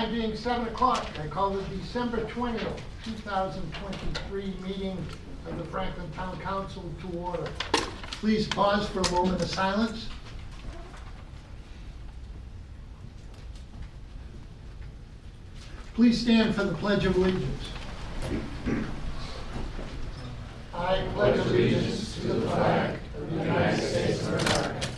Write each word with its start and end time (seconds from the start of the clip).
time 0.00 0.12
being 0.12 0.36
seven 0.36 0.66
o'clock. 0.68 1.06
I 1.22 1.26
call 1.26 1.50
the 1.50 1.62
December 1.76 2.24
twentieth, 2.24 2.82
two 3.04 3.12
thousand 3.12 3.70
twenty-three 3.74 4.54
meeting 4.62 4.96
of 5.46 5.58
the 5.58 5.64
Franklin 5.64 6.10
Town 6.12 6.38
Council 6.40 6.84
to 7.02 7.18
order. 7.18 7.50
Please 8.12 8.46
pause 8.46 8.88
for 8.88 9.00
a 9.00 9.10
moment 9.10 9.42
of 9.42 9.50
silence. 9.50 10.08
Please 15.94 16.20
stand 16.20 16.54
for 16.54 16.64
the 16.64 16.74
Pledge 16.74 17.04
of 17.04 17.16
Allegiance. 17.16 17.68
I 20.72 21.06
pledge 21.14 21.38
allegiance 21.40 22.14
to 22.14 22.28
the 22.28 22.48
flag 22.48 22.98
of 23.18 23.30
the 23.30 23.36
United 23.36 23.82
States 23.82 24.26
of 24.26 24.28
America 24.28 24.88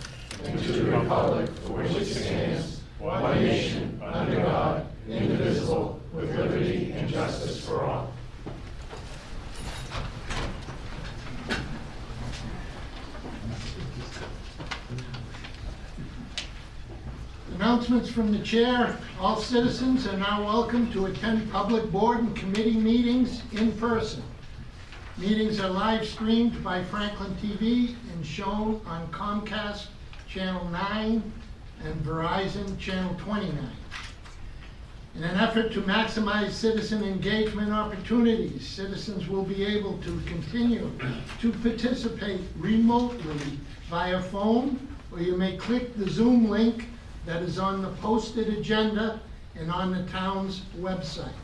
and 0.44 0.58
to 0.60 0.72
the 0.72 0.90
republic 0.92 1.50
for 1.64 1.72
which 1.72 1.90
it 1.92 2.04
stands, 2.04 2.82
one 3.00 3.34
nation, 3.42 4.00
under 4.04 4.36
God, 4.42 4.86
indivisible, 5.08 6.00
with 6.12 6.34
liberty 6.36 6.92
and 6.92 7.08
justice 7.08 7.64
for 7.64 7.82
all. 7.82 8.12
Announcements 17.54 18.10
from 18.10 18.32
the 18.32 18.40
chair. 18.40 18.98
All 19.20 19.36
citizens 19.36 20.06
are 20.06 20.16
now 20.16 20.44
welcome 20.44 20.90
to 20.92 21.06
attend 21.06 21.50
public 21.52 21.90
board 21.90 22.18
and 22.18 22.34
committee 22.34 22.76
meetings 22.76 23.42
in 23.52 23.72
person. 23.72 24.22
Meetings 25.18 25.60
are 25.60 25.70
live 25.70 26.06
streamed 26.06 26.62
by 26.64 26.82
Franklin 26.84 27.34
TV 27.36 27.94
and 28.12 28.26
shown 28.26 28.80
on 28.86 29.06
Comcast 29.12 29.86
Channel 30.28 30.64
9 30.70 31.32
and 31.84 31.94
Verizon 32.02 32.78
Channel 32.78 33.14
29. 33.18 33.81
In 35.14 35.24
an 35.24 35.36
effort 35.36 35.72
to 35.72 35.82
maximize 35.82 36.52
citizen 36.52 37.04
engagement 37.04 37.70
opportunities, 37.70 38.66
citizens 38.66 39.28
will 39.28 39.44
be 39.44 39.62
able 39.62 39.98
to 39.98 40.22
continue 40.26 40.90
to 41.40 41.52
participate 41.52 42.40
remotely 42.58 43.58
via 43.90 44.22
phone, 44.22 44.88
or 45.10 45.20
you 45.20 45.36
may 45.36 45.58
click 45.58 45.94
the 45.98 46.08
Zoom 46.08 46.48
link 46.48 46.88
that 47.26 47.42
is 47.42 47.58
on 47.58 47.82
the 47.82 47.90
posted 47.90 48.48
agenda 48.48 49.20
and 49.54 49.70
on 49.70 49.92
the 49.92 50.02
town's 50.10 50.62
website. 50.78 51.34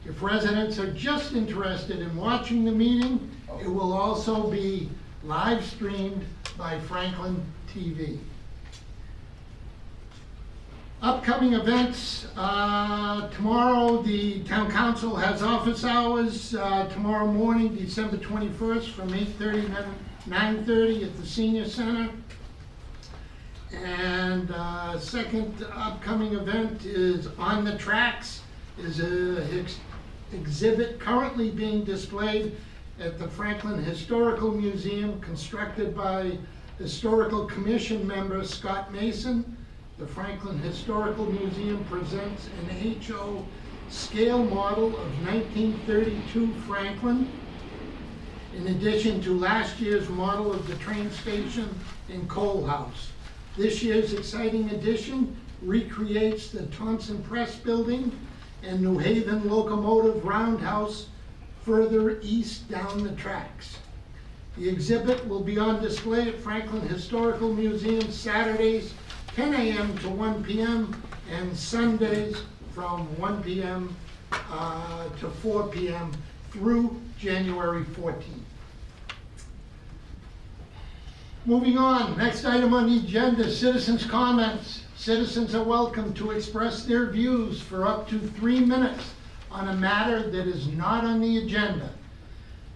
If 0.06 0.22
residents 0.22 0.78
are 0.78 0.92
just 0.92 1.32
interested 1.32 2.00
in 2.00 2.14
watching 2.14 2.66
the 2.66 2.70
meeting, 2.70 3.30
it 3.62 3.68
will 3.68 3.94
also 3.94 4.50
be 4.50 4.90
live 5.22 5.64
streamed 5.64 6.26
by 6.58 6.78
Franklin 6.80 7.42
TV. 7.74 8.18
Upcoming 11.04 11.52
events, 11.52 12.28
uh, 12.34 13.28
tomorrow, 13.28 14.00
the 14.00 14.42
town 14.44 14.70
council 14.70 15.14
has 15.16 15.42
office 15.42 15.84
hours, 15.84 16.54
uh, 16.54 16.88
tomorrow 16.88 17.26
morning, 17.26 17.76
December 17.76 18.16
21st, 18.16 18.88
from 18.88 19.12
8:30 19.12 19.66
to 19.66 19.84
9:30 20.26 21.04
at 21.04 21.14
the 21.18 21.26
senior 21.26 21.68
center. 21.68 22.08
And 23.74 24.50
uh, 24.50 24.98
second 24.98 25.66
upcoming 25.74 26.32
event 26.32 26.86
is 26.86 27.28
On 27.38 27.66
the 27.66 27.76
Tracks, 27.76 28.40
is 28.78 29.00
a 29.00 29.46
ex- 29.60 29.80
exhibit 30.32 30.98
currently 30.98 31.50
being 31.50 31.84
displayed 31.84 32.56
at 32.98 33.18
the 33.18 33.28
Franklin 33.28 33.84
Historical 33.84 34.52
Museum, 34.52 35.20
constructed 35.20 35.94
by 35.94 36.38
Historical 36.78 37.44
Commission 37.44 38.06
member 38.06 38.42
Scott 38.42 38.90
Mason. 38.90 39.54
The 40.04 40.12
Franklin 40.12 40.58
Historical 40.58 41.32
Museum 41.32 41.82
presents 41.84 42.48
an 42.58 43.00
HO 43.08 43.42
scale 43.88 44.44
model 44.44 44.88
of 44.98 45.24
1932 45.26 46.52
Franklin, 46.66 47.32
in 48.54 48.66
addition 48.66 49.22
to 49.22 49.38
last 49.38 49.80
year's 49.80 50.06
model 50.10 50.52
of 50.52 50.68
the 50.68 50.74
train 50.74 51.10
station 51.10 51.70
in 52.10 52.28
Cole 52.28 52.66
House. 52.66 53.12
This 53.56 53.82
year's 53.82 54.12
exciting 54.12 54.68
addition 54.72 55.34
recreates 55.62 56.50
the 56.50 56.66
Thompson 56.66 57.22
Press 57.22 57.56
Building 57.56 58.12
and 58.62 58.82
New 58.82 58.98
Haven 58.98 59.48
Locomotive 59.48 60.22
Roundhouse 60.22 61.06
further 61.62 62.20
east 62.20 62.68
down 62.68 63.04
the 63.04 63.12
tracks. 63.12 63.78
The 64.58 64.68
exhibit 64.68 65.26
will 65.26 65.42
be 65.42 65.56
on 65.56 65.80
display 65.82 66.28
at 66.28 66.38
Franklin 66.38 66.86
Historical 66.86 67.54
Museum 67.54 68.12
Saturdays, 68.12 68.92
10 69.34 69.52
a.m. 69.52 69.98
to 69.98 70.08
1 70.08 70.44
p.m., 70.44 71.02
and 71.28 71.56
Sundays 71.56 72.42
from 72.72 73.00
1 73.18 73.42
p.m. 73.42 73.96
uh, 74.30 75.08
to 75.18 75.28
4 75.28 75.66
p.m. 75.68 76.12
through 76.52 77.00
January 77.18 77.82
14th. 77.82 78.22
Moving 81.46 81.76
on, 81.78 82.16
next 82.16 82.44
item 82.44 82.72
on 82.74 82.86
the 82.86 82.98
agenda, 83.00 83.50
citizens' 83.50 84.06
comments. 84.06 84.84
Citizens 84.94 85.52
are 85.56 85.64
welcome 85.64 86.14
to 86.14 86.30
express 86.30 86.84
their 86.84 87.06
views 87.06 87.60
for 87.60 87.88
up 87.88 88.08
to 88.10 88.20
three 88.20 88.60
minutes 88.60 89.14
on 89.50 89.68
a 89.68 89.74
matter 89.74 90.30
that 90.30 90.46
is 90.46 90.68
not 90.68 91.04
on 91.04 91.20
the 91.20 91.38
agenda. 91.38 91.90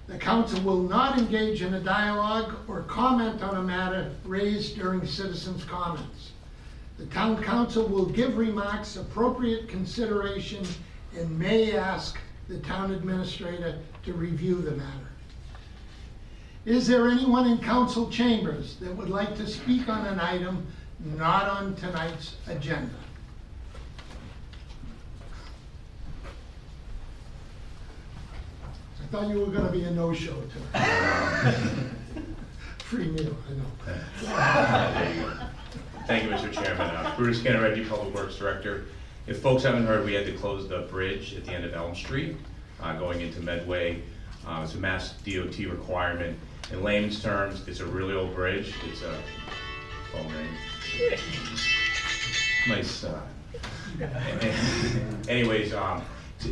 The 0.08 0.19
council 0.19 0.60
will 0.62 0.82
not 0.82 1.19
engage 1.19 1.62
in 1.62 1.75
a 1.75 1.80
dialogue 1.80 2.56
or 2.66 2.82
comment 2.82 3.44
on 3.44 3.58
a 3.58 3.62
matter 3.62 4.10
raised 4.25 4.76
during 4.76 5.06
citizens' 5.06 5.62
comments. 5.62 6.32
The 6.98 7.06
town 7.06 7.42
council 7.42 7.86
will 7.86 8.06
give 8.06 8.36
remarks 8.36 8.97
appropriate 8.97 9.69
consideration 9.69 10.66
and 11.16 11.38
may 11.38 11.76
ask 11.76 12.19
the 12.48 12.59
town 12.59 12.91
administrator 12.91 13.78
to 14.04 14.12
review 14.12 14.56
the 14.56 14.72
matter. 14.72 15.08
Is 16.64 16.88
there 16.88 17.08
anyone 17.08 17.47
in 17.47 17.58
council 17.58 18.10
chambers 18.10 18.76
that 18.76 18.94
would 18.94 19.10
like 19.10 19.37
to 19.37 19.47
speak 19.47 19.88
on 19.88 20.06
an 20.06 20.19
item 20.19 20.66
not 21.16 21.48
on 21.48 21.76
tonight's 21.76 22.34
agenda? 22.48 22.94
I 29.00 29.06
thought 29.10 29.28
you 29.28 29.41
were 29.41 29.47
gonna 29.47 29.70
be 29.70 29.84
a 29.84 29.91
no-show 29.92 30.34
tonight. 30.53 31.54
Free 32.81 33.08
meal, 33.08 33.37
I 33.48 33.53
know. 35.38 35.47
Thank 36.08 36.24
you, 36.24 36.30
Mr. 36.30 36.50
Chairman. 36.50 36.86
Uh, 36.86 37.12
Bruce 37.19 37.41
Cantoreggi, 37.42 37.86
Public 37.86 38.14
Works 38.14 38.36
Director. 38.36 38.86
If 39.26 39.42
folks 39.42 39.62
haven't 39.62 39.84
heard, 39.84 40.06
we 40.06 40.14
had 40.14 40.25
to 40.25 40.32
close 40.32 40.66
the 40.66 40.78
bridge 40.90 41.34
at 41.34 41.44
the 41.44 41.52
end 41.52 41.66
of 41.66 41.75
Elm 41.75 41.94
Street, 41.94 42.34
uh, 42.81 42.99
going 42.99 43.20
into 43.20 43.40
Medway. 43.40 44.00
Uh, 44.46 44.62
It's 44.64 44.75
a 44.75 44.78
Mass 44.78 45.12
DOT 45.26 45.58
requirement. 45.66 46.38
In 46.72 46.82
layman's 46.82 47.22
terms, 47.22 47.69
it's 47.69 47.81
a 47.81 47.84
really 47.84 48.14
old 48.14 48.34
bridge. 48.34 48.75
It's 48.90 49.02
a, 49.02 49.14
phone 50.10 50.32
ring. 50.32 51.19
Nice, 52.69 53.05
uh, 53.05 53.20
anyways, 55.28 55.75
um, 55.75 56.02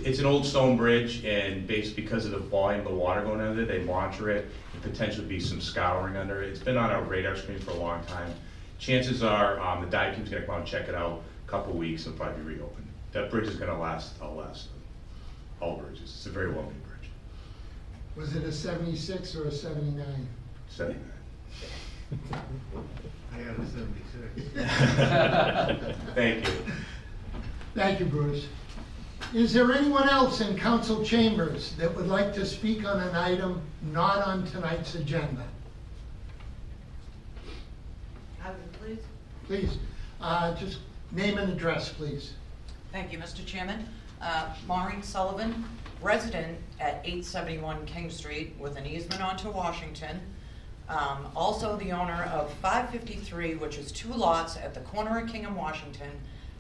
it's- 0.05 0.19
an 0.19 0.27
old 0.27 0.45
stone 0.45 0.77
bridge, 0.77 1.25
and 1.25 1.67
based, 1.67 1.97
because 1.97 2.27
of 2.27 2.33
the 2.33 2.39
volume 2.39 2.81
of 2.83 2.93
the 2.93 2.99
water 2.99 3.23
going 3.23 3.41
under 3.41 3.63
it, 3.63 3.69
they 3.69 3.79
monitor 3.85 4.29
it, 4.29 4.51
and 4.75 4.83
potentially 4.83 5.27
be 5.27 5.41
some 5.41 5.63
scouring 5.63 6.19
under 6.19 6.43
it. 6.43 6.51
It's 6.51 6.61
been 6.61 6.77
on 6.77 6.91
our 6.91 7.01
radar 7.05 7.37
screen 7.37 7.59
for 7.59 7.71
a 7.71 7.77
long 7.77 8.05
time. 8.05 8.35
Chances 8.79 9.23
are, 9.23 9.59
um, 9.61 9.85
the 9.85 9.91
dive 9.91 10.15
team's 10.15 10.29
gonna 10.29 10.45
come 10.45 10.55
out 10.55 10.61
and 10.61 10.69
check 10.69 10.89
it 10.89 10.95
out, 10.95 11.23
a 11.47 11.51
couple 11.51 11.73
of 11.73 11.79
weeks, 11.79 12.07
and 12.07 12.17
probably 12.17 12.43
be 12.43 12.55
reopened. 12.57 12.87
That 13.13 13.31
bridge 13.31 13.49
is 13.49 13.57
gonna 13.57 13.79
last, 13.79 14.21
outlast 14.23 14.69
all 15.61 15.77
bridges. 15.79 16.03
It's 16.03 16.27
a 16.27 16.31
very 16.31 16.51
well-made 16.51 16.83
bridge. 16.85 17.11
Was 18.15 18.37
it 18.37 18.45
a 18.45 18.53
seventy-six 18.53 19.35
or 19.35 19.45
a 19.45 19.53
seventy-nine? 19.53 20.29
Setting 20.69 21.03
I 22.13 23.43
got 23.43 23.59
a 23.59 23.67
seventy-six. 23.67 24.53
Thank 26.15 26.47
you. 26.47 26.55
Thank 27.75 28.01
you, 28.01 28.07
Bruce. 28.07 28.47
Is 29.35 29.53
there 29.53 29.73
anyone 29.73 30.09
else 30.09 30.41
in 30.41 30.57
council 30.57 31.05
chambers 31.05 31.73
that 31.75 31.95
would 31.95 32.07
like 32.07 32.33
to 32.35 32.47
speak 32.47 32.87
on 32.87 33.01
an 33.01 33.15
item 33.17 33.61
not 33.93 34.25
on 34.27 34.47
tonight's 34.47 34.95
agenda? 34.95 35.45
I 38.43 38.51
would 38.51 38.99
please. 39.47 39.79
Uh, 40.21 40.55
just 40.55 40.79
Name 41.13 41.39
and 41.39 41.53
address, 41.53 41.91
please. 41.91 42.33
Thank 42.91 43.13
you, 43.13 43.19
Mr. 43.19 43.47
Chairman. 43.47 43.89
Uh, 44.21 44.49
Maureen 44.67 45.03
Sullivan, 45.03 45.65
resident 46.03 46.59
at 46.81 47.01
871 47.05 47.87
King 47.87 48.11
Street 48.11 48.55
with 48.59 48.77
an 48.77 48.87
easement 48.87 49.23
onto 49.23 49.49
Washington. 49.51 50.21
Um, 50.89 51.31
Also 51.37 51.77
the 51.77 51.93
owner 51.93 52.25
of 52.33 52.53
553, 52.55 53.55
which 53.55 53.79
is 53.79 53.93
two 53.93 54.13
lots 54.13 54.57
at 54.57 54.75
the 54.75 54.81
corner 54.81 55.19
of 55.21 55.29
King 55.29 55.45
and 55.45 55.57
Washington. 55.57 56.11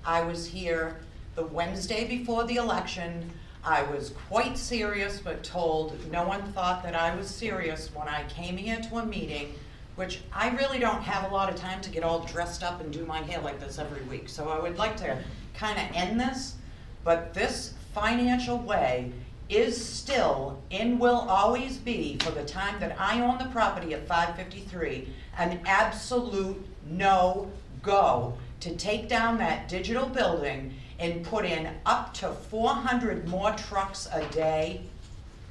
I 0.04 0.22
was 0.22 0.46
here 0.46 0.98
the 1.34 1.44
Wednesday 1.44 2.06
before 2.06 2.44
the 2.44 2.56
election. 2.56 3.32
I 3.64 3.82
was 3.82 4.10
quite 4.28 4.56
serious, 4.56 5.18
but 5.18 5.42
told 5.42 5.98
no 6.12 6.26
one 6.26 6.52
thought 6.52 6.84
that 6.84 6.94
I 6.94 7.16
was 7.16 7.28
serious 7.28 7.90
when 7.92 8.06
I 8.06 8.22
came 8.28 8.56
here 8.56 8.80
to 8.80 8.98
a 8.98 9.06
meeting, 9.06 9.54
which 9.96 10.20
I 10.32 10.50
really 10.50 10.78
don't 10.78 11.02
have 11.02 11.30
a 11.30 11.34
lot 11.34 11.50
of 11.50 11.56
time 11.56 11.80
to 11.80 11.90
get 11.90 12.04
all 12.04 12.20
dressed 12.20 12.62
up 12.62 12.80
and 12.80 12.92
do 12.92 13.04
my 13.04 13.22
hair 13.22 13.40
like 13.40 13.58
this 13.58 13.78
every 13.78 14.02
week. 14.02 14.28
So 14.28 14.48
I 14.48 14.60
would 14.60 14.78
like 14.78 14.96
to 14.98 15.18
kind 15.54 15.78
of 15.78 15.96
end 15.96 16.20
this, 16.20 16.54
but 17.02 17.34
this 17.34 17.74
financial 17.94 18.58
way 18.58 19.10
is 19.48 19.82
still 19.82 20.60
and 20.70 21.00
will 21.00 21.26
always 21.28 21.78
be, 21.78 22.18
for 22.20 22.30
the 22.30 22.44
time 22.44 22.78
that 22.80 22.96
I 22.98 23.20
own 23.20 23.38
the 23.38 23.46
property 23.46 23.94
at 23.94 24.06
553, 24.06 25.08
an 25.38 25.60
absolute 25.64 26.64
no-go 26.86 28.34
to 28.60 28.76
take 28.76 29.08
down 29.08 29.38
that 29.38 29.68
digital 29.68 30.06
building 30.06 30.74
and 30.98 31.24
put 31.24 31.44
in 31.44 31.68
up 31.84 32.12
to 32.14 32.32
400 32.32 33.28
more 33.28 33.52
trucks 33.52 34.08
a 34.12 34.24
day. 34.26 34.82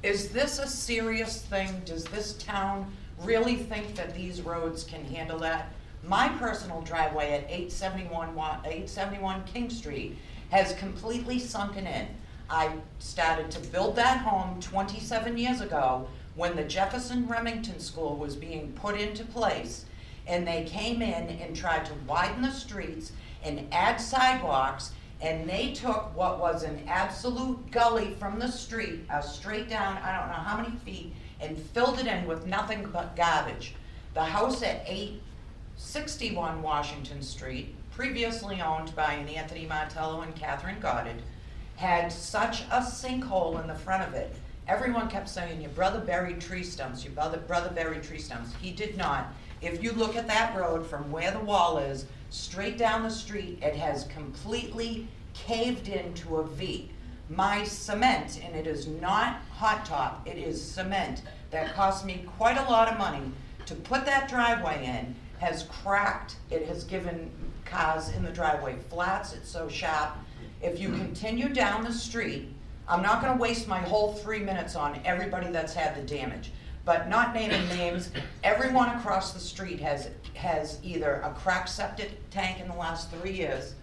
Is 0.02 0.28
this 0.28 0.58
a 0.58 0.66
serious 0.68 1.42
thing? 1.42 1.82
Does 1.84 2.04
this 2.04 2.34
town 2.34 2.92
really 3.22 3.56
think 3.56 3.94
that 3.94 4.14
these 4.14 4.42
roads 4.42 4.84
can 4.84 5.04
handle 5.04 5.38
that? 5.40 5.72
My 6.04 6.28
personal 6.28 6.82
driveway 6.82 7.32
at 7.32 7.44
871, 7.50 8.34
Wa- 8.34 8.58
871 8.64 9.44
King 9.44 9.70
Street 9.70 10.16
has 10.50 10.74
completely 10.74 11.38
sunken 11.38 11.86
in. 11.86 12.06
I 12.48 12.72
started 13.00 13.50
to 13.52 13.60
build 13.70 13.96
that 13.96 14.18
home 14.18 14.60
27 14.60 15.36
years 15.36 15.60
ago 15.60 16.06
when 16.36 16.54
the 16.54 16.62
Jefferson 16.62 17.26
Remington 17.26 17.80
School 17.80 18.16
was 18.16 18.36
being 18.36 18.72
put 18.72 19.00
into 19.00 19.24
place. 19.24 19.86
And 20.28 20.46
they 20.46 20.64
came 20.64 21.02
in 21.02 21.38
and 21.40 21.56
tried 21.56 21.86
to 21.86 21.92
widen 22.06 22.42
the 22.42 22.50
streets 22.50 23.12
and 23.42 23.66
add 23.72 23.96
sidewalks. 24.00 24.92
And 25.20 25.48
they 25.48 25.72
took 25.72 26.14
what 26.14 26.38
was 26.38 26.62
an 26.62 26.82
absolute 26.86 27.70
gully 27.70 28.14
from 28.20 28.38
the 28.38 28.48
street, 28.48 29.00
uh, 29.10 29.20
straight 29.22 29.68
down, 29.68 29.96
I 29.98 30.16
don't 30.16 30.28
know 30.28 30.34
how 30.34 30.56
many 30.58 30.76
feet, 30.84 31.14
and 31.40 31.58
filled 31.58 31.98
it 31.98 32.06
in 32.06 32.26
with 32.26 32.46
nothing 32.46 32.88
but 32.92 33.16
garbage. 33.16 33.74
The 34.14 34.24
house 34.24 34.62
at 34.62 34.84
861 34.86 36.62
Washington 36.62 37.22
Street, 37.22 37.74
previously 37.90 38.60
owned 38.60 38.94
by 38.94 39.14
an 39.14 39.28
Anthony 39.28 39.66
Martello 39.66 40.22
and 40.22 40.34
Catherine 40.34 40.80
Goddard, 40.80 41.22
had 41.76 42.10
such 42.10 42.62
a 42.70 42.80
sinkhole 42.80 43.60
in 43.60 43.66
the 43.66 43.74
front 43.74 44.02
of 44.02 44.14
it. 44.14 44.34
Everyone 44.68 45.08
kept 45.08 45.28
saying, 45.28 45.60
your 45.60 45.70
brother 45.70 46.00
buried 46.00 46.40
tree 46.40 46.64
stumps, 46.64 47.04
your 47.04 47.12
brother, 47.12 47.38
brother 47.38 47.70
buried 47.70 48.02
tree 48.02 48.18
stumps. 48.18 48.52
He 48.60 48.72
did 48.72 48.96
not. 48.96 49.32
If 49.62 49.82
you 49.82 49.92
look 49.92 50.16
at 50.16 50.26
that 50.26 50.56
road 50.56 50.86
from 50.86 51.10
where 51.12 51.30
the 51.30 51.38
wall 51.38 51.78
is, 51.78 52.06
straight 52.30 52.76
down 52.76 53.02
the 53.02 53.10
street, 53.10 53.58
it 53.62 53.76
has 53.76 54.04
completely 54.04 55.08
caved 55.34 55.88
into 55.88 56.38
a 56.38 56.46
V. 56.46 56.90
My 57.28 57.64
cement, 57.64 58.40
and 58.44 58.54
it 58.54 58.68
is 58.68 58.86
not 58.86 59.40
hot 59.52 59.84
top, 59.84 60.26
it 60.26 60.38
is 60.38 60.62
cement, 60.62 61.22
that 61.50 61.74
cost 61.74 62.04
me 62.04 62.24
quite 62.36 62.56
a 62.56 62.70
lot 62.70 62.88
of 62.88 62.98
money 62.98 63.32
to 63.66 63.74
put 63.74 64.06
that 64.06 64.28
driveway 64.28 64.84
in, 64.84 65.14
has 65.38 65.64
cracked. 65.64 66.36
It 66.50 66.66
has 66.68 66.84
given 66.84 67.30
cars 67.64 68.10
in 68.10 68.22
the 68.22 68.30
driveway 68.30 68.76
flats, 68.88 69.32
it's 69.32 69.48
so 69.48 69.68
sharp. 69.68 70.12
If 70.62 70.78
you 70.78 70.90
hmm. 70.90 70.98
continue 70.98 71.48
down 71.48 71.82
the 71.82 71.92
street, 71.92 72.48
I'm 72.88 73.02
not 73.02 73.20
gonna 73.20 73.40
waste 73.40 73.66
my 73.66 73.80
whole 73.80 74.14
three 74.14 74.40
minutes 74.40 74.76
on 74.76 75.00
everybody 75.04 75.50
that's 75.50 75.74
had 75.74 75.96
the 75.96 76.02
damage. 76.02 76.52
But 76.84 77.08
not 77.08 77.34
naming 77.34 77.66
names, 77.76 78.10
everyone 78.44 78.90
across 78.90 79.32
the 79.32 79.40
street 79.40 79.80
has, 79.80 80.10
has 80.34 80.78
either 80.84 81.20
a 81.24 81.30
cracked 81.30 81.70
septic 81.70 82.30
tank 82.30 82.60
in 82.60 82.68
the 82.68 82.76
last 82.76 83.10
three 83.10 83.32
years. 83.32 83.74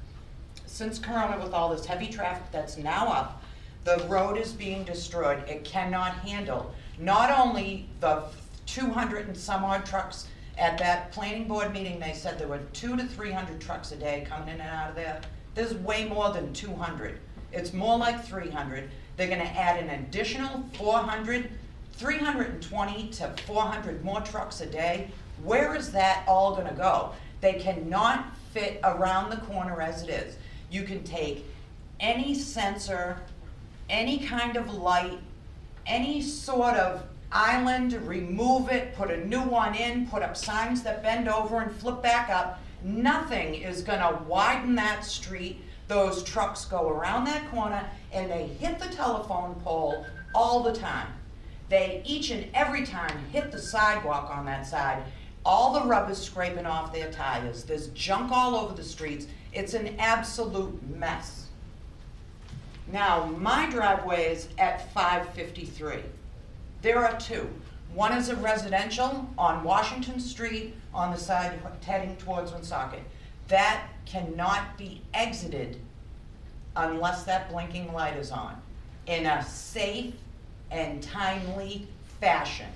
Since 0.73 0.97
Corona 0.97 1.37
with 1.37 1.53
all 1.53 1.69
this 1.69 1.85
heavy 1.85 2.07
traffic 2.07 2.45
that's 2.51 2.77
now 2.77 3.05
up, 3.05 3.43
the 3.83 4.03
road 4.09 4.39
is 4.39 4.53
being 4.53 4.83
destroyed. 4.83 5.47
It 5.47 5.63
cannot 5.63 6.15
handle 6.15 6.73
not 6.97 7.29
only 7.29 7.87
the 7.99 8.23
two 8.65 8.89
hundred 8.89 9.27
and 9.27 9.37
some 9.37 9.63
odd 9.63 9.85
trucks 9.85 10.25
at 10.57 10.79
that 10.79 11.11
planning 11.11 11.47
board 11.47 11.71
meeting, 11.71 11.99
they 11.99 12.13
said 12.13 12.39
there 12.39 12.47
were 12.47 12.61
two 12.73 12.97
to 12.97 13.05
three 13.05 13.31
hundred 13.31 13.61
trucks 13.61 13.91
a 13.91 13.95
day 13.95 14.25
coming 14.27 14.47
in 14.47 14.61
and 14.61 14.67
out 14.67 14.89
of 14.89 14.95
there. 14.95 15.21
There's 15.53 15.75
way 15.75 16.05
more 16.05 16.33
than 16.33 16.51
two 16.53 16.73
hundred. 16.73 17.19
It's 17.51 17.71
more 17.71 17.99
like 17.99 18.25
three 18.25 18.49
hundred. 18.49 18.89
They're 19.15 19.29
gonna 19.29 19.43
add 19.43 19.79
an 19.79 19.91
additional 19.91 20.67
400, 20.73 21.51
320 21.91 23.09
to 23.09 23.35
four 23.45 23.61
hundred 23.61 24.03
more 24.03 24.21
trucks 24.21 24.61
a 24.61 24.65
day. 24.65 25.11
Where 25.43 25.75
is 25.75 25.91
that 25.91 26.23
all 26.27 26.55
gonna 26.55 26.73
go? 26.73 27.11
They 27.41 27.53
cannot 27.53 28.35
fit 28.53 28.79
around 28.83 29.29
the 29.29 29.37
corner 29.37 29.79
as 29.79 30.01
it 30.01 30.09
is. 30.09 30.37
You 30.73 30.81
can 30.81 31.03
take 31.03 31.45
any 31.99 32.33
sensor, 32.33 33.21
any 33.91 34.17
kind 34.17 34.57
of 34.57 34.73
light, 34.73 35.19
any 35.85 36.19
sort 36.19 36.73
of 36.73 37.03
island, 37.31 37.93
remove 38.07 38.69
it, 38.69 38.95
put 38.95 39.11
a 39.11 39.23
new 39.27 39.43
one 39.43 39.75
in, 39.75 40.07
put 40.07 40.23
up 40.23 40.35
signs 40.35 40.81
that 40.81 41.03
bend 41.03 41.29
over 41.29 41.61
and 41.61 41.71
flip 41.75 42.01
back 42.01 42.31
up. 42.31 42.59
Nothing 42.81 43.53
is 43.53 43.83
gonna 43.83 44.19
widen 44.27 44.73
that 44.73 45.05
street. 45.05 45.61
Those 45.87 46.23
trucks 46.23 46.65
go 46.65 46.89
around 46.89 47.25
that 47.25 47.51
corner 47.51 47.87
and 48.11 48.31
they 48.31 48.47
hit 48.47 48.79
the 48.79 48.87
telephone 48.87 49.53
pole 49.63 50.07
all 50.33 50.63
the 50.63 50.73
time. 50.73 51.07
They 51.69 52.01
each 52.03 52.31
and 52.31 52.47
every 52.55 52.83
time 52.83 53.15
hit 53.31 53.51
the 53.51 53.61
sidewalk 53.61 54.35
on 54.35 54.43
that 54.47 54.65
side. 54.65 55.03
All 55.45 55.71
the 55.71 55.85
rubber's 55.85 56.17
scraping 56.17 56.65
off 56.65 56.91
their 56.91 57.11
tires. 57.11 57.63
There's 57.63 57.89
junk 57.89 58.31
all 58.31 58.55
over 58.55 58.73
the 58.73 58.83
streets. 58.83 59.27
It's 59.53 59.73
an 59.73 59.95
absolute 59.99 60.81
mess. 60.89 61.47
Now, 62.91 63.25
my 63.25 63.69
driveway 63.69 64.31
is 64.31 64.47
at 64.57 64.91
553. 64.93 65.99
There 66.81 67.05
are 67.05 67.17
two. 67.19 67.47
One 67.93 68.13
is 68.13 68.29
a 68.29 68.35
residential 68.35 69.29
on 69.37 69.63
Washington 69.63 70.19
Street 70.19 70.75
on 70.93 71.11
the 71.11 71.17
side 71.17 71.59
heading 71.85 72.15
towards 72.17 72.51
Woonsocket. 72.51 73.03
That 73.47 73.87
cannot 74.05 74.77
be 74.77 75.01
exited 75.13 75.79
unless 76.75 77.23
that 77.23 77.51
blinking 77.51 77.93
light 77.93 78.17
is 78.17 78.31
on 78.31 78.59
in 79.05 79.27
a 79.27 79.43
safe 79.43 80.15
and 80.71 81.03
timely 81.03 81.87
fashion. 82.19 82.69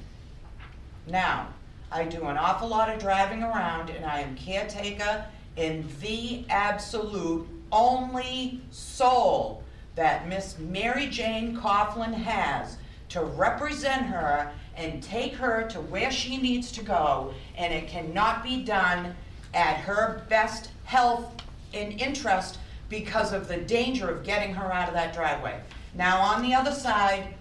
Now, 1.08 1.48
I 1.92 2.04
do 2.04 2.26
an 2.26 2.38
awful 2.38 2.68
lot 2.68 2.90
of 2.90 3.00
driving 3.00 3.42
around 3.42 3.90
and 3.90 4.06
I 4.06 4.20
am 4.20 4.36
caretaker 4.36 5.26
in 5.58 5.88
the 6.02 6.46
absolute 6.50 7.48
only 7.72 8.62
soul 8.72 9.64
that 9.96 10.30
Miss 10.30 10.58
Mary 10.60 11.08
Jane 11.08 11.58
Coughlin 11.58 12.14
has 12.14 12.78
to 13.10 13.22
represent 13.22 14.04
her 14.04 14.52
and 14.76 15.02
take 15.02 15.34
her 15.34 15.68
to 15.70 15.82
where 15.82 16.12
she 16.12 16.38
needs 16.38 16.72
to 16.74 16.84
go, 16.84 17.34
and 17.58 17.74
it 17.74 17.88
cannot 17.88 18.44
be 18.44 18.64
done 18.64 19.16
at 19.54 19.78
her 19.78 20.24
best 20.30 20.70
health 20.84 21.34
and 21.74 22.00
interest 22.00 22.60
because 22.90 23.34
of 23.34 23.48
the 23.48 23.58
danger 23.58 24.10
of 24.10 24.24
getting 24.24 24.54
her 24.54 24.72
out 24.72 24.88
of 24.88 24.94
that 24.94 25.14
driveway. 25.14 25.60
Now, 25.96 26.22
on 26.22 26.44
the 26.44 26.54
other 26.54 26.72
side 26.72 27.34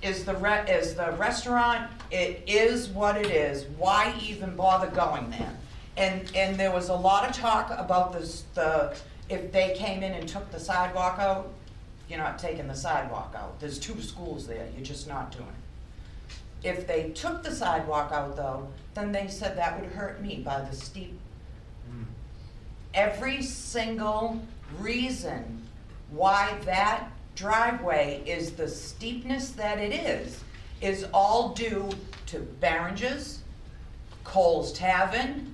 is 0.00 0.24
the 0.24 0.34
re- 0.36 0.64
is 0.68 0.94
the 0.94 1.12
restaurant. 1.12 1.90
It 2.10 2.42
is 2.46 2.88
what 2.88 3.16
it 3.16 3.30
is. 3.30 3.66
Why 3.76 4.14
even 4.20 4.56
bother 4.56 4.88
going 4.88 5.30
there? 5.30 5.56
And 5.96 6.30
and 6.34 6.56
there 6.56 6.72
was 6.72 6.88
a 6.88 6.94
lot 6.94 7.28
of 7.28 7.36
talk 7.36 7.70
about 7.76 8.12
this 8.12 8.44
the 8.54 8.96
if 9.28 9.52
they 9.52 9.74
came 9.76 10.02
in 10.02 10.12
and 10.12 10.28
took 10.28 10.50
the 10.50 10.60
sidewalk 10.60 11.18
out, 11.18 11.52
you're 12.08 12.18
not 12.18 12.38
taking 12.38 12.66
the 12.68 12.74
sidewalk 12.74 13.34
out. 13.36 13.60
There's 13.60 13.78
two 13.78 14.00
schools 14.00 14.46
there, 14.46 14.68
you're 14.74 14.84
just 14.84 15.08
not 15.08 15.32
doing 15.32 15.46
it. 15.48 16.68
If 16.68 16.86
they 16.86 17.10
took 17.10 17.42
the 17.42 17.54
sidewalk 17.54 18.12
out 18.12 18.36
though, 18.36 18.68
then 18.94 19.12
they 19.12 19.28
said 19.28 19.56
that 19.58 19.80
would 19.80 19.90
hurt 19.90 20.22
me 20.22 20.42
by 20.44 20.60
the 20.60 20.74
steep. 20.76 21.18
Every 22.94 23.42
single 23.42 24.42
reason 24.78 25.62
why 26.10 26.58
that 26.66 27.10
driveway 27.34 28.22
is 28.26 28.52
the 28.52 28.68
steepness 28.68 29.50
that 29.50 29.78
it 29.78 29.94
is, 29.94 30.40
is 30.82 31.06
all 31.14 31.54
due 31.54 31.88
to 32.26 32.40
Barringes, 32.60 33.40
Cole's 34.24 34.72
Tavern, 34.74 35.51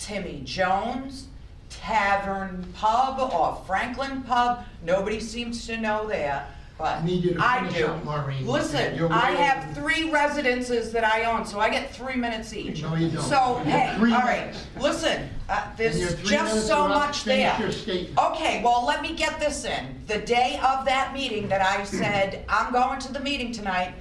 Timmy 0.00 0.40
Jones, 0.44 1.26
Tavern 1.68 2.66
Pub 2.74 3.32
or 3.32 3.62
Franklin 3.66 4.22
Pub, 4.22 4.64
nobody 4.84 5.20
seems 5.20 5.66
to 5.66 5.76
know 5.76 6.08
that, 6.08 6.50
but 6.78 7.04
Need 7.04 7.22
you 7.24 7.34
to 7.34 7.40
I 7.40 7.58
finish 7.60 7.76
do. 7.76 7.86
up, 7.88 8.04
Maureen. 8.04 8.46
Listen, 8.46 8.98
I 9.12 9.30
way 9.32 9.36
have 9.36 9.64
over. 9.64 9.80
three 9.80 10.10
residences 10.10 10.90
that 10.92 11.04
I 11.04 11.24
own, 11.24 11.44
so 11.44 11.60
I 11.60 11.68
get 11.68 11.94
three 11.94 12.16
minutes 12.16 12.54
each. 12.54 12.82
No, 12.82 12.94
you 12.96 13.10
don't. 13.10 13.22
So, 13.22 13.58
You 13.58 13.70
have 13.70 13.90
hey, 13.90 13.98
three 13.98 14.12
all 14.14 14.20
right, 14.20 14.46
minutes. 14.46 14.64
listen, 14.80 15.28
uh, 15.48 15.66
And 15.68 15.78
your 15.78 15.90
there's 16.08 16.14
three 16.20 16.30
just 16.30 16.66
so 16.66 16.82
are 16.82 16.88
up. 16.90 16.94
much 17.06 17.18
Finish 17.20 17.50
there. 17.56 17.60
your 17.60 17.72
statement. 17.72 18.18
Okay, 18.18 18.62
well, 18.64 18.84
let 18.86 19.02
me 19.02 19.14
get 19.14 19.38
this 19.38 19.64
in. 19.64 19.86
The 20.06 20.18
day 20.18 20.58
of 20.64 20.84
that 20.86 21.12
meeting 21.12 21.48
that 21.48 21.60
I 21.60 21.84
said, 21.84 22.44
I'm 22.48 22.72
going 22.72 22.98
to 23.00 23.12
the 23.12 23.20
meeting 23.20 23.52
tonight, 23.52 23.94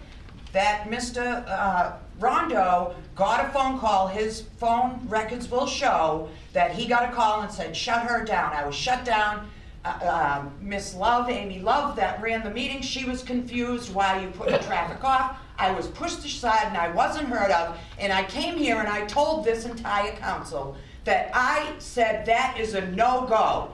that 0.53 0.85
Mr. 0.89 1.45
uh, 1.47 1.97
Rondo 2.19 2.95
got 3.15 3.45
a 3.45 3.49
phone 3.49 3.79
call, 3.79 4.07
his 4.07 4.41
phone 4.57 4.99
records 5.07 5.49
will 5.49 5.67
show 5.67 6.29
that 6.53 6.71
he 6.71 6.85
got 6.85 7.09
a 7.09 7.13
call 7.13 7.41
and 7.41 7.51
said, 7.51 7.75
shut 7.75 8.03
her 8.03 8.25
down. 8.25 8.53
I 8.53 8.65
was 8.65 8.75
shut 8.75 9.05
down. 9.05 9.49
Uh, 9.85 10.41
um, 10.41 10.51
Miss 10.59 10.93
Love, 10.93 11.29
Amy 11.29 11.59
Love, 11.59 11.95
that 11.95 12.21
ran 12.21 12.43
the 12.43 12.49
meeting, 12.49 12.81
she 12.81 13.05
was 13.05 13.23
confused 13.23 13.93
why 13.93 14.21
you 14.21 14.29
put 14.31 14.49
the 14.49 14.57
traffic 14.67 15.01
off. 15.03 15.37
I 15.57 15.71
was 15.71 15.87
pushed 15.87 16.25
aside 16.25 16.67
and 16.67 16.77
I 16.77 16.91
wasn't 16.91 17.29
heard 17.29 17.51
of, 17.51 17.77
and 17.97 18.11
I 18.11 18.23
came 18.23 18.57
here 18.57 18.79
and 18.79 18.89
I 18.89 19.05
told 19.05 19.45
this 19.45 19.65
entire 19.65 20.11
council 20.17 20.75
that 21.05 21.31
I 21.33 21.73
said 21.79 22.25
that 22.25 22.57
is 22.59 22.73
a 22.73 22.89
no-go. 22.91 23.71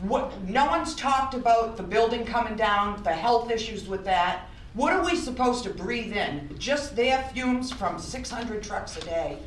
What, 0.00 0.40
no 0.42 0.66
one's 0.66 0.94
talked 0.94 1.34
about 1.34 1.76
the 1.76 1.82
building 1.82 2.24
coming 2.26 2.56
down, 2.56 3.02
the 3.02 3.12
health 3.12 3.50
issues 3.50 3.88
with 3.88 4.04
that. 4.04 4.48
What 4.76 4.92
are 4.92 5.02
we 5.02 5.16
supposed 5.16 5.64
to 5.64 5.70
breathe 5.70 6.12
in? 6.12 6.54
Just 6.58 6.94
their 6.94 7.22
fumes 7.32 7.72
from 7.72 7.98
six 7.98 8.30
hundred 8.30 8.62
trucks 8.62 8.94
a 8.98 9.00
day? 9.00 9.38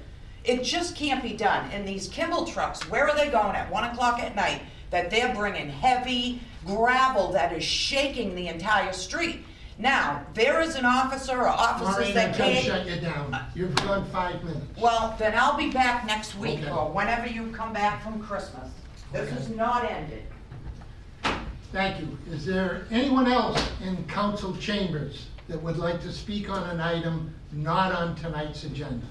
It 0.44 0.64
just 0.64 0.96
can't 0.96 1.22
be 1.22 1.34
done. 1.34 1.70
And 1.70 1.88
these 1.88 2.08
Kimball 2.08 2.46
trucks, 2.46 2.82
where 2.90 3.08
are 3.08 3.16
they 3.16 3.30
going 3.30 3.56
at 3.56 3.70
one 3.72 3.84
o'clock 3.84 4.20
at 4.22 4.36
night? 4.36 4.64
That 4.90 5.12
they're 5.12 5.36
bringing 5.36 5.70
heavy 5.70 6.42
gravel 6.66 7.32
that 7.34 7.54
is 7.54 7.64
shaking 7.64 8.34
the 8.34 8.48
entire 8.48 8.92
street. 8.92 9.42
Now, 9.78 10.26
there 10.34 10.62
is 10.62 10.74
an 10.74 10.84
officer 10.86 11.38
or 11.38 11.48
officers 11.48 11.96
Maureen, 11.96 12.14
that 12.16 12.36
can't. 12.36 12.66
shut 12.66 12.88
you 12.88 13.00
down. 13.00 13.40
You've 13.54 13.76
gone 13.76 14.10
five 14.10 14.44
minutes. 14.44 14.66
Well, 14.82 15.16
then 15.20 15.36
I'll 15.38 15.56
be 15.56 15.70
back 15.70 16.08
next 16.08 16.36
week 16.40 16.62
Okay. 16.62 16.72
or 16.72 16.90
whenever 16.92 17.28
you 17.28 17.52
come 17.52 17.72
back 17.72 18.04
from 18.04 18.20
Christmas. 18.24 18.68
This 19.14 19.32
is 19.40 19.50
not 19.50 19.86
ended. 19.90 20.24
Thank 21.72 22.00
you. 22.00 22.18
Is 22.32 22.46
there 22.46 22.86
anyone 22.90 23.28
else 23.28 23.64
in 23.84 24.04
council 24.06 24.56
chambers 24.58 25.28
that 25.48 25.62
would 25.62 25.78
like 25.78 26.02
to 26.02 26.12
speak 26.12 26.50
on 26.50 26.68
an 26.70 26.82
item 26.82 27.34
not 27.52 27.92
on 27.92 28.16
tonight's 28.16 28.64
agenda? 28.64 29.06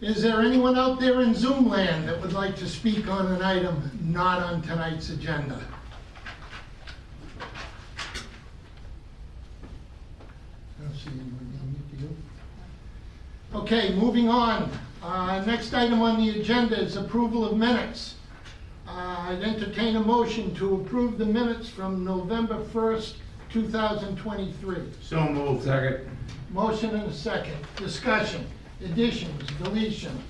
Is 0.00 0.22
there 0.22 0.42
anyone 0.42 0.78
out 0.78 1.00
there 1.00 1.22
in 1.22 1.34
Zoom 1.34 1.68
land 1.68 2.08
that 2.08 2.20
would 2.20 2.32
like 2.32 2.56
to 2.56 2.68
speak 2.68 3.08
on 3.08 3.26
an 3.32 3.42
item 3.42 3.90
not 4.04 4.42
on 4.42 4.62
tonight's 4.62 5.10
agenda? 5.10 5.60
I 10.78 10.84
don't 10.84 10.94
see 10.94 11.10
anyone? 11.10 11.48
Okay, 13.54 13.94
moving 13.94 14.28
on. 14.28 14.70
Uh, 15.02 15.42
Next 15.46 15.72
item 15.72 16.02
on 16.02 16.18
the 16.18 16.38
agenda 16.40 16.78
is 16.78 16.96
approval 16.96 17.44
of 17.46 17.56
minutes. 17.56 18.14
I'd 18.88 19.42
entertain 19.42 19.96
a 19.96 20.00
motion 20.00 20.54
to 20.56 20.76
approve 20.76 21.18
the 21.18 21.26
minutes 21.26 21.68
from 21.68 22.04
November 22.04 22.56
1st, 22.64 23.14
2023. 23.50 24.76
So 25.02 25.20
moved. 25.28 25.64
Second. 25.64 26.08
Motion 26.50 26.90
and 26.94 27.10
a 27.10 27.12
second. 27.12 27.56
Discussion, 27.76 28.46
additions, 28.82 29.42
deletions. 29.62 30.20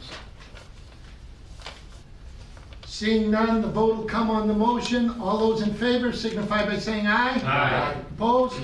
Seeing 2.84 3.30
none, 3.30 3.62
the 3.62 3.68
vote 3.68 3.96
will 3.96 4.04
come 4.04 4.28
on 4.28 4.48
the 4.48 4.54
motion. 4.54 5.10
All 5.20 5.38
those 5.38 5.62
in 5.62 5.72
favor 5.72 6.12
signify 6.12 6.66
by 6.66 6.78
saying 6.78 7.06
aye. 7.06 7.40
Aye. 7.44 7.96
Opposed? 8.14 8.60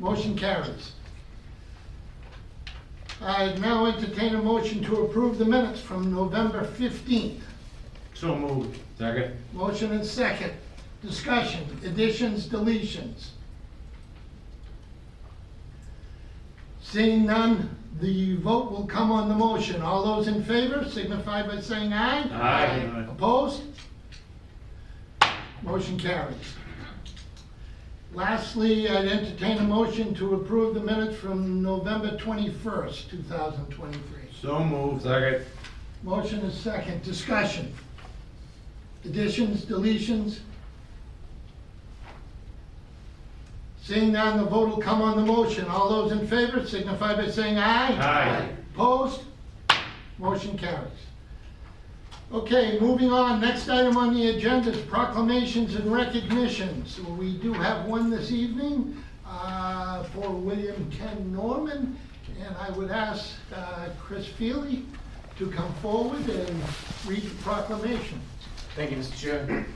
Motion 0.00 0.36
carries. 0.36 0.92
I 3.20 3.54
now 3.54 3.86
entertain 3.86 4.34
a 4.34 4.42
motion 4.42 4.82
to 4.84 5.02
approve 5.02 5.38
the 5.38 5.44
minutes 5.44 5.80
from 5.80 6.12
November 6.12 6.64
15th. 6.64 7.40
So 8.14 8.34
moved. 8.36 8.80
Second. 8.98 9.36
Motion 9.52 9.92
and 9.92 10.04
second. 10.04 10.52
Discussion, 11.02 11.64
additions, 11.84 12.46
deletions. 12.48 13.28
Seeing 16.80 17.26
none, 17.26 17.76
the 18.00 18.36
vote 18.36 18.70
will 18.70 18.86
come 18.86 19.10
on 19.10 19.28
the 19.28 19.34
motion. 19.34 19.82
All 19.82 20.04
those 20.04 20.28
in 20.28 20.42
favor 20.44 20.88
signify 20.88 21.46
by 21.46 21.60
saying 21.60 21.92
aye. 21.92 22.28
Aye. 22.32 23.04
Opposed? 23.10 23.62
Motion 25.62 25.98
carries. 25.98 26.54
Lastly, 28.12 28.88
I'd 28.88 29.06
entertain 29.08 29.58
a 29.58 29.64
motion 29.64 30.14
to 30.14 30.36
approve 30.36 30.74
the 30.74 30.80
minutes 30.80 31.16
from 31.16 31.62
November 31.62 32.16
21st, 32.16 33.10
2023. 33.10 34.00
So 34.40 34.62
moved. 34.62 35.02
Second. 35.02 35.44
Motion 36.04 36.40
is 36.40 36.54
second. 36.54 37.02
Discussion. 37.02 37.74
Additions, 39.04 39.64
deletions? 39.64 40.38
Seeing 43.82 44.12
none, 44.12 44.38
the 44.38 44.44
vote 44.44 44.68
will 44.70 44.78
come 44.78 45.02
on 45.02 45.16
the 45.16 45.24
motion. 45.24 45.66
All 45.66 45.90
those 45.90 46.12
in 46.12 46.26
favor 46.26 46.66
signify 46.66 47.14
by 47.16 47.28
saying 47.28 47.58
aye. 47.58 47.98
Aye. 48.00 48.48
Opposed? 48.74 49.20
Motion 50.18 50.56
carries. 50.56 50.88
Okay, 52.32 52.78
moving 52.80 53.12
on. 53.12 53.42
Next 53.42 53.68
item 53.68 53.98
on 53.98 54.14
the 54.14 54.30
agenda 54.30 54.70
is 54.70 54.80
proclamations 54.86 55.74
and 55.74 55.92
recognitions. 55.92 56.98
We 57.00 57.36
do 57.36 57.52
have 57.52 57.84
one 57.84 58.10
this 58.10 58.30
evening 58.32 58.96
uh, 59.26 60.04
for 60.04 60.30
William 60.30 60.90
Ken 60.90 61.30
Norman. 61.32 61.98
And 62.40 62.56
I 62.56 62.70
would 62.70 62.90
ask 62.90 63.34
uh, 63.54 63.88
Chris 64.00 64.26
Feely 64.26 64.86
to 65.38 65.50
come 65.50 65.72
forward 65.74 66.26
and 66.28 66.62
read 67.06 67.22
the 67.22 67.42
proclamation. 67.42 68.20
Thank 68.74 68.90
you, 68.90 68.96
Mr. 68.96 69.16
Chair. 69.16 69.66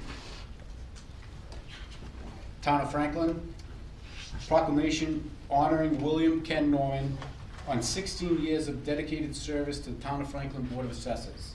Town 2.62 2.80
of 2.80 2.90
Franklin, 2.90 3.54
proclamation 4.48 5.30
honoring 5.48 6.02
William 6.02 6.40
Ken 6.42 6.68
Norman 6.72 7.16
on 7.68 7.80
16 7.80 8.42
years 8.42 8.66
of 8.66 8.84
dedicated 8.84 9.36
service 9.36 9.78
to 9.80 9.90
the 9.90 10.02
Town 10.02 10.20
of 10.20 10.28
Franklin 10.28 10.64
Board 10.64 10.84
of 10.86 10.90
Assessors. 10.90 11.54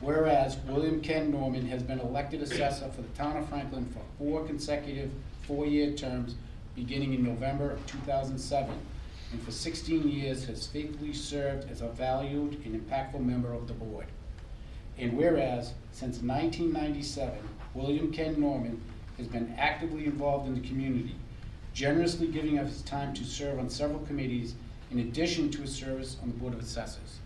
Whereas 0.00 0.56
William 0.66 1.02
Ken 1.02 1.30
Norman 1.30 1.66
has 1.66 1.82
been 1.82 2.00
elected 2.00 2.40
assessor 2.40 2.88
for 2.88 3.02
the 3.02 3.08
Town 3.08 3.36
of 3.36 3.46
Franklin 3.50 3.84
for 3.92 4.00
four 4.16 4.46
consecutive 4.46 5.10
four-year 5.42 5.92
terms 5.92 6.34
beginning 6.74 7.12
in 7.12 7.22
November 7.22 7.72
of 7.72 7.86
2007, 7.86 8.74
and 9.32 9.42
for 9.42 9.50
16 9.50 10.08
years 10.08 10.46
has 10.46 10.66
faithfully 10.66 11.12
served 11.12 11.70
as 11.70 11.82
a 11.82 11.88
valued 11.88 12.54
and 12.64 12.74
impactful 12.74 13.22
member 13.22 13.52
of 13.52 13.68
the 13.68 13.74
board. 13.74 14.06
And 14.98 15.16
whereas, 15.16 15.72
since 15.92 16.22
1997, 16.22 17.36
William 17.74 18.12
Ken 18.12 18.40
Norman 18.40 18.80
has 19.16 19.26
been 19.26 19.54
actively 19.58 20.06
involved 20.06 20.46
in 20.46 20.54
the 20.54 20.66
community, 20.66 21.16
generously 21.72 22.28
giving 22.28 22.58
of 22.58 22.68
his 22.68 22.82
time 22.82 23.12
to 23.14 23.24
serve 23.24 23.58
on 23.58 23.68
several 23.68 24.00
committees 24.00 24.54
in 24.90 25.00
addition 25.00 25.50
to 25.50 25.62
his 25.62 25.74
service 25.74 26.16
on 26.22 26.28
the 26.28 26.36
Board 26.36 26.54
of 26.54 26.60
Assessors, 26.60 27.18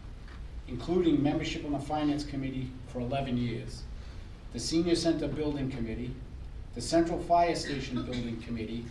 including 0.68 1.22
membership 1.22 1.64
on 1.64 1.72
the 1.72 1.78
Finance 1.78 2.24
Committee 2.24 2.70
for 2.88 3.00
11 3.00 3.36
years, 3.36 3.82
the 4.52 4.58
Senior 4.58 4.94
Center 4.94 5.28
Building 5.28 5.70
Committee, 5.70 6.14
the 6.74 6.80
Central 6.80 7.18
Fire 7.18 7.54
Station 7.54 8.02
Building 8.02 8.40
Committee, 8.40 8.86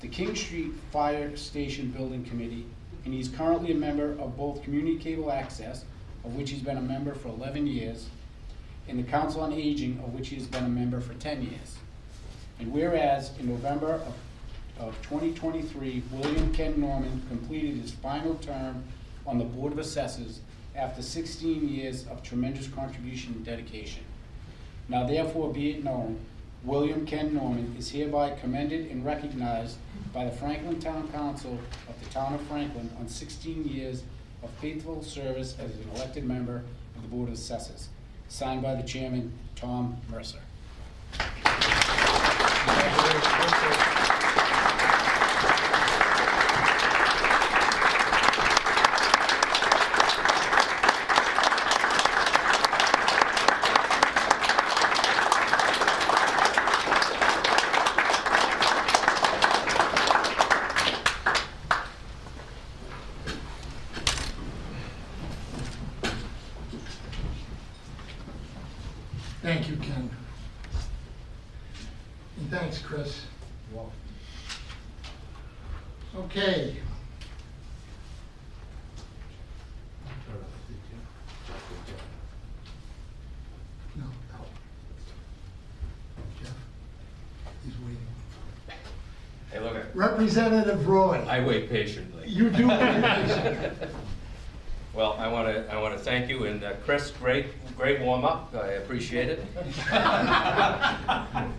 the 0.00 0.08
King 0.08 0.34
Street 0.34 0.72
Fire 0.90 1.34
Station 1.36 1.90
Building 1.90 2.24
Committee, 2.24 2.66
and 3.04 3.14
he's 3.14 3.28
currently 3.28 3.72
a 3.72 3.76
member 3.76 4.12
of 4.18 4.36
both 4.36 4.62
Community 4.62 4.98
Cable 4.98 5.32
Access, 5.32 5.84
of 6.24 6.34
which 6.34 6.50
he's 6.50 6.62
been 6.62 6.76
a 6.76 6.82
member 6.82 7.14
for 7.14 7.28
11 7.28 7.66
years, 7.66 8.08
and 8.88 8.98
the 8.98 9.02
Council 9.02 9.40
on 9.40 9.52
Aging, 9.52 9.98
of 10.04 10.12
which 10.14 10.28
he 10.28 10.36
has 10.36 10.46
been 10.46 10.64
a 10.64 10.68
member 10.68 11.00
for 11.00 11.14
10 11.14 11.42
years. 11.42 11.76
And 12.58 12.72
whereas 12.72 13.30
in 13.38 13.48
November 13.48 13.94
of, 13.94 14.14
of 14.78 15.02
2023, 15.02 16.02
William 16.12 16.52
Ken 16.52 16.80
Norman 16.80 17.22
completed 17.28 17.76
his 17.76 17.92
final 17.92 18.34
term 18.36 18.84
on 19.26 19.38
the 19.38 19.44
Board 19.44 19.72
of 19.72 19.78
Assessors 19.78 20.40
after 20.74 21.02
16 21.02 21.68
years 21.68 22.06
of 22.08 22.22
tremendous 22.22 22.68
contribution 22.68 23.34
and 23.34 23.44
dedication. 23.44 24.02
Now 24.88 25.06
therefore 25.06 25.52
be 25.52 25.70
it 25.70 25.84
known, 25.84 26.18
William 26.62 27.06
Ken 27.06 27.32
Norman 27.32 27.74
is 27.78 27.90
hereby 27.90 28.30
commended 28.32 28.90
and 28.90 29.04
recognized 29.04 29.76
by 30.12 30.26
the 30.26 30.30
Franklin 30.30 30.78
Town 30.78 31.08
Council 31.08 31.58
of 31.88 31.98
the 32.00 32.10
Town 32.10 32.34
of 32.34 32.40
Franklin 32.42 32.90
on 32.98 33.08
16 33.08 33.64
years 33.64 34.02
of 34.42 34.50
faithful 34.60 35.02
service 35.02 35.56
as 35.58 35.70
an 35.70 35.90
elected 35.94 36.24
member 36.24 36.62
of 36.96 37.02
the 37.02 37.08
Board 37.08 37.28
of 37.28 37.34
Assessors. 37.34 37.88
Signed 38.28 38.62
by 38.62 38.74
the 38.74 38.82
chairman, 38.82 39.32
Tom 39.56 39.96
Mercer 40.10 40.38
you, 69.70 69.76
Ken. 69.76 70.10
And 72.38 72.50
thanks, 72.50 72.78
Chris. 72.78 73.22
Okay. 76.16 76.76
No, 83.96 84.04
no. 84.04 84.44
Jeff, 86.40 86.50
he's 87.64 87.74
waiting. 87.78 87.96
Hey, 89.50 89.60
look, 89.60 89.76
at- 89.76 89.94
Representative 90.20 90.86
Roy, 90.86 91.24
I 91.26 91.42
wait 91.42 91.70
patiently. 91.70 92.28
you 92.28 92.50
do 92.50 92.66
Well, 94.92 95.14
I 95.14 95.28
want 95.28 95.48
to, 95.48 95.72
I 95.72 95.80
want 95.80 95.96
to 95.96 96.00
thank 96.00 96.28
you, 96.28 96.44
and 96.44 96.62
uh, 96.62 96.74
Chris, 96.84 97.10
great, 97.10 97.46
great 97.74 98.02
warm-up, 98.02 98.54
I 98.54 98.72
appreciate 98.72 99.30
it. 99.30 99.42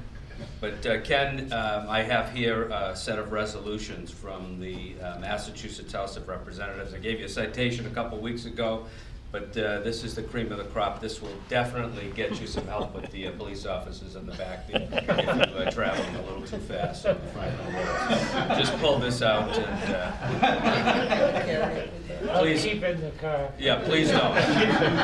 But 0.59 0.85
uh, 0.85 1.01
Ken, 1.01 1.51
um, 1.51 1.89
I 1.89 2.03
have 2.03 2.31
here 2.33 2.65
a 2.65 2.95
set 2.95 3.17
of 3.17 3.31
resolutions 3.31 4.11
from 4.11 4.59
the 4.59 4.93
uh, 5.01 5.17
Massachusetts 5.19 5.91
House 5.91 6.17
of 6.17 6.27
Representatives. 6.27 6.93
I 6.93 6.99
gave 6.99 7.19
you 7.19 7.25
a 7.25 7.29
citation 7.29 7.87
a 7.87 7.89
couple 7.89 8.19
weeks 8.19 8.45
ago, 8.45 8.85
but 9.31 9.57
uh, 9.57 9.79
this 9.79 10.03
is 10.03 10.13
the 10.13 10.21
cream 10.21 10.51
of 10.51 10.59
the 10.59 10.65
crop. 10.65 10.99
This 10.99 11.19
will 11.19 11.33
definitely 11.49 12.11
get 12.15 12.39
you 12.39 12.45
some 12.45 12.67
help 12.67 12.93
with 12.93 13.09
the 13.11 13.27
uh, 13.27 13.31
police 13.31 13.65
officers 13.65 14.15
in 14.15 14.27
the 14.27 14.33
back 14.33 14.67
there 14.67 14.87
if 14.91 15.07
you 15.07 15.41
are 15.41 15.45
traveling 15.71 16.15
a 16.15 16.21
little 16.23 16.41
too 16.41 16.57
fast 16.59 17.05
on 17.05 17.17
the 17.17 17.39
roads. 17.39 18.59
Just 18.59 18.77
pull 18.79 18.99
this 18.99 19.21
out 19.21 19.57
and, 19.57 19.95
uh, 19.95 21.87
I'll 22.31 22.41
Please. 22.43 22.63
keep 22.63 22.83
in 22.83 23.01
the 23.01 23.09
car. 23.11 23.49
yeah, 23.57 23.81
please 23.83 24.11
don't. 24.11 24.37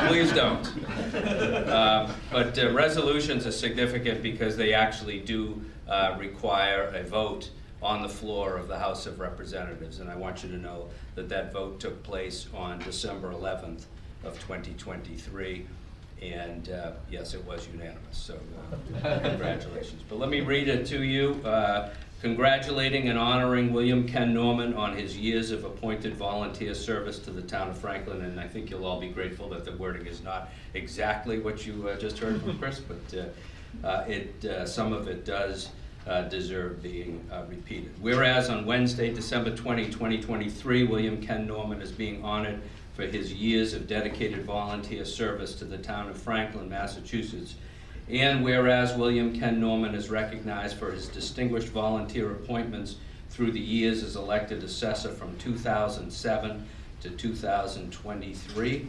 Please 0.08 0.32
don't. 0.32 0.66
Um, 1.68 2.14
But 2.30 2.58
uh, 2.58 2.70
resolutions 2.72 3.46
are 3.46 3.50
significant 3.52 4.22
because 4.22 4.56
they 4.56 4.72
actually 4.72 5.18
do 5.20 5.60
uh, 5.88 6.14
require 6.18 6.84
a 6.94 7.02
vote 7.02 7.50
on 7.82 8.02
the 8.02 8.08
floor 8.08 8.56
of 8.56 8.68
the 8.68 8.78
House 8.78 9.06
of 9.06 9.18
Representatives. 9.20 9.98
And 10.00 10.08
I 10.10 10.16
want 10.16 10.42
you 10.44 10.48
to 10.50 10.56
know 10.58 10.88
that 11.16 11.28
that 11.28 11.52
vote 11.52 11.80
took 11.80 12.02
place 12.02 12.46
on 12.54 12.78
December 12.80 13.32
11th 13.32 13.84
of 14.24 14.34
2023. 14.40 15.66
And 16.22 16.70
uh, 16.70 16.92
yes, 17.10 17.34
it 17.34 17.44
was 17.44 17.68
unanimous, 17.68 18.16
so 18.16 18.38
uh, 19.04 19.18
congratulations. 19.20 20.02
But 20.08 20.18
let 20.18 20.28
me 20.28 20.40
read 20.40 20.68
it 20.68 20.86
to 20.86 21.02
you. 21.02 21.40
Uh, 21.44 21.90
Congratulating 22.20 23.08
and 23.08 23.16
honoring 23.16 23.72
William 23.72 24.04
Ken 24.04 24.34
Norman 24.34 24.74
on 24.74 24.96
his 24.96 25.16
years 25.16 25.52
of 25.52 25.62
appointed 25.62 26.16
volunteer 26.16 26.74
service 26.74 27.20
to 27.20 27.30
the 27.30 27.42
town 27.42 27.68
of 27.70 27.78
Franklin. 27.78 28.22
And 28.22 28.40
I 28.40 28.48
think 28.48 28.70
you'll 28.70 28.84
all 28.84 28.98
be 28.98 29.08
grateful 29.08 29.48
that 29.50 29.64
the 29.64 29.70
wording 29.76 30.04
is 30.06 30.20
not 30.24 30.48
exactly 30.74 31.38
what 31.38 31.64
you 31.64 31.88
uh, 31.88 31.96
just 31.96 32.18
heard 32.18 32.42
from 32.42 32.58
Chris, 32.58 32.80
but 32.80 33.18
uh, 33.84 33.86
uh, 33.86 34.04
it, 34.08 34.68
some 34.68 34.92
of 34.92 35.06
it 35.06 35.24
does 35.24 35.70
deserve 36.28 36.82
being 36.82 37.24
repeated. 37.48 37.92
Whereas 38.00 38.50
on 38.50 38.66
Wednesday, 38.66 39.14
December 39.14 39.54
20, 39.54 39.86
2023, 39.86 40.84
William 40.86 41.22
Ken 41.22 41.46
Norman 41.46 41.80
is 41.80 41.92
being 41.92 42.24
honored 42.24 42.60
for 42.98 43.06
his 43.06 43.32
years 43.32 43.74
of 43.74 43.86
dedicated 43.86 44.44
volunteer 44.44 45.04
service 45.04 45.54
to 45.54 45.64
the 45.64 45.78
town 45.78 46.08
of 46.08 46.20
Franklin, 46.20 46.68
Massachusetts. 46.68 47.54
And 48.08 48.42
whereas 48.42 48.96
William 48.96 49.38
Ken 49.38 49.60
Norman 49.60 49.94
is 49.94 50.10
recognized 50.10 50.76
for 50.76 50.90
his 50.90 51.06
distinguished 51.06 51.68
volunteer 51.68 52.32
appointments 52.32 52.96
through 53.30 53.52
the 53.52 53.60
years 53.60 54.02
as 54.02 54.16
elected 54.16 54.64
assessor 54.64 55.10
from 55.10 55.36
2007 55.38 56.66
to 57.02 57.10
2023, 57.10 58.88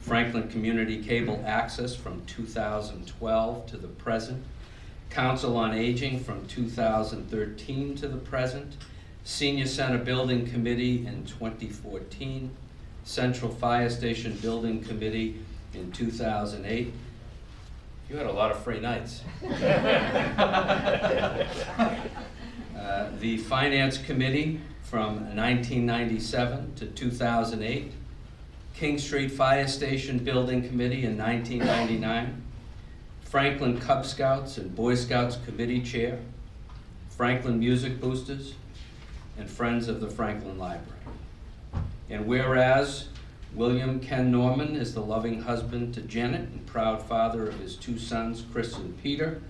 Franklin 0.00 0.48
Community 0.48 1.00
Cable 1.00 1.40
Access 1.46 1.94
from 1.94 2.24
2012 2.26 3.66
to 3.66 3.76
the 3.76 3.86
present, 3.86 4.42
Council 5.08 5.56
on 5.56 5.72
Aging 5.72 6.18
from 6.18 6.44
2013 6.48 7.94
to 7.94 8.08
the 8.08 8.16
present, 8.16 8.76
Senior 9.22 9.66
Center 9.66 9.98
Building 9.98 10.48
Committee 10.48 11.06
in 11.06 11.24
2014, 11.26 12.50
Central 13.06 13.52
Fire 13.52 13.88
Station 13.88 14.36
Building 14.42 14.82
Committee 14.82 15.36
in 15.74 15.92
2008. 15.92 16.92
You 18.10 18.16
had 18.16 18.26
a 18.26 18.32
lot 18.32 18.50
of 18.50 18.58
free 18.62 18.80
nights. 18.80 19.22
Uh, 22.76 23.08
The 23.20 23.38
Finance 23.38 23.96
Committee 23.98 24.60
from 24.82 25.14
1997 25.34 26.74
to 26.76 26.86
2008, 26.86 27.90
King 28.74 28.98
Street 28.98 29.32
Fire 29.32 29.66
Station 29.66 30.18
Building 30.18 30.68
Committee 30.68 31.04
in 31.04 31.16
1999, 31.16 32.42
Franklin 33.22 33.80
Cub 33.80 34.04
Scouts 34.04 34.58
and 34.58 34.76
Boy 34.76 34.94
Scouts 34.94 35.38
Committee 35.46 35.80
Chair, 35.80 36.18
Franklin 37.08 37.58
Music 37.58 37.98
Boosters, 37.98 38.52
and 39.38 39.48
Friends 39.50 39.88
of 39.88 40.00
the 40.00 40.08
Franklin 40.08 40.58
Library. 40.58 40.95
And 42.08 42.26
whereas 42.26 43.08
William 43.54 44.00
Ken 44.00 44.30
Norman 44.30 44.76
is 44.76 44.94
the 44.94 45.00
loving 45.00 45.42
husband 45.42 45.94
to 45.94 46.02
Janet 46.02 46.48
and 46.48 46.66
proud 46.66 47.02
father 47.02 47.48
of 47.48 47.58
his 47.58 47.76
two 47.76 47.98
sons, 47.98 48.44
Chris 48.52 48.76
and 48.76 49.00
Peter, 49.02 49.40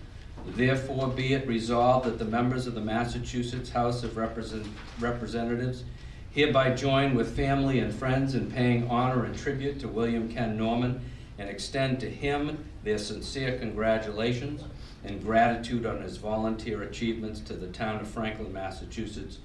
therefore 0.47 1.09
be 1.09 1.33
it 1.33 1.47
resolved 1.47 2.07
that 2.07 2.19
the 2.19 2.25
members 2.25 2.67
of 2.67 2.75
the 2.75 2.81
Massachusetts 2.81 3.71
House 3.71 4.05
of 4.05 4.17
Represent- 4.17 4.67
Representatives 5.01 5.85
hereby 6.31 6.75
join 6.75 7.15
with 7.15 7.35
family 7.35 7.79
and 7.79 7.93
friends 7.93 8.35
in 8.35 8.51
paying 8.51 8.89
honor 8.89 9.25
and 9.25 9.37
tribute 9.37 9.81
to 9.81 9.89
William 9.89 10.29
Ken 10.29 10.57
Norman 10.57 11.01
and 11.39 11.49
extend 11.49 11.99
to 12.01 12.11
him 12.11 12.65
their 12.85 12.99
sincere 12.99 13.59
congratulations 13.59 14.63
and 15.05 15.23
gratitude 15.23 15.85
on 15.85 16.03
his 16.03 16.17
volunteer 16.19 16.83
achievements 16.83 17.41
to 17.41 17.55
the 17.55 17.69
town 17.69 18.01
of 18.01 18.09
Franklin, 18.09 18.53
Massachusetts, 18.53 19.39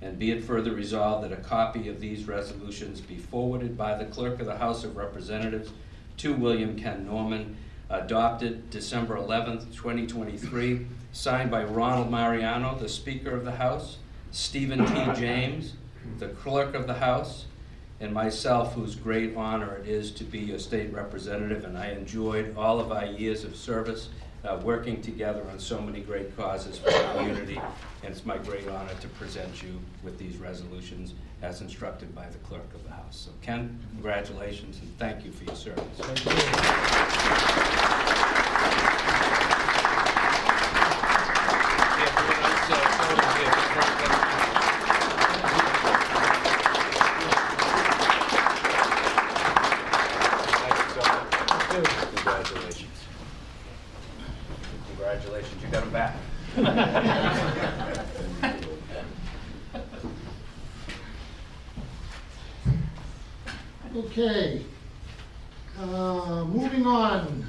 and 0.00 0.18
be 0.18 0.30
it 0.30 0.44
further 0.44 0.72
resolved 0.72 1.24
that 1.24 1.32
a 1.32 1.42
copy 1.42 1.88
of 1.88 2.00
these 2.00 2.26
resolutions 2.28 3.00
be 3.00 3.16
forwarded 3.16 3.76
by 3.76 3.94
the 3.94 4.04
clerk 4.04 4.40
of 4.40 4.46
the 4.46 4.58
House 4.58 4.84
of 4.84 4.96
Representatives 4.96 5.70
to 6.18 6.34
William 6.34 6.76
Ken 6.76 7.06
Norman, 7.06 7.56
adopted 7.90 8.70
December 8.70 9.16
eleventh, 9.16 9.74
twenty 9.74 10.06
twenty-three, 10.06 10.86
signed 11.12 11.50
by 11.50 11.64
Ronald 11.64 12.10
Mariano, 12.10 12.76
the 12.78 12.88
Speaker 12.88 13.30
of 13.30 13.44
the 13.44 13.52
House, 13.52 13.98
Steven 14.30 14.84
T. 14.84 15.20
James, 15.20 15.74
the 16.18 16.28
Clerk 16.28 16.74
of 16.74 16.86
the 16.86 16.94
House, 16.94 17.46
and 18.00 18.12
myself, 18.12 18.74
whose 18.74 18.94
great 18.94 19.34
honor 19.36 19.76
it 19.76 19.88
is 19.88 20.12
to 20.12 20.24
be 20.24 20.52
a 20.52 20.58
state 20.58 20.92
representative, 20.92 21.64
and 21.64 21.76
I 21.76 21.90
enjoyed 21.90 22.54
all 22.56 22.78
of 22.78 22.92
our 22.92 23.06
years 23.06 23.42
of 23.42 23.56
service, 23.56 24.08
uh, 24.44 24.60
working 24.62 25.00
together 25.02 25.42
on 25.50 25.58
so 25.58 25.80
many 25.80 26.00
great 26.00 26.36
causes 26.36 26.78
for 26.78 26.90
the 26.90 27.08
community, 27.14 27.60
and 28.02 28.12
it's 28.12 28.24
my 28.24 28.38
great 28.38 28.68
honor 28.68 28.94
to 29.00 29.08
present 29.08 29.62
you 29.62 29.80
with 30.02 30.18
these 30.18 30.36
resolutions 30.36 31.14
as 31.42 31.60
instructed 31.60 32.14
by 32.14 32.26
the 32.28 32.38
clerk 32.38 32.72
of 32.74 32.82
the 32.84 32.90
House. 32.90 33.26
So 33.26 33.30
Ken, 33.42 33.78
congratulations, 33.92 34.80
and 34.80 34.98
thank 34.98 35.24
you 35.24 35.32
for 35.32 35.44
your 35.44 35.56
service. 35.56 35.84
Congratulations. 52.14 52.98
Congratulations, 54.88 55.62
you 55.62 55.68
got 55.68 55.80
them 55.84 55.92
back. 55.92 56.16
Okay. 64.10 64.62
Uh, 65.78 66.44
Moving 66.44 66.86
on, 66.86 67.44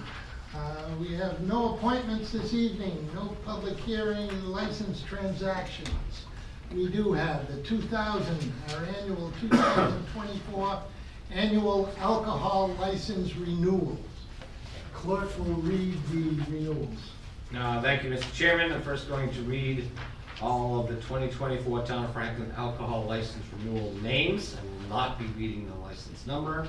Uh, 0.54 0.90
we 1.00 1.14
have 1.14 1.40
no 1.42 1.76
appointments 1.76 2.32
this 2.32 2.54
evening, 2.56 3.08
no 3.14 3.38
public 3.46 3.78
hearing, 3.78 4.30
license 4.46 5.04
transactions. 5.04 6.26
We 6.74 6.88
do 6.90 7.14
have 7.14 7.48
the 7.48 7.62
2000, 7.62 8.52
our 8.74 8.84
annual 9.00 9.32
2024 9.40 10.82
annual 11.32 11.88
alcohol 12.00 12.76
license 12.80 13.36
renewals. 13.38 14.00
Clerk 14.92 15.30
will 15.38 15.62
read 15.62 15.96
the 16.12 16.44
renewals. 16.52 16.98
No, 17.52 17.80
thank 17.84 18.04
you, 18.04 18.10
Mr. 18.10 18.34
Chairman. 18.34 18.72
I'm 18.74 18.82
first 18.82 19.08
going 19.08 19.32
to 19.32 19.42
read 19.44 19.88
all 20.42 20.80
of 20.80 20.88
the 20.88 20.96
2024 20.96 21.86
Town 21.86 22.06
of 22.06 22.12
Franklin 22.12 22.52
alcohol 22.58 23.06
license 23.06 23.46
renewal 23.56 23.94
names. 24.02 24.58
Not 24.90 25.18
be 25.20 25.26
reading 25.38 25.68
the 25.70 25.76
license 25.76 26.26
number. 26.28 26.68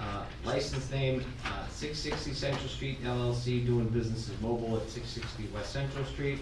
Uh, 0.00 0.24
License 0.44 0.90
name, 0.90 1.22
uh, 1.44 1.68
660 1.68 2.32
Central 2.32 2.68
Street 2.68 3.04
LLC, 3.04 3.64
doing 3.64 3.88
business 3.88 4.28
as 4.30 4.40
mobile 4.40 4.76
at 4.78 4.88
660 4.90 5.48
West 5.54 5.72
Central 5.72 6.04
Street. 6.06 6.38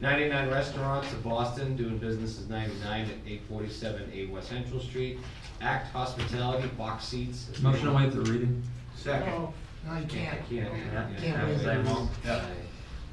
99 0.00 0.50
Restaurants 0.50 1.12
of 1.12 1.22
Boston, 1.22 1.76
doing 1.76 1.98
business 1.98 2.38
as 2.40 2.48
99 2.48 3.02
at 3.02 3.08
847 3.26 4.10
A 4.14 4.26
West 4.26 4.48
Central 4.48 4.80
Street. 4.80 5.18
Act 5.60 5.92
Hospitality, 5.92 6.66
box 6.78 7.04
seats. 7.04 7.46
Motion 7.62 7.86
to 7.86 7.92
waive 7.92 8.12
the 8.14 8.22
reading? 8.22 8.62
Second. 8.96 9.32
Oh, 9.34 9.52
No, 9.86 9.98
you 9.98 10.06
can't. 10.06 10.38
Can't, 10.48 10.50
yeah. 10.92 11.08
Can't 11.20 11.46
read 11.46 11.60
Same 11.60 11.80
it. 11.80 11.86
one. 11.86 12.08
Yeah. 12.24 12.44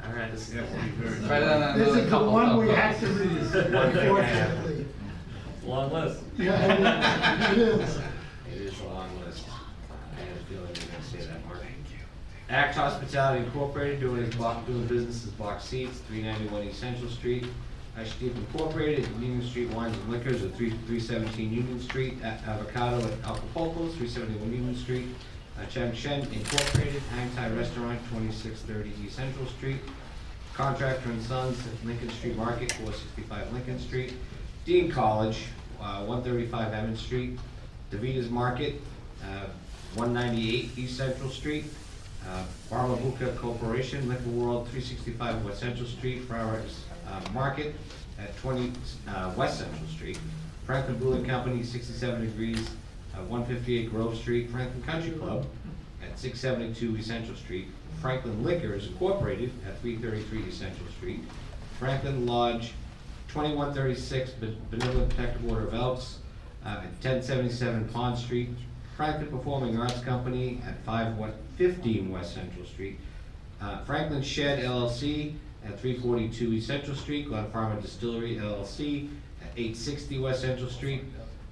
All 0.07 0.13
right, 0.13 0.31
this 0.31 0.49
is. 0.49 0.55
Yeah, 0.55 0.63
very 0.97 1.27
Better 1.27 1.45
than 1.45 1.77
This 1.77 1.87
another 1.89 1.99
is 1.99 2.05
the 2.05 2.09
couple 2.09 2.31
one 2.33 2.49
of 2.49 2.57
we 2.57 2.65
those. 2.67 2.75
have 2.77 2.99
to 3.01 3.07
read, 3.07 3.29
unfortunately. 3.75 4.85
Long 5.65 5.91
list. 5.93 6.21
Yeah, 6.37 7.51
it 7.51 7.57
is. 7.57 7.97
It 8.51 8.61
is 8.61 8.79
a 8.81 8.85
long 8.85 9.09
list. 9.25 9.45
I 9.47 10.19
had 10.19 10.29
a 10.37 10.43
feeling 10.45 10.63
you 10.75 10.81
were 10.81 10.91
gonna 10.91 11.03
say 11.03 11.17
that, 11.19 11.45
Mark. 11.45 11.59
Thank 11.59 11.73
you. 11.91 11.97
Act 12.49 12.75
Hospitality 12.75 13.43
Incorporated, 13.45 13.99
doing 13.99 14.25
his 14.25 14.35
block, 14.35 14.65
doing 14.65 14.85
business 14.87 15.23
as 15.25 15.31
Box 15.31 15.65
Seats, 15.65 15.99
three 16.07 16.23
ninety-one 16.23 16.63
East 16.63 16.79
Central 16.79 17.09
Street. 17.09 17.45
Ashdeep 17.97 18.35
Incorporated, 18.35 19.05
Union 19.19 19.43
Street 19.47 19.69
Wines 19.69 19.95
and 19.97 20.09
Liquors 20.09 20.41
at 20.43 20.53
three, 20.55 20.71
three 20.87 20.99
seventeen 20.99 21.53
Union 21.53 21.79
Street. 21.79 22.17
A- 22.23 22.49
Avocado 22.49 22.97
at 23.05 23.13
Acapulco, 23.23 23.87
three 23.89 24.07
seventy-one 24.07 24.51
Union 24.51 24.75
Street. 24.75 25.07
Uh, 25.59 25.65
Chen 25.65 25.93
Shen 25.93 26.21
Incorporated, 26.31 27.01
Hang 27.13 27.29
Tai 27.35 27.49
Restaurant, 27.51 27.99
twenty-six 28.09 28.61
thirty 28.61 28.91
East 29.05 29.15
Central 29.17 29.45
Street. 29.45 29.77
Contractor 30.53 31.09
and 31.09 31.21
Sons 31.21 31.57
at 31.67 31.85
Lincoln 31.85 32.09
Street 32.09 32.35
Market, 32.35 32.71
four 32.73 32.91
sixty-five 32.93 33.51
Lincoln 33.53 33.79
Street. 33.79 34.13
Dean 34.65 34.91
College, 34.91 35.45
uh, 35.81 36.03
one 36.03 36.23
thirty-five 36.23 36.73
Emmons 36.73 37.01
Street. 37.01 37.39
DeVita's 37.91 38.29
Market, 38.29 38.75
uh, 39.23 39.45
one 39.95 40.13
ninety-eight 40.13 40.77
East 40.77 40.97
Central 40.97 41.29
Street. 41.29 41.65
Uh, 42.27 42.43
Corporation, 43.37 44.07
Liquor 44.07 44.29
World, 44.29 44.67
three 44.69 44.81
sixty-five 44.81 45.43
West 45.43 45.59
Central 45.59 45.87
Street. 45.87 46.21
Flowers 46.25 46.85
uh, 47.07 47.21
Market 47.33 47.73
at 48.19 48.37
twenty 48.37 48.71
uh, 49.07 49.33
West 49.35 49.59
Central 49.59 49.87
Street. 49.87 50.19
Franklin 50.65 50.99
Brewing 50.99 51.25
Company, 51.25 51.63
sixty-seven 51.63 52.21
degrees, 52.21 52.69
uh, 53.15 53.23
one 53.23 53.43
fifty-eight 53.45 53.89
Grove 53.89 54.15
Street. 54.15 54.49
Franklin 54.51 54.83
Country 54.83 55.11
Club 55.11 55.47
at 56.03 56.19
six 56.19 56.39
seventy-two 56.39 56.95
East 56.97 57.07
Central 57.07 57.35
Street. 57.35 57.67
Franklin 57.99 58.43
Liquors 58.43 58.87
Incorporated 58.87 59.51
at 59.67 59.79
three 59.81 59.97
thirty-three 59.97 60.43
East 60.47 60.59
Central 60.59 60.87
Street. 60.97 61.21
Franklin 61.79 62.27
Lodge, 62.27 62.73
twenty-one 63.31 63.73
thirty-six 63.73 64.31
Benevolent 64.69 65.09
Protective 65.09 65.49
Order 65.49 65.67
of 65.67 65.73
Elks, 65.73 66.17
uh, 66.65 66.81
at 66.83 67.01
ten 67.01 67.21
seventy-seven 67.21 67.87
Pond 67.89 68.17
Street. 68.17 68.49
Franklin 68.97 69.27
Performing 69.29 69.77
Arts 69.79 69.99
Company 70.01 70.61
at 70.65 70.83
five 70.83 71.17
West, 71.17 72.33
Central 72.33 72.65
Street. 72.65 72.99
Uh, 73.61 73.83
Franklin 73.83 74.21
Shed 74.21 74.59
LLC 74.63 75.35
at 75.65 75.79
three 75.79 75.97
forty-two 75.97 76.53
East 76.53 76.67
Central 76.67 76.95
Street. 76.95 77.27
Glen 77.27 77.49
Farmer 77.51 77.79
Distillery 77.81 78.35
LLC 78.35 79.09
at 79.41 79.49
eight 79.57 79.77
sixty 79.77 80.19
West 80.19 80.41
Central 80.41 80.69
Street. 80.69 81.03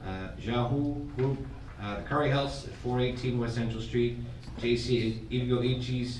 Uh, 0.05 0.29
Yahoo 0.39 0.95
Group, 1.15 1.37
uh, 1.81 1.97
the 1.97 2.03
Curry 2.03 2.29
House 2.29 2.65
at 2.67 2.73
four 2.75 2.99
eighteen 2.99 3.39
West 3.39 3.55
Central 3.55 3.81
Street. 3.81 4.17
J.C. 4.59 5.21
Ichi's 5.31 6.19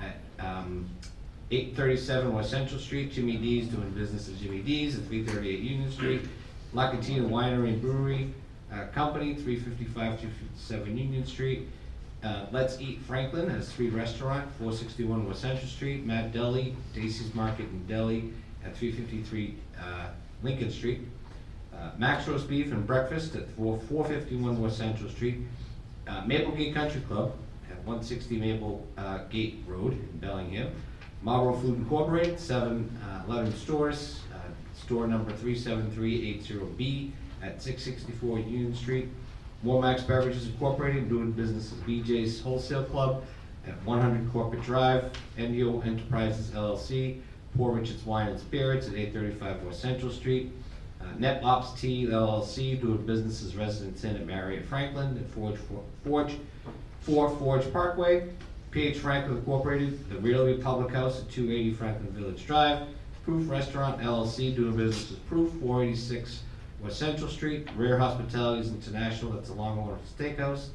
at, 0.00 0.44
um, 0.44 0.88
eight 1.50 1.76
thirty-seven 1.76 2.32
West 2.32 2.50
Central 2.50 2.78
Street. 2.80 3.12
Jimmy 3.12 3.36
D's 3.36 3.68
doing 3.68 3.90
business 3.90 4.28
as 4.28 4.38
Jimmy 4.40 4.60
D's 4.60 4.98
at 4.98 5.04
three 5.06 5.24
thirty-eight 5.24 5.60
Union 5.60 5.90
Street. 5.90 6.22
La 6.72 6.90
Cantina 6.90 7.26
Winery 7.28 7.70
and 7.70 7.82
Brewery, 7.82 8.32
uh, 8.72 8.86
Company, 8.94 9.34
three 9.34 9.58
fifty-five, 9.58 10.20
two 10.20 10.28
fifty-seven 10.28 10.96
Union 10.96 11.26
Street. 11.26 11.68
Uh, 12.22 12.46
Let's 12.52 12.80
Eat 12.80 13.00
Franklin 13.00 13.48
has 13.48 13.72
three 13.72 13.88
restaurant, 13.88 14.48
four 14.58 14.72
sixty-one 14.72 15.26
West 15.26 15.40
Central 15.40 15.66
Street. 15.66 16.04
Matt 16.06 16.32
Deli, 16.32 16.76
Daisy's 16.94 17.34
Market 17.34 17.66
and 17.66 17.88
Deli 17.88 18.32
at 18.64 18.76
three 18.76 18.92
fifty-three, 18.92 19.56
uh, 19.80 20.08
Lincoln 20.42 20.70
Street. 20.70 21.00
Uh, 21.74 21.90
Max 21.96 22.28
Roast 22.28 22.46
Beef 22.46 22.70
and 22.72 22.86
Breakfast 22.86 23.34
at 23.34 23.48
four, 23.50 23.80
four 23.88 24.04
fifty-one 24.04 24.60
West 24.60 24.76
Central 24.76 25.08
Street. 25.08 25.38
Uh, 26.06 26.22
Maple 26.26 26.52
Gate 26.52 26.74
Country 26.74 27.00
Club 27.02 27.34
at 27.70 27.82
one 27.84 28.02
sixty 28.02 28.36
Maple, 28.36 28.86
uh, 28.98 29.24
Gate 29.30 29.64
Road 29.66 29.94
in 29.94 30.18
Bellingham. 30.18 30.70
Marlboro 31.22 31.54
Food 31.60 31.76
Incorporated, 31.78 32.38
seven, 32.40 32.90
uh, 33.04 33.22
eleven 33.28 33.54
stores, 33.54 34.20
uh, 34.34 34.38
store 34.74 35.06
number 35.06 35.32
three 35.32 35.56
seven 35.56 35.90
three 35.90 36.28
eight 36.28 36.42
zero 36.42 36.64
B 36.76 37.12
at 37.42 37.62
six 37.62 37.82
sixty-four 37.82 38.38
Union 38.38 38.74
Street. 38.74 39.08
Warmax 39.64 40.06
Beverages 40.06 40.46
Incorporated, 40.46 41.08
doing 41.10 41.32
business 41.32 41.72
as 41.72 41.78
BJ's 41.80 42.40
Wholesale 42.40 42.84
Club 42.84 43.22
at 43.66 43.74
one 43.84 44.00
hundred 44.00 44.30
Corporate 44.32 44.62
Drive. 44.62 45.10
Endio 45.36 45.84
Enterprises 45.86 46.50
LLC, 46.50 47.20
Poor 47.56 47.72
Richard's 47.72 48.04
Wine 48.06 48.28
and 48.28 48.40
Spirits 48.40 48.88
at 48.88 48.94
eight 48.94 49.12
thirty-five 49.12 49.62
West 49.62 49.80
Central 49.82 50.10
Street. 50.10 50.52
Uh, 51.02 51.04
Net 51.18 51.42
Ops 51.44 51.78
Tea 51.80 52.06
LLC, 52.06 52.80
doing 52.80 53.04
business 53.06 53.42
as 53.42 53.56
Residence 53.56 54.04
Inn 54.04 54.16
at 54.16 54.26
Marriott 54.26 54.64
Franklin 54.66 55.16
at 55.18 55.30
Forge, 55.30 55.58
Forge, 56.04 56.34
Four 57.00 57.30
Forge 57.36 57.70
Parkway. 57.72 58.28
PH 58.70 58.98
Franklin 58.98 59.38
Incorporated, 59.38 60.08
The 60.08 60.18
Real 60.18 60.46
Republic 60.46 60.94
House 60.94 61.20
at 61.20 61.28
two 61.28 61.50
eighty 61.50 61.72
Franklin 61.72 62.12
Village 62.12 62.46
Drive. 62.46 62.86
Proof 63.24 63.50
Restaurant 63.50 64.00
LLC, 64.00 64.54
doing 64.54 64.76
business 64.76 65.10
as 65.10 65.16
Proof, 65.18 65.52
four 65.60 65.82
eighty-six 65.82 66.42
West 66.80 66.98
Central 66.98 67.28
Street. 67.28 67.68
Rare 67.76 67.98
Hospitalities 67.98 68.70
International, 68.70 69.32
that's 69.32 69.50
a 69.50 69.54
Longhorn 69.54 69.98
Steakhouse 70.16 70.68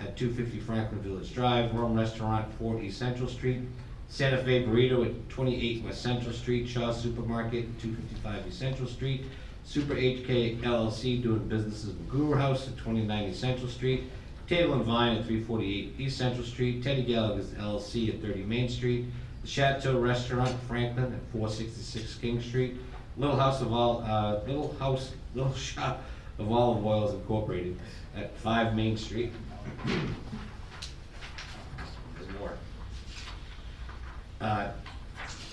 at 0.00 0.16
two 0.16 0.32
fifty 0.32 0.60
Franklin 0.60 1.02
Village 1.02 1.34
Drive. 1.34 1.74
Rome 1.74 1.94
Restaurant, 1.94 2.50
four 2.54 2.80
East 2.80 2.98
Central 2.98 3.28
Street. 3.28 3.60
Santa 4.08 4.42
Fe 4.42 4.64
Burrito 4.64 5.04
at 5.04 5.28
twenty-eight 5.28 5.84
West 5.84 6.02
Central 6.02 6.32
Street. 6.32 6.66
Shaw 6.66 6.90
Supermarket, 6.90 7.78
two 7.78 7.94
fifty-five 7.94 8.46
East 8.46 8.58
Central 8.58 8.88
Street. 8.88 9.24
Super 9.64 9.94
HK 9.94 10.60
LLC, 10.62 11.22
doing 11.22 11.46
business 11.48 11.84
as 11.84 11.90
Magoo 11.90 12.36
House 12.36 12.66
at 12.66 12.78
twenty-nine 12.78 13.28
East 13.28 13.40
Central 13.40 13.68
Street. 13.68 14.04
Table 14.48 14.74
and 14.74 14.84
Vine 14.84 15.18
at 15.18 15.26
three 15.26 15.42
forty-eight 15.42 15.94
East 15.98 16.18
Central 16.18 16.44
Street, 16.44 16.82
Teddy 16.82 17.04
Gallagher's 17.04 17.50
LLC 17.52 18.14
at 18.14 18.20
thirty 18.20 18.42
Main 18.42 18.68
Street, 18.68 19.06
The 19.42 19.48
Chateau 19.48 19.98
Restaurant 19.98 20.54
Franklin 20.68 21.12
at 21.12 21.20
four 21.32 21.48
sixty-six 21.48 22.16
King 22.16 22.40
Street, 22.40 22.76
Little 23.16 23.36
House 23.36 23.60
of 23.60 23.72
All, 23.72 24.02
uh, 24.02 24.40
Little 24.46 24.74
House, 24.78 25.12
Little 25.34 25.54
Shop 25.54 26.02
of 26.38 26.50
Olive 26.50 26.84
Oils 26.84 27.14
Incorporated 27.14 27.78
at 28.16 28.36
five 28.38 28.74
Main 28.74 28.96
Street. 28.96 29.32
There's 29.86 30.00
more. 32.38 32.52
Uh, 34.40 34.70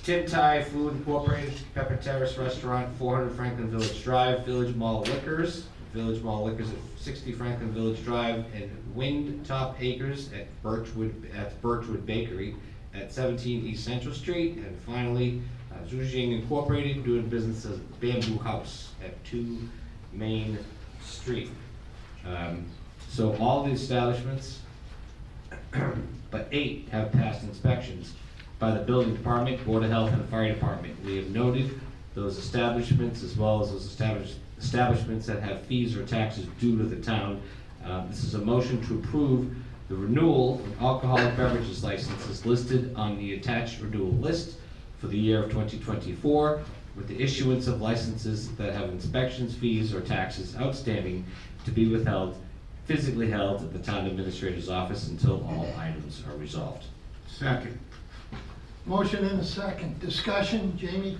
Tim 0.03 0.25
Thai 0.25 0.63
Food 0.63 0.93
Incorporated, 0.93 1.53
Pepper 1.75 1.97
Terrace 1.97 2.37
Restaurant, 2.37 2.91
four 2.97 3.17
hundred 3.17 3.35
Franklin 3.35 3.69
Village 3.69 4.03
Drive, 4.03 4.45
Village 4.45 4.75
Mall 4.75 5.01
Liquors, 5.01 5.65
Village 5.93 6.21
Mall 6.21 6.45
Liquors 6.45 6.69
at 6.69 6.77
sixty 6.97 7.31
Franklin 7.33 7.71
Village 7.71 8.03
Drive, 8.03 8.45
and 8.53 8.69
Wind 8.93 9.45
Top 9.45 9.75
Acres 9.81 10.31
at 10.33 10.47
Birchwood, 10.61 11.29
at 11.35 11.59
Birchwood 11.61 12.05
Bakery 12.05 12.55
at 12.93 13.11
seventeen 13.11 13.65
East 13.65 13.83
Central 13.85 14.13
Street, 14.13 14.57
and 14.57 14.77
finally, 14.85 15.41
uh, 15.71 15.77
Zhujing 15.87 16.39
Incorporated, 16.41 17.03
doing 17.03 17.27
business 17.27 17.65
as 17.65 17.77
Bamboo 17.99 18.37
House 18.39 18.91
at 19.03 19.23
two 19.25 19.57
Main 20.13 20.57
Street. 21.03 21.49
Um, 22.25 22.65
So 23.09 23.35
all 23.37 23.63
the 23.63 23.71
establishments 23.71 24.59
but 26.31 26.47
eight 26.51 26.87
have 26.91 27.11
passed 27.11 27.43
inspections 27.43 28.13
by 28.59 28.71
the 28.71 28.79
building 28.81 29.15
department, 29.15 29.65
board 29.65 29.83
of 29.83 29.89
health, 29.89 30.11
and 30.13 30.27
fire 30.29 30.53
department. 30.53 30.95
We 31.03 31.15
have 31.17 31.29
noted 31.29 31.79
those 32.13 32.37
establishments 32.37 33.23
as 33.23 33.35
well 33.35 33.61
as 33.61 33.71
those 33.71 33.85
establish- 33.85 34.35
establishments 34.59 35.25
that 35.27 35.41
have 35.41 35.61
fees 35.61 35.95
or 35.97 36.05
taxes 36.05 36.45
due 36.59 36.77
to 36.77 36.83
the 36.83 36.97
town. 36.97 37.41
Uh, 37.85 38.05
This 38.07 38.23
is 38.23 38.35
a 38.35 38.39
motion 38.39 38.81
to 38.87 38.95
approve 38.95 39.55
the 39.87 39.95
renewal 39.95 40.61
of 40.65 40.81
alcoholic 40.81 41.35
beverages 41.35 41.83
licenses 41.83 42.45
listed 42.45 42.93
on 42.95 43.17
the 43.17 43.33
attached 43.33 43.81
renewal 43.81 44.11
list 44.11 44.57
for 44.99 45.07
the 45.07 45.17
year 45.17 45.43
of 45.43 45.49
2024, 45.49 46.59
with 46.95 47.07
the 47.07 47.19
issuance 47.21 47.67
of 47.67 47.81
licenses 47.81 48.51
that 48.55 48.73
have 48.73 48.89
inspections, 48.89 49.55
fees, 49.55 49.93
or 49.93 50.01
taxes 50.01 50.55
outstanding 50.57 51.25
to 51.65 51.71
be 51.71 51.87
withheld, 51.87 52.35
physically 52.85 53.29
held 53.29 53.61
at 53.61 53.71
the 53.71 53.79
town 53.79 54.05
administrator's 54.05 54.69
office 54.69 55.07
until 55.07 55.43
all 55.47 55.73
items 55.77 56.21
are 56.29 56.37
resolved. 56.37 56.83
Second. 57.27 57.79
Motion 58.85 59.23
and 59.25 59.39
a 59.39 59.45
second. 59.45 59.99
Discussion, 59.99 60.77
Jamie? 60.77 61.17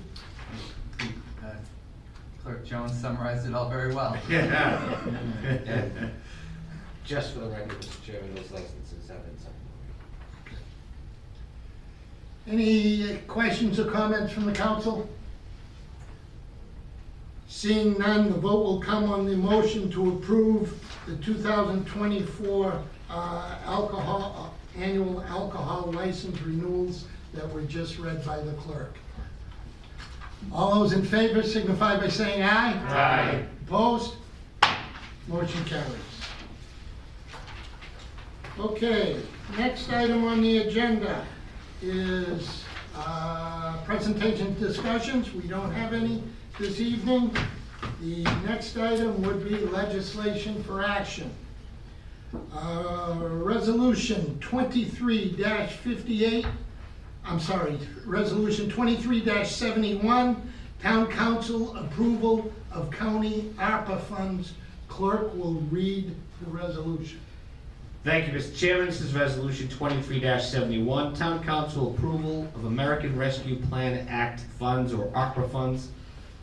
Clerk 2.44 2.66
Jones 2.66 2.94
summarized 3.00 3.48
it 3.48 3.54
all 3.54 3.70
very 3.70 3.94
well. 3.94 4.18
And 4.30 6.12
Just 7.06 7.34
for 7.34 7.40
the 7.40 7.50
record, 7.50 7.80
Mr. 7.82 8.06
Chairman, 8.06 8.36
those 8.36 8.52
licenses 8.52 9.08
have 9.08 9.26
been 9.26 9.38
signed. 9.40 9.56
Any 12.48 13.18
questions 13.28 13.80
or 13.80 13.90
comments 13.90 14.32
from 14.32 14.46
the 14.46 14.52
council? 14.52 15.10
Seeing 17.48 17.98
none, 17.98 18.30
the 18.30 18.38
vote 18.38 18.64
will 18.64 18.80
come 18.80 19.12
on 19.12 19.26
the 19.26 19.36
motion 19.36 19.90
to 19.92 20.10
approve 20.10 20.80
the 21.08 21.16
2024 21.18 22.84
uh, 23.10 23.56
alcohol, 23.66 24.54
uh, 24.78 24.80
annual 24.80 25.24
alcohol 25.24 25.92
license 25.92 26.40
renewals 26.42 27.06
that 27.34 27.52
were 27.52 27.64
just 27.64 27.98
read 27.98 28.24
by 28.24 28.40
the 28.40 28.54
clerk. 28.54 28.96
All 30.52 30.76
those 30.76 30.94
in 30.94 31.04
favor 31.04 31.44
signify 31.44 31.98
by 31.98 32.08
saying 32.08 32.42
aye. 32.44 32.74
Aye. 32.88 33.46
Opposed? 33.68 34.16
Motion 35.28 35.64
carries. 35.66 35.86
Okay, 38.60 39.22
next 39.58 39.92
item 39.92 40.26
on 40.26 40.42
the 40.42 40.58
agenda 40.58 41.26
is 41.82 42.64
uh, 42.96 43.78
presentation 43.86 44.60
discussions. 44.60 45.34
We 45.34 45.48
don't 45.48 45.72
have 45.72 45.94
any 45.94 46.24
this 46.60 46.80
evening. 46.80 47.36
The 48.02 48.24
next 48.46 48.76
item 48.78 49.22
would 49.22 49.48
be 49.48 49.56
legislation 49.56 50.62
for 50.64 50.84
action. 50.84 51.32
Uh, 52.54 53.18
Resolution 53.22 54.38
twenty-three 54.40 55.34
fifty-eight, 55.84 56.46
I'm 57.30 57.40
sorry, 57.40 57.78
Resolution 58.08 58.72
23-71, 58.72 60.36
Town 60.82 61.08
Council 61.12 61.78
approval 61.78 62.52
of 62.72 62.90
county 62.90 63.54
ARPA 63.60 64.02
funds. 64.02 64.54
Clerk 64.88 65.36
will 65.36 65.54
read 65.70 66.16
the 66.42 66.50
resolution. 66.50 67.20
Thank 68.04 68.26
you, 68.26 68.34
Mr. 68.34 68.58
Chairman. 68.58 68.88
This 68.88 69.02
is 69.02 69.14
Resolution 69.14 69.68
23-71, 69.68 71.16
Town 71.20 71.44
Council 71.44 71.94
approval 71.94 72.52
of 72.56 72.66
American 72.66 73.16
Rescue 73.16 73.58
Plan 73.58 74.08
Act 74.10 74.40
funds 74.58 74.92
or 74.92 75.06
ARPA 75.10 75.52
funds. 75.52 75.90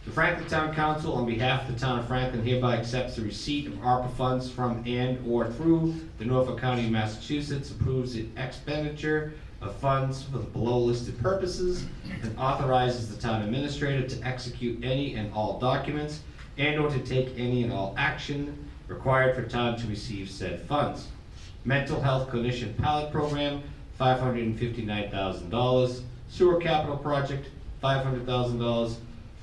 The 0.04 0.12
Franklin 0.12 0.48
Town 0.48 0.72
Council, 0.72 1.14
on 1.14 1.26
behalf 1.26 1.68
of 1.68 1.74
the 1.74 1.80
town 1.80 1.98
of 1.98 2.06
Franklin, 2.06 2.44
hereby 2.44 2.76
accepts 2.76 3.16
the 3.16 3.22
receipt 3.22 3.66
of 3.66 3.72
ARPA 3.80 4.12
funds 4.12 4.48
from 4.48 4.84
and/or 4.86 5.50
through 5.50 5.96
the 6.18 6.24
Norfolk 6.24 6.60
County, 6.60 6.88
Massachusetts, 6.88 7.72
approves 7.72 8.14
the 8.14 8.28
expenditure 8.36 9.32
of 9.60 9.74
funds 9.76 10.22
for 10.22 10.38
the 10.38 10.44
below-listed 10.44 11.18
purposes, 11.20 11.84
and 12.22 12.38
authorizes 12.38 13.08
the 13.14 13.20
town 13.20 13.42
administrator 13.42 14.06
to 14.06 14.26
execute 14.26 14.82
any 14.84 15.14
and 15.14 15.32
all 15.32 15.58
documents 15.58 16.20
and/or 16.58 16.90
to 16.90 17.00
take 17.00 17.38
any 17.38 17.62
and 17.62 17.72
all 17.72 17.94
action 17.96 18.68
required 18.88 19.34
for 19.34 19.42
town 19.42 19.76
to 19.76 19.86
receive 19.86 20.30
said 20.30 20.60
funds. 20.62 21.08
Mental 21.64 22.00
Health 22.00 22.28
Clinician 22.30 22.76
Pilot 22.76 23.10
Program, 23.10 23.62
five 23.98 24.20
hundred 24.20 24.44
and 24.44 24.58
fifty-nine 24.58 25.10
thousand 25.10 25.50
dollars. 25.50 26.02
Sewer 26.28 26.60
Capital 26.60 26.96
Project, 26.96 27.48
five 27.80 28.04
hundred 28.04 28.26
thousand 28.26 28.58
dollars. 28.58 28.98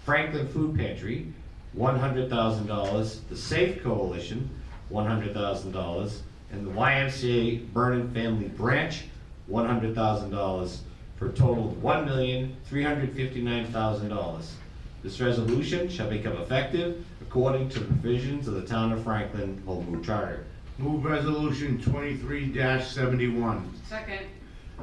Franklin 0.06 0.48
Food 0.48 0.76
Pantry, 0.78 1.34
one 1.74 1.98
hundred 2.00 2.30
thousand 2.30 2.68
dollars. 2.68 3.22
The 3.30 3.38
Safe 3.38 3.84
Coalition, 3.84 4.50
one 4.90 5.08
hundred 5.08 5.34
thousand 5.34 5.72
dollars. 5.72 6.22
And 6.52 6.68
the 6.68 6.72
YMCA 6.72 7.72
Bernon 7.74 8.14
Family 8.14 8.48
Branch, 8.48 9.04
one 9.48 9.66
hundred 9.66 9.96
thousand 9.96 10.32
dollars, 10.32 10.82
for 11.18 11.30
a 11.30 11.34
total 11.34 11.70
of 11.70 11.84
one 11.84 12.06
million, 12.06 12.56
three 12.66 12.84
hundred 12.84 13.14
fifty-nine 13.16 13.66
thousand 13.68 14.10
dollars. 14.10 14.56
This 15.04 15.20
resolution 15.20 15.90
shall 15.90 16.10
become 16.10 16.38
effective 16.38 17.06
according 17.22 17.70
to 17.70 17.80
the 17.80 17.86
provisions 17.86 18.48
of 18.48 18.54
the 18.54 18.62
Town 18.66 18.92
of 18.94 19.04
Franklin 19.04 19.62
Home 19.66 19.92
Rule 19.92 20.04
Charter. 20.04 20.46
Move 20.78 21.04
resolution 21.06 21.82
twenty-three 21.82 22.54
seventy-one. 22.82 23.72
Second. 23.88 24.22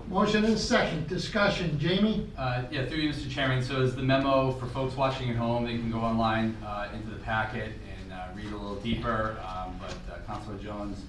Motion 0.09 0.45
and 0.45 0.57
second, 0.59 1.09
discussion, 1.09 1.77
Jamie? 1.79 2.31
Uh, 2.39 2.63
Yeah, 2.71 2.87
through 2.87 2.99
you, 2.99 3.11
Mr. 3.11 3.29
Chairman, 3.29 3.63
so 3.63 3.83
as 3.83 3.97
the 3.97 4.03
memo 4.03 4.53
for 4.53 4.67
folks 4.67 4.97
watching 4.97 5.31
at 5.31 5.37
home, 5.37 5.65
they 5.65 5.73
can 5.77 5.91
go 5.91 5.99
online 5.99 6.57
uh, 6.65 6.89
into 6.95 7.09
the 7.11 7.19
packet 7.19 7.73
and 8.01 8.13
uh, 8.13 8.27
read 8.35 8.47
a 8.47 8.57
little 8.57 8.77
deeper, 8.77 9.37
um, 9.45 9.79
but 9.81 9.97
uh, 10.15 10.19
Counselor 10.29 10.57
Jones 10.59 11.03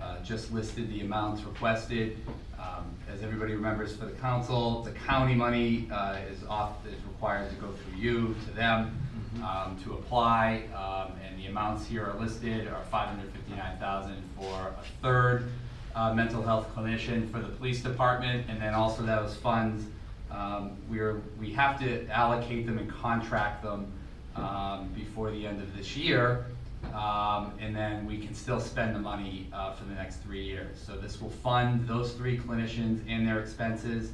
uh, 0.00 0.20
just 0.24 0.52
listed 0.52 0.90
the 0.90 1.00
amounts 1.02 1.42
requested. 1.44 2.18
Um, 2.58 2.84
As 3.12 3.22
everybody 3.22 3.54
remembers 3.54 3.94
for 3.96 4.06
the 4.06 4.12
council, 4.12 4.82
the 4.82 4.92
county 4.92 5.34
money 5.34 5.88
uh, 5.92 6.16
is 6.30 6.42
off, 6.48 6.86
is 6.86 6.94
required 7.04 7.50
to 7.50 7.56
go 7.56 7.72
through 7.72 7.98
you, 7.98 8.34
to 8.46 8.50
them, 8.54 8.96
um, 9.42 9.78
to 9.84 9.94
apply, 9.94 10.64
um, 10.74 11.12
and 11.24 11.38
the 11.38 11.46
amounts 11.46 11.86
here 11.86 12.04
are 12.06 12.18
listed 12.18 12.66
are 12.68 12.82
five 12.90 13.08
hundred 13.08 13.30
fifty-nine 13.32 13.78
thousand 13.78 14.22
for 14.36 14.74
a 14.80 15.02
third 15.02 15.48
uh, 15.94 16.14
mental 16.14 16.42
health 16.42 16.66
clinician 16.74 17.30
for 17.30 17.38
the 17.38 17.48
police 17.48 17.82
department, 17.82 18.46
and 18.48 18.60
then 18.60 18.74
also 18.74 19.02
those 19.02 19.36
funds, 19.36 19.84
um, 20.30 20.72
we're, 20.90 21.20
we 21.38 21.52
have 21.52 21.78
to 21.80 22.06
allocate 22.08 22.66
them 22.66 22.78
and 22.78 22.90
contract 22.90 23.62
them, 23.62 23.92
um, 24.34 24.88
before 24.94 25.30
the 25.30 25.46
end 25.46 25.60
of 25.62 25.76
this 25.76 25.96
year. 25.96 26.46
Um, 26.94 27.52
and 27.60 27.74
then 27.74 28.06
we 28.06 28.18
can 28.18 28.34
still 28.34 28.60
spend 28.60 28.94
the 28.94 29.00
money, 29.00 29.48
uh, 29.52 29.72
for 29.72 29.84
the 29.84 29.94
next 29.94 30.16
three 30.16 30.44
years. 30.44 30.76
So 30.84 30.96
this 30.96 31.20
will 31.20 31.30
fund 31.30 31.86
those 31.86 32.12
three 32.12 32.38
clinicians 32.38 33.00
and 33.08 33.26
their 33.26 33.40
expenses, 33.40 34.10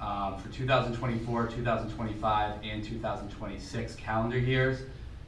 um, 0.00 0.38
for 0.38 0.48
2024, 0.50 1.46
2025, 1.46 2.54
and 2.64 2.84
2026 2.84 3.94
calendar 3.96 4.38
years. 4.38 4.80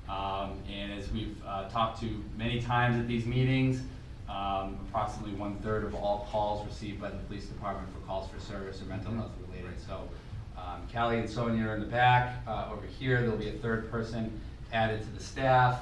Um, 0.09 0.63
and 0.71 0.93
as 0.93 1.11
we've, 1.13 1.37
uh, 1.47 1.69
talked 1.69 2.01
to 2.01 2.23
many 2.37 2.61
times 2.61 2.99
at 2.99 3.07
these 3.07 3.25
meetings, 3.25 3.83
um, 4.29 4.79
approximately 4.89 5.35
one-third 5.35 5.85
of 5.85 5.95
all 5.95 6.27
calls 6.31 6.67
received 6.67 7.01
by 7.01 7.11
the 7.11 7.17
police 7.19 7.47
department 7.47 7.89
for 7.93 8.01
calls 8.07 8.29
for 8.31 8.41
service 8.41 8.83
are 8.83 8.87
mental 8.87 9.15
health 9.15 9.31
related. 9.49 9.79
So, 9.87 10.09
um, 10.57 10.83
Callie 10.93 11.19
and 11.19 11.29
Sonia 11.29 11.69
are 11.69 11.75
in 11.75 11.81
the 11.81 11.87
back, 11.87 12.43
uh, 12.47 12.71
over 12.73 12.87
here, 12.87 13.21
there'll 13.21 13.37
be 13.37 13.49
a 13.49 13.53
third 13.53 13.91
person 13.91 14.41
added 14.73 15.03
to 15.03 15.11
the 15.11 15.23
staff. 15.23 15.81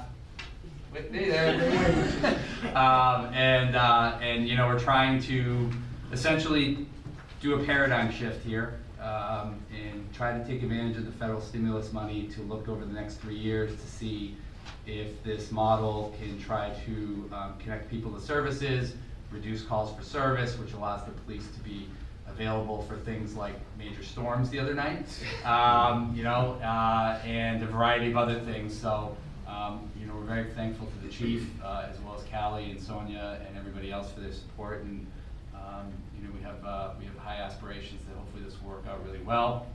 Wait, 0.93 1.11
hey 1.11 1.29
there. 1.31 2.39
Um, 2.75 3.33
and, 3.33 3.75
uh, 3.75 4.17
and, 4.21 4.47
you 4.47 4.55
know, 4.55 4.67
we're 4.67 4.79
trying 4.79 5.19
to 5.23 5.71
essentially 6.11 6.85
do 7.41 7.55
a 7.55 7.63
paradigm 7.65 8.11
shift 8.11 8.45
here, 8.45 8.79
um, 9.01 9.59
and 9.73 10.11
try 10.13 10.37
to 10.37 10.45
take 10.45 10.61
advantage 10.61 10.97
of 10.97 11.05
the 11.05 11.11
federal 11.11 11.41
stimulus 11.41 11.91
money 11.93 12.27
to 12.27 12.41
look 12.43 12.69
over 12.69 12.85
the 12.85 12.93
next 12.93 13.15
three 13.15 13.35
years 13.35 13.75
to 13.75 13.87
see 13.87 14.35
if 14.85 15.23
this 15.23 15.51
model 15.51 16.15
can 16.19 16.39
try 16.39 16.69
to, 16.85 17.29
um, 17.33 17.53
connect 17.57 17.89
people 17.89 18.11
to 18.11 18.21
services, 18.21 18.93
reduce 19.31 19.63
calls 19.63 19.95
for 19.95 20.03
service, 20.03 20.57
which 20.59 20.73
allows 20.73 21.03
the 21.05 21.11
police 21.11 21.47
to 21.55 21.59
be 21.61 21.87
available 22.27 22.83
for 22.83 22.97
things 22.97 23.35
like 23.35 23.55
major 23.77 24.03
storms 24.03 24.49
the 24.51 24.59
other 24.59 24.75
night, 24.75 25.07
um, 25.45 26.13
you 26.15 26.23
know, 26.23 26.53
uh, 26.63 27.19
and 27.25 27.63
a 27.63 27.67
variety 27.67 28.11
of 28.11 28.17
other 28.17 28.39
things. 28.41 28.79
So, 28.79 29.17
um, 29.53 29.89
you 29.99 30.05
know, 30.05 30.15
we're 30.15 30.21
very 30.23 30.49
thankful 30.51 30.87
to 30.87 31.07
the 31.07 31.13
chief, 31.13 31.47
uh, 31.63 31.85
as 31.89 31.99
well 32.01 32.15
as 32.15 32.23
Callie 32.31 32.71
and 32.71 32.81
Sonia 32.81 33.39
and 33.47 33.57
everybody 33.57 33.91
else 33.91 34.11
for 34.11 34.21
their 34.21 34.31
support. 34.31 34.83
And, 34.83 35.05
um, 35.53 35.91
you 36.17 36.25
know, 36.25 36.33
we 36.35 36.41
have, 36.41 36.63
uh, 36.65 36.89
we 36.99 37.05
have 37.05 37.17
high 37.17 37.37
aspirations 37.37 38.01
that 38.07 38.15
hopefully 38.17 38.43
this 38.43 38.55
will 38.61 38.71
work 38.71 38.85
out 38.87 39.05
really 39.05 39.23
well. 39.23 39.67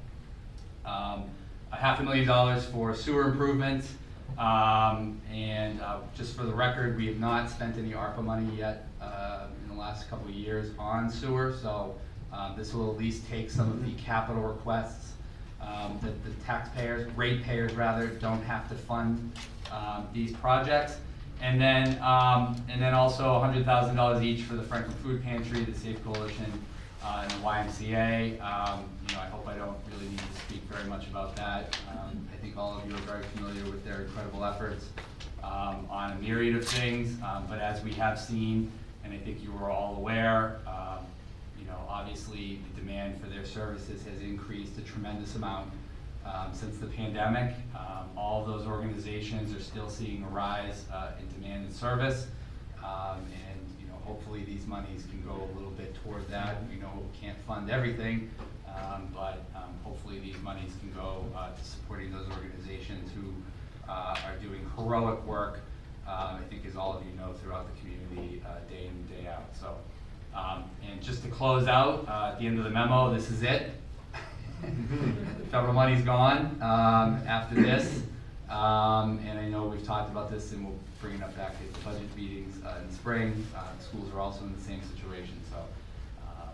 Um, 0.84 1.24
a 1.70 1.76
half 1.76 2.00
a 2.00 2.02
million 2.02 2.26
dollars 2.26 2.64
for 2.66 2.94
sewer 2.94 3.24
improvements. 3.28 3.92
Um, 4.38 5.20
and, 5.32 5.80
uh, 5.80 5.98
just 6.16 6.36
for 6.36 6.44
the 6.44 6.54
record, 6.54 6.96
we 6.96 7.06
have 7.06 7.18
not 7.18 7.50
spent 7.50 7.76
any 7.76 7.92
ARPA 7.92 8.22
money 8.22 8.48
yet, 8.56 8.86
uh, 9.00 9.46
in 9.62 9.74
the 9.74 9.80
last 9.80 10.08
couple 10.08 10.28
of 10.28 10.34
years 10.34 10.70
on 10.78 11.10
sewer, 11.10 11.54
so, 11.60 11.96
uh, 12.32 12.54
this 12.54 12.74
will 12.74 12.90
at 12.90 12.98
least 12.98 13.26
take 13.28 13.50
some 13.50 13.70
of 13.70 13.84
the 13.84 13.92
capital 13.94 14.42
requests, 14.42 15.14
um, 15.60 15.98
that 16.02 16.22
the 16.24 16.30
taxpayers, 16.44 17.10
ratepayers 17.16 17.72
rather, 17.74 18.08
don't 18.08 18.42
have 18.42 18.68
to 18.68 18.74
fund, 18.74 19.32
um, 19.72 20.08
these 20.12 20.32
projects. 20.32 20.96
And 21.40 21.60
then, 21.60 22.00
um, 22.02 22.56
and 22.68 22.82
then 22.82 22.94
also 22.94 23.38
hundred 23.38 23.64
thousand 23.64 23.94
dollars 23.94 24.22
each 24.22 24.42
for 24.42 24.54
the 24.54 24.62
Franklin 24.62 24.96
Food 24.96 25.22
Pantry, 25.22 25.64
the 25.64 25.78
Safe 25.78 26.02
Coalition, 26.04 26.52
uh, 27.04 27.20
and 27.22 27.30
the 27.30 27.36
YMCA. 27.36 28.40
Um, 28.42 28.84
you 29.08 29.14
know, 29.14 29.20
I 29.20 29.26
hope 29.26 29.46
I 29.46 29.54
don't 29.54 29.76
really 29.92 30.08
need 30.10 30.18
to 30.18 30.40
speak 30.40 30.62
very 30.62 30.88
much 30.88 31.06
about 31.06 31.36
that. 31.36 31.76
Um, 31.92 32.26
I 32.32 32.36
think 32.38 32.56
all 32.56 32.76
of 32.76 32.88
you 32.88 32.94
are 32.94 33.00
very 33.00 33.22
familiar 33.36 33.64
with 33.70 33.84
their 33.84 34.02
incredible 34.02 34.44
efforts, 34.44 34.86
um, 35.44 35.86
on 35.88 36.12
a 36.12 36.16
myriad 36.16 36.56
of 36.56 36.66
things. 36.66 37.16
Um, 37.22 37.46
but 37.48 37.60
as 37.60 37.84
we 37.84 37.92
have 37.92 38.18
seen, 38.18 38.72
and 39.04 39.12
I 39.14 39.18
think 39.18 39.42
you 39.42 39.52
are 39.62 39.70
all 39.70 39.96
aware, 39.96 40.58
um, 40.66 41.06
you 41.58 41.66
know, 41.66 41.78
obviously 41.88 42.60
the 42.74 42.80
demand 42.80 43.20
for 43.20 43.28
their 43.28 43.44
services 43.44 44.04
has 44.04 44.20
increased 44.22 44.76
a 44.76 44.82
tremendous 44.82 45.36
amount 45.36 45.70
um, 46.32 46.52
since 46.52 46.78
the 46.78 46.86
pandemic. 46.86 47.54
Um, 47.74 48.08
all 48.16 48.44
those 48.44 48.66
organizations 48.66 49.54
are 49.54 49.62
still 49.62 49.88
seeing 49.88 50.22
a 50.24 50.28
rise 50.28 50.84
uh, 50.92 51.12
in 51.20 51.40
demand 51.40 51.66
and 51.66 51.74
service. 51.74 52.26
Um, 52.84 53.18
and, 53.48 53.60
you 53.80 53.86
know, 53.86 53.94
hopefully 54.04 54.44
these 54.44 54.66
monies 54.66 55.04
can 55.10 55.22
go 55.22 55.34
a 55.34 55.50
little 55.54 55.70
bit 55.72 55.96
toward 56.02 56.28
that. 56.28 56.62
We 56.70 56.76
know 56.76 56.90
we 56.96 57.18
can't 57.18 57.38
fund 57.40 57.70
everything, 57.70 58.30
um, 58.66 59.08
but 59.14 59.44
um, 59.54 59.74
hopefully 59.82 60.18
these 60.20 60.38
monies 60.42 60.72
can 60.80 60.92
go 60.92 61.24
uh, 61.36 61.52
to 61.52 61.64
supporting 61.64 62.12
those 62.12 62.26
organizations 62.30 63.10
who 63.12 63.32
uh, 63.88 64.16
are 64.26 64.36
doing 64.42 64.60
heroic 64.76 65.24
work, 65.26 65.60
um, 66.06 66.36
I 66.36 66.40
think 66.48 66.66
as 66.66 66.76
all 66.76 66.96
of 66.96 67.04
you 67.04 67.12
know, 67.18 67.32
throughout 67.42 67.66
the 67.74 67.80
community, 67.80 68.42
uh, 68.46 68.58
day 68.70 68.84
in 68.84 68.90
and 68.90 69.08
day 69.08 69.28
out. 69.28 69.44
So, 69.58 69.76
and 70.90 71.02
just 71.02 71.22
to 71.24 71.28
close 71.28 71.66
out, 71.66 72.06
uh, 72.08 72.32
at 72.32 72.38
the 72.38 72.46
end 72.46 72.58
of 72.58 72.64
the 72.64 72.70
memo, 72.70 73.12
this 73.12 73.30
is 73.30 73.42
it. 73.42 73.72
The 74.62 75.44
Federal 75.50 75.72
money's 75.72 76.04
gone, 76.04 76.58
um, 76.60 77.20
after 77.26 77.54
this. 77.54 78.02
Um, 78.50 79.20
and 79.26 79.38
I 79.38 79.46
know 79.48 79.66
we've 79.66 79.84
talked 79.84 80.10
about 80.10 80.30
this 80.30 80.52
and 80.52 80.64
we'll 80.64 80.78
bring 81.00 81.14
it 81.14 81.22
up 81.22 81.36
back 81.36 81.54
at 81.62 81.74
the 81.74 81.80
budget 81.80 82.16
meetings, 82.16 82.62
uh, 82.64 82.80
in 82.82 82.90
spring. 82.90 83.46
Uh, 83.56 83.64
schools 83.78 84.10
are 84.14 84.20
also 84.20 84.44
in 84.44 84.54
the 84.54 84.60
same 84.60 84.80
situation, 84.82 85.34
so, 85.50 85.56
um, 86.26 86.48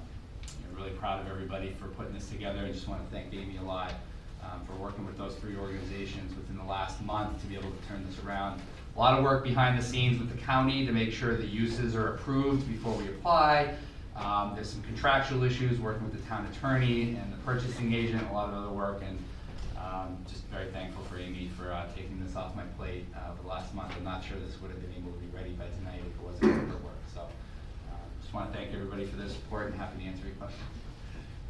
you 0.59 0.67
know, 0.67 0.83
really 0.83 0.97
proud 0.97 1.21
of 1.25 1.31
everybody 1.31 1.75
for 1.81 1.87
putting 1.89 2.13
this 2.13 2.29
together. 2.29 2.61
I 2.65 2.73
just 2.73 2.89
wanna 2.89 3.05
thank 3.13 3.33
Amy 3.33 3.59
a 3.59 3.63
lot, 3.63 3.95
um, 4.43 4.61
for 4.67 4.75
working 4.75 5.07
with 5.07 5.17
those 5.17 5.35
three 5.37 5.57
organizations 5.57 6.35
within 6.35 6.57
the 6.59 6.65
last 6.65 7.01
month 7.03 7.41
to 7.41 7.47
be 7.47 7.55
able 7.55 7.71
to 7.71 7.89
turn 7.89 8.05
this 8.09 8.19
around. 8.25 8.61
A 8.97 8.99
lot 8.99 9.17
of 9.17 9.25
work 9.25 9.45
behind 9.45 9.79
the 9.79 9.83
scenes 9.83 10.19
with 10.19 10.31
the 10.31 10.43
county 10.45 10.85
to 10.87 10.93
make 10.93 11.13
sure 11.13 11.37
the 11.37 11.47
uses 11.47 11.95
are 11.95 12.15
approved 12.15 12.69
before 12.69 12.95
we 12.95 13.07
apply. 13.09 13.75
Um, 14.17 14.53
there's 14.55 14.71
some 14.71 14.83
contractual 14.83 15.43
issues, 15.43 15.81
working 15.81 16.05
with 16.05 16.13
the 16.21 16.29
town 16.29 16.47
attorney 16.47 17.17
and 17.21 17.33
the 17.33 17.37
purchasing 17.39 17.93
agent, 17.93 18.29
a 18.31 18.33
lot 18.33 18.49
of 18.49 18.55
other 18.55 18.69
work, 18.71 19.03
and, 19.03 19.19
um, 19.77 20.17
just 20.29 20.45
very 20.45 20.71
thankful 20.71 21.03
for 21.05 21.19
Amy 21.19 21.51
for, 21.59 21.73
uh, 21.73 21.87
taking 21.97 22.23
this 22.25 22.37
off 22.37 22.55
my 22.55 22.63
plate, 22.79 23.07
uh, 23.17 23.35
the 23.43 23.49
last 23.49 23.75
month. 23.75 23.93
I'm 23.97 24.05
not 24.05 24.23
sure 24.23 24.39
this 24.39 24.61
would 24.63 24.71
have 24.71 24.81
been 24.81 24.95
able 24.97 25.13
to 25.13 25.19
be 25.19 25.27
ready 25.37 25.51
by 25.51 25.67
tonight 25.79 26.01
if 26.01 26.15
it 26.15 26.23
wasn't 26.23 26.43
for 26.43 26.77
her 26.79 26.85
work, 26.85 27.03
so, 27.13 27.23
uh, 27.23 27.95
just 28.23 28.33
wanna 28.33 28.51
thank 28.53 28.73
everybody 28.73 29.05
for 29.05 29.17
their 29.17 29.29
support 29.29 29.67
and 29.67 29.75
happy 29.75 30.03
to 30.05 30.09
answer 30.09 30.25
your 30.27 30.35
questions. 30.37 30.63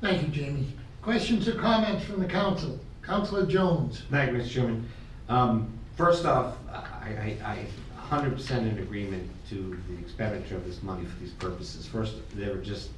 Thank 0.01 0.23
you, 0.23 0.29
Jamie. 0.29 0.73
Questions 1.03 1.47
or 1.47 1.55
comments 1.55 2.05
from 2.05 2.21
the 2.21 2.27
council? 2.27 2.81
Councilor 3.03 3.45
Jones? 3.45 4.03
Thank 4.11 4.33
you, 4.33 4.39
Mr. 4.39 4.51
Chairman. 4.51 4.89
Um, 5.29 5.79
First 5.97 6.25
off, 6.25 6.57
I, 6.73 7.09
I, 7.09 7.37
I 7.45 7.67
hundred 8.15 8.37
percent 8.37 8.67
in 8.67 8.79
agreement 8.79 9.29
to 9.49 9.77
the 9.89 9.99
expenditure 9.99 10.57
of 10.57 10.65
this 10.67 10.83
money 10.83 11.05
for 11.05 11.19
these 11.21 11.33
purposes. 11.33 11.87
First, 11.87 12.15
they 12.35 12.49
were 12.49 12.57
just, 12.59 12.91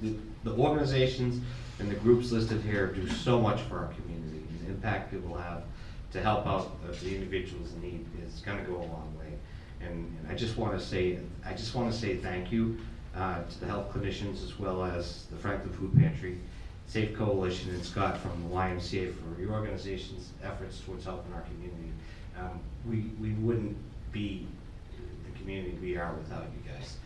the 0.00 0.16
organizations 0.52 1.42
and 1.80 1.90
the 1.90 1.96
groups 1.96 2.30
listed 2.30 2.60
here 2.62 2.86
do 2.86 3.08
so 3.08 3.40
much 3.40 3.60
for 3.62 3.78
our 3.78 3.92
community. 3.94 4.42
and 4.50 4.66
The 4.66 4.70
impact 4.72 5.14
it 5.14 5.26
will 5.26 5.36
have 5.38 5.64
to 6.12 6.20
help 6.22 6.46
out 6.46 6.86
the- 6.86 6.92
the 7.04 7.14
individuals 7.16 7.72
in 7.72 7.80
need 7.82 8.06
is 8.24 8.40
gonna 8.40 8.62
go 8.62 8.76
a 8.76 8.86
long 8.86 9.12
way. 9.18 9.32
And, 9.80 10.16
and 10.20 10.28
I 10.30 10.34
just 10.36 10.56
wanna 10.56 10.78
say, 10.78 11.18
I 11.44 11.54
just 11.54 11.74
wanna 11.74 11.92
say 11.92 12.16
thank 12.18 12.52
you, 12.52 12.78
uh, 13.16 13.42
to 13.42 13.60
the 13.60 13.66
health 13.66 13.92
clinicians 13.92 14.44
as 14.44 14.58
well 14.60 14.84
as 14.84 15.24
the 15.30 15.36
Franklin 15.36 15.72
Food 15.72 15.98
Pantry, 15.98 16.38
Safe 16.86 17.16
Coalition, 17.16 17.70
and 17.70 17.84
Scott 17.84 18.18
from 18.18 18.30
the 18.44 18.48
YMCA 18.54 19.12
for 19.12 19.40
your 19.40 19.52
organization's 19.52 20.30
efforts 20.42 20.80
towards 20.80 21.04
helping 21.04 21.32
our 21.32 21.42
community. 21.42 21.90
Um, 22.38 22.60
we, 22.86 23.10
we 23.20 23.30
wouldn't 23.34 23.76
be 24.12 24.46
the 25.24 25.38
community 25.38 25.76
we 25.80 25.96
are 25.96 26.12
without 26.14 26.44
you 26.54 26.70
guys. 26.70 26.96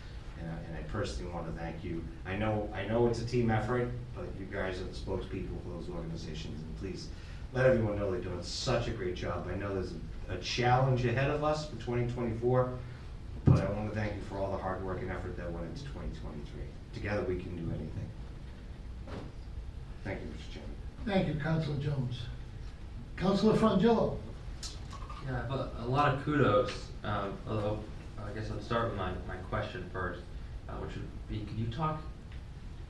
And 0.41 0.51
I, 0.51 0.55
and 0.69 0.77
I 0.77 0.83
personally 0.91 1.33
want 1.33 1.47
to 1.47 1.61
thank 1.61 1.83
you. 1.83 2.05
I 2.27 2.37
know, 2.37 2.69
I 2.75 2.85
know 2.85 3.07
it's 3.07 3.21
a 3.23 3.25
team 3.25 3.51
effort, 3.51 3.89
but 4.15 4.27
you 4.39 4.45
guys 4.47 4.81
are 4.81 4.85
the 4.85 4.91
spokespeople 4.91 5.63
for 5.65 5.71
those 5.79 5.89
organizations, 5.89 6.61
and 6.63 6.77
please 6.79 7.09
let 7.55 7.65
everyone 7.65 7.97
know 7.99 8.11
they're 8.11 8.21
doing 8.21 8.43
such 8.43 8.87
a 8.89 8.91
great 8.91 9.15
job. 9.15 9.49
I 9.51 9.55
know 9.57 9.73
there's 9.73 9.93
a, 10.29 10.35
a 10.35 10.39
challenge 10.39 11.07
ahead 11.07 11.31
of 11.31 11.43
us 11.43 11.71
for 11.71 11.77
twenty 11.77 12.11
twenty-four, 12.13 12.71
but 13.47 13.61
I 13.61 13.71
want 13.73 13.89
to 13.89 13.99
thank 13.99 14.15
you 14.15 14.21
for 14.29 14.37
all 14.37 14.51
the 14.51 14.59
hard 14.59 14.85
work 14.85 15.01
and 15.01 15.11
effort 15.11 15.37
that 15.39 15.51
went 15.51 15.65
into 15.67 15.85
twenty 15.93 16.11
twenty-three. 16.21 16.65
Together, 16.93 17.23
we 17.23 17.37
can 17.37 17.57
do 17.57 17.71
anything. 17.71 18.11
Thank 20.05 20.21
you, 20.21 20.27
Mr. 20.27 20.55
Chairman. 20.55 20.75
Thank 21.07 21.29
you, 21.29 21.41
Councilor 21.43 21.77
Jones. 21.79 22.21
Councilor 23.17 23.55
Frongillo? 23.57 24.19
Yeah, 25.27 25.43
but 25.49 25.75
a 25.81 25.87
lot 25.87 26.15
of 26.15 26.25
kudos, 26.25 26.71
um, 27.07 27.39
although 27.49 27.79
I 28.19 28.39
guess 28.39 28.51
I'll 28.51 28.61
start 28.61 28.91
with 28.91 28.97
my, 28.97 29.13
my 29.29 29.37
question 29.49 29.89
first, 29.93 30.21
uh, 30.69 30.73
which 30.75 30.95
would 30.95 31.29
be, 31.29 31.41
could 31.41 31.59
you 31.59 31.67
talk, 31.69 32.03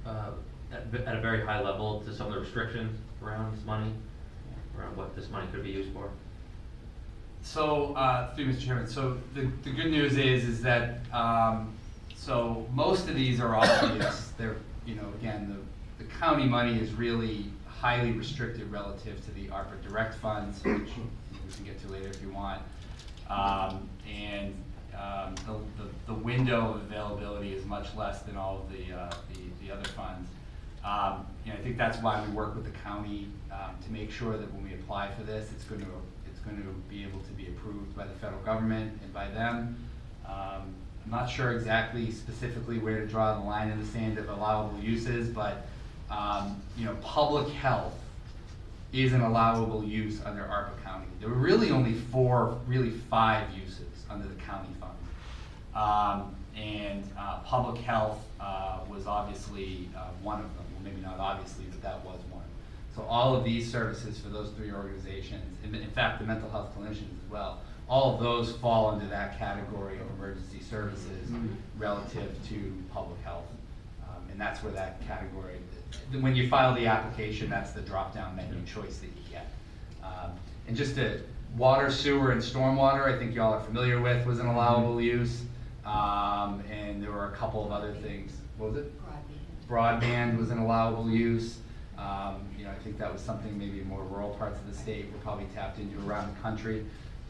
uh, 0.06 0.30
at, 0.72 0.82
at 1.06 1.16
a 1.16 1.20
very 1.20 1.44
high 1.44 1.60
level 1.60 2.00
to 2.00 2.14
some 2.14 2.28
of 2.28 2.34
the 2.34 2.40
restrictions 2.40 2.98
around 3.22 3.54
this 3.54 3.64
money? 3.64 3.92
Around 4.78 4.96
what 4.96 5.14
this 5.14 5.28
money 5.30 5.46
could 5.52 5.62
be 5.62 5.70
used 5.70 5.92
for? 5.92 6.10
So, 7.42 7.94
uh, 7.94 8.34
through 8.34 8.46
Mr. 8.46 8.66
Chairman, 8.66 8.86
so 8.88 9.18
the, 9.34 9.48
the 9.62 9.70
good 9.70 9.90
news 9.90 10.16
is, 10.16 10.44
is 10.44 10.62
that, 10.62 10.98
um, 11.12 11.74
so 12.14 12.66
most 12.72 13.08
of 13.08 13.14
these 13.14 13.40
are 13.40 13.54
obvious. 13.54 14.32
They're, 14.38 14.56
you 14.84 14.96
know, 14.96 15.08
again, 15.20 15.56
the, 15.98 16.04
the 16.04 16.10
county 16.10 16.46
money 16.46 16.80
is 16.80 16.92
really 16.92 17.46
highly 17.66 18.12
restricted 18.12 18.70
relative 18.70 19.24
to 19.26 19.30
the 19.32 19.46
ARPA 19.48 19.80
direct 19.86 20.14
funds, 20.14 20.64
which 20.64 20.88
we 20.88 21.54
can 21.54 21.64
get 21.64 21.80
to 21.82 21.88
later 21.88 22.08
if 22.08 22.20
you 22.20 22.30
want. 22.30 22.62
Um, 23.30 23.88
and, 24.08 24.54
um, 24.94 25.34
the, 25.46 25.82
the, 25.82 25.90
the 26.06 26.14
window 26.14 26.74
of 26.74 26.76
availability 26.76 27.52
is 27.52 27.64
much 27.66 27.94
less 27.94 28.22
than 28.22 28.36
all 28.36 28.58
of 28.58 28.72
the, 28.72 28.96
uh, 28.96 29.10
the, 29.32 29.66
the 29.66 29.72
other 29.72 29.88
funds. 29.90 30.28
Um, 30.84 31.26
know, 31.52 31.58
I 31.58 31.62
think 31.62 31.76
that's 31.76 31.98
why 31.98 32.24
we 32.26 32.32
work 32.32 32.54
with 32.54 32.64
the 32.64 32.78
county, 32.78 33.28
um, 33.50 33.76
to 33.84 33.92
make 33.92 34.10
sure 34.10 34.36
that 34.36 34.52
when 34.54 34.64
we 34.64 34.74
apply 34.74 35.10
for 35.12 35.22
this, 35.22 35.50
it's 35.52 35.64
gonna, 35.64 35.84
it's 36.26 36.40
going 36.40 36.56
to 36.56 36.68
be 36.88 37.02
able 37.02 37.20
to 37.20 37.32
be 37.32 37.48
approved 37.48 37.96
by 37.96 38.06
the 38.06 38.14
federal 38.14 38.40
government 38.42 38.98
and 39.02 39.12
by 39.12 39.28
them. 39.28 39.76
Um, 40.26 40.74
I'm 41.04 41.10
not 41.10 41.30
sure 41.30 41.52
exactly 41.52 42.10
specifically 42.10 42.78
where 42.78 43.00
to 43.00 43.06
draw 43.06 43.38
the 43.38 43.44
line 43.44 43.70
in 43.70 43.80
the 43.80 43.86
sand 43.86 44.18
of 44.18 44.28
allowable 44.28 44.78
uses, 44.80 45.28
but, 45.28 45.66
um, 46.10 46.60
you 46.76 46.84
know, 46.84 46.96
public 47.00 47.48
health 47.48 47.94
is 48.92 49.12
an 49.12 49.20
allowable 49.20 49.84
use 49.84 50.20
under 50.24 50.42
ARPA 50.42 50.82
County. 50.82 51.06
There 51.20 51.28
were 51.28 51.36
really 51.36 51.70
only 51.70 51.94
four, 51.94 52.58
really 52.66 52.90
five 52.90 53.46
uses 53.52 53.85
under 54.10 54.26
the 54.26 54.34
county 54.42 54.70
fund. 54.80 54.92
Um, 55.74 56.34
and, 56.56 57.04
uh, 57.18 57.40
public 57.40 57.82
health, 57.82 58.24
uh, 58.40 58.80
was 58.88 59.06
obviously, 59.06 59.88
uh, 59.96 60.08
one 60.22 60.38
of 60.38 60.56
them, 60.56 60.64
well, 60.72 60.82
maybe 60.84 61.00
not 61.02 61.18
obviously, 61.18 61.64
but 61.70 61.82
that 61.82 62.04
was 62.04 62.18
one. 62.30 62.44
So 62.94 63.02
all 63.02 63.36
of 63.36 63.44
these 63.44 63.70
services 63.70 64.18
for 64.18 64.30
those 64.30 64.50
three 64.52 64.72
organizations, 64.72 65.58
in, 65.62 65.74
in 65.74 65.90
fact, 65.90 66.18
the 66.18 66.26
mental 66.26 66.48
health 66.48 66.74
clinicians 66.76 67.12
as 67.24 67.30
well, 67.30 67.60
all 67.88 68.14
of 68.14 68.20
those 68.20 68.56
fall 68.56 68.88
under 68.90 69.06
that 69.08 69.38
category 69.38 69.98
of 70.00 70.08
emergency 70.18 70.60
services 70.60 71.30
relative 71.78 72.34
to 72.48 72.72
public 72.92 73.20
health. 73.22 73.44
Um, 74.02 74.30
and 74.30 74.40
that's 74.40 74.62
where 74.62 74.72
that 74.72 75.06
category, 75.06 75.56
when 76.20 76.34
you 76.34 76.48
file 76.48 76.74
the 76.74 76.86
application, 76.86 77.48
that's 77.50 77.72
the 77.72 77.82
drop-down 77.82 78.34
menu 78.34 78.64
choice 78.64 78.98
that 78.98 79.06
you 79.08 79.30
get. 79.30 79.52
Um, 80.02 80.32
and 80.66 80.76
just 80.76 80.94
to, 80.96 81.20
water, 81.56 81.90
sewer, 81.90 82.32
and 82.32 82.40
stormwater, 82.40 83.12
I 83.12 83.18
think 83.18 83.34
y'all 83.34 83.54
are 83.54 83.60
familiar 83.60 84.00
with, 84.00 84.26
was 84.26 84.38
an 84.40 84.46
allowable 84.46 85.00
use. 85.00 85.42
Um, 85.84 86.62
and 86.70 87.02
there 87.02 87.12
were 87.12 87.26
a 87.26 87.36
couple 87.36 87.64
of 87.64 87.70
other 87.72 87.92
things, 87.94 88.32
what 88.58 88.72
was 88.72 88.78
it? 88.78 88.92
broadband 89.68 90.38
was 90.38 90.50
an 90.50 90.58
allowable 90.58 91.10
use. 91.10 91.58
Um, 91.98 92.46
you 92.58 92.64
know, 92.64 92.70
I 92.70 92.74
think 92.84 92.98
that 92.98 93.12
was 93.12 93.22
something 93.22 93.58
maybe 93.58 93.80
more 93.82 94.02
rural 94.04 94.30
parts 94.30 94.58
of 94.58 94.66
the 94.66 94.74
state 94.76 95.10
were 95.10 95.18
probably 95.18 95.46
tapped 95.54 95.78
into 95.78 95.98
around 96.08 96.34
the 96.34 96.40
country. 96.40 96.84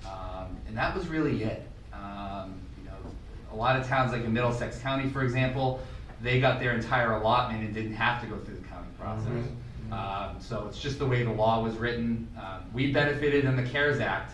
Um, 0.04 0.56
and 0.66 0.76
that 0.76 0.94
was 0.94 1.08
really 1.08 1.44
it. 1.44 1.66
Um, 1.92 2.54
you 2.78 2.84
know, 2.88 2.96
a 3.52 3.56
lot 3.56 3.78
of 3.80 3.86
towns 3.86 4.12
like 4.12 4.24
in 4.24 4.32
Middlesex 4.32 4.78
County, 4.78 5.08
for 5.08 5.22
example, 5.22 5.80
they 6.20 6.40
got 6.40 6.60
their 6.60 6.72
entire 6.72 7.12
allotment 7.12 7.64
and 7.64 7.74
didn't 7.74 7.94
have 7.94 8.20
to 8.22 8.26
go 8.26 8.36
through 8.38 8.56
the 8.56 8.68
county 8.68 8.88
process. 8.98 9.26
Um, 9.92 10.36
so 10.40 10.66
it's 10.68 10.80
just 10.80 10.98
the 10.98 11.06
way 11.06 11.22
the 11.22 11.32
law 11.32 11.62
was 11.62 11.76
written. 11.76 12.28
Um, 12.38 12.62
we 12.72 12.92
benefited 12.92 13.44
in 13.44 13.56
the 13.56 13.62
CARES 13.62 14.00
Act, 14.00 14.32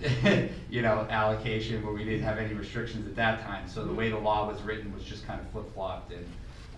you 0.70 0.82
know, 0.82 1.06
allocation 1.10 1.84
where 1.84 1.92
we 1.92 2.04
didn't 2.04 2.22
have 2.22 2.38
any 2.38 2.54
restrictions 2.54 3.06
at 3.06 3.16
that 3.16 3.42
time. 3.42 3.68
So 3.68 3.84
the 3.84 3.92
way 3.92 4.10
the 4.10 4.18
law 4.18 4.48
was 4.48 4.60
written 4.62 4.92
was 4.94 5.04
just 5.04 5.26
kind 5.26 5.40
of 5.40 5.48
flip-flopped 5.50 6.12
and, 6.12 6.24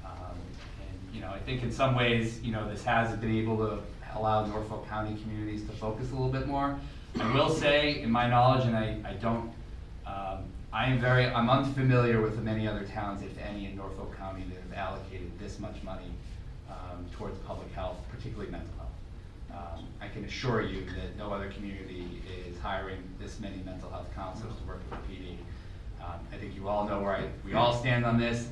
um, 0.04 0.36
and, 0.80 1.14
you 1.14 1.20
know, 1.20 1.28
I 1.28 1.38
think 1.38 1.62
in 1.62 1.70
some 1.72 1.94
ways, 1.94 2.40
you 2.42 2.52
know, 2.52 2.68
this 2.68 2.84
has 2.84 3.16
been 3.16 3.36
able 3.36 3.56
to 3.58 3.78
allow 4.14 4.44
Norfolk 4.46 4.88
County 4.88 5.20
communities 5.20 5.64
to 5.64 5.72
focus 5.72 6.10
a 6.10 6.14
little 6.14 6.30
bit 6.30 6.46
more. 6.46 6.78
I 7.18 7.32
will 7.34 7.50
say, 7.50 8.00
in 8.02 8.10
my 8.10 8.28
knowledge, 8.28 8.66
and 8.66 8.76
I, 8.76 8.96
I 9.04 9.14
don't, 9.14 9.50
um, 10.06 10.44
I 10.72 10.86
am 10.86 10.98
very, 10.98 11.26
I'm 11.26 11.50
unfamiliar 11.50 12.20
with 12.20 12.36
the 12.36 12.42
many 12.42 12.68
other 12.68 12.84
towns, 12.84 13.22
if 13.22 13.36
any, 13.38 13.66
in 13.66 13.76
Norfolk 13.76 14.16
County 14.16 14.44
that 14.48 14.60
have 14.62 14.88
allocated 14.88 15.36
this 15.38 15.58
much 15.58 15.82
money, 15.82 16.06
um, 17.00 17.06
towards 17.12 17.38
public 17.40 17.72
health, 17.74 17.96
particularly 18.10 18.50
mental 18.50 18.70
health. 18.76 18.88
Um, 19.52 19.86
I 20.00 20.08
can 20.08 20.24
assure 20.24 20.62
you 20.62 20.84
that 20.84 21.16
no 21.18 21.32
other 21.32 21.50
community 21.50 22.22
is 22.46 22.58
hiring 22.58 23.02
this 23.18 23.40
many 23.40 23.62
mental 23.64 23.90
health 23.90 24.08
counselors 24.14 24.54
to 24.56 24.62
work 24.64 24.80
with 24.90 25.00
the 25.00 25.14
PD. 25.14 25.36
Um, 26.00 26.20
I 26.32 26.36
think 26.36 26.54
you 26.54 26.68
all 26.68 26.88
know 26.88 27.00
where 27.00 27.16
I, 27.16 27.28
we 27.44 27.54
all 27.54 27.74
stand 27.74 28.04
on 28.04 28.18
this. 28.18 28.48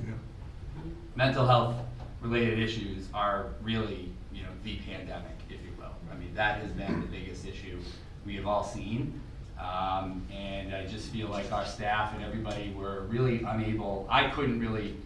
Mental 1.14 1.47
health 1.47 1.77
related 2.20 2.59
issues 2.59 3.07
are 3.14 3.47
really, 3.62 4.11
you 4.33 4.43
know, 4.43 4.49
the 4.64 4.77
pandemic, 4.79 5.37
if 5.49 5.57
you 5.62 5.73
will. 5.79 5.95
I 6.12 6.16
mean, 6.16 6.35
that 6.35 6.61
has 6.61 6.73
been 6.73 7.01
the 7.01 7.07
biggest 7.07 7.47
issue 7.47 7.79
we 8.27 8.35
have 8.37 8.47
all 8.47 8.64
seen. 8.64 9.20
Um, 9.59 10.27
and 10.33 10.75
I 10.75 10.87
just 10.87 11.11
feel 11.11 11.29
like 11.29 11.51
our 11.53 11.64
staff 11.64 12.14
and 12.14 12.25
everybody 12.25 12.73
were 12.77 13.03
really 13.09 13.43
unable, 13.43 14.07
I 14.09 14.29
couldn't 14.31 14.61
really 14.61 14.97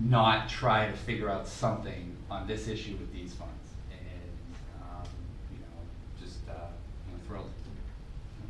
not 0.00 0.48
try 0.48 0.86
to 0.90 0.92
figure 0.92 1.30
out 1.30 1.46
something 1.46 2.13
on 2.30 2.46
this 2.46 2.68
issue 2.68 2.96
with 2.96 3.12
these 3.12 3.34
funds. 3.34 3.52
And, 3.90 4.82
um, 4.82 5.08
you 5.52 5.58
know, 5.58 6.24
just, 6.24 6.38
uh, 6.48 6.52
know, 6.52 7.18
thrilled. 7.26 7.50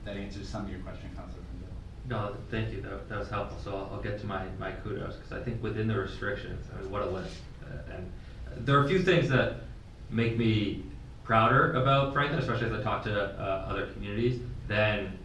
That 0.05 0.17
answers 0.17 0.49
some 0.49 0.65
of 0.65 0.71
your 0.71 0.81
question, 0.81 1.11
Councilor 1.17 1.43
Frindell. 1.43 2.09
No, 2.09 2.37
thank 2.51 2.73
you, 2.73 2.83
that, 2.83 3.09
that 3.09 3.19
was 3.19 3.31
helpful, 3.31 3.59
so 3.63 3.77
I'll, 3.77 3.95
I'll 3.95 4.03
get 4.03 4.21
to 4.21 4.27
my, 4.27 4.45
my 4.59 4.73
kudos, 4.73 5.17
because 5.17 5.33
I 5.33 5.43
think 5.43 5.63
within 5.63 5.89
the 5.89 5.99
restrictions, 5.99 6.67
I 6.77 6.83
mean, 6.83 6.91
what 6.91 7.03
a 7.03 7.07
list. 7.07 7.37
Uh, 7.65 7.95
And 7.95 8.67
there 8.67 8.79
are 8.79 8.85
a 8.85 8.89
few 8.89 9.03
things 9.03 9.29
that 9.31 9.61
make 10.11 10.37
me 10.37 10.85
prouder 11.25 11.73
about 11.73 12.13
Franklin, 12.13 12.39
especially 12.39 12.67
as 12.67 12.73
I 12.73 12.83
talk 12.83 13.03
to, 13.05 13.41
uh, 13.41 13.67
other 13.69 13.87
communities, 13.87 14.41
than 14.69 15.19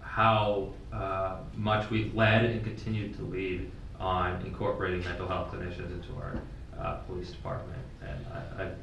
how, 0.00 0.72
uh, 0.92 1.38
much 1.56 1.90
we've 1.90 2.14
led 2.14 2.44
and 2.44 2.64
continued 2.64 3.16
to 3.16 3.22
lead 3.22 3.70
on 3.98 4.40
incorporating 4.46 5.02
mental 5.04 5.26
health 5.26 5.52
clinicians 5.52 5.90
into 5.90 6.14
our, 6.20 6.38
uh, 6.80 6.94
police 7.06 7.30
department. 7.30 7.78
And 8.02 8.26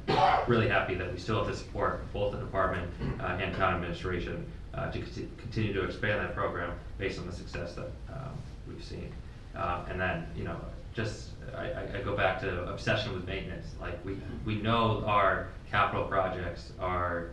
I, 0.08 0.12
I'm 0.12 0.50
really 0.50 0.68
happy 0.68 0.94
that 0.94 1.12
we 1.12 1.18
still 1.18 1.38
have 1.38 1.46
the 1.46 1.56
support 1.56 1.94
of 1.94 2.12
both 2.12 2.32
the 2.32 2.38
department, 2.38 2.90
uh, 3.20 3.38
and 3.40 3.54
town 3.56 3.74
administration, 3.74 4.44
uh, 4.74 4.90
to 4.90 4.98
conti- 4.98 5.28
continue 5.38 5.72
to 5.72 5.84
expand 5.84 6.20
that 6.20 6.34
program 6.34 6.72
based 6.98 7.18
on 7.18 7.26
the 7.26 7.32
success 7.32 7.74
that, 7.74 7.90
um, 8.12 8.32
we've 8.68 8.82
seen. 8.84 9.12
Um, 9.54 9.84
and 9.88 10.00
then, 10.00 10.26
you 10.36 10.44
know, 10.44 10.56
just, 10.94 11.30
I, 11.56 11.70
I, 11.70 11.98
I 11.98 12.02
go 12.02 12.16
back 12.16 12.40
to 12.40 12.64
obsession 12.64 13.12
with 13.14 13.26
maintenance. 13.26 13.66
Like, 13.80 14.04
we, 14.04 14.16
we 14.44 14.56
know 14.56 15.04
our 15.06 15.48
capital 15.70 16.04
projects 16.04 16.72
are 16.80 17.30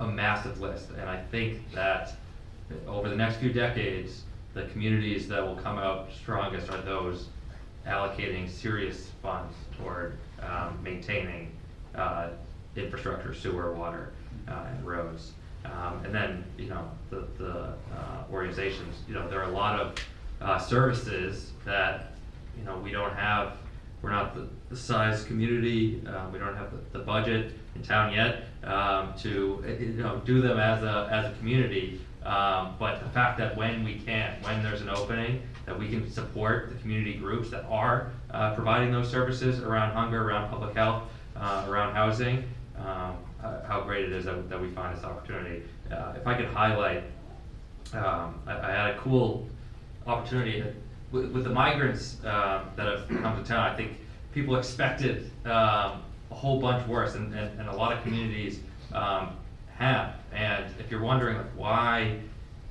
a 0.00 0.06
massive 0.06 0.60
list, 0.60 0.90
and 0.90 1.08
I 1.08 1.22
think 1.30 1.70
that 1.72 2.14
over 2.86 3.08
the 3.08 3.16
next 3.16 3.36
few 3.36 3.52
decades, 3.52 4.22
the 4.54 4.64
communities 4.64 5.28
that 5.28 5.42
will 5.42 5.56
come 5.56 5.78
out 5.78 6.10
strongest 6.12 6.70
are 6.70 6.80
those 6.82 7.28
allocating 7.86 8.48
serious 8.48 9.10
funds 9.22 9.54
toward, 9.78 10.18
um, 10.42 10.78
maintaining, 10.82 11.52
uh, 11.94 12.28
infrastructure, 12.76 13.34
sewer, 13.34 13.72
water, 13.72 14.12
uh, 14.48 14.66
and 14.70 14.86
roads. 14.86 15.32
Um, 15.64 16.04
and 16.04 16.14
then, 16.14 16.44
you 16.56 16.68
know, 16.68 16.90
the, 17.10 17.26
the, 17.38 17.52
uh, 17.94 18.24
organizations, 18.32 18.96
you 19.08 19.14
know, 19.14 19.28
there 19.28 19.40
are 19.40 19.50
a 19.50 19.54
lot 19.54 19.78
of, 19.78 19.94
uh, 20.40 20.58
services 20.58 21.52
that, 21.64 22.12
you 22.58 22.64
know, 22.64 22.78
we 22.78 22.90
don't 22.90 23.14
have, 23.14 23.54
we're 24.02 24.10
not 24.10 24.34
the, 24.34 24.48
the 24.70 24.76
size 24.76 25.24
community, 25.24 26.02
um, 26.06 26.32
we 26.32 26.38
don't 26.38 26.56
have 26.56 26.70
the, 26.70 26.98
the 26.98 27.04
budget 27.04 27.52
in 27.74 27.82
town 27.82 28.12
yet, 28.12 28.44
um, 28.64 29.12
to, 29.18 29.62
you 29.78 30.02
know, 30.02 30.22
do 30.24 30.40
them 30.40 30.58
as 30.58 30.82
a, 30.82 31.08
as 31.10 31.26
a 31.26 31.36
community. 31.38 32.00
Um, 32.24 32.76
but 32.78 33.02
the 33.02 33.08
fact 33.10 33.38
that 33.38 33.56
when 33.56 33.82
we 33.84 33.94
can, 33.94 34.36
when 34.42 34.62
there's 34.62 34.82
an 34.82 34.90
opening, 34.90 35.42
that 35.64 35.78
we 35.78 35.88
can 35.88 36.10
support 36.10 36.68
the 36.68 36.74
community 36.76 37.14
groups 37.14 37.50
that 37.50 37.64
are, 37.64 38.10
uh, 38.30 38.54
providing 38.54 38.92
those 38.92 39.10
services 39.10 39.60
around 39.60 39.92
hunger, 39.92 40.28
around 40.28 40.50
public 40.50 40.76
health, 40.76 41.04
uh, 41.36 41.64
around 41.68 41.94
housing, 41.94 42.44
um, 42.78 43.16
uh, 43.42 43.64
how 43.66 43.80
great 43.80 44.04
it 44.04 44.12
is 44.12 44.26
that, 44.26 44.50
that 44.50 44.60
we 44.60 44.68
find 44.68 44.96
this 44.96 45.04
opportunity. 45.04 45.62
Uh, 45.90 46.12
if 46.16 46.26
I 46.26 46.34
could 46.34 46.46
highlight, 46.46 47.04
um, 47.94 48.38
I, 48.46 48.58
I 48.58 48.70
had 48.70 48.90
a 48.90 48.98
cool 48.98 49.48
opportunity 50.06 50.62
with, 51.12 51.30
with 51.32 51.44
the 51.44 51.50
migrants 51.50 52.22
uh, 52.24 52.64
that 52.76 52.86
have 52.86 53.08
come 53.08 53.42
to 53.42 53.48
town. 53.48 53.60
I 53.60 53.76
think 53.76 53.92
people 54.34 54.56
expected 54.56 55.30
um, 55.44 56.02
a 56.30 56.34
whole 56.34 56.60
bunch 56.60 56.86
worse, 56.86 57.14
and, 57.14 57.34
and, 57.34 57.58
and 57.58 57.68
a 57.68 57.74
lot 57.74 57.92
of 57.92 58.02
communities 58.02 58.60
um, 58.92 59.36
have. 59.76 60.19
And 60.32 60.66
if 60.78 60.90
you're 60.90 61.02
wondering 61.02 61.36
like, 61.36 61.56
why, 61.56 62.20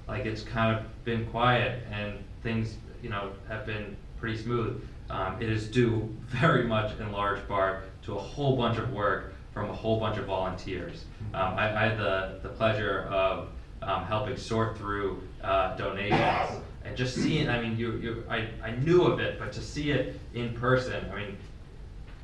like 0.07 0.25
it's 0.25 0.41
kind 0.41 0.77
of 0.77 1.03
been 1.03 1.25
quiet 1.27 1.83
and 1.91 2.17
things, 2.43 2.77
you 3.01 3.09
know, 3.09 3.31
have 3.47 3.65
been 3.65 3.95
pretty 4.19 4.37
smooth, 4.37 4.83
um, 5.09 5.41
it 5.41 5.49
is 5.49 5.67
due 5.67 6.15
very 6.27 6.63
much 6.65 6.97
in 6.99 7.11
large 7.11 7.45
part 7.47 7.83
to 8.03 8.15
a 8.15 8.19
whole 8.19 8.55
bunch 8.55 8.77
of 8.77 8.91
work 8.91 9.33
from 9.53 9.69
a 9.69 9.73
whole 9.73 9.99
bunch 9.99 10.17
of 10.17 10.25
volunteers. 10.25 11.05
Um, 11.33 11.55
I, 11.55 11.75
I 11.75 11.87
had 11.87 11.97
the, 11.97 12.39
the 12.43 12.49
pleasure 12.49 13.07
of 13.09 13.49
um, 13.81 14.05
helping 14.05 14.37
sort 14.37 14.77
through 14.77 15.21
uh, 15.43 15.75
donations 15.75 16.61
and 16.85 16.95
just 16.95 17.15
seeing. 17.15 17.49
I 17.49 17.61
mean, 17.61 17.77
you, 17.77 17.93
you, 17.97 18.23
I, 18.29 18.47
I 18.63 18.71
knew 18.71 19.03
of 19.03 19.19
it, 19.19 19.39
but 19.39 19.51
to 19.53 19.61
see 19.61 19.91
it 19.91 20.19
in 20.33 20.53
person, 20.53 21.05
I 21.11 21.15
mean, 21.15 21.37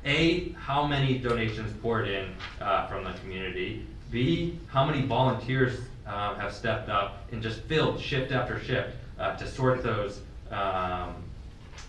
a 0.04 0.52
how 0.52 0.86
many 0.86 1.18
donations 1.18 1.72
poured 1.82 2.08
in 2.08 2.32
uh, 2.60 2.86
from 2.86 3.04
the 3.04 3.12
community. 3.14 3.86
B 4.10 4.58
how 4.68 4.84
many 4.84 5.02
volunteers 5.02 5.80
um, 6.06 6.36
have 6.36 6.52
stepped 6.52 6.88
up 6.88 7.24
and 7.32 7.42
just 7.42 7.60
filled 7.62 8.00
shift 8.00 8.32
after 8.32 8.60
shift 8.60 8.96
uh, 9.18 9.36
to 9.36 9.46
sort 9.46 9.82
those 9.82 10.20
um, 10.50 11.14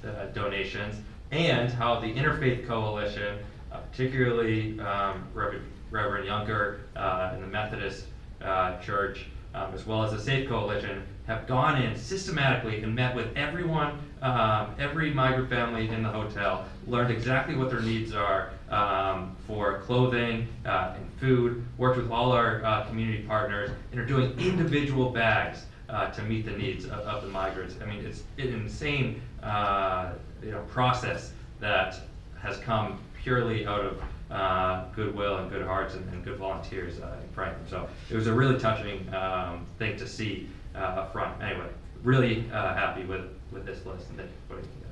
uh, 0.04 0.26
donations, 0.34 0.96
and 1.32 1.72
how 1.72 2.00
the 2.00 2.08
Interfaith 2.08 2.68
Coalition, 2.68 3.38
uh, 3.72 3.78
particularly 3.78 4.80
um, 4.80 5.28
Reverend, 5.34 5.66
Reverend 5.92 6.26
Younger 6.26 6.82
uh, 6.96 7.32
in 7.36 7.42
the 7.42 7.48
Methodist 7.48 8.06
uh, 8.42 8.78
Church, 8.80 9.26
um, 9.54 9.74
as 9.74 9.86
well 9.86 10.04
as 10.04 10.12
the 10.12 10.20
Safe 10.20 10.48
Coalition, 10.48 11.04
have 11.28 11.46
gone 11.48 11.82
in 11.82 11.96
systematically 11.96 12.82
and 12.82 12.96
met 12.96 13.16
with 13.16 13.36
everyone, 13.36 14.00
um, 14.22 14.74
every 14.80 15.14
migrant 15.14 15.50
family 15.50 15.90
in 15.90 16.02
the 16.02 16.10
hotel, 16.10 16.66
learned 16.88 17.12
exactly 17.12 17.56
what 17.56 17.70
their 17.70 17.82
needs 17.82 18.14
are 18.14 18.52
um, 18.70 19.36
for 19.46 19.80
clothing 19.80 20.48
uh, 20.66 20.96
and 20.96 21.10
food, 21.20 21.64
worked 21.78 21.98
with 21.98 22.12
all 22.12 22.32
our 22.32 22.64
uh, 22.66 22.86
community 22.86 23.24
partners, 23.24 23.70
and 23.92 24.00
are 24.00 24.06
doing 24.06 24.38
individual 24.40 25.10
bags 25.10 25.66
uh, 25.90 26.10
to 26.12 26.22
meet 26.24 26.46
the 26.46 26.52
needs 26.52 26.86
of, 26.86 26.92
of 26.92 27.24
the 27.24 27.30
migrants. 27.30 27.76
I 27.82 27.86
mean, 27.86 28.06
it's 28.06 28.24
an 28.38 28.54
insane 28.54 29.22
uh, 29.42 30.12
you 30.44 30.52
know, 30.52 30.62
process 30.64 31.32
that 31.60 32.00
has 32.40 32.58
come 32.58 33.00
purely 33.24 33.66
out 33.66 33.82
of 33.82 34.02
uh, 34.30 34.86
goodwill 34.94 35.38
and 35.38 35.50
good 35.50 35.66
hearts 35.66 35.94
and, 35.96 36.08
and 36.14 36.24
good 36.24 36.38
volunteers 36.38 37.00
uh, 37.00 37.16
in 37.24 37.30
Franklin. 37.30 37.66
So 37.70 37.88
it 38.10 38.16
was 38.16 38.28
a 38.28 38.34
really 38.34 38.60
touching 38.60 39.12
um, 39.14 39.66
thing 39.80 39.98
to 39.98 40.08
see 40.08 40.50
up 40.76 41.12
front. 41.12 41.42
Anyway, 41.42 41.66
really 42.04 42.42
happy 42.52 43.04
with, 43.04 43.26
with 43.52 43.66
this 43.66 43.84
list 43.86 44.10
and 44.10 44.18
thank 44.18 44.30
you 44.30 44.36
for 44.48 44.56
putting 44.56 44.70
it 44.70 44.74
together. 44.76 44.88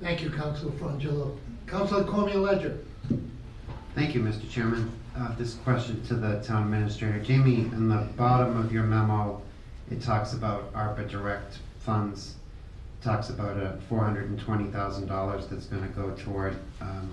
Thank 0.00 0.22
you, 0.22 0.30
Councilor 0.30 0.72
Frongillo. 0.72 1.36
Councilor 1.66 2.04
Cormier 2.04 2.38
Ledger. 2.38 2.78
Thank 3.94 4.14
you, 4.14 4.20
Mr. 4.20 4.48
Chairman. 4.48 4.90
Uh, 5.16 5.34
This 5.36 5.54
question 5.54 6.02
to 6.06 6.14
the 6.14 6.40
town 6.42 6.64
administrator. 6.64 7.18
Jamie, 7.20 7.60
in 7.60 7.88
the 7.88 8.06
bottom 8.16 8.56
of 8.56 8.72
your 8.72 8.84
memo, 8.84 9.40
it 9.90 10.02
talks 10.02 10.32
about 10.34 10.72
ARPA 10.74 11.08
direct 11.08 11.58
funds, 11.80 12.36
talks 13.02 13.30
about 13.30 13.56
a 13.56 13.78
four 13.88 14.04
hundred 14.04 14.28
and 14.28 14.38
twenty 14.38 14.70
thousand 14.70 15.06
dollars 15.06 15.46
that's 15.46 15.66
gonna 15.66 15.88
go 15.88 16.10
toward 16.10 16.56
um, 16.80 17.10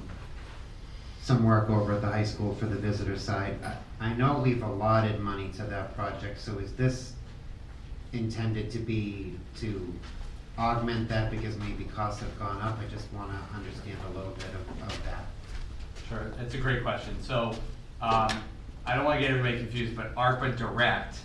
some 1.22 1.44
work 1.46 1.70
over 1.70 1.94
at 1.94 2.02
the 2.02 2.08
high 2.08 2.24
school 2.26 2.54
for 2.56 2.66
the 2.66 2.76
visitor 2.76 3.18
side. 3.18 3.58
I 3.64 4.10
I 4.10 4.14
know 4.16 4.40
we've 4.44 4.62
allotted 4.64 5.20
money 5.22 5.50
to 5.56 5.64
that 5.64 5.96
project, 5.96 6.42
so 6.42 6.58
is 6.60 6.74
this 6.74 7.14
intended 8.12 8.70
to 8.72 8.80
be 8.80 9.40
to 9.58 9.94
augment 10.58 11.10
that 11.10 11.32
because 11.32 11.58
maybe 11.58 11.86
costs 11.86 12.22
have 12.22 12.38
gone 12.40 12.62
up? 12.62 12.80
I 12.80 12.86
just 12.94 13.12
wanna 13.14 13.40
understand 13.56 13.98
a 14.12 14.18
little 14.18 14.32
bit 14.32 14.46
of 14.46 14.82
of 14.84 15.04
that. 15.06 15.26
Sure, 16.10 16.32
that's 16.38 16.54
a 16.54 16.58
great 16.58 16.84
question. 16.84 17.16
So, 17.22 17.56
um, 18.02 18.30
I 18.86 18.96
don't 18.96 19.06
wanna 19.06 19.20
get 19.20 19.32
everybody 19.32 19.58
confused, 19.58 19.96
but 19.96 20.14
ARPA 20.16 20.58
Direct, 20.58 21.18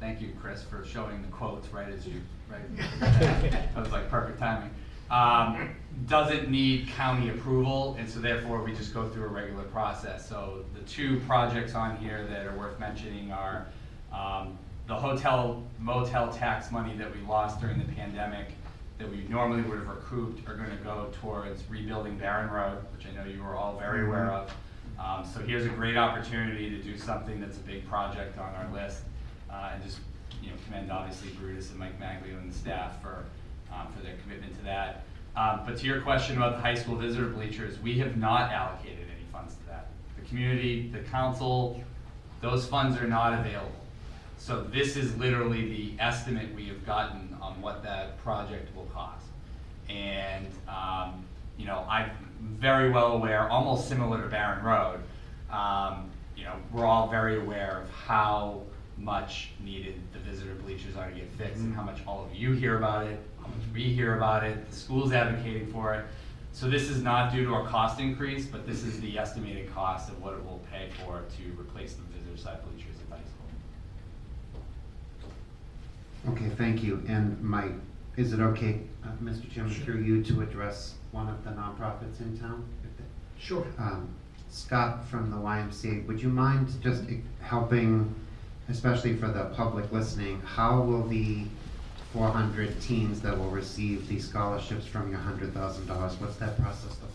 thank 0.00 0.20
you, 0.20 0.32
Chris, 0.40 0.62
for 0.62 0.84
showing 0.84 1.22
the 1.22 1.28
quotes 1.28 1.68
right 1.68 1.88
as 1.88 2.06
you, 2.06 2.20
right? 2.50 2.62
That 3.00 3.76
was 3.76 3.92
like 3.92 4.08
perfect 4.08 4.38
timing. 4.38 4.70
Um, 5.10 5.74
doesn't 6.08 6.48
need 6.50 6.88
county 6.88 7.28
approval, 7.28 7.96
and 7.98 8.08
so 8.08 8.20
therefore 8.20 8.62
we 8.62 8.74
just 8.74 8.94
go 8.94 9.08
through 9.08 9.24
a 9.24 9.28
regular 9.28 9.64
process. 9.64 10.28
So 10.28 10.64
the 10.74 10.80
two 10.80 11.20
projects 11.20 11.74
on 11.74 11.96
here 11.98 12.26
that 12.30 12.46
are 12.46 12.56
worth 12.56 12.78
mentioning 12.80 13.30
are, 13.30 13.66
um, 14.12 14.58
the 14.86 14.94
hotel 14.94 15.62
motel 15.78 16.32
tax 16.32 16.70
money 16.70 16.96
that 16.96 17.14
we 17.14 17.20
lost 17.26 17.60
during 17.60 17.78
the 17.78 17.92
pandemic 17.92 18.48
that 18.98 19.10
we 19.10 19.24
normally 19.28 19.62
would 19.62 19.78
have 19.78 19.88
recouped 19.88 20.48
are 20.48 20.56
gonna 20.56 20.76
go 20.84 21.08
towards 21.20 21.68
rebuilding 21.68 22.16
Baron 22.16 22.50
Road, 22.50 22.78
which 22.96 23.06
I 23.06 23.12
know 23.12 23.28
you 23.28 23.42
are 23.42 23.56
all 23.56 23.78
very 23.78 24.06
aware 24.06 24.30
of. 24.30 24.54
Um, 24.98 25.24
so 25.24 25.40
here's 25.40 25.64
a 25.64 25.70
great 25.70 25.96
opportunity 25.96 26.70
to 26.70 26.80
do 26.82 26.96
something 26.96 27.40
that's 27.40 27.56
a 27.56 27.60
big 27.60 27.88
project 27.88 28.38
on 28.38 28.54
our 28.54 28.72
list, 28.72 29.02
uh, 29.50 29.70
and 29.74 29.82
just, 29.82 29.98
you 30.42 30.50
know, 30.50 30.56
commend 30.66 30.92
obviously 30.92 31.30
Brutus 31.30 31.70
and 31.70 31.78
Mike 31.78 31.98
Maglio 31.98 32.38
and 32.38 32.52
the 32.52 32.56
staff 32.56 33.02
for, 33.02 33.24
um, 33.72 33.88
for 33.92 34.04
their 34.04 34.14
commitment 34.22 34.56
to 34.58 34.64
that. 34.64 35.02
Um, 35.34 35.62
but 35.66 35.78
to 35.78 35.86
your 35.86 36.00
question 36.02 36.36
about 36.36 36.56
the 36.56 36.60
high 36.60 36.74
school 36.74 36.94
visitor 36.94 37.26
bleachers, 37.26 37.80
we 37.80 37.98
have 37.98 38.16
not 38.16 38.52
allocated 38.52 39.06
any 39.12 39.26
funds 39.32 39.54
to 39.54 39.66
that. 39.66 39.88
The 40.16 40.28
community, 40.28 40.90
the 40.92 41.00
council, 41.00 41.82
those 42.40 42.66
funds 42.66 42.96
are 42.98 43.08
not 43.08 43.32
available. 43.32 43.72
So 44.44 44.60
this 44.60 44.98
is 44.98 45.16
literally 45.16 45.70
the 45.70 46.02
estimate 46.02 46.54
we 46.54 46.66
have 46.66 46.84
gotten 46.84 47.34
on 47.40 47.62
what 47.62 47.82
that 47.84 48.22
project 48.22 48.76
will 48.76 48.84
cost. 48.92 49.24
And, 49.88 50.46
um, 50.68 51.24
you 51.56 51.64
know, 51.64 51.86
I'm 51.88 52.10
very 52.60 52.90
well 52.90 53.12
aware, 53.12 53.48
almost 53.48 53.88
similar 53.88 54.20
to 54.20 54.28
Baron 54.28 54.62
Road, 54.62 55.00
um, 55.50 56.10
you 56.36 56.44
know, 56.44 56.56
we're 56.74 56.84
all 56.84 57.08
very 57.08 57.40
aware 57.40 57.84
of 57.84 57.90
how 57.90 58.60
much 58.98 59.52
needed 59.64 59.98
the 60.12 60.18
visitor 60.18 60.54
bleachers 60.56 60.94
are 60.94 61.08
to 61.08 61.16
get 61.16 61.30
fixed 61.38 61.60
and 61.60 61.74
how 61.74 61.82
much 61.82 62.00
all 62.06 62.26
of 62.26 62.34
you 62.34 62.52
hear 62.52 62.76
about 62.76 63.06
it, 63.06 63.18
how 63.40 63.46
much 63.46 63.62
we 63.72 63.84
hear 63.84 64.14
about 64.18 64.44
it, 64.44 64.70
the 64.70 64.76
school's 64.76 65.14
advocating 65.14 65.72
for 65.72 65.94
it. 65.94 66.04
So 66.52 66.68
this 66.68 66.90
is 66.90 67.02
not 67.02 67.32
due 67.32 67.46
to 67.46 67.54
a 67.54 67.66
cost 67.66 67.98
increase, 67.98 68.44
but 68.44 68.66
this 68.66 68.84
is 68.84 69.00
the 69.00 69.18
estimated 69.18 69.74
cost 69.74 70.10
of 70.10 70.20
what 70.20 70.34
it 70.34 70.44
will 70.44 70.60
pay 70.70 70.90
for 71.02 71.22
to 71.38 71.58
replace 71.58 71.94
the 71.94 72.02
visitor 72.12 72.36
side 72.36 72.58
bleachers 72.68 72.96
at 73.00 73.08
the 73.08 73.16
high 73.16 73.22
school. 73.22 73.44
Okay, 76.28 76.48
thank 76.56 76.82
you. 76.82 77.02
And 77.06 77.40
my, 77.42 77.68
is 78.16 78.32
it 78.32 78.40
okay, 78.40 78.80
uh, 79.04 79.08
Mr. 79.22 79.50
Chairman, 79.52 79.74
through 79.74 80.00
you 80.00 80.22
to 80.24 80.40
address 80.40 80.94
one 81.12 81.28
of 81.28 81.44
the 81.44 81.50
nonprofits 81.50 82.20
in 82.20 82.38
town? 82.38 82.64
If 82.82 82.90
Sure. 83.42 83.66
Um, 83.78 84.08
Scott 84.50 85.06
from 85.08 85.30
the 85.30 85.36
YMCA, 85.36 86.06
would 86.06 86.22
you 86.22 86.28
mind 86.28 86.68
just 86.82 87.04
helping, 87.40 88.14
especially 88.68 89.16
for 89.16 89.28
the 89.28 89.46
public 89.56 89.90
listening, 89.92 90.40
how 90.42 90.80
will 90.80 91.06
the 91.06 91.44
four 92.12 92.30
hundred 92.30 92.80
teens 92.80 93.20
that 93.20 93.36
will 93.36 93.50
receive 93.50 94.06
these 94.06 94.28
scholarships 94.28 94.86
from 94.86 95.10
your 95.10 95.18
hundred 95.18 95.52
thousand 95.52 95.86
dollars, 95.86 96.14
what's 96.20 96.36
that 96.36 96.56
process 96.62 96.90
look 96.90 97.00
like? 97.02 97.13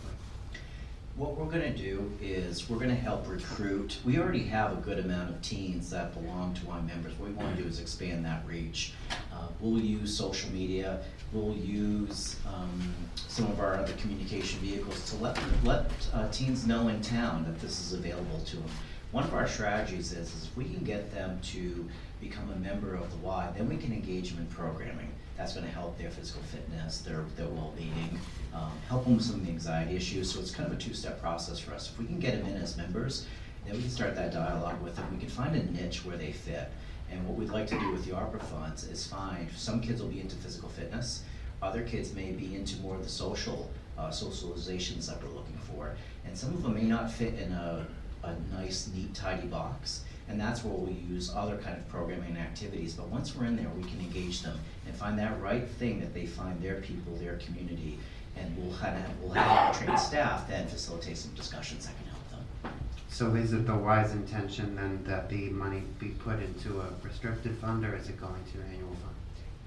What 1.20 1.36
we're 1.36 1.50
gonna 1.50 1.76
do 1.76 2.10
is, 2.22 2.70
we're 2.70 2.78
gonna 2.78 2.94
help 2.94 3.28
recruit, 3.28 3.98
we 4.06 4.18
already 4.18 4.44
have 4.44 4.72
a 4.72 4.76
good 4.76 4.98
amount 4.98 5.28
of 5.28 5.42
teens 5.42 5.90
that 5.90 6.14
belong 6.14 6.54
to 6.54 6.70
our 6.70 6.80
members, 6.80 7.12
what 7.18 7.28
we 7.28 7.34
wanna 7.34 7.56
do 7.56 7.66
is 7.66 7.78
expand 7.78 8.24
that 8.24 8.42
reach. 8.46 8.94
Uh, 9.30 9.48
we'll 9.60 9.78
use 9.78 10.16
social 10.16 10.50
media, 10.50 11.02
we'll 11.34 11.54
use, 11.54 12.36
um, 12.46 12.94
some 13.28 13.44
of 13.50 13.60
our 13.60 13.74
other 13.74 13.92
communication 13.98 14.60
vehicles 14.60 15.10
to 15.10 15.16
let, 15.16 15.38
let 15.62 15.90
uh, 16.14 16.26
teens 16.30 16.66
know 16.66 16.88
in 16.88 17.02
town 17.02 17.44
that 17.44 17.60
this 17.60 17.80
is 17.80 17.92
available 17.92 18.40
to 18.46 18.56
them. 18.56 18.70
One 19.12 19.24
of 19.24 19.34
our 19.34 19.46
strategies 19.46 20.12
is, 20.12 20.34
is 20.34 20.44
if 20.46 20.56
we 20.56 20.64
can 20.64 20.82
get 20.84 21.12
them 21.12 21.38
to 21.52 21.86
become 22.22 22.50
a 22.50 22.56
member 22.56 22.94
of 22.94 23.10
the 23.10 23.18
Y, 23.18 23.52
then 23.58 23.68
we 23.68 23.76
can 23.76 23.92
engage 23.92 24.30
them 24.30 24.38
in 24.38 24.46
programming. 24.46 25.12
That's 25.36 25.52
gonna 25.52 25.66
help 25.66 25.98
their 25.98 26.10
physical 26.10 26.42
fitness, 26.44 27.02
their, 27.02 27.26
their 27.36 27.48
well-being, 27.48 28.18
um, 28.54 28.72
help 28.88 29.04
them 29.04 29.16
with 29.16 29.24
some 29.24 29.36
of 29.36 29.46
the 29.46 29.52
anxiety 29.52 29.96
issues, 29.96 30.32
so 30.32 30.40
it's 30.40 30.50
kind 30.50 30.70
of 30.70 30.76
a 30.76 30.80
two-step 30.80 31.20
process 31.20 31.58
for 31.58 31.74
us. 31.74 31.90
If 31.90 31.98
we 31.98 32.06
can 32.06 32.18
get 32.18 32.38
them 32.38 32.46
in 32.52 32.60
as 32.60 32.76
members, 32.76 33.26
then 33.64 33.74
we 33.76 33.82
can 33.82 33.90
start 33.90 34.14
that 34.16 34.32
dialogue 34.32 34.80
with 34.82 34.96
them, 34.96 35.06
we 35.12 35.18
can 35.18 35.28
find 35.28 35.54
a 35.54 35.72
niche 35.72 36.04
where 36.04 36.16
they 36.16 36.32
fit. 36.32 36.70
And 37.10 37.26
what 37.26 37.36
we'd 37.36 37.50
like 37.50 37.66
to 37.68 37.78
do 37.78 37.90
with 37.90 38.04
the 38.04 38.12
ARPA 38.12 38.40
funds 38.42 38.84
is 38.84 39.06
find, 39.06 39.48
some 39.56 39.80
kids 39.80 40.00
will 40.00 40.08
be 40.08 40.20
into 40.20 40.36
physical 40.36 40.68
fitness, 40.68 41.22
other 41.62 41.82
kids 41.82 42.14
may 42.14 42.32
be 42.32 42.54
into 42.54 42.78
more 42.80 42.94
of 42.94 43.02
the 43.02 43.10
social, 43.10 43.70
uh, 43.98 44.08
socializations 44.08 45.06
that 45.08 45.22
we're 45.22 45.30
looking 45.30 45.58
for. 45.58 45.94
And 46.24 46.36
some 46.36 46.54
of 46.54 46.62
them 46.62 46.74
may 46.74 46.84
not 46.84 47.10
fit 47.10 47.34
in 47.34 47.52
a, 47.52 47.86
a 48.22 48.34
nice, 48.52 48.88
neat, 48.94 49.14
tidy 49.14 49.46
box. 49.46 50.04
And 50.28 50.40
that's 50.40 50.64
where 50.64 50.74
we 50.74 50.92
use 50.92 51.32
other 51.34 51.56
kind 51.56 51.76
of 51.76 51.88
programming 51.88 52.28
and 52.28 52.38
activities, 52.38 52.94
but 52.94 53.08
once 53.08 53.34
we're 53.34 53.46
in 53.46 53.56
there, 53.56 53.68
we 53.76 53.82
can 53.82 53.98
engage 53.98 54.42
them 54.42 54.58
and 54.86 54.94
find 54.94 55.18
that 55.18 55.40
right 55.40 55.68
thing 55.68 55.98
that 56.00 56.14
they 56.14 56.24
find 56.24 56.62
their 56.62 56.76
people, 56.76 57.14
their 57.16 57.36
community. 57.38 57.98
And 58.40 58.56
we'll 58.56 58.76
kind 58.76 58.96
of, 58.96 59.22
we'll 59.22 59.32
have 59.32 59.76
trained 59.78 59.98
staff 59.98 60.48
then 60.48 60.66
facilitate 60.66 61.16
some 61.18 61.32
discussions 61.34 61.86
that 61.86 61.94
can 61.96 62.06
help 62.06 62.30
them. 62.62 62.72
So 63.08 63.34
is 63.34 63.52
it 63.52 63.66
the 63.66 63.74
wise 63.76 64.12
intention 64.12 64.74
then 64.76 65.02
that 65.04 65.28
the 65.28 65.50
money 65.50 65.82
be 65.98 66.08
put 66.08 66.40
into 66.40 66.80
a 66.80 66.86
restricted 67.02 67.56
fund 67.58 67.84
or 67.84 67.94
is 67.96 68.08
it 68.08 68.20
going 68.20 68.42
to 68.52 68.58
an 68.58 68.66
annual 68.72 68.94
fund? 68.94 69.14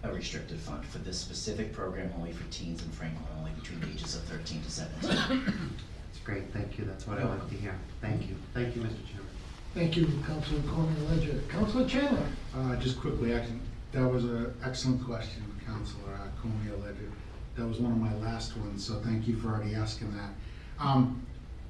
A 0.04 0.14
restricted 0.14 0.60
fund 0.60 0.86
for 0.86 0.98
this 1.00 1.18
specific 1.18 1.72
program 1.72 2.12
only 2.18 2.34
for 2.34 2.44
teens 2.52 2.84
in 2.84 2.90
Franklin, 2.92 3.26
only 3.38 3.52
between 3.52 3.80
the 3.80 3.88
ages 3.88 4.16
of 4.16 4.24
thirteen 4.24 4.62
to 4.62 4.70
seventeen. 4.70 5.18
That's 5.30 6.20
great, 6.26 6.52
thank 6.52 6.78
you, 6.78 6.84
that's 6.84 7.08
what 7.08 7.20
I 7.20 7.24
wanted 7.26 7.50
to 7.50 7.56
hear. 7.56 7.74
Thank 8.02 8.28
you, 8.28 8.36
thank 8.54 8.76
you, 8.76 8.82
Mr. 8.82 9.00
Chairman. 9.08 9.28
Thank 9.74 9.96
you, 9.96 10.08
Councilor 10.28 10.62
Cormier 10.64 11.10
Ledger. 11.10 11.40
Councilor 11.48 11.88
Chandler? 11.88 12.28
Uh, 12.56 12.76
just 12.76 13.00
quickly, 13.00 13.34
actually, 13.34 13.60
that 13.94 14.06
was 14.06 14.26
an 14.26 14.54
excellent 14.66 15.04
question, 15.06 15.42
Councilor 15.66 16.14
uh, 16.16 16.42
Cormier 16.42 16.76
Ledger. 16.86 17.10
That 17.56 17.68
was 17.68 17.80
one 17.80 17.92
of 17.92 18.00
my 18.00 18.14
last 18.16 18.58
ones, 18.58 18.86
so 18.86 18.96
thank 19.02 19.28
you 19.28 19.36
for 19.38 19.50
already 19.50 19.76
asking 19.76 20.16
that. 20.16 20.32
Um, 20.80 21.26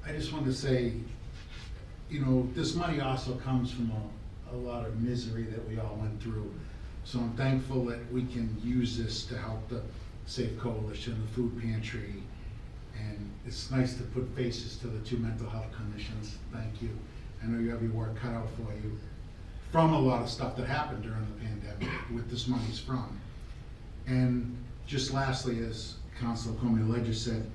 I 0.06 0.12
just 0.12 0.32
wanted 0.32 0.46
to 0.46 0.54
say, 0.54 0.94
you 2.08 2.20
know, 2.20 2.48
this 2.54 2.74
money 2.74 3.00
also 3.00 3.34
comes 3.36 3.70
from 3.70 3.92
a, 3.92 4.54
a 4.54 4.56
lot 4.56 4.86
of 4.86 5.00
misery 5.00 5.44
that 5.44 5.68
we 5.68 5.78
all 5.78 5.96
went 6.00 6.22
through. 6.22 6.52
So 7.04 7.18
I'm 7.18 7.32
thankful 7.34 7.84
that 7.86 8.10
we 8.12 8.22
can 8.22 8.56
use 8.62 8.96
this 8.96 9.24
to 9.26 9.36
help 9.36 9.68
the 9.68 9.82
Safe 10.26 10.58
Coalition, 10.58 11.20
the 11.20 11.34
food 11.34 11.60
pantry, 11.60 12.22
and 12.98 13.30
it's 13.46 13.70
nice 13.70 13.94
to 13.94 14.02
put 14.04 14.26
faces 14.34 14.76
to 14.78 14.86
the 14.86 15.00
two 15.00 15.18
mental 15.18 15.48
health 15.50 15.70
conditions. 15.76 16.38
Thank 16.50 16.80
you. 16.80 16.90
I 17.42 17.46
know 17.46 17.60
you 17.60 17.70
have 17.70 17.82
your 17.82 17.92
work 17.92 18.16
cut 18.16 18.32
out 18.32 18.48
for 18.56 18.72
you 18.72 18.98
from 19.70 19.92
a 19.92 19.98
lot 19.98 20.22
of 20.22 20.30
stuff 20.30 20.56
that 20.56 20.66
happened 20.66 21.02
during 21.02 21.26
the 21.26 21.44
pandemic, 21.44 21.88
with 22.14 22.30
this 22.30 22.46
money's 22.46 22.78
from. 22.78 23.20
And 24.06 24.56
just 24.86 25.12
lastly, 25.12 25.64
as 25.64 25.94
Councilor 26.18 26.54
Cormier 26.56 26.84
Ledger 26.84 27.14
said, 27.14 27.50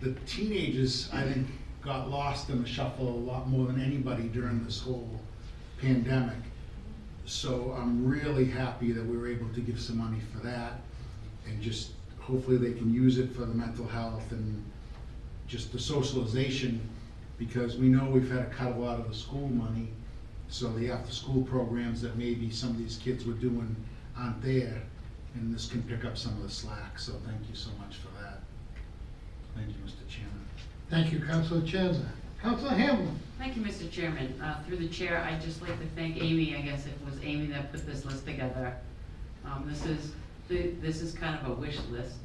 the 0.00 0.12
teenagers, 0.26 1.08
I 1.12 1.22
think, 1.22 1.46
got 1.82 2.10
lost 2.10 2.50
in 2.50 2.62
the 2.62 2.68
shuffle 2.68 3.08
a 3.08 3.10
lot 3.10 3.48
more 3.48 3.66
than 3.66 3.80
anybody 3.80 4.24
during 4.24 4.64
this 4.64 4.80
whole 4.80 5.08
pandemic. 5.80 6.36
So 7.24 7.76
I'm 7.78 8.06
really 8.06 8.44
happy 8.44 8.92
that 8.92 9.04
we 9.04 9.16
were 9.16 9.28
able 9.28 9.48
to 9.54 9.60
give 9.60 9.80
some 9.80 9.98
money 9.98 10.20
for 10.32 10.46
that, 10.46 10.80
and 11.46 11.60
just 11.60 11.92
hopefully 12.20 12.56
they 12.56 12.72
can 12.72 12.92
use 12.92 13.18
it 13.18 13.32
for 13.32 13.40
the 13.40 13.54
mental 13.54 13.86
health 13.86 14.30
and 14.32 14.62
just 15.46 15.72
the 15.72 15.78
socialization, 15.78 16.80
because 17.38 17.76
we 17.76 17.88
know 17.88 18.08
we've 18.10 18.30
had 18.30 18.50
to 18.50 18.56
cut 18.56 18.72
a 18.72 18.76
lot 18.76 18.98
of 18.98 19.08
the 19.08 19.14
school 19.14 19.48
money, 19.48 19.88
so 20.48 20.68
the 20.72 20.90
after-school 20.90 21.42
programs 21.42 22.00
that 22.02 22.16
maybe 22.16 22.50
some 22.50 22.70
of 22.70 22.78
these 22.78 22.96
kids 22.96 23.24
were 23.24 23.34
doing 23.34 23.74
aren't 24.16 24.40
there, 24.42 24.82
and 25.40 25.54
this 25.54 25.68
can 25.68 25.82
pick 25.82 26.04
up 26.04 26.16
some 26.16 26.32
of 26.36 26.42
the 26.42 26.50
slack, 26.50 26.98
so 26.98 27.12
thank 27.26 27.38
you 27.48 27.54
so 27.54 27.70
much 27.78 27.96
for 27.96 28.08
that. 28.22 28.40
Thank 29.54 29.68
you, 29.68 29.74
Mr. 29.84 30.08
Chairman. 30.08 30.44
Thank 30.90 31.12
you, 31.12 31.20
Councilor 31.20 31.62
Chandler. 31.66 32.08
Councilor 32.42 32.70
Hamblen? 32.70 33.16
Thank 33.38 33.56
you, 33.56 33.62
Mr. 33.62 33.90
Chairman. 33.90 34.40
Uh, 34.40 34.62
Through 34.64 34.76
the 34.78 34.88
chair, 34.88 35.18
I'd 35.22 35.40
just 35.40 35.60
like 35.62 35.78
to 35.80 35.86
thank 35.96 36.22
Amy, 36.22 36.54
I 36.56 36.60
guess 36.60 36.86
it 36.86 36.92
was 37.04 37.18
Amy 37.22 37.46
that 37.46 37.72
put 37.72 37.86
this 37.86 38.04
list 38.04 38.24
together. 38.26 38.76
Um, 39.44 39.64
This 39.68 39.84
is, 39.86 40.12
th- 40.48 40.74
this 40.80 41.00
is 41.00 41.14
kind 41.14 41.38
of 41.40 41.50
a 41.50 41.54
wish 41.54 41.78
list 41.90 42.16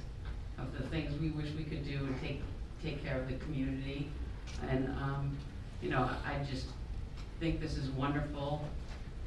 of 0.58 0.78
the 0.78 0.84
things 0.88 1.18
we 1.20 1.30
wish 1.30 1.50
we 1.58 1.64
could 1.64 1.86
do 1.86 1.98
and 1.98 2.22
take, 2.22 2.42
take 2.84 3.04
care 3.04 3.18
of 3.20 3.28
the 3.28 3.36
community. 3.36 4.10
And, 4.70 4.90
um, 4.90 5.36
you 5.82 5.90
know, 5.90 6.10
I 6.26 6.44
just 6.44 6.68
think 7.40 7.60
this 7.60 7.78
is 7.78 7.90
wonderful. 7.92 8.64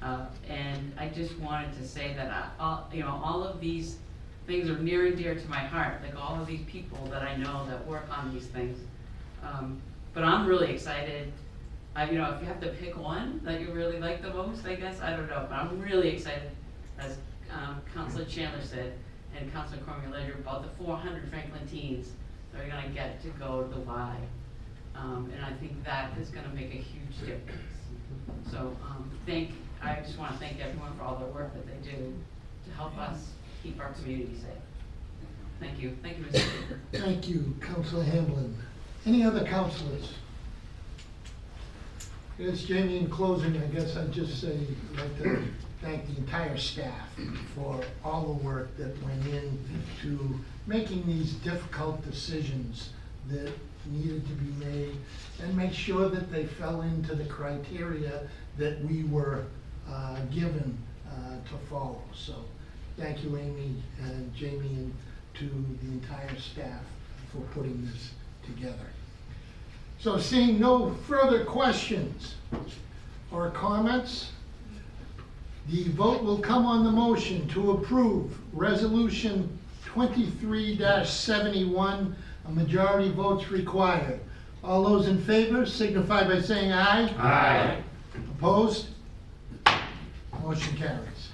Uh, 0.05 0.27
And 0.49 0.93
I 0.99 1.09
just 1.09 1.39
wanted 1.39 1.73
to 1.79 1.89
say 1.89 2.13
that, 2.15 2.31
I- 2.31 2.63
all- 2.63 2.89
you 2.93 3.01
know, 3.03 3.21
all 3.25 3.43
of 3.43 3.59
these 3.59 3.97
things 4.47 4.69
are 4.69 4.79
near 4.79 5.07
and 5.07 5.17
dear 5.17 5.35
to 5.35 5.49
my 5.49 5.59
heart, 5.61 6.03
like 6.03 6.15
all 6.23 6.39
of 6.41 6.47
these 6.47 6.63
people 6.67 7.07
that 7.07 7.23
I 7.23 7.37
know 7.37 7.65
that 7.67 7.87
work 7.87 8.07
on 8.17 8.33
these 8.35 8.47
things. 8.47 8.79
Um, 9.43 9.81
But 10.13 10.23
I'm 10.23 10.47
really 10.47 10.71
excited. 10.71 11.33
I, 11.97 12.09
you 12.09 12.19
know, 12.19 12.31
if 12.35 12.41
you 12.41 12.47
have 12.47 12.61
to 12.61 12.69
pick 12.69 12.97
one 12.97 13.41
that 13.43 13.61
you 13.61 13.73
really 13.73 13.99
like 13.99 14.23
the 14.23 14.33
most, 14.33 14.65
I 14.65 14.77
guess, 14.77 15.01
I 15.01 15.11
don't 15.11 15.29
know, 15.29 15.45
but 15.49 15.57
I'm 15.59 15.81
really 15.81 16.11
excited, 16.11 16.53
as 17.01 17.19
um, 17.51 17.83
Councilor 17.93 18.25
Chandler 18.25 18.63
said, 18.63 18.93
and 19.37 19.53
Councilor 19.53 19.79
Cormier 19.83 20.11
Ledger, 20.11 20.35
about 20.35 20.63
the 20.63 20.69
four 20.85 20.97
hundred 20.97 21.29
Franklin 21.31 21.67
teens 21.67 22.13
that 22.53 22.65
are 22.65 22.69
gonna 22.69 22.91
get 22.91 23.21
to 23.23 23.29
go 23.31 23.65
to 23.65 23.69
the 23.75 23.81
Y. 23.81 24.17
Um, 24.95 25.33
and 25.35 25.45
I 25.45 25.53
think 25.55 25.83
that 25.83 26.17
is 26.19 26.29
gonna 26.31 26.55
make 26.55 26.73
a 26.73 26.79
huge 26.93 27.19
difference. 27.27 27.73
So, 28.53 28.77
um, 28.89 29.11
thank, 29.27 29.51
I 29.85 30.01
just 30.01 30.19
wanna 30.19 30.37
thank 30.39 30.61
everyone 30.61 30.97
for 30.97 31.05
all 31.05 31.17
the 31.17 31.27
work 31.27 31.53
that 31.55 31.67
they 31.67 31.91
do 31.91 32.15
to 32.67 32.71
help 32.77 32.97
us 32.99 33.33
keep 33.63 33.79
our 33.81 33.91
community 33.93 34.35
safe. 34.35 34.51
Thank 35.61 35.81
you, 35.81 35.97
thank 36.03 36.19
you, 36.19 36.25
Mr. 36.25 36.39
Speaker. 36.41 36.81
Thank 36.93 37.29
you, 37.29 37.55
Councilor 37.61 38.05
Hamblen. 38.05 38.55
Any 39.07 39.23
other 39.23 39.45
councilors? 39.45 40.15
Yes, 42.39 42.63
Jamie, 42.63 42.99
in 42.99 43.09
closing, 43.09 43.57
I 43.57 43.67
guess 43.67 43.97
I'd 43.97 44.11
just 44.11 44.41
say, 44.41 44.59
I'd 44.95 45.01
like 45.01 45.23
to 45.23 45.45
thank 45.83 46.07
the 46.09 46.17
entire 46.17 46.57
staff 46.57 47.09
for 47.55 47.81
all 48.03 48.25
the 48.25 48.45
work 48.45 48.77
that 48.79 49.01
went 49.05 49.25
into 49.27 50.41
making 50.67 51.07
these 51.07 51.35
difficult 51.35 52.03
decisions 52.11 52.91
that 53.29 53.53
needed 53.87 54.27
to 54.27 54.33
be 54.35 54.65
made, 54.65 54.97
and 55.43 55.55
make 55.57 55.73
sure 55.73 56.09
that 56.09 56.33
they 56.33 56.47
fell 56.47 56.81
into 56.83 57.15
the 57.15 57.25
criteria 57.25 58.27
that 58.57 58.83
we 58.85 59.05
were 59.05 59.45
uh, 59.91 60.21
given 60.33 60.79
uh, 61.09 61.37
to 61.49 61.57
follow. 61.69 62.01
So, 62.15 62.35
thank 62.97 63.25
you, 63.25 63.37
Amy 63.37 63.75
and 64.03 64.33
Jamie, 64.35 64.69
and 64.69 64.95
to 65.35 65.45
the 65.83 65.89
entire 65.93 66.37
staff 66.39 66.81
for 67.33 67.41
putting 67.53 67.85
this 67.87 68.11
together. 68.47 68.87
So 69.99 70.19
seeing 70.19 70.61
no 70.61 70.95
further 71.09 71.45
questions 71.45 72.37
or 73.33 73.51
comments, 73.51 74.31
the 75.71 75.89
vote 75.89 76.23
will 76.23 76.39
come 76.39 76.67
on 76.67 76.85
the 76.85 76.91
motion 76.91 77.49
to 77.49 77.73
approve 77.73 78.39
Resolution 78.53 79.59
23-71, 79.87 82.15
a 82.47 82.51
majority 82.51 83.11
votes 83.11 83.51
required. 83.51 84.21
All 84.63 84.85
those 84.85 85.09
in 85.09 85.19
favor 85.23 85.65
signify 85.65 86.29
by 86.29 86.39
saying 86.41 86.73
aye. 86.73 87.09
Aye. 87.19 87.83
Opposed? 88.37 88.89
Motion 90.45 90.77
carries. 90.77 91.31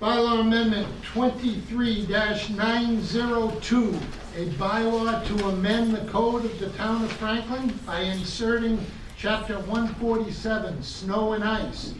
Bylaw 0.00 0.42
Amendment 0.42 0.86
twenty-three 1.02 2.06
nine 2.06 3.02
zero 3.02 3.50
two, 3.60 3.98
a 4.36 4.46
bylaw 4.50 5.26
to 5.26 5.48
amend 5.48 5.92
the 5.92 6.08
code 6.12 6.44
of 6.44 6.60
the 6.60 6.68
town 6.70 7.02
of 7.02 7.10
Franklin 7.14 7.76
by 7.84 7.98
inserting 8.02 8.78
chapter 9.16 9.58
one 9.62 9.88
forty-seven, 9.96 10.84
snow 10.84 11.32
and 11.32 11.42
ice, 11.42 11.94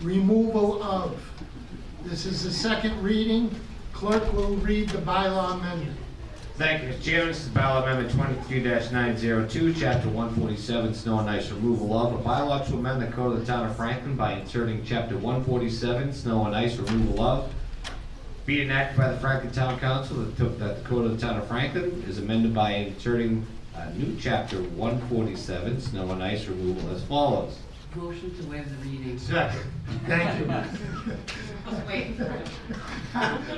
removal 0.00 0.82
of. 0.82 1.20
This 2.04 2.24
is 2.24 2.42
the 2.42 2.50
second 2.50 3.02
reading. 3.02 3.54
Clerk 3.92 4.32
will 4.32 4.56
read 4.56 4.88
the 4.88 4.98
bylaw 5.02 5.58
amendment. 5.60 5.98
Thank 6.58 6.82
you, 6.82 6.88
Mr. 6.88 7.02
Chairman. 7.04 7.28
This 7.28 7.44
is 7.44 7.48
ballot 7.50 7.84
amendment 7.84 8.12
twenty-three 8.16 8.64
nine 8.90 9.16
zero 9.16 9.46
two, 9.46 9.72
chapter 9.72 10.08
one 10.08 10.34
forty-seven, 10.34 10.92
snow 10.92 11.20
and 11.20 11.30
ice 11.30 11.48
removal 11.52 11.96
of, 11.96 12.14
a 12.14 12.18
bylaw 12.18 12.66
to 12.66 12.74
amend 12.74 13.00
the 13.00 13.06
code 13.12 13.34
of 13.34 13.38
the 13.38 13.46
town 13.46 13.70
of 13.70 13.76
Franklin 13.76 14.16
by 14.16 14.32
inserting 14.32 14.84
chapter 14.84 15.16
one 15.16 15.44
forty-seven, 15.44 16.12
snow 16.12 16.46
and 16.46 16.56
ice 16.56 16.76
removal 16.76 17.22
of. 17.22 17.54
Be 18.44 18.60
enacted 18.60 18.98
by 18.98 19.12
the 19.12 19.20
Franklin 19.20 19.52
Town 19.52 19.78
Council 19.78 20.16
that 20.16 20.36
took, 20.36 20.58
that 20.58 20.82
the 20.82 20.88
code 20.88 21.04
of 21.04 21.12
the 21.20 21.24
town 21.24 21.38
of 21.38 21.46
Franklin 21.46 22.04
is 22.08 22.18
amended 22.18 22.52
by 22.52 22.72
inserting 22.72 23.46
a 23.76 23.92
new 23.92 24.18
chapter 24.20 24.56
one 24.60 25.00
forty-seven, 25.08 25.80
snow 25.80 26.10
and 26.10 26.20
ice 26.20 26.46
removal 26.46 26.90
as 26.90 27.04
follows. 27.04 27.56
Motion 27.98 28.32
to 28.36 28.42
waive 28.48 28.68
the 28.70 28.88
reading. 28.88 29.18
Second. 29.18 29.60
Thank 30.06 30.38
you. 30.38 30.48
I 30.50 31.70
was 31.74 31.86
waiting 31.88 32.14
for 32.14 32.24
it. 32.24 32.48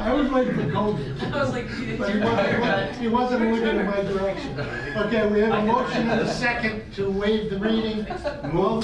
I 0.00 0.12
was 0.14 0.30
waiting 0.30 0.54
for 0.54 0.72
Colby. 0.72 1.14
I 1.20 1.30
was 1.42 1.52
like, 1.52 1.68
you 1.78 1.84
didn't 1.86 1.98
But 1.98 2.08
he 2.14 2.20
do 2.20 2.24
wasn't, 2.24 2.64
it. 2.64 2.96
he 2.96 3.08
wasn't 3.08 3.50
looking 3.52 3.80
in 3.80 3.86
my 3.86 4.02
direction. 4.02 4.60
Okay, 4.96 5.26
we 5.28 5.40
have 5.40 5.52
a 5.52 5.62
motion 5.66 6.08
and 6.08 6.20
a 6.22 6.32
second 6.32 6.90
to 6.94 7.10
waive 7.10 7.50
the 7.50 7.58
reading. 7.58 8.06
All- 8.56 8.82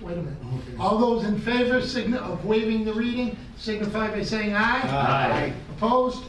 Wait 0.00 0.12
a 0.18 0.22
minute. 0.22 0.36
All 0.78 0.98
those 0.98 1.24
in 1.24 1.38
favor 1.40 1.80
signi- 1.80 2.16
of 2.16 2.44
waiving 2.44 2.84
the 2.84 2.92
reading 2.94 3.36
signify 3.56 4.08
by 4.10 4.22
saying 4.22 4.54
aye. 4.54 4.80
Aye. 4.82 5.52
Opposed? 5.76 6.24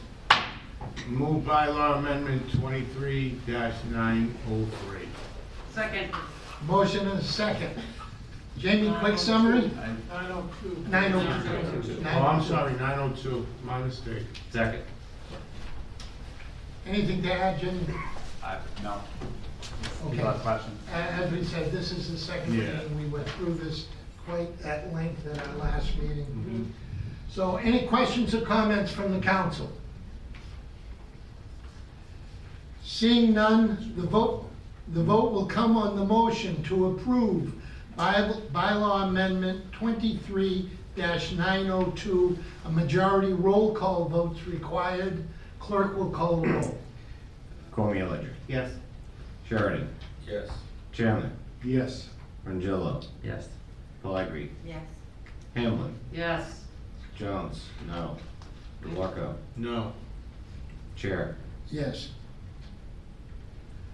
Move 1.07 1.43
bylaw 1.45 1.97
amendment 1.99 2.49
twenty-three 2.53 3.39
nine 3.91 4.33
oh 4.49 4.65
three. 4.85 5.07
Second. 5.73 6.11
Motion 6.65 7.07
and 7.07 7.19
a 7.19 7.23
second. 7.23 7.73
Jamie, 8.57 8.95
quick 8.99 9.17
summary? 9.19 9.69
Nine 9.69 10.01
oh 10.33 10.49
two. 10.61 10.85
Oh, 12.05 12.09
I'm 12.09 12.43
sorry, 12.43 12.73
nine 12.73 12.99
oh 12.99 13.13
two, 13.15 13.45
my 13.63 13.79
mistake. 13.83 14.23
Second. 14.51 14.81
Anything 16.87 17.21
to 17.21 17.33
add, 17.33 17.59
Jimmy? 17.59 17.81
I, 18.43 18.57
no. 18.81 19.01
Okay. 20.07 20.23
Last 20.23 20.41
question. 20.41 20.71
A- 20.91 20.95
As 20.95 21.31
we 21.31 21.43
said, 21.43 21.71
this 21.71 21.91
is 21.91 22.09
the 22.11 22.17
second 22.17 22.53
Yeah. 22.53 22.73
meeting, 22.73 22.97
we 22.97 23.05
went 23.09 23.27
through 23.31 23.55
this 23.55 23.87
quite 24.25 24.49
at 24.63 24.91
length 24.93 25.25
at 25.27 25.47
our 25.47 25.55
last 25.57 25.95
meeting. 25.97 26.25
Mm-hmm. 26.25 26.63
So 27.29 27.57
any 27.57 27.85
questions 27.87 28.33
or 28.33 28.41
comments 28.41 28.91
from 28.91 29.13
the 29.13 29.19
council? 29.19 29.69
Seeing 32.83 33.33
none, 33.33 33.93
the 33.97 34.07
vote, 34.07 34.49
the 34.93 35.03
vote 35.03 35.31
will 35.33 35.45
come 35.45 35.75
on 35.77 35.97
the 35.97 36.05
motion 36.05 36.63
to 36.63 36.87
approve 36.87 37.53
by- 37.97 38.31
bylaw 38.53 39.07
amendment 39.09 39.71
twenty-three 39.73 40.69
nine 40.95 41.69
oh 41.69 41.91
two. 41.95 42.37
A 42.65 42.71
majority 42.71 43.33
roll 43.33 43.73
call 43.75 44.05
votes 44.05 44.41
required. 44.47 45.23
Clerk 45.59 45.97
will 45.97 46.09
call 46.11 46.41
the 46.41 46.47
roll. 46.47 46.77
Cormier 47.71 48.07
Ledger. 48.07 48.33
Yes. 48.47 48.71
Sheridan. 49.47 49.89
Yes. 50.27 50.49
Chairman. 50.93 51.31
Yes. 51.63 52.09
Rangillo. 52.45 53.05
Yes. 53.23 53.49
Pellegri. 54.03 54.49
Yes. 54.65 54.83
Hamblen. 55.55 55.93
Yes. 56.13 56.61
Jones. 57.17 57.65
No. 57.87 58.15
Dellorco. 58.83 59.35
No. 59.55 59.91
Chair. 60.95 61.35
Yes. 61.69 62.09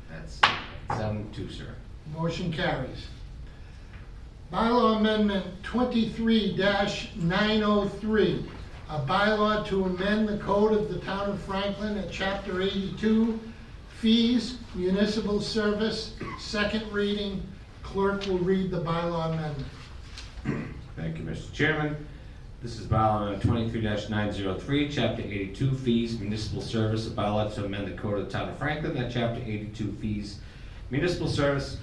That's 0.10 0.40
seven 0.98 1.30
two, 1.32 1.50
sir. 1.50 1.76
Motion 2.14 2.52
carries. 2.52 3.08
Bylaw 4.54 4.98
amendment 4.98 5.46
23-903, 5.64 8.46
A 8.88 9.00
bylaw 9.00 9.66
to 9.66 9.86
amend 9.86 10.30
the 10.30 10.38
code 10.38 10.74
of 10.74 10.94
the 10.94 11.00
town 11.00 11.32
of 11.32 11.42
Franklin 11.42 11.98
at 11.98 12.12
chapter 12.12 12.62
eighty-two, 12.62 13.40
fees, 13.98 14.60
municipal 14.76 15.42
service, 15.42 16.14
second 16.38 16.84
reading. 16.92 17.42
Clerk 17.82 18.28
will 18.28 18.38
read 18.38 18.70
the 18.70 18.80
bylaw 18.80 19.34
amendment. 19.34 19.66
Thank 20.96 21.18
you, 21.18 21.24
Mr. 21.24 21.52
Chairman. 21.52 22.06
This 22.62 22.80
is 22.80 22.86
bylaw 22.86 23.42
zero 23.42 24.54
oh 24.54 24.60
three, 24.60 24.88
chapter 24.88 25.24
eighty-two, 25.24 25.72
fees, 25.72 26.20
municipal 26.20 26.62
service, 26.62 27.08
a 27.08 27.10
bylaw 27.10 27.52
to 27.56 27.66
amend 27.66 27.88
the 27.88 27.94
code 28.00 28.20
of 28.20 28.28
the 28.28 28.32
town 28.32 28.50
of 28.50 28.58
Franklin, 28.60 28.94
that 28.94 29.12
chapter 29.12 29.42
eighty-two, 29.42 29.94
fees, 29.94 30.38
municipal 30.92 31.28
service, 31.28 31.78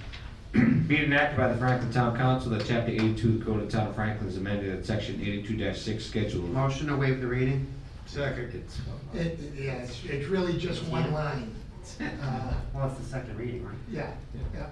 be 0.87 0.97
it 0.97 1.03
enacted 1.05 1.37
by 1.37 1.47
the 1.47 1.57
Franklin 1.57 1.91
Town 1.93 2.17
Council, 2.17 2.51
that 2.51 2.65
chapter 2.65 2.91
eighty-two, 2.91 3.37
the 3.39 3.45
code 3.45 3.63
of 3.63 3.69
town 3.69 3.87
of 3.87 3.95
Franklin 3.95 4.27
is 4.27 4.35
amended 4.37 4.77
at 4.77 4.85
section 4.85 5.21
eighty-two 5.21 5.73
six, 5.73 6.05
schedule. 6.05 6.41
Motion 6.41 6.87
to 6.87 6.97
waive 6.97 7.21
the 7.21 7.27
reading? 7.27 7.65
Second. 8.05 8.53
It's, 8.53 8.77
It, 9.13 9.39
yeah, 9.57 9.73
it's, 9.75 10.03
it's 10.03 10.27
really 10.27 10.57
just 10.57 10.83
one 10.87 11.13
line. 11.13 11.55
Uh, 11.99 12.53
Well, 12.73 12.87
it's 12.87 12.99
the 12.99 13.05
second 13.05 13.37
reading, 13.37 13.65
right? 13.65 13.75
Yeah, 13.89 14.11
yeah. 14.53 14.67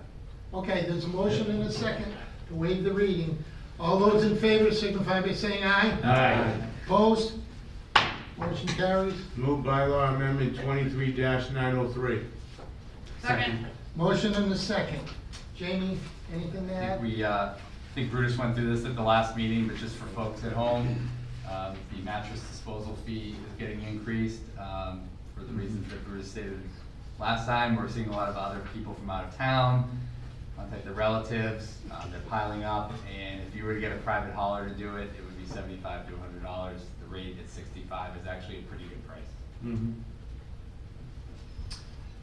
Okay, 0.54 0.86
there's 0.88 1.06
a 1.06 1.10
motion 1.10 1.50
and 1.50 1.64
a 1.64 1.72
second 1.72 2.12
to 2.50 2.56
waive 2.56 2.84
the 2.84 2.92
reading. 2.94 3.42
All 3.80 3.98
those 4.00 4.24
in 4.24 4.36
favor 4.38 4.72
signify 4.72 5.22
by 5.22 5.34
saying 5.34 5.64
aye. 5.64 5.98
Aye. 6.04 6.62
Opposed? 6.86 7.34
Motion 8.38 8.68
carries. 8.70 9.14
Move 9.38 9.64
bylaw 9.66 10.16
amendment 10.16 10.60
twenty-three 10.60 11.14
nine 11.16 11.76
oh 11.78 11.88
three. 11.88 12.22
Second. 13.22 13.68
Motion 13.96 14.34
and 14.34 14.52
a 14.52 14.58
second. 14.58 15.02
Jamie, 15.60 15.98
anything 16.34 16.68
to 16.70 16.74
I 16.76 16.80
think 16.80 16.90
add? 16.92 17.02
we, 17.02 17.22
uh, 17.24 17.32
I 17.50 17.56
think 17.94 18.12
Brutus 18.12 18.38
went 18.38 18.56
through 18.56 18.74
this 18.74 18.86
at 18.86 18.96
the 18.96 19.02
last 19.02 19.36
meeting, 19.36 19.68
but 19.68 19.76
just 19.76 19.98
for 19.98 20.06
folks 20.08 20.42
at 20.46 20.54
home, 20.54 21.10
um, 21.52 21.76
the 21.94 22.02
mattress 22.02 22.40
disposal 22.50 22.98
fee 23.06 23.36
is 23.46 23.60
getting 23.60 23.82
increased, 23.84 24.40
um, 24.58 25.02
for 25.36 25.44
the 25.44 25.52
reasons 25.52 25.86
that 25.90 26.06
Brutus 26.08 26.32
stated 26.32 26.62
last 27.20 27.46
time. 27.46 27.76
We're 27.76 27.90
seeing 27.90 28.08
a 28.08 28.16
lot 28.16 28.30
of 28.30 28.38
other 28.38 28.62
people 28.74 28.94
from 28.94 29.10
out 29.10 29.26
of 29.26 29.36
town, 29.36 29.90
contact 30.56 30.86
their 30.86 30.94
relatives, 30.94 31.76
um, 31.92 32.10
they're 32.10 32.22
piling 32.30 32.64
up, 32.64 32.94
and 33.14 33.42
if 33.46 33.54
you 33.54 33.66
were 33.66 33.74
to 33.74 33.82
get 33.82 33.92
a 33.92 33.98
private 33.98 34.34
hauler 34.34 34.70
to 34.70 34.76
do 34.76 34.96
it, 34.96 35.10
it 35.18 35.26
would 35.26 35.38
be 35.38 35.46
seventy-five 35.46 36.08
to 36.10 36.16
hundred 36.18 36.42
dollars. 36.42 36.80
The 37.02 37.08
rate 37.14 37.36
at 37.38 37.50
sixty-five 37.50 38.16
is 38.16 38.28
actually 38.28 38.60
a 38.60 38.62
pretty 38.64 38.86
good 38.86 39.06
price. 39.06 39.20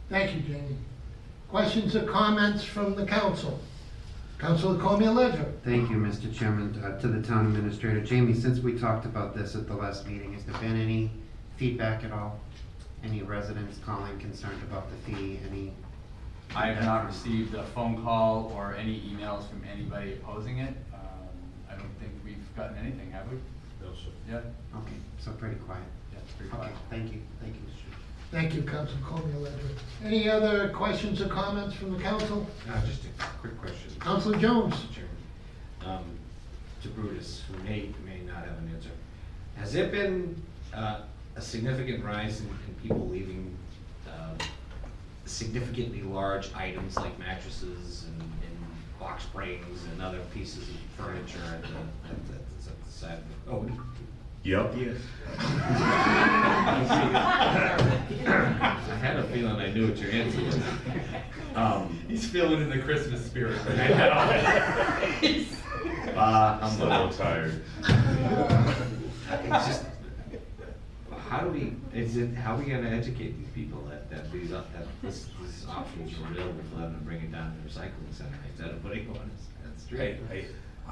Thank 0.09 0.35
you, 0.37 0.41
Jamie. 0.41 0.77
Questions 1.49 1.95
or 1.95 2.03
comments 2.05 2.65
from 2.65 2.95
the 2.97 3.07
council? 3.07 3.59
Councilor 4.39 4.79
Cormier 4.79 5.11
Ledger. 5.11 5.53
Thank 5.65 5.89
you, 5.91 5.97
Mr. 5.97 6.33
Chairman. 6.35 6.79
Uh, 6.85 6.99
To 7.01 7.09
the 7.09 7.23
town 7.23 7.47
administrator, 7.47 8.01
Jamie, 8.01 8.35
since 8.35 8.59
we 8.59 8.79
talked 8.79 9.07
about 9.07 9.35
this 9.35 9.55
at 9.55 9.67
the 9.67 9.75
last 9.75 10.07
meeting, 10.07 10.35
has 10.35 10.45
there 10.45 10.59
been 10.61 10.77
any 10.79 11.11
feedback 11.57 12.05
at 12.05 12.13
all? 12.13 12.39
Any 13.05 13.23
residents 13.23 13.79
calling 13.85 14.19
concerned 14.19 14.61
about 14.65 14.89
the 14.91 14.97
fee, 15.13 15.39
any? 15.49 15.73
I 16.55 16.67
have 16.69 16.85
not 16.85 17.07
received 17.07 17.55
a 17.55 17.63
phone 17.65 18.03
call 18.03 18.53
or 18.55 18.75
any 18.75 19.01
emails 19.03 19.49
from 19.49 19.63
anybody 19.73 20.15
opposing 20.15 20.59
it. 20.59 20.75
Um, 20.93 21.01
I 21.71 21.75
don't 21.75 21.91
think 22.01 22.13
we've 22.25 22.37
gotten 22.57 22.77
anything, 22.77 23.11
have 23.13 23.31
we? 23.31 23.39
No, 23.83 23.93
sir. 23.95 24.11
Yeah, 24.29 24.41
Okay, 24.79 24.97
so 25.19 25.31
pretty 25.33 25.57
quiet. 25.57 25.83
yeah, 26.13 26.19
it's 26.19 26.33
pretty 26.33 26.51
Okay, 26.51 26.59
quiet. 26.61 26.75
thank 26.91 27.13
you, 27.13 27.21
thank 27.41 27.55
you, 27.55 27.61
Mr. 27.61 27.65
Chairman. 27.65 27.66
Thank 28.37 28.55
you, 28.55 28.61
Councilor 28.61 29.01
Cormier 29.03 29.39
Ledger. 29.39 29.57
Any 30.05 30.29
other 30.29 30.69
questions 30.69 31.23
or 31.23 31.27
comments 31.27 31.75
from 31.75 31.97
the 31.97 32.03
council? 32.03 32.47
Uh, 32.71 32.85
just 32.85 33.05
a 33.07 33.09
quick 33.41 33.59
question. 33.59 33.91
Councilor 33.99 34.37
Jones. 34.39 34.75
Mr. 34.75 34.93
Chairman. 34.93 35.17
Um, 35.87 36.05
to 36.83 36.89
Brutus, 36.89 37.45
who 37.49 37.57
may, 37.65 37.89
may 38.05 38.21
not 38.27 38.45
have 38.45 38.59
an 38.59 38.73
answer. 38.75 38.91
Has 39.57 39.73
there 39.73 39.89
been, 39.89 40.37
uh, 40.75 41.01
a 41.35 41.41
significant 41.41 42.05
rise 42.05 42.43
in, 42.43 42.47
in 42.49 42.75
people 42.83 43.09
leaving, 43.09 43.57
uh, 44.07 44.35
significantly 45.25 46.03
large 46.03 46.53
items 46.55 46.95
like 46.97 47.19
mattresses 47.19 48.05
and, 48.05 48.21
and 48.21 49.01
box 49.01 49.23
springs 49.23 49.83
and 49.91 50.03
other 50.03 50.21
pieces 50.35 50.69
of 50.69 50.77
furniture 51.07 51.39
at 51.55 51.63
the, 51.63 51.69
at 51.69 52.27
the, 52.29 52.35
at 52.35 52.85
the 52.85 52.93
side 52.93 53.17
of 53.17 53.47
the, 53.47 53.51
oh, 53.51 53.83
Yep. 54.47 54.75
Yes. 54.79 54.97
I 58.29 58.99
had 59.01 59.17
a 59.17 59.25
feeling 59.25 59.57
I 59.57 59.73
knew 59.73 59.89
what 59.89 59.99
your 59.99 60.13
answer 60.13 60.41
was. 60.45 60.57
Um, 61.57 61.99
He's 62.07 62.29
feeling 62.29 62.61
in 62.63 62.71
the 62.71 62.79
Christmas 62.79 63.27
spirit 63.27 63.59
I 63.69 65.47
Uh, 66.15 66.59
I'm 66.63 66.81
a 66.81 66.85
little 66.85 67.09
tired. 67.13 67.61
It's 67.81 69.67
just, 69.67 69.85
how 71.29 71.41
do 71.41 71.49
we, 71.51 71.75
is 71.93 72.17
it, 72.17 72.33
how 72.35 72.55
are 72.55 72.59
we 72.59 72.67
gonna 72.67 72.89
educate 72.89 73.37
these 73.37 73.49
people 73.53 73.83
that, 73.91 74.09
that 74.11 74.31
these, 74.31 74.51
that 74.51 74.65
this, 75.03 75.27
this 75.43 75.67
options 75.69 76.17
are 76.21 76.27
available 76.31 76.63
for 76.73 76.77
them 76.83 76.95
to 76.97 77.01
bring 77.05 77.21
it 77.21 77.33
down 77.33 77.51
to 77.51 77.63
the 77.65 77.69
recycling 77.69 78.13
center 78.13 78.39
instead 78.49 78.71
of 78.71 78.81
putting 78.81 79.11
it 79.11 79.19
on 79.19 79.29
the 79.75 79.81
street? 79.81 80.19
I, 80.31 80.35
I, 80.35 80.45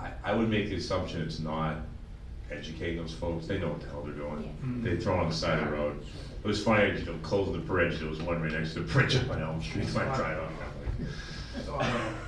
I- 0.07 0.13
I 0.25 0.35
would 0.35 0.49
make 0.51 0.71
the 0.71 0.75
assumption 0.75 1.23
it's 1.23 1.39
not 1.39 1.77
educating 2.51 2.99
those 2.99 3.15
folks, 3.15 3.47
they 3.47 3.59
know 3.59 3.69
what 3.69 3.81
the 3.81 3.89
hell 3.89 4.03
they're 4.03 4.13
doing. 4.15 4.83
They 4.83 4.97
throw 4.97 5.19
on 5.19 5.29
the 5.29 5.35
side 5.35 5.59
of 5.61 5.67
the 5.67 5.73
road. 5.73 6.05
It 6.43 6.47
was 6.47 6.63
funny, 6.63 6.99
you 6.99 7.05
know, 7.07 7.17
close 7.23 7.51
the 7.53 7.59
bridge, 7.59 7.99
there 8.01 8.09
was 8.09 8.21
one 8.23 8.43
right 8.43 8.53
next 8.53 8.75
to 8.75 8.81
the 8.81 8.93
bridge 8.93 9.17
up 9.17 9.31
on 9.31 9.43
Elm 9.43 9.63
Street, 9.63 9.89
so 9.89 10.01
I 10.01 10.05
tried 10.15 10.39
on 10.39 10.53
that. 10.59 10.69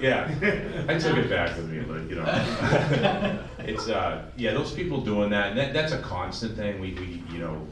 Yeah, 0.00 0.24
I 0.88 0.98
took 0.98 1.16
it 1.18 1.28
back 1.28 1.56
with 1.56 1.70
me, 1.70 1.80
but, 1.80 2.08
you 2.08 2.16
know. 2.16 3.42
It's, 3.58 3.88
uh, 3.88 4.30
yeah, 4.36 4.52
those 4.52 4.72
people 4.72 5.00
doing 5.00 5.30
that, 5.30 5.48
and 5.50 5.58
that, 5.58 5.74
that's 5.74 5.92
a 5.92 5.98
constant 5.98 6.56
thing, 6.56 6.80
we, 6.80 6.94
we, 6.94 7.22
you 7.32 7.40
know, 7.40 7.66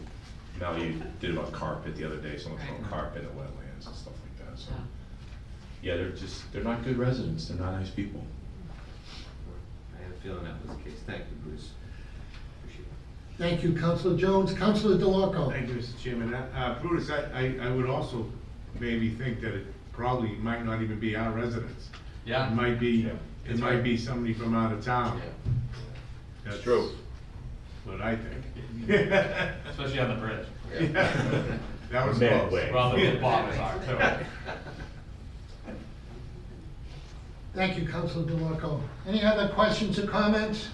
Melly 0.59 1.01
did 1.21 1.31
about 1.31 1.53
carpet 1.53 1.97
the 1.97 2.05
other 2.05 2.17
day, 2.17 2.37
someone 2.37 2.61
throwing 2.67 2.85
carpet 2.85 3.23
in 3.23 3.29
the 3.29 3.35
wetlands 3.35 3.87
and 3.87 3.95
stuff 3.95 4.15
like 4.25 4.51
that, 4.51 4.59
so. 4.59 4.73
Yeah, 5.83 5.97
they're 5.97 6.11
just, 6.11 6.53
they're 6.53 6.65
not 6.65 6.83
good 6.83 6.99
residents, 6.99 7.47
they're 7.49 7.59
not 7.59 7.79
nice 7.79 7.91
people. 7.91 8.25
I 9.97 10.03
had 10.03 10.13
a 10.13 10.21
feeling 10.21 10.45
that 10.45 10.55
was 10.67 10.77
the 10.77 10.83
case. 10.83 10.99
Thank 11.07 11.21
you, 11.21 11.37
Bruce. 11.45 11.71
Appreciate 13.35 13.55
it. 13.55 13.61
Thank 13.61 13.65
you, 13.65 13.81
Councilor 13.81 14.17
Jones. 14.17 14.53
Councilor 14.55 14.97
Dellorco. 14.97 15.51
Thank 15.51 15.69
you, 15.69 15.75
Mr. 15.77 15.99
Chairman. 16.03 16.35
Uh, 16.35 16.79
Brutus, 16.81 17.11
I, 17.11 17.25
I, 17.33 17.67
I 17.67 17.71
would 17.71 17.89
also 17.89 18.27
maybe 18.81 19.11
think 19.11 19.41
that 19.41 19.55
it 19.55 19.67
probably 19.93 20.31
might 20.37 20.65
not 20.65 20.83
even 20.83 20.99
be 20.99 21.17
our 21.17 21.31
residents. 21.33 21.91
Yeah. 22.25 22.51
It 22.51 22.55
might 22.55 22.79
be, 22.81 22.89
Yeah. 22.91 23.09
it 23.11 23.19
That's 23.49 23.61
might 23.61 23.75
right. 23.75 23.85
be 23.85 23.97
somebody 23.97 24.35
from 24.35 24.55
out 24.55 24.73
of 24.73 24.85
town. 24.85 25.21
That's 26.45 26.63
true. 26.63 26.91
What 27.85 28.01
I 28.01 28.17
think. 28.17 28.89
Especially 29.69 29.99
on 30.01 30.09
the 30.09 30.17
bridge. 30.17 30.47
Yeah. 30.93 31.43
That 31.91 32.09
was 32.09 32.19
Man, 32.19 32.49
close. 32.49 32.53
wait. 32.53 32.73
Well, 32.73 32.97
the 32.97 33.19
bombers 33.21 33.57
are 33.59 33.79
too. 34.19 34.25
Thank 37.55 37.79
you, 37.79 37.87
Councilor 37.87 38.25
Dellorco. 38.25 38.81
Any 39.07 39.23
other 39.23 39.49
questions 39.55 39.97
or 40.01 40.07
comments? 40.09 40.71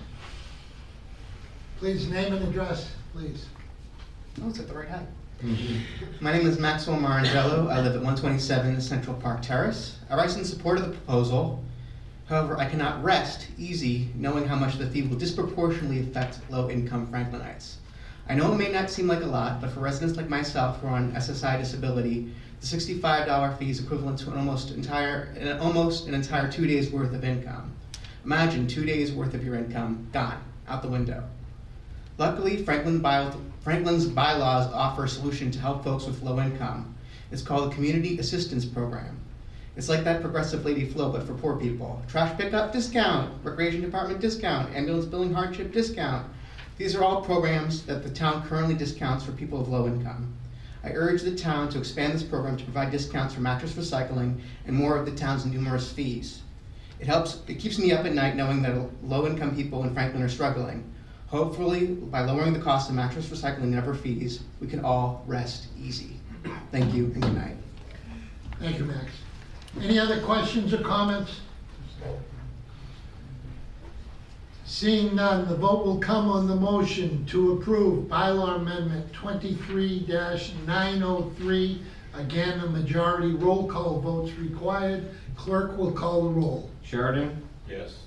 Please 1.81 2.07
name 2.09 2.35
and 2.35 2.47
address, 2.47 2.91
please. 3.15 3.47
Oh, 4.43 4.51
it's 4.51 4.59
at 4.59 4.69
the 4.69 4.75
right 4.75 4.87
height. 4.87 5.07
Mm-hmm. 5.43 6.23
My 6.23 6.31
name 6.31 6.47
is 6.47 6.59
Maxwell 6.59 6.99
Marangello. 6.99 7.73
I 7.73 7.81
live 7.81 7.95
at 7.95 8.03
127 8.03 8.83
Central 8.83 9.17
Park 9.17 9.41
Terrace. 9.41 9.97
I 10.11 10.17
rise 10.17 10.37
in 10.37 10.45
support 10.45 10.77
of 10.77 10.85
the 10.85 10.91
proposal. 10.91 11.65
However, 12.29 12.59
I 12.59 12.67
cannot 12.67 13.03
rest 13.03 13.47
easy 13.57 14.11
knowing 14.15 14.47
how 14.47 14.57
much 14.57 14.77
the 14.77 14.89
fee 14.89 15.01
will 15.01 15.17
disproportionately 15.17 16.01
affect 16.01 16.41
low-income 16.51 17.07
Franklinites. 17.07 17.77
I 18.29 18.35
know 18.35 18.53
it 18.53 18.59
may 18.59 18.71
not 18.71 18.91
seem 18.91 19.07
like 19.07 19.23
a 19.23 19.27
lot, 19.27 19.63
but 19.63 19.71
for 19.71 19.81
residents 19.81 20.19
like 20.19 20.29
myself 20.29 20.83
who 20.83 20.89
are 20.89 20.97
on 20.97 21.13
SSI 21.13 21.59
disability, 21.59 22.31
the 22.61 22.67
$65 22.67 23.59
fee 23.59 23.71
is 23.71 23.81
equivalent 23.81 24.19
to 24.19 24.31
an 24.31 24.37
almost 24.37 24.73
entire, 24.73 25.35
an 25.39 25.59
almost 25.61 26.09
an 26.09 26.13
entire 26.13 26.53
two 26.53 26.67
days' 26.67 26.91
worth 26.91 27.15
of 27.15 27.25
income. 27.25 27.73
Imagine 28.27 28.67
two 28.67 28.85
days' 28.85 29.13
worth 29.13 29.33
of 29.33 29.43
your 29.43 29.55
income 29.55 30.09
gone 30.13 30.45
out 30.69 30.83
the 30.83 30.89
window. 30.89 31.25
Luckily, 32.21 32.59
Franklin 32.59 33.01
Franklin's 33.63 34.05
bylaws 34.05 34.71
offer 34.75 35.05
a 35.05 35.09
solution 35.09 35.51
to 35.53 35.59
help 35.59 35.83
folks 35.83 36.05
with 36.05 36.21
low 36.21 36.39
income. 36.39 36.95
It's 37.33 37.41
called 37.41 37.71
the 37.71 37.75
Community 37.75 38.19
Assistance 38.19 38.67
Program. 38.67 39.19
It's 39.75 39.89
like 39.89 40.05
that 40.05 40.21
progressive 40.21 40.67
lady 40.67 40.85
Flo, 40.85 41.11
but 41.11 41.23
for 41.23 41.33
poor 41.33 41.57
people. 41.57 42.03
Trash 42.09 42.37
pickup 42.37 42.75
discount, 42.75 43.33
recreation 43.43 43.81
department 43.81 44.21
discount, 44.21 44.71
ambulance 44.77 45.07
billing 45.07 45.33
hardship 45.33 45.73
discount. 45.73 46.31
These 46.77 46.95
are 46.95 47.03
all 47.03 47.23
programs 47.23 47.87
that 47.87 48.03
the 48.03 48.11
town 48.11 48.47
currently 48.47 48.75
discounts 48.75 49.25
for 49.25 49.33
people 49.33 49.59
of 49.59 49.71
low 49.71 49.87
income. 49.87 50.31
I 50.85 50.91
urge 50.91 51.23
the 51.23 51.35
town 51.35 51.71
to 51.71 51.79
expand 51.79 52.13
this 52.13 52.23
program 52.23 52.59
to 52.59 52.65
provide 52.65 52.91
discounts 52.91 53.33
for 53.33 53.41
mattress 53.41 53.73
recycling 53.73 54.39
and 54.67 54.77
more 54.77 54.99
of 54.99 55.07
the 55.07 55.17
town's 55.17 55.47
numerous 55.47 55.91
fees. 55.91 56.43
It 56.99 57.07
helps, 57.07 57.41
it 57.49 57.55
keeps 57.55 57.79
me 57.79 57.93
up 57.93 58.05
at 58.05 58.13
night 58.13 58.37
knowing 58.37 58.61
that 58.61 58.77
low 59.03 59.27
income 59.27 59.57
people 59.57 59.85
in 59.85 59.95
Franklin 59.95 60.23
are 60.23 60.29
struggling. 60.29 60.85
Hopefully, 61.31 61.87
by 61.87 62.21
lowering 62.23 62.53
the 62.53 62.59
cost 62.59 62.89
of 62.91 62.97
mattress 62.97 63.29
recycling 63.29 63.63
and 63.65 63.79
other 63.79 63.95
fees, 63.95 64.41
we 64.61 64.67
can 64.67 64.85
all 64.85 65.23
rest 65.29 65.69
easy. 65.81 66.17
Thank 66.73 66.93
you 66.93 67.05
and 67.05 67.23
good 67.23 67.35
night. 67.35 67.57
Thank 68.59 68.79
you, 68.79 68.85
Max. 68.85 69.13
Any 69.81 69.99
other 69.99 70.21
questions 70.23 70.75
or 70.75 70.79
comments? 70.79 71.41
Seeing 74.65 75.15
none, 75.15 75.49
the 75.49 75.57
vote 75.57 75.85
will 75.85 75.99
come 75.99 76.29
on 76.29 76.49
the 76.49 76.55
motion 76.57 77.25
to 77.27 77.53
approve 77.53 78.09
bylaw 78.09 78.57
amendment 78.57 79.13
twenty-three 79.13 80.07
nine 80.67 81.03
oh 81.03 81.33
three. 81.37 81.83
Again, 82.15 82.59
a 82.61 82.67
majority 82.67 83.33
roll 83.33 83.69
call 83.69 84.01
votes 84.01 84.33
required. 84.37 85.09
Clerk 85.37 85.77
will 85.77 85.93
call 85.93 86.23
the 86.25 86.31
roll. 86.31 86.71
Sheridan, 86.83 87.41
Yes. 87.69 87.99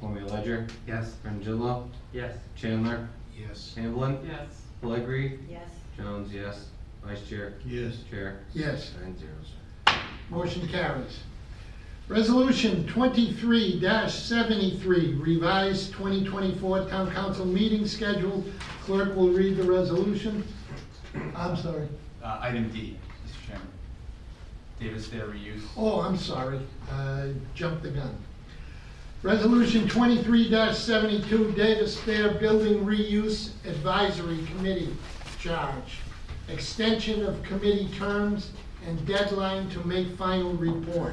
Cormier 0.00 0.24
Ledger, 0.26 0.66
Yes. 0.86 1.14
Frongillo, 1.24 1.88
Yes. 2.12 2.36
Chandler, 2.56 3.08
Yes. 3.38 3.74
Hamblen, 3.76 4.18
Yes. 4.26 4.62
Pellegri, 4.82 5.38
Yes. 5.48 5.68
Jones, 5.96 6.32
yes. 6.32 6.66
Vice 7.04 7.26
Chair, 7.28 7.52
Yes. 7.66 7.96
Chair, 8.10 8.40
Yes, 8.54 8.92
nine 9.00 9.16
zeros. 9.18 9.52
motion 10.30 10.66
carries. 10.68 11.20
Resolution 12.08 12.86
twenty-three 12.88 13.80
seventy-three, 14.08 15.14
revised 15.14 15.92
twenty 15.92 16.24
twenty-four 16.24 16.86
town 16.88 17.10
council 17.12 17.46
meeting 17.46 17.86
schedule. 17.86 18.44
Clerk 18.84 19.14
will 19.14 19.28
read 19.30 19.56
the 19.56 19.62
resolution. 19.62 20.42
I'm 21.36 21.56
sorry. 21.56 21.86
Uh, 22.22 22.38
item 22.40 22.68
D, 22.70 22.96
Mr. 23.26 23.46
Chairman. 23.48 23.68
Davis 24.80 25.08
Thayer 25.08 25.26
reuse. 25.28 25.62
Oh, 25.76 26.00
I'm 26.00 26.16
sorry, 26.16 26.58
I 26.90 27.32
jumped 27.54 27.82
the 27.84 27.90
gun. 27.90 28.16
Resolution 29.22 29.86
twenty-three 29.86 30.50
seventy-two, 30.72 31.52
Davis 31.52 32.00
Thayer 32.00 32.30
Building 32.30 32.86
Reuse 32.86 33.50
Advisory 33.66 34.38
Committee 34.46 34.96
charge. 35.38 35.98
Extension 36.48 37.26
of 37.26 37.42
committee 37.42 37.90
terms 37.98 38.52
and 38.86 39.06
deadline 39.06 39.68
to 39.70 39.86
make 39.86 40.08
final 40.16 40.54
report. 40.54 41.12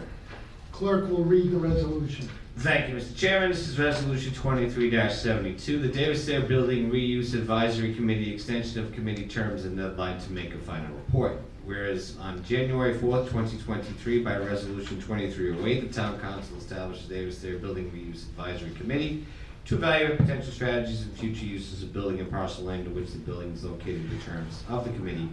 Clerk 0.71 1.09
will 1.09 1.25
read 1.25 1.51
the 1.51 1.57
resolution. 1.57 2.29
Thank 2.59 2.87
you, 2.87 2.95
Mr. 2.95 3.13
Chairman. 3.13 3.49
This 3.49 3.67
is 3.67 3.77
Resolution 3.77 4.33
twenty-three 4.33 4.89
seventy-two, 5.09 5.79
the 5.79 5.89
Davis 5.89 6.25
Thayer 6.25 6.39
Building 6.39 6.89
Reuse 6.89 7.33
Advisory 7.33 7.93
Committee 7.93 8.33
extension 8.33 8.79
of 8.79 8.93
committee 8.93 9.27
terms 9.27 9.65
and 9.65 9.75
deadline 9.75 10.17
to 10.21 10.31
make 10.31 10.53
a 10.53 10.59
final 10.59 10.95
report. 10.95 11.41
Whereas 11.67 12.15
on 12.21 12.41
January 12.45 12.97
fourth, 12.97 13.29
twenty 13.29 13.57
twenty-three, 13.57 14.23
by 14.23 14.37
Resolution 14.37 15.01
twenty-three 15.01 15.51
oh 15.51 15.65
eight, 15.65 15.85
the 15.85 15.93
Town 15.93 16.17
Council 16.21 16.57
established 16.57 17.09
the 17.09 17.15
Davis 17.15 17.39
Thayer 17.39 17.57
Building 17.57 17.91
Reuse 17.91 18.23
Advisory 18.29 18.71
Committee 18.71 19.25
to 19.65 19.75
evaluate 19.75 20.17
potential 20.17 20.53
strategies 20.53 21.01
and 21.01 21.11
future 21.17 21.43
uses 21.43 21.83
of 21.83 21.91
building 21.91 22.21
and 22.21 22.31
parcel 22.31 22.63
land 22.63 22.85
to 22.85 22.91
which 22.91 23.11
the 23.11 23.17
building 23.17 23.51
is 23.51 23.65
located 23.65 23.95
in 23.95 24.17
the 24.17 24.23
terms 24.23 24.63
of 24.69 24.85
the 24.85 24.91
committee 24.91 25.27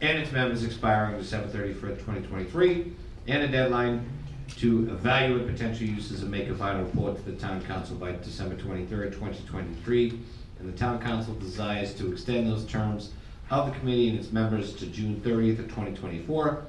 and 0.00 0.18
its 0.18 0.32
members 0.32 0.64
expiring 0.64 1.16
December 1.18 1.46
thirty-first, 1.46 2.04
twenty 2.04 2.26
twenty-three, 2.26 2.92
and 3.28 3.44
a 3.44 3.48
deadline 3.48 4.10
to 4.56 4.90
evaluate 4.90 5.46
potential 5.46 5.86
uses 5.86 6.22
and 6.22 6.32
make 6.32 6.48
a 6.48 6.54
final 6.56 6.84
report 6.84 7.14
to 7.14 7.30
the 7.30 7.36
town 7.36 7.62
council 7.62 7.94
by 7.94 8.10
December 8.10 8.56
twenty-third, 8.56 9.12
twenty 9.12 9.38
twenty-three. 9.46 10.18
And 10.58 10.72
the 10.72 10.76
town 10.76 11.00
council 11.00 11.34
desires 11.34 11.94
to 11.94 12.10
extend 12.10 12.50
those 12.50 12.64
terms 12.64 13.12
of 13.50 13.72
the 13.72 13.78
committee 13.78 14.08
and 14.08 14.18
its 14.18 14.32
members 14.32 14.74
to 14.74 14.86
June 14.86 15.20
thirtieth 15.22 15.58
of 15.58 15.72
twenty 15.72 15.94
twenty-four, 15.94 16.64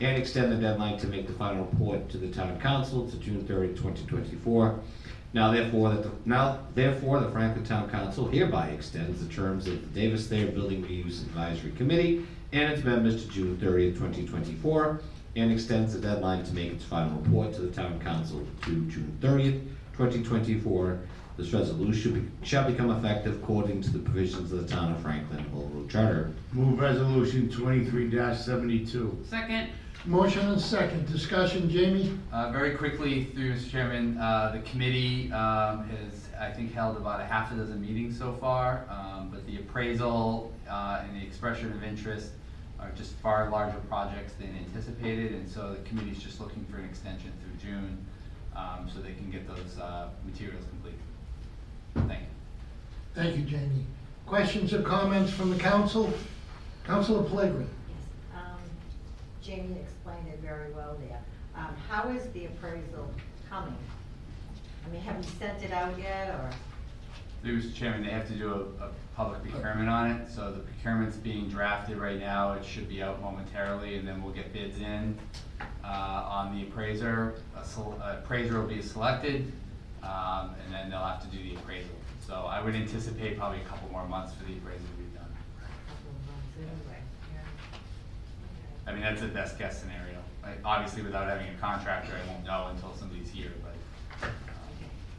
and 0.00 0.16
extend 0.16 0.50
the 0.52 0.56
deadline 0.56 0.98
to 0.98 1.06
make 1.06 1.26
the 1.26 1.32
final 1.34 1.64
report 1.64 2.08
to 2.08 2.18
the 2.18 2.28
town 2.28 2.58
council 2.60 3.08
to 3.10 3.16
June 3.18 3.46
30, 3.46 3.68
2024. 3.74 4.80
Now 5.34 5.52
therefore, 5.52 5.90
that 5.90 6.02
the, 6.02 6.10
now 6.24 6.58
therefore, 6.74 7.20
the 7.20 7.30
Franklin 7.30 7.64
Town 7.64 7.88
Council 7.88 8.28
hereby 8.28 8.68
extends 8.68 9.24
the 9.24 9.32
terms 9.32 9.66
of 9.66 9.80
the 9.80 10.00
Davis 10.00 10.26
Thayer 10.26 10.50
Building 10.50 10.82
Reuse 10.84 11.22
Advisory 11.22 11.72
Committee 11.72 12.26
and 12.52 12.72
its 12.72 12.84
members 12.84 13.24
to 13.24 13.30
June 13.30 13.58
thirtieth, 13.58 13.96
twenty 13.98 14.26
twenty-four, 14.26 15.00
and 15.36 15.52
extends 15.52 15.94
the 15.94 16.00
deadline 16.00 16.44
to 16.44 16.52
make 16.52 16.72
its 16.72 16.84
final 16.84 17.16
report 17.18 17.54
to 17.54 17.60
the 17.62 17.70
town 17.70 17.98
council 18.00 18.46
to 18.62 18.84
June 18.86 19.16
thirtieth, 19.20 19.62
twenty 19.94 20.22
twenty-four. 20.22 20.98
This 21.36 21.52
resolution 21.52 22.12
be- 22.40 22.46
shall 22.46 22.70
become 22.70 22.90
effective 22.90 23.36
according 23.42 23.80
to 23.82 23.90
the 23.90 23.98
provisions 24.00 24.52
of 24.52 24.66
the 24.68 24.74
town 24.74 24.92
of 24.92 25.00
Franklin 25.00 25.42
Home 25.44 25.72
Rule 25.72 25.88
Charter. 25.88 26.32
Move 26.52 26.78
resolution 26.78 27.48
twenty-three 27.50 28.10
seventy-two. 28.34 29.24
Second. 29.28 29.68
Motion 30.04 30.48
and 30.48 30.60
second, 30.60 31.06
discussion, 31.06 31.70
Jamie? 31.70 32.18
Uh, 32.32 32.50
very 32.50 32.74
quickly, 32.74 33.26
through 33.26 33.52
Mr. 33.54 33.70
Chairman, 33.70 34.18
uh, 34.18 34.50
the 34.52 34.58
committee, 34.68 35.32
um, 35.32 35.84
has, 35.90 36.26
I 36.40 36.50
think, 36.50 36.74
held 36.74 36.96
about 36.96 37.20
a 37.20 37.24
half 37.24 37.52
a 37.52 37.54
dozen 37.54 37.80
meetings 37.80 38.18
so 38.18 38.32
far, 38.40 38.84
um, 38.90 39.28
but 39.32 39.46
the 39.46 39.58
appraisal, 39.58 40.52
uh, 40.68 41.02
and 41.06 41.14
the 41.14 41.24
expression 41.24 41.70
of 41.72 41.84
interest 41.84 42.32
are 42.80 42.90
just 42.96 43.12
far 43.18 43.48
larger 43.48 43.78
projects 43.88 44.32
than 44.40 44.48
anticipated, 44.66 45.34
and 45.34 45.48
so 45.48 45.72
the 45.72 45.88
committee's 45.88 46.20
just 46.20 46.40
looking 46.40 46.64
for 46.64 46.78
an 46.78 46.84
extension 46.84 47.30
through 47.40 47.70
June, 47.70 47.96
um, 48.56 48.90
so 48.92 49.00
they 49.00 49.12
can 49.14 49.30
get 49.30 49.46
those, 49.46 49.78
uh, 49.78 50.08
materials 50.26 50.64
completed. 50.68 50.98
Thank 51.94 52.08
you. 52.10 52.16
Thank 53.14 53.36
you, 53.36 53.42
Jamie. 53.44 53.86
Questions 54.26 54.72
or 54.72 54.82
comments 54.82 55.32
from 55.32 55.50
the 55.50 55.58
council? 55.58 56.12
Councilor 56.84 57.22
Pellegri? 57.24 57.66
Um, 58.34 58.58
Jamie 59.42 59.78
explained 59.80 60.28
it 60.28 60.40
very 60.40 60.72
well 60.72 60.96
there. 61.08 61.20
Um, 61.54 61.74
how 61.88 62.08
is 62.08 62.24
the 62.32 62.46
appraisal 62.46 63.10
coming? 63.48 63.76
I 64.86 64.90
mean, 64.90 65.00
have 65.02 65.16
you 65.18 65.30
sent 65.38 65.62
it 65.62 65.72
out 65.72 65.98
yet, 65.98 66.30
or? 66.30 66.50
Through 67.42 67.60
Mr. 67.60 67.74
Chairman, 67.74 68.04
they 68.04 68.10
have 68.10 68.26
to 68.28 68.34
do 68.34 68.52
a, 68.80 68.84
a 68.84 68.90
public 69.16 69.42
procurement 69.42 69.88
on 69.88 70.10
it, 70.12 70.30
so 70.30 70.52
the 70.52 70.60
procurement's 70.60 71.16
being 71.16 71.48
drafted 71.48 71.98
right 71.98 72.18
now, 72.18 72.52
it 72.54 72.64
should 72.64 72.88
be 72.88 73.02
out 73.02 73.20
momentarily, 73.20 73.96
and 73.96 74.06
then 74.08 74.22
we'll 74.22 74.32
get 74.32 74.52
bids 74.52 74.78
in, 74.78 75.18
uh, 75.84 75.86
on 75.86 76.56
the 76.56 76.62
appraiser. 76.66 77.34
A 77.56 77.64
sel- 77.64 78.00
a 78.02 78.18
appraiser 78.18 78.60
will 78.60 78.68
be 78.68 78.80
selected, 78.80 79.52
um, 80.02 80.54
and 80.64 80.72
then 80.74 80.90
they'll 80.90 80.98
have 81.04 81.22
to 81.22 81.28
do 81.36 81.42
the 81.42 81.54
appraisal. 81.56 81.90
So 82.26 82.34
I 82.34 82.60
would 82.62 82.74
anticipate 82.74 83.38
probably 83.38 83.60
a 83.60 83.64
couple 83.64 83.88
more 83.90 84.06
months 84.06 84.34
for 84.34 84.44
the 84.44 84.52
appraisal 84.54 84.86
to 84.86 85.02
be 85.02 85.16
done. 85.16 85.26
Anyway, 86.58 86.98
I 88.86 88.92
mean, 88.92 89.02
that's 89.02 89.20
the 89.20 89.28
best 89.28 89.58
guess 89.58 89.80
scenario. 89.80 90.18
Like, 90.42 90.58
obviously, 90.64 91.02
without 91.02 91.28
having 91.28 91.48
a 91.48 91.58
contractor, 91.58 92.12
I 92.14 92.32
won't 92.32 92.44
know 92.44 92.68
until 92.74 92.94
somebody's 92.96 93.30
here, 93.30 93.52
but, 93.62 94.26
um, 94.28 94.34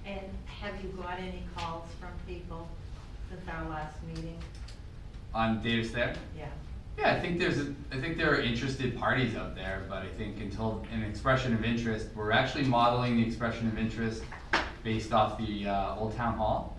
And 0.06 0.20
have 0.62 0.74
you 0.84 0.90
got 1.02 1.18
any 1.20 1.44
calls 1.56 1.88
from 2.00 2.10
people 2.28 2.68
since 3.30 3.42
our 3.50 3.70
last 3.70 3.96
meeting? 4.04 4.38
on 5.36 5.64
Davis 5.64 5.90
Thayer, 5.92 6.14
Yeah. 6.38 6.46
Yeah, 6.96 7.14
I 7.14 7.20
think 7.20 7.40
there's, 7.40 7.58
a- 7.58 7.74
I 7.92 8.00
think 8.00 8.18
there 8.18 8.32
are 8.36 8.40
interested 8.40 8.96
parties 9.00 9.36
out 9.36 9.56
there, 9.56 9.82
but 9.90 10.04
I 10.04 10.08
think 10.10 10.40
until 10.40 10.86
an 10.94 11.02
expression 11.02 11.56
of 11.56 11.66
interest, 11.66 12.10
we're 12.14 12.32
actually 12.32 12.66
modeling 12.66 13.16
the 13.18 13.26
expression 13.26 13.68
of 13.68 13.80
interest 13.80 14.22
based 14.84 15.14
off 15.14 15.38
the 15.38 15.68
uh, 15.68 15.96
Old 15.96 16.16
Town 16.16 16.36
Hall. 16.38 16.78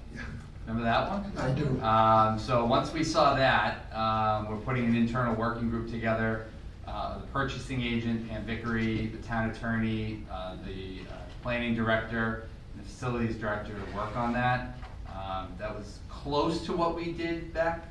Remember 0.67 0.85
that 0.85 1.11
one? 1.11 1.33
I 1.37 1.51
do. 1.51 1.81
Um, 1.83 2.39
so 2.39 2.65
once 2.65 2.93
we 2.93 3.05
saw 3.05 3.35
that, 3.35 3.93
um, 3.95 4.49
we're 4.49 4.57
putting 4.57 4.87
an 4.87 4.97
internal 4.97 5.35
working 5.35 5.69
group 5.69 5.91
together. 5.91 6.47
Uh, 6.87 7.19
the 7.19 7.27
purchasing 7.29 7.83
agent, 7.83 8.29
Pam 8.29 8.45
Vickery, 8.45 9.07
the 9.09 9.19
town 9.27 9.51
attorney, 9.51 10.23
uh, 10.31 10.57
the 10.65 11.01
uh, 11.11 11.15
planning 11.43 11.75
director, 11.75 12.47
and 12.73 12.85
the 12.85 12.89
facilities 12.89 13.37
director 13.37 13.73
to 13.73 13.97
work 13.97 14.17
on 14.17 14.33
that. 14.33 14.79
Um, 15.09 15.49
that 15.59 15.75
was 15.75 15.99
close 16.09 16.65
to 16.67 16.73
what 16.73 16.95
we 16.95 17.13
did 17.13 17.53
back 17.53 17.85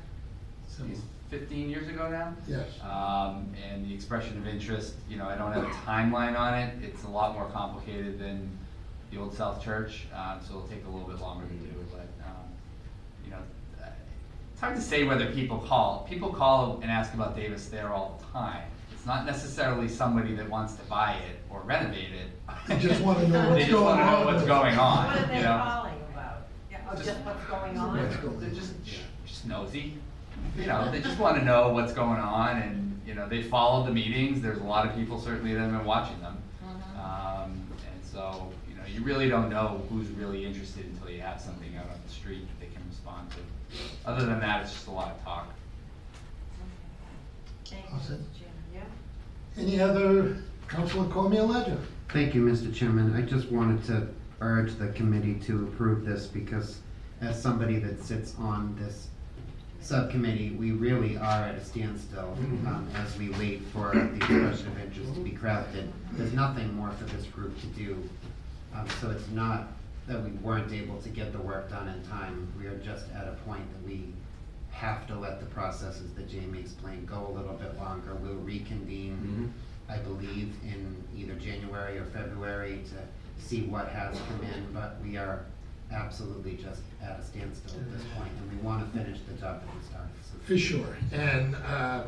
geez, 0.76 1.00
fifteen 1.30 1.70
years 1.70 1.88
ago 1.88 2.10
now. 2.10 2.34
Yes. 2.48 2.68
Um, 2.82 3.52
and 3.68 3.88
the 3.88 3.94
expression 3.94 4.36
of 4.36 4.46
interest, 4.46 4.94
you 5.08 5.16
know, 5.16 5.28
I 5.28 5.36
don't 5.36 5.52
have 5.52 5.64
a 5.64 5.74
timeline 5.86 6.38
on 6.38 6.54
it. 6.54 6.74
It's 6.82 7.04
a 7.04 7.08
lot 7.08 7.34
more 7.34 7.48
complicated 7.50 8.18
than 8.18 8.50
the 9.14 9.20
Old 9.20 9.34
South 9.34 9.62
Church, 9.62 10.06
uh, 10.14 10.38
so 10.40 10.56
it'll 10.56 10.68
take 10.68 10.84
a 10.84 10.90
little 10.90 11.08
bit 11.08 11.20
longer 11.20 11.46
to 11.46 11.52
do, 11.52 11.84
but, 11.92 12.08
um, 12.26 12.44
you 13.24 13.30
know, 13.30 13.38
uh, 13.82 13.86
it's 14.52 14.60
hard 14.60 14.74
to 14.74 14.82
say 14.82 15.04
whether 15.04 15.26
people 15.32 15.58
call. 15.58 16.06
People 16.08 16.32
call 16.32 16.80
and 16.82 16.90
ask 16.90 17.14
about 17.14 17.36
Davis 17.36 17.66
Thayer 17.66 17.88
all 17.88 18.20
the 18.20 18.32
time. 18.32 18.64
It's 18.92 19.06
not 19.06 19.24
necessarily 19.24 19.88
somebody 19.88 20.34
that 20.34 20.48
wants 20.48 20.74
to 20.74 20.82
buy 20.84 21.12
it 21.12 21.38
or 21.50 21.60
renovate 21.60 22.10
it. 22.12 22.30
They 22.66 22.78
just 22.78 23.02
wanna 23.02 23.28
know 23.28 23.50
what's 23.50 23.54
They 23.54 23.60
just 23.60 23.70
going 23.70 23.84
wanna 23.84 24.04
know 24.04 24.16
on 24.16 24.34
what's 24.34 24.44
going 24.46 24.78
on, 24.78 25.06
What 25.06 25.16
are 25.16 25.26
they 25.26 25.36
you 25.36 25.42
know? 25.42 25.62
calling 25.64 25.94
about? 26.12 26.46
Oh, 26.90 26.96
just 26.96 27.20
what's 27.20 27.44
going 27.46 27.78
on? 27.78 27.96
What's 28.02 28.16
going 28.16 28.40
They're 28.40 28.50
just, 28.50 28.72
just 28.84 29.46
nosy. 29.46 29.94
You 30.58 30.66
know, 30.66 30.90
they 30.90 31.00
just 31.00 31.18
want 31.18 31.38
to 31.38 31.44
know 31.44 31.68
what's 31.70 31.92
going 31.92 32.18
on, 32.20 32.56
and 32.58 33.00
you 33.06 33.14
know, 33.14 33.28
they 33.28 33.42
followed 33.42 33.86
the 33.86 33.92
meetings. 33.92 34.42
There's 34.42 34.58
a 34.58 34.64
lot 34.64 34.86
of 34.86 34.94
people 34.94 35.20
certainly 35.20 35.54
that 35.54 35.60
have 35.60 35.70
been 35.70 35.84
watching 35.84 36.20
them, 36.20 36.36
um, 36.98 37.52
and 37.70 38.04
so 38.04 38.52
you 38.94 39.02
really 39.02 39.28
don't 39.28 39.50
know 39.50 39.82
who's 39.90 40.08
really 40.10 40.44
interested 40.44 40.84
until 40.86 41.10
you 41.10 41.20
have 41.20 41.40
something 41.40 41.76
out 41.76 41.86
on 41.86 41.98
the 42.06 42.12
street 42.12 42.46
that 42.46 42.60
they 42.60 42.72
can 42.72 42.82
respond 42.88 43.28
to. 43.32 44.08
Other 44.08 44.24
than 44.24 44.38
that, 44.40 44.62
it's 44.62 44.72
just 44.72 44.86
a 44.86 44.92
lot 44.92 45.10
of 45.10 45.24
talk. 45.24 45.48
Thank 47.64 47.86
All 47.92 47.98
you, 47.98 48.04
set. 48.04 48.18
Mr. 48.18 48.38
Chairman. 48.38 48.62
Yeah? 48.72 49.62
Any 49.62 49.80
other, 49.80 50.36
Councilor 50.68 51.08
Cormier 51.08 51.42
Ledger? 51.42 51.78
Thank 52.10 52.34
you, 52.34 52.44
Mr. 52.44 52.72
Chairman. 52.72 53.16
I 53.16 53.22
just 53.22 53.50
wanted 53.50 53.84
to 53.86 54.06
urge 54.40 54.76
the 54.76 54.88
committee 54.88 55.34
to 55.46 55.64
approve 55.64 56.04
this 56.04 56.26
because 56.26 56.78
as 57.20 57.40
somebody 57.40 57.78
that 57.80 58.02
sits 58.02 58.34
on 58.38 58.76
this 58.78 59.08
subcommittee, 59.80 60.50
we 60.50 60.70
really 60.70 61.16
are 61.16 61.42
at 61.42 61.56
a 61.56 61.64
standstill 61.64 62.36
um, 62.66 62.88
as 62.94 63.16
we 63.18 63.30
wait 63.30 63.62
for 63.72 63.92
the 63.92 64.14
expression 64.14 64.68
of 64.68 64.80
interest 64.80 65.14
to 65.14 65.20
be 65.20 65.30
crafted. 65.32 65.88
There's 66.12 66.32
nothing 66.32 66.72
more 66.74 66.90
for 66.92 67.04
this 67.04 67.26
group 67.26 67.58
to 67.60 67.66
do. 67.66 68.08
Um, 68.74 68.88
So 69.00 69.10
it's 69.10 69.28
not 69.30 69.68
that 70.06 70.22
we 70.22 70.30
weren't 70.42 70.72
able 70.72 71.00
to 71.00 71.08
get 71.08 71.32
the 71.32 71.38
work 71.38 71.70
done 71.70 71.88
in 71.88 72.02
time. 72.04 72.52
We 72.58 72.66
are 72.66 72.76
just 72.78 73.06
at 73.14 73.26
a 73.26 73.32
point 73.46 73.62
that 73.72 73.88
we 73.88 74.12
have 74.70 75.06
to 75.06 75.14
let 75.18 75.40
the 75.40 75.46
processes 75.46 76.12
that 76.14 76.28
Jamie 76.28 76.58
explained 76.60 77.06
go 77.08 77.26
a 77.26 77.32
little 77.32 77.54
bit 77.54 77.76
longer. 77.78 78.14
We'll 78.14 78.34
reconvene, 78.34 79.52
I 79.88 79.98
believe, 79.98 80.52
in 80.64 81.02
either 81.16 81.34
January 81.34 81.98
or 81.98 82.04
February 82.06 82.82
to 82.90 83.42
see 83.42 83.62
what 83.62 83.88
has 83.88 84.18
come 84.28 84.40
in, 84.54 84.72
but 84.72 84.98
we 85.02 85.16
are 85.16 85.44
absolutely 85.92 86.56
just 86.56 86.82
at 87.02 87.18
a 87.20 87.24
standstill 87.24 87.78
at 87.80 87.92
this 87.92 88.02
point, 88.16 88.30
and 88.40 88.50
we 88.50 88.56
want 88.66 88.84
to 88.84 88.98
finish 88.98 89.20
the 89.28 89.34
job 89.34 89.60
that 89.64 89.74
we 89.74 89.82
started. 89.86 90.10
so. 90.22 90.38
For 90.44 90.58
sure, 90.58 90.96
and 91.12 91.54
uh, 91.54 92.04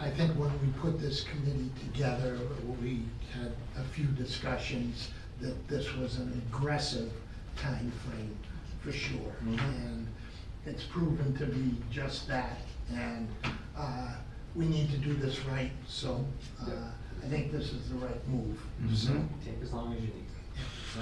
I 0.00 0.10
think 0.10 0.32
when 0.38 0.50
we 0.62 0.68
put 0.80 0.98
this 1.00 1.24
committee 1.24 1.70
together, 1.84 2.38
we 2.82 3.02
had 3.34 3.52
a 3.76 3.84
few 3.92 4.06
discussions 4.06 5.10
that 5.40 5.68
this 5.68 5.94
was 5.96 6.18
an 6.18 6.42
aggressive 6.48 7.10
time 7.56 7.92
frame, 8.04 8.36
for 8.80 8.92
sure. 8.92 9.32
And 9.46 10.06
it's 10.66 10.84
proven 10.84 11.34
to 11.36 11.46
be 11.46 11.76
just 11.90 12.28
that, 12.28 12.58
and 12.94 13.28
uh, 13.76 14.12
we 14.54 14.66
need 14.66 14.90
to 14.90 14.98
do 14.98 15.14
this 15.14 15.40
right, 15.46 15.70
so 15.86 16.24
uh, 16.62 16.70
I 17.24 17.28
think 17.28 17.52
this 17.52 17.72
is 17.72 17.88
the 17.88 17.96
right 17.96 18.28
move, 18.28 18.58
so. 18.94 19.12
Take 19.44 19.62
as 19.62 19.72
long 19.72 19.94
as 19.94 20.00
you 20.00 20.08
need. 20.08 20.26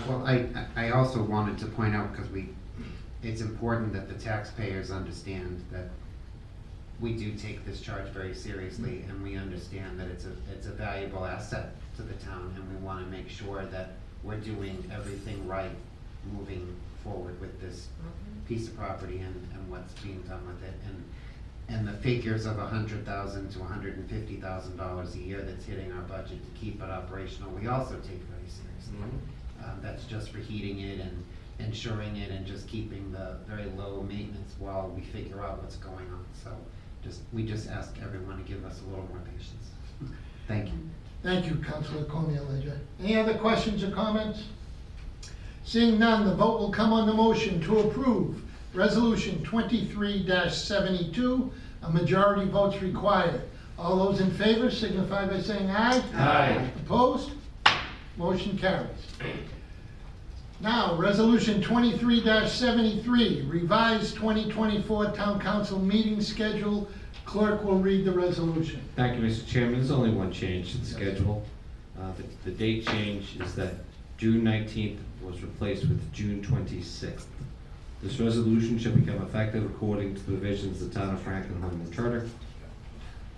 Well, 0.06 0.24
I, 0.26 0.46
I 0.76 0.90
also 0.90 1.22
wanted 1.22 1.58
to 1.58 1.66
point 1.66 1.94
out, 1.94 2.12
because 2.12 2.30
we, 2.30 2.50
it's 3.22 3.40
important 3.40 3.92
that 3.94 4.08
the 4.08 4.14
taxpayers 4.14 4.90
understand 4.90 5.64
that 5.72 5.88
we 7.00 7.14
do 7.14 7.32
take 7.34 7.64
this 7.64 7.80
charge 7.80 8.08
very 8.08 8.34
seriously, 8.34 9.04
and 9.08 9.22
we 9.22 9.36
understand 9.36 9.98
that 9.98 10.08
it's 10.08 10.24
a, 10.24 10.32
it's 10.52 10.66
a 10.66 10.72
valuable 10.72 11.24
asset 11.24 11.74
to 11.96 12.02
the 12.02 12.14
town, 12.14 12.54
and 12.56 12.68
we 12.70 12.76
wanna 12.84 13.06
make 13.06 13.28
sure 13.28 13.64
that 13.66 13.92
we're 14.22 14.36
doing 14.40 14.90
everything 14.92 15.46
right 15.46 15.70
moving 16.32 16.74
forward 17.04 17.40
with 17.40 17.60
this 17.60 17.88
piece 18.46 18.68
of 18.68 18.76
property 18.76 19.18
and, 19.18 19.34
and 19.54 19.70
what's 19.70 19.92
being 20.02 20.20
done 20.22 20.44
with 20.46 20.62
it, 20.64 20.74
and, 20.86 21.04
and 21.68 21.86
the 21.86 21.92
figures 22.02 22.46
of 22.46 22.58
a 22.58 22.66
hundred 22.66 23.04
thousand 23.04 23.50
to 23.50 23.60
a 23.60 23.64
hundred 23.64 23.96
and 23.96 24.08
fifty 24.10 24.36
thousand 24.36 24.76
dollars 24.76 25.14
a 25.14 25.18
year 25.18 25.42
that's 25.42 25.64
hitting 25.64 25.92
our 25.92 26.02
budget 26.02 26.38
to 26.42 26.60
keep 26.60 26.82
it 26.82 26.90
operational, 26.90 27.50
we 27.52 27.66
also 27.68 27.94
take 27.96 28.22
very 28.24 28.48
seriously. 28.48 28.96
Um, 29.64 29.80
that's 29.82 30.04
just 30.04 30.30
for 30.30 30.38
heating 30.38 30.80
it 30.80 31.00
and 31.00 31.24
ensuring 31.58 32.16
it 32.16 32.30
and 32.30 32.46
just 32.46 32.68
keeping 32.68 33.10
the 33.12 33.36
very 33.46 33.66
low 33.76 34.02
maintenance 34.08 34.54
while 34.58 34.88
we 34.94 35.02
figure 35.02 35.42
out 35.44 35.60
what's 35.60 35.76
going 35.76 36.06
on. 36.10 36.24
So 36.44 36.50
just, 37.02 37.20
we 37.32 37.42
just 37.44 37.68
ask 37.68 37.94
everyone 38.02 38.38
to 38.38 38.44
give 38.44 38.64
us 38.64 38.80
a 38.82 38.88
little 38.88 39.06
more 39.08 39.20
patience. 39.24 39.70
Thank 40.48 40.66
you. 40.68 40.78
Thank 41.22 41.46
you, 41.46 41.56
Councilor 41.56 42.04
Cormier 42.04 42.42
Ledger. 42.42 42.78
Any 43.02 43.16
other 43.16 43.34
questions 43.34 43.82
or 43.82 43.90
comments? 43.90 44.44
Seeing 45.64 45.98
none, 45.98 46.24
the 46.24 46.34
vote 46.34 46.60
will 46.60 46.70
come 46.70 46.92
on 46.92 47.06
the 47.06 47.12
motion 47.12 47.60
to 47.62 47.80
approve 47.80 48.42
Resolution 48.74 49.42
twenty-three 49.42 50.26
seventy-two. 50.50 51.50
A 51.82 51.90
majority 51.90 52.50
votes 52.50 52.80
required. 52.82 53.42
All 53.78 53.96
those 53.96 54.20
in 54.20 54.30
favor 54.32 54.70
signify 54.70 55.26
by 55.26 55.40
saying 55.40 55.70
aye. 55.70 56.02
Aye. 56.14 56.70
Opposed? 56.84 57.30
Motion 58.16 58.58
carries. 58.58 58.88
Now, 60.60 60.96
Resolution 60.96 61.62
twenty-three 61.62 62.24
seventy-three, 62.48 63.42
revised 63.42 64.16
twenty 64.16 64.50
twenty-four 64.50 65.12
Town 65.12 65.40
Council 65.40 65.78
meeting 65.78 66.20
schedule. 66.20 66.88
Clerk 67.24 67.62
will 67.62 67.78
read 67.78 68.04
the 68.04 68.10
resolution. 68.12 68.80
Thank 68.96 69.20
you, 69.20 69.26
Mr. 69.28 69.46
Chairman. 69.46 69.74
There's 69.74 69.90
only 69.90 70.10
one 70.10 70.32
change 70.32 70.72
to 70.72 70.78
the 70.78 70.86
schedule. 70.86 71.44
Uh, 72.00 72.10
The 72.44 72.50
the 72.50 72.56
date 72.56 72.86
change 72.86 73.36
is 73.40 73.54
that 73.54 73.74
June 74.16 74.42
19th 74.42 74.98
was 75.22 75.42
replaced 75.42 75.82
with 75.82 76.12
June 76.12 76.42
26th. 76.42 77.26
This 78.02 78.18
resolution 78.18 78.78
shall 78.78 78.92
become 78.92 79.22
effective 79.22 79.64
according 79.64 80.14
to 80.14 80.20
the 80.20 80.32
provisions 80.32 80.80
of 80.82 80.92
the 80.92 80.98
Town 81.00 81.14
of 81.14 81.20
Franklin 81.22 81.60
Home 81.62 81.80
Rule 81.84 81.92
Charter. 81.92 82.28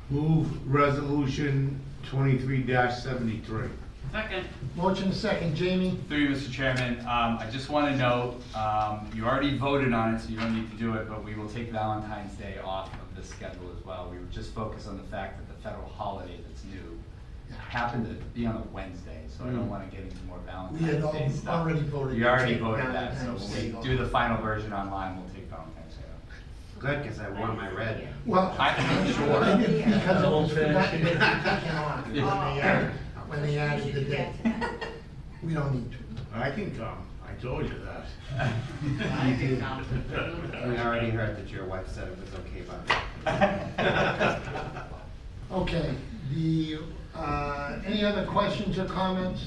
Move 0.09 0.67
resolution 0.73 1.79
twenty-three 2.05 2.67
seventy-three. 2.91 3.69
Second. 4.13 4.49
Motion 4.77 5.13
second, 5.13 5.55
Jamie. 5.55 5.99
Through 6.09 6.19
you, 6.19 6.29
Mr. 6.31 6.51
Chairman, 6.51 6.99
um, 7.01 7.39
I 7.39 7.49
just 7.53 7.69
want 7.71 7.91
to 7.93 7.97
note, 7.97 8.41
um, 8.57 9.09
you 9.15 9.25
already 9.25 9.57
voted 9.57 9.93
on 9.93 10.15
it, 10.15 10.21
so 10.21 10.29
you 10.31 10.37
don't 10.37 10.55
need 10.55 10.71
to 10.71 10.77
do 10.77 10.95
it, 10.95 11.09
but 11.09 11.25
we 11.25 11.35
will 11.35 11.49
take 11.49 11.71
Valentine's 11.71 12.33
Day 12.35 12.59
off 12.65 12.93
of 12.95 13.15
the 13.17 13.23
schedule 13.23 13.71
as 13.77 13.85
well. 13.85 14.09
We 14.11 14.19
would 14.19 14.31
just 14.33 14.53
focus 14.53 14.87
on 14.89 14.97
the 14.97 15.03
fact 15.05 15.39
that 15.39 15.49
the 15.55 15.63
federal 15.63 15.89
holiday 15.89 16.39
that's 16.49 16.65
new 16.65 16.99
happened 17.69 18.07
to 18.07 18.15
be 18.39 18.47
on 18.47 18.57
a 18.57 18.63
Wednesday, 18.75 19.23
so 19.29 19.45
I 19.45 19.49
don't 19.49 19.67
Mm. 19.67 19.69
want 19.69 19.89
to 19.91 19.97
get 19.97 20.05
into 20.05 20.17
more 20.25 20.39
We 20.73 20.79
had 20.87 21.01
Valentine's 21.01 21.05
al- 21.05 21.13
Day 21.13 21.29
stuff. 21.31 21.55
already 21.61 21.81
voted 21.83 22.17
You 22.17 22.25
to 22.25 22.31
already 22.31 22.53
take 22.55 22.63
voted 22.63 22.87
that, 22.87 23.13
so 23.19 23.25
Valentine's 23.25 23.51
when 23.55 23.71
we 23.73 23.77
off. 23.77 23.85
do 23.85 23.97
the 23.97 24.07
final 24.07 24.43
version 24.43 24.73
online, 24.73 25.17
we'll 25.17 25.29
take 25.35 25.49
Valentine's 25.51 25.95
Day 25.95 26.03
off. 26.15 26.79
Good, 26.81 27.03
because 27.03 27.21
I 27.21 27.29
wore 27.31 27.49
my 27.55 27.71
red. 27.71 28.09
Well, 28.27 28.55
I- 28.59 28.75
I'm 28.75 29.13
sure. 29.13 29.45
I 29.45 29.57
did 29.61 29.85
because 29.85 30.23
it 30.23 30.29
was 30.29 30.53
forgotten 30.53 30.91
to 30.91 30.99
be 30.99 31.05
taken 31.05 31.21
off 31.77 32.05
when 32.07 32.15
they 32.15 32.61
added, 32.61 32.91
when 33.31 33.43
they 33.43 33.59
added 33.59 33.95
the 33.95 34.01
day. 34.01 34.33
We 35.43 35.55
don't 35.55 35.73
need 35.73 35.91
to. 35.93 35.99
I 36.35 36.51
can 36.51 36.77
come, 36.77 37.07
I 37.25 37.33
told 37.41 37.63
you 37.63 37.75
that. 37.87 38.07
We 40.69 40.77
already 40.79 41.11
heard 41.11 41.37
that 41.37 41.49
your 41.49 41.65
wife 41.65 41.89
said 41.89 42.09
it 42.09 42.19
was 42.19 42.35
okay, 42.41 42.63
but. 42.67 42.81
Okay, 45.53 45.95
the, 46.33 46.79
uh, 47.15 47.79
any 47.87 48.05
other 48.05 48.25
questions 48.27 48.79
or 48.79 48.85
comments? 48.87 49.47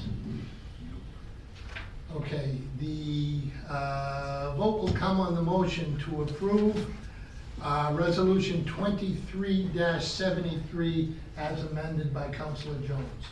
Okay, 2.16 2.58
the, 2.80 3.40
uh, 3.68 4.54
vote 4.56 4.80
will 4.82 4.92
come 4.92 5.20
on 5.20 5.34
the 5.34 5.42
motion 5.42 5.98
to 6.00 6.22
approve, 6.22 6.86
uh, 7.62 7.92
resolution 7.94 8.64
twenty-three 8.64 9.70
seventy-three 10.00 11.14
as 11.36 11.62
amended 11.64 12.12
by 12.12 12.28
Councilor 12.28 12.78
Jones. 12.86 13.24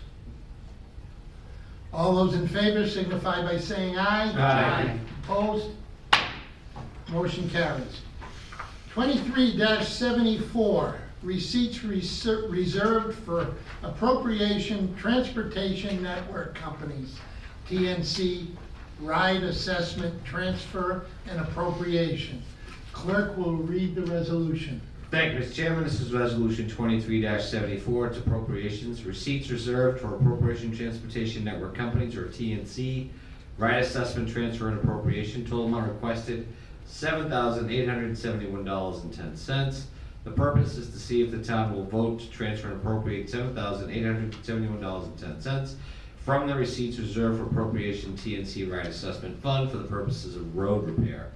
All 1.92 2.14
those 2.14 2.34
in 2.34 2.48
favor 2.48 2.88
signify 2.88 3.42
by 3.42 3.58
saying 3.58 3.98
aye. 3.98 4.32
Aye. 4.36 4.98
Opposed? 5.24 5.68
Motion 7.10 7.48
carries. 7.50 8.00
Twenty-three 8.90 9.58
seventy-four, 9.82 10.96
receipts 11.22 11.78
reser- 11.78 12.50
reserved 12.50 13.18
for 13.18 13.54
appropriation, 13.82 14.94
transportation 14.96 16.02
network 16.02 16.54
companies, 16.54 17.16
TNC, 17.68 18.48
ride 19.00 19.42
assessment, 19.42 20.24
transfer, 20.24 21.04
and 21.28 21.40
appropriation. 21.40 22.42
Clerk 22.92 23.36
will 23.36 23.56
read 23.56 23.94
the 23.94 24.02
resolution. 24.02 24.80
Thank 25.12 25.34
you, 25.34 25.40
Mr. 25.40 25.52
Chairman. 25.52 25.84
This 25.84 26.00
is 26.00 26.10
Resolution 26.10 26.70
twenty-three 26.70 27.20
seventy-four. 27.38 28.06
It's 28.06 28.16
appropriations. 28.16 29.04
Receipts 29.04 29.50
reserved 29.50 30.00
for 30.00 30.14
appropriation 30.16 30.74
transportation 30.74 31.44
network 31.44 31.74
companies, 31.74 32.16
or 32.16 32.28
TNC. 32.28 33.10
Right 33.58 33.82
assessment, 33.82 34.30
transfer, 34.30 34.68
and 34.68 34.78
appropriation. 34.78 35.44
Total 35.44 35.66
amount 35.66 35.92
requested, 35.92 36.48
seven 36.86 37.28
thousand 37.28 37.70
eight 37.70 37.86
hundred 37.86 38.06
and 38.06 38.16
seventy-one 38.16 38.64
dollars 38.64 39.02
and 39.04 39.12
ten 39.12 39.36
cents. 39.36 39.88
The 40.24 40.30
purpose 40.30 40.78
is 40.78 40.88
to 40.88 40.98
see 40.98 41.20
if 41.20 41.30
the 41.30 41.44
town 41.44 41.74
will 41.74 41.84
vote 41.84 42.20
to 42.20 42.30
transfer 42.30 42.68
and 42.68 42.80
appropriate 42.80 43.28
seven 43.28 43.54
thousand 43.54 43.90
eight 43.90 44.06
hundred 44.06 44.32
and 44.34 44.44
seventy-one 44.46 44.80
dollars 44.80 45.08
and 45.08 45.18
ten 45.18 45.38
cents 45.42 45.76
from 46.24 46.46
the 46.46 46.54
receipts 46.54 46.98
reserved 46.98 47.38
for 47.38 47.44
appropriation 47.44 48.14
TNC 48.14 48.72
right 48.72 48.86
assessment 48.86 49.38
fund 49.42 49.70
for 49.70 49.76
the 49.76 49.84
purposes 49.84 50.36
of 50.36 50.56
road 50.56 50.88
repair. 50.88 51.32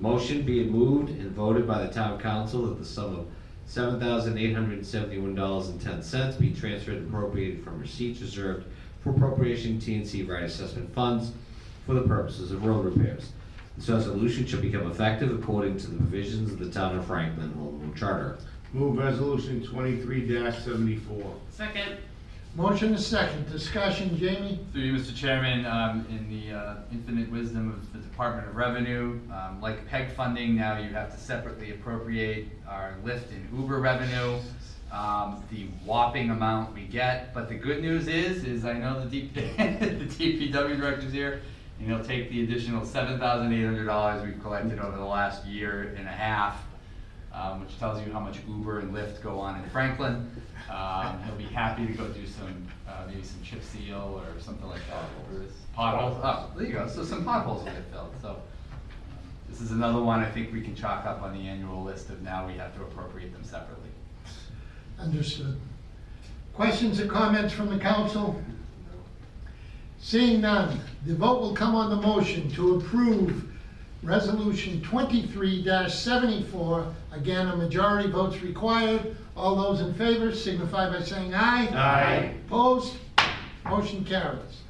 Motion 0.00 0.42
being 0.42 0.70
moved 0.70 1.10
and 1.10 1.30
voted 1.30 1.66
by 1.66 1.84
the 1.86 1.92
town 1.92 2.18
council 2.18 2.66
that 2.66 2.78
the 2.78 2.84
sum 2.84 3.14
of 3.14 3.26
seven 3.66 4.00
thousand 4.00 4.38
eight 4.38 4.52
hundred 4.52 4.74
and 4.78 4.86
seventy-one 4.86 5.34
dollars 5.34 5.68
and 5.68 5.80
ten 5.80 6.02
cents 6.02 6.36
be 6.36 6.52
transferred 6.52 6.96
and 6.96 7.08
appropriated 7.08 7.62
from 7.62 7.78
receipts 7.78 8.20
reserved 8.20 8.66
for 9.02 9.10
appropriation 9.10 9.78
TNC 9.78 10.28
right 10.28 10.42
assessment 10.42 10.92
funds 10.94 11.32
for 11.86 11.94
the 11.94 12.02
purposes 12.02 12.50
of 12.50 12.64
road 12.64 12.84
repairs. 12.84 13.30
This 13.76 13.88
resolution 13.88 14.46
shall 14.46 14.60
become 14.60 14.90
effective 14.90 15.30
according 15.30 15.78
to 15.78 15.86
the 15.88 15.96
provisions 15.96 16.52
of 16.52 16.58
the 16.58 16.70
town 16.70 16.96
of 16.96 17.06
Franklin 17.06 17.52
Home 17.52 17.92
Charter. 17.96 18.38
Move 18.72 18.98
resolution 18.98 19.64
twenty-three 19.64 20.28
seventy-four. 20.28 21.36
Second. 21.50 21.98
Motion 22.56 22.94
is 22.94 23.04
second. 23.04 23.50
Discussion, 23.50 24.16
Jamie? 24.16 24.60
Through 24.72 24.82
you, 24.82 24.92
Mr. 24.92 25.12
Chairman, 25.12 25.66
um, 25.66 26.06
in 26.08 26.30
the 26.30 26.56
uh, 26.56 26.74
infinite 26.92 27.28
wisdom 27.28 27.72
of 27.72 27.92
the 27.92 27.98
Department 27.98 28.46
of 28.46 28.54
Revenue, 28.54 29.18
um, 29.32 29.60
like 29.60 29.84
PEG 29.88 30.12
funding, 30.12 30.54
now 30.54 30.78
you 30.78 30.90
have 30.90 31.12
to 31.12 31.18
separately 31.20 31.72
appropriate 31.72 32.46
our 32.68 32.94
Lyft 33.04 33.30
and 33.32 33.48
Uber 33.58 33.80
revenue, 33.80 34.38
um, 34.92 35.42
the 35.50 35.64
whopping 35.84 36.30
amount 36.30 36.72
we 36.74 36.82
get. 36.84 37.34
But 37.34 37.48
the 37.48 37.56
good 37.56 37.82
news 37.82 38.06
is, 38.06 38.44
is 38.44 38.64
I 38.64 38.74
know 38.74 39.04
the 39.04 39.22
DP, 39.22 39.56
the 39.80 40.06
DPW 40.52 40.76
director's 40.80 41.12
here, 41.12 41.40
and 41.80 41.88
he'll 41.88 42.04
take 42.04 42.30
the 42.30 42.44
additional 42.44 42.84
seven 42.86 43.18
thousand 43.18 43.52
eight 43.52 43.64
hundred 43.64 43.86
dollars 43.86 44.24
we've 44.24 44.40
collected 44.40 44.78
over 44.78 44.96
the 44.96 45.04
last 45.04 45.44
year 45.44 45.92
and 45.98 46.06
a 46.06 46.12
half, 46.12 46.62
um, 47.32 47.62
which 47.62 47.76
tells 47.80 48.00
you 48.06 48.12
how 48.12 48.20
much 48.20 48.38
Uber 48.46 48.78
and 48.78 48.94
Lyft 48.94 49.22
go 49.24 49.40
on 49.40 49.60
in 49.60 49.68
Franklin. 49.70 50.30
Um, 50.70 51.22
he'll 51.24 51.36
be 51.36 51.44
happy 51.44 51.86
to 51.86 51.92
go 51.92 52.08
do 52.08 52.26
some, 52.26 52.66
uh, 52.88 53.04
maybe 53.06 53.22
some 53.22 53.42
chip 53.42 53.62
seal 53.62 54.22
or 54.24 54.40
something 54.40 54.66
like 54.68 54.80
that. 54.88 55.04
Potholes, 55.74 56.20
oh, 56.22 56.50
there 56.56 56.66
you 56.66 56.72
go, 56.72 56.88
so 56.88 57.04
some 57.04 57.24
potholes 57.24 57.64
will 57.64 57.72
get 57.72 57.84
filled, 57.92 58.14
so. 58.22 58.30
um, 58.30 58.36
This 59.48 59.60
is 59.60 59.72
another 59.72 60.00
one 60.00 60.20
I 60.20 60.30
think 60.30 60.52
we 60.52 60.62
can 60.62 60.74
chalk 60.74 61.04
up 61.04 61.22
on 61.22 61.32
the 61.34 61.46
annual 61.46 61.82
list 61.84 62.08
of 62.10 62.22
now 62.22 62.46
we 62.46 62.54
have 62.54 62.74
to 62.76 62.82
appropriate 62.82 63.32
them 63.32 63.44
separately. 63.44 63.90
Understood. 64.98 65.60
Questions 66.54 67.00
or 67.00 67.06
comments 67.08 67.52
from 67.52 67.68
the 67.68 67.78
council? 67.78 68.40
Seeing 70.00 70.40
none, 70.40 70.80
the 71.06 71.14
vote 71.14 71.40
will 71.40 71.54
come 71.54 71.74
on 71.74 71.90
the 71.90 71.96
motion 71.96 72.50
to 72.52 72.76
approve 72.76 73.50
Resolution 74.04 74.80
23-74, 74.82 76.92
Again, 77.12 77.48
a 77.48 77.56
majority 77.56 78.10
votes 78.10 78.42
required. 78.42 79.16
All 79.36 79.56
those 79.56 79.80
in 79.80 79.94
favor 79.94 80.32
signify 80.34 80.90
by 80.90 81.00
saying 81.02 81.34
aye. 81.34 81.68
Aye. 81.68 82.34
Opposed? 82.46 82.96
Motion 83.64 84.04
carries. 84.04 84.60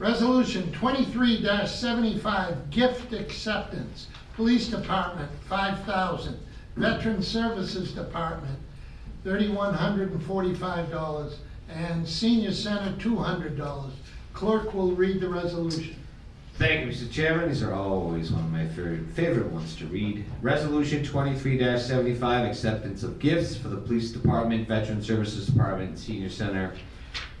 Resolution 0.00 0.72
23-75, 0.72 2.70
gift 2.70 3.12
acceptance. 3.12 4.08
Police 4.34 4.66
Department, 4.68 5.30
five 5.48 5.78
thousand. 5.84 6.38
Veteran 6.74 7.22
Services 7.22 7.92
Department, 7.92 8.58
thirty-one 9.24 9.74
hundred 9.74 10.10
and 10.10 10.22
forty-five 10.24 10.90
dollars. 10.90 11.38
And 11.68 12.08
Senior 12.08 12.52
Center, 12.52 12.94
two 12.98 13.16
hundred 13.16 13.56
dollars. 13.58 13.92
Clerk 14.32 14.72
will 14.74 14.92
read 14.92 15.20
the 15.20 15.28
resolution. 15.28 15.96
Thank 16.58 16.84
you, 16.84 16.92
Mr. 16.92 17.10
Chairman. 17.10 17.48
These 17.48 17.62
are 17.62 17.72
always 17.72 18.30
one 18.30 18.44
of 18.44 18.52
my 18.52 18.66
favorite, 18.66 19.46
ones 19.50 19.74
to 19.76 19.86
read. 19.86 20.24
Resolution 20.42 21.02
twenty-three 21.02 21.58
seventy-five, 21.78 22.46
acceptance 22.46 23.02
of 23.02 23.18
gifts 23.18 23.56
for 23.56 23.68
the 23.68 23.76
Police 23.78 24.10
Department, 24.12 24.68
Veteran 24.68 25.02
Services 25.02 25.46
Department, 25.46 25.90
and 25.90 25.98
Senior 25.98 26.28
Center. 26.28 26.72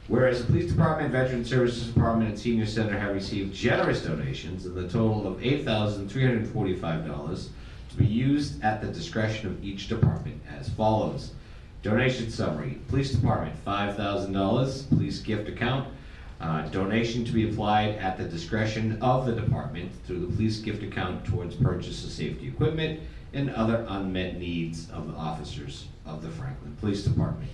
Whereas 0.08 0.40
the 0.40 0.46
Police 0.46 0.70
Department, 0.72 1.12
Veteran 1.12 1.44
Services 1.44 1.88
Department, 1.88 2.30
and 2.30 2.38
Senior 2.38 2.66
Center 2.66 2.98
have 2.98 3.14
received 3.14 3.54
generous 3.54 4.02
donations 4.02 4.66
in 4.66 4.74
the 4.74 4.88
total 4.88 5.26
of 5.26 5.44
eight 5.44 5.64
thousand 5.64 6.08
three 6.08 6.22
hundred 6.24 6.40
and 6.40 6.52
forty-five 6.52 7.06
dollars 7.06 7.50
to 7.90 7.96
be 7.96 8.06
used 8.06 8.62
at 8.64 8.80
the 8.80 8.88
discretion 8.88 9.46
of 9.48 9.62
each 9.62 9.88
department 9.88 10.40
as 10.58 10.70
follows. 10.70 11.32
Donation 11.82 12.30
summary, 12.30 12.78
Police 12.88 13.12
Department, 13.12 13.54
five 13.64 13.94
thousand 13.96 14.32
dollars, 14.32 14.82
Police 14.84 15.20
Gift 15.20 15.48
Account, 15.48 15.88
uh, 16.42 16.62
donation 16.68 17.24
to 17.24 17.32
be 17.32 17.48
applied 17.48 17.94
at 17.96 18.18
the 18.18 18.24
discretion 18.24 19.00
of 19.00 19.26
the 19.26 19.32
department 19.32 19.90
through 20.04 20.18
the 20.18 20.26
police 20.26 20.58
gift 20.58 20.82
account 20.82 21.24
towards 21.24 21.54
purchase 21.54 22.04
of 22.04 22.10
safety 22.10 22.48
equipment 22.48 23.00
and 23.32 23.48
other 23.50 23.86
unmet 23.88 24.38
needs 24.38 24.90
of 24.90 25.06
the 25.06 25.16
officers 25.16 25.86
of 26.04 26.20
the 26.20 26.28
Franklin 26.28 26.76
Police 26.80 27.04
Department. 27.04 27.50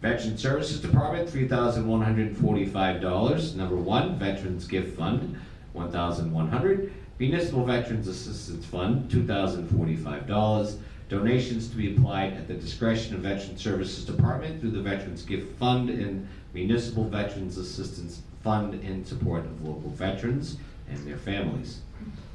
Veteran 0.00 0.38
Services 0.38 0.80
Department, 0.80 1.28
three 1.28 1.48
thousand 1.48 1.86
one 1.88 2.00
hundred 2.00 2.28
and 2.28 2.38
forty-five 2.38 3.00
dollars. 3.00 3.56
Number 3.56 3.74
one, 3.74 4.16
Veterans 4.16 4.66
Gift 4.66 4.96
Fund, 4.96 5.36
one 5.72 5.90
thousand 5.90 6.32
one 6.32 6.48
hundred. 6.48 6.92
Municipal 7.18 7.64
Veterans 7.64 8.06
Assistance 8.06 8.64
Fund, 8.64 9.10
two 9.10 9.26
thousand 9.26 9.68
forty-five 9.76 10.28
dollars. 10.28 10.78
Donations 11.08 11.68
to 11.70 11.76
be 11.76 11.96
applied 11.96 12.34
at 12.34 12.46
the 12.46 12.54
discretion 12.54 13.14
of 13.14 13.22
Veteran 13.22 13.56
Services 13.56 14.04
Department 14.04 14.60
through 14.60 14.70
the 14.70 14.82
Veterans 14.82 15.22
Gift 15.22 15.58
Fund 15.58 15.90
and 15.90 16.28
Municipal 16.54 17.04
Veterans 17.04 17.58
Assistance 17.58 18.22
Fund 18.42 18.74
in 18.74 19.04
support 19.04 19.44
of 19.44 19.62
local 19.64 19.90
veterans 19.90 20.56
and 20.88 20.98
their 21.06 21.16
families. 21.16 21.80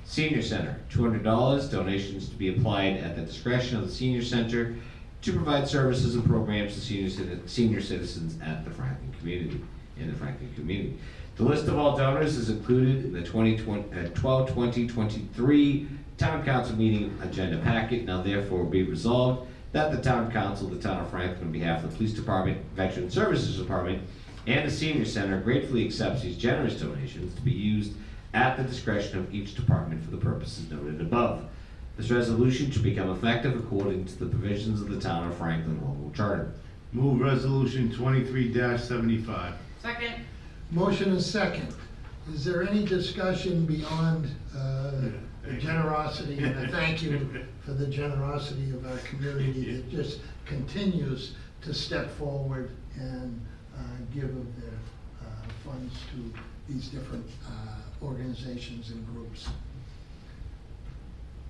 Senior 0.05 0.41
Center, 0.41 0.79
two 0.89 1.01
hundred 1.01 1.23
dollars, 1.23 1.69
donations 1.69 2.29
to 2.29 2.35
be 2.35 2.49
applied 2.55 2.97
at 2.97 3.15
the 3.15 3.21
discretion 3.21 3.77
of 3.77 3.87
the 3.87 3.91
Senior 3.91 4.21
Center 4.21 4.75
to 5.21 5.31
provide 5.31 5.67
services 5.67 6.15
and 6.15 6.25
programs 6.25 6.73
to 6.73 6.81
senior, 6.81 7.39
senior 7.45 7.81
citizens 7.81 8.37
at 8.41 8.65
the 8.65 8.71
Franklin 8.71 9.13
community, 9.19 9.61
in 9.97 10.11
the 10.11 10.17
Franklin 10.17 10.53
community. 10.55 10.97
The 11.37 11.43
list 11.43 11.67
of 11.67 11.77
all 11.77 11.97
donors 11.97 12.35
is 12.35 12.49
included 12.49 13.05
in 13.05 13.13
the 13.13 13.21
2020, 13.21 13.83
uh, 13.97 14.09
12 14.09 14.49
2023 14.49 15.87
Town 16.17 16.43
Council 16.43 16.75
meeting 16.75 17.17
agenda 17.23 17.57
packet. 17.59 18.05
Now 18.05 18.21
therefore 18.21 18.65
be 18.65 18.83
resolved 18.83 19.47
that 19.71 19.91
the 19.91 20.01
Town 20.01 20.31
Council, 20.31 20.67
the 20.67 20.77
Town 20.77 21.01
of 21.01 21.09
Franklin, 21.09 21.45
on 21.45 21.51
behalf 21.51 21.83
of 21.83 21.91
the 21.91 21.97
Police 21.97 22.13
Department, 22.13 22.63
Veteran 22.75 23.09
Services 23.09 23.57
Department, 23.57 24.03
and 24.45 24.67
the 24.67 24.71
Senior 24.71 25.05
Center 25.05 25.39
gratefully 25.39 25.85
accepts 25.85 26.21
these 26.21 26.37
generous 26.37 26.79
donations 26.79 27.33
to 27.35 27.41
be 27.41 27.51
used 27.51 27.93
at 28.33 28.57
the 28.57 28.63
discretion 28.63 29.19
of 29.19 29.33
each 29.33 29.55
department 29.55 30.03
for 30.03 30.11
the 30.11 30.17
purposes 30.17 30.69
noted 30.69 30.99
above. 30.99 31.45
This 31.97 32.09
resolution 32.09 32.71
should 32.71 32.83
become 32.83 33.11
effective 33.11 33.55
according 33.57 34.05
to 34.05 34.19
the 34.19 34.25
provisions 34.25 34.81
of 34.81 34.89
the 34.89 34.99
Town 34.99 35.27
of 35.27 35.37
Franklin 35.37 35.79
Local 35.81 36.11
Charter. 36.15 36.51
Move 36.91 37.21
resolution 37.21 37.91
twenty-three 37.91 38.53
seventy-five. 38.53 39.53
Second. 39.81 40.13
Motion 40.71 41.11
is 41.11 41.25
second. 41.25 41.67
Is 42.33 42.45
there 42.45 42.67
any 42.67 42.85
discussion 42.85 43.65
beyond 43.65 44.29
uh, 44.55 44.91
the 45.43 45.53
generosity? 45.59 46.39
And 46.43 46.57
I 46.57 46.67
thank 46.67 47.03
you 47.03 47.45
for 47.65 47.73
the 47.73 47.87
generosity 47.87 48.71
of 48.71 48.85
our 48.89 48.97
community 48.99 49.75
that 49.75 49.89
just 49.91 50.19
continues 50.45 51.35
to 51.61 51.73
step 51.73 52.09
forward 52.17 52.71
and 52.99 53.39
give 54.13 54.25
of 54.25 54.61
their 54.61 54.71
uh, 55.21 55.25
funds 55.65 55.93
to 56.11 56.33
these 56.71 56.87
different 56.87 57.25
uh, 57.47 58.05
organizations 58.05 58.91
and 58.91 59.05
groups. 59.13 59.47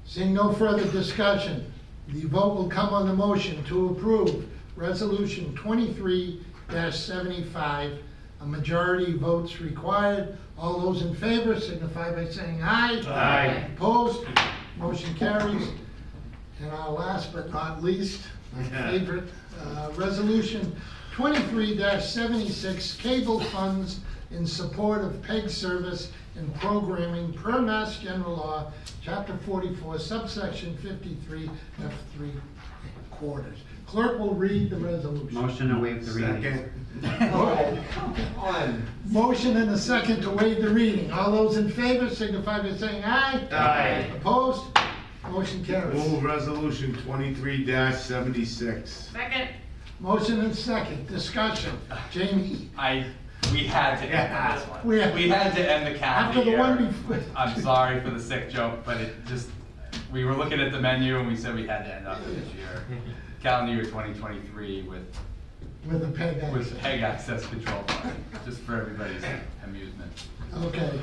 Seeing 0.05 0.33
no 0.33 0.51
further 0.53 0.89
discussion, 0.91 1.71
the 2.09 2.21
vote 2.25 2.55
will 2.55 2.69
come 2.69 2.93
on 2.93 3.07
the 3.07 3.13
motion 3.13 3.63
to 3.65 3.89
approve 3.89 4.45
Resolution 4.75 5.53
23-75. 5.55 7.97
A 8.41 8.45
majority 8.45 9.13
votes 9.13 9.61
required. 9.61 10.37
All 10.57 10.79
those 10.79 11.01
in 11.01 11.15
favor 11.15 11.59
signify 11.59 12.11
by 12.13 12.29
saying 12.29 12.61
aye. 12.61 13.01
Aye. 13.07 13.69
Opposed? 13.75 14.25
Motion 14.77 15.13
carries. 15.15 15.69
And 16.61 16.69
our 16.71 16.91
last 16.91 17.33
but 17.33 17.51
not 17.51 17.81
least, 17.83 18.21
my 18.55 18.63
favorite, 18.91 19.23
uh, 19.61 19.89
Resolution 19.95 20.75
twenty-three 21.13 21.77
seventy-six, 21.99 22.95
cable 22.95 23.39
funds 23.39 23.99
in 24.31 24.45
support 24.47 25.01
of 25.03 25.21
PEG 25.21 25.49
service 25.49 26.11
and 26.35 26.53
programming 26.55 27.31
per 27.33 27.61
Mass 27.61 27.99
General 27.99 28.35
Law, 28.35 28.71
Chapter 29.03 29.37
forty-four, 29.45 29.99
subsection 29.99 30.75
fifty-three, 30.77 31.49
F 31.85 31.93
three 32.15 32.31
quarters. 33.11 33.59
Clerk 33.85 34.17
will 34.17 34.33
read 34.33 34.69
the 34.71 34.77
resolution. 34.77 35.33
Motion 35.39 35.69
to 35.69 35.79
waive 35.79 36.05
the 36.05 36.13
reading. 36.13 36.41
Second. 36.41 36.71
Motion 39.11 39.57
and 39.57 39.69
a 39.71 39.77
second 39.77 40.21
to 40.21 40.31
waive 40.31 40.61
the 40.61 40.69
reading. 40.69 41.11
All 41.11 41.31
those 41.31 41.57
in 41.57 41.69
favor 41.69 42.09
signify 42.09 42.61
by 42.61 42.73
saying 42.73 43.03
aye. 43.03 43.45
Aye. 43.51 44.09
Opposed? 44.17 44.63
Motion 45.29 45.63
carries. 45.63 45.93
Move 45.93 46.23
resolution 46.23 46.95
twenty-three 47.03 47.65
seventy-six. 47.67 49.09
Second. 49.11 49.49
Motion 50.03 50.41
and 50.41 50.53
second, 50.53 51.07
discussion. 51.07 51.71
Jamie? 52.11 52.69
I, 52.77 53.05
we 53.53 53.59
had 53.65 54.01
to 54.01 54.05
end 54.05 54.57
this 54.59 54.67
one. 54.67 54.85
We 54.85 54.99
had- 54.99 55.15
We 55.15 55.29
had 55.29 55.55
to 55.55 55.71
end 55.71 55.87
the 55.95 55.97
calendar 55.97 56.39
After 56.39 56.43
the 56.43 56.49
year. 56.49 56.59
one 56.59 56.87
before. 56.87 57.19
I'm 57.37 57.61
sorry 57.61 58.01
for 58.01 58.09
the 58.09 58.19
sick 58.19 58.49
joke, 58.49 58.79
but 58.83 58.99
it 58.99 59.15
just, 59.25 59.47
we 60.11 60.25
were 60.25 60.35
looking 60.35 60.59
at 60.59 60.73
the 60.73 60.81
menu 60.81 61.17
and 61.19 61.27
we 61.29 61.37
said 61.37 61.55
we 61.55 61.65
had 61.65 61.85
to 61.85 61.95
end 61.95 62.05
up 62.05 62.19
this 62.25 62.53
year. 62.53 62.83
Calendar 63.41 63.73
year 63.75 63.85
twenty 63.85 64.13
twenty-three 64.19 64.81
with, 64.83 65.03
With 65.89 66.01
the 66.01 66.07
peg 66.07 66.35
with 66.51 66.63
access. 66.67 66.81
PEG 66.81 67.01
access 67.01 67.45
control 67.47 67.81
fund, 67.83 68.23
just 68.45 68.59
for 68.61 68.75
everybody's 68.81 69.23
amusement. 69.63 70.11
Okay. 70.63 70.99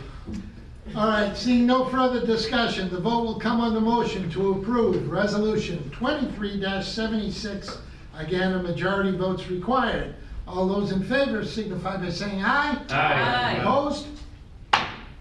All 0.94 1.06
right, 1.08 1.34
seeing 1.34 1.66
no 1.66 1.86
further 1.86 2.24
discussion, 2.26 2.90
the 2.90 3.00
vote 3.00 3.24
will 3.24 3.38
come 3.40 3.60
on 3.62 3.72
the 3.72 3.80
motion 3.80 4.30
to 4.32 4.52
approve 4.52 5.10
Resolution 5.10 5.88
twenty-three 5.90 6.62
seventy-six. 6.82 7.78
Again, 8.20 8.52
a 8.52 8.62
majority 8.62 9.12
votes 9.12 9.48
required. 9.48 10.14
All 10.46 10.66
those 10.68 10.92
in 10.92 11.02
favor 11.02 11.42
signify 11.42 11.96
by 11.96 12.10
saying 12.10 12.42
aye. 12.44 12.78
Aye. 12.90 13.56
Opposed? 13.60 14.06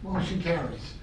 Motion 0.04 0.42
carries. 0.42 0.96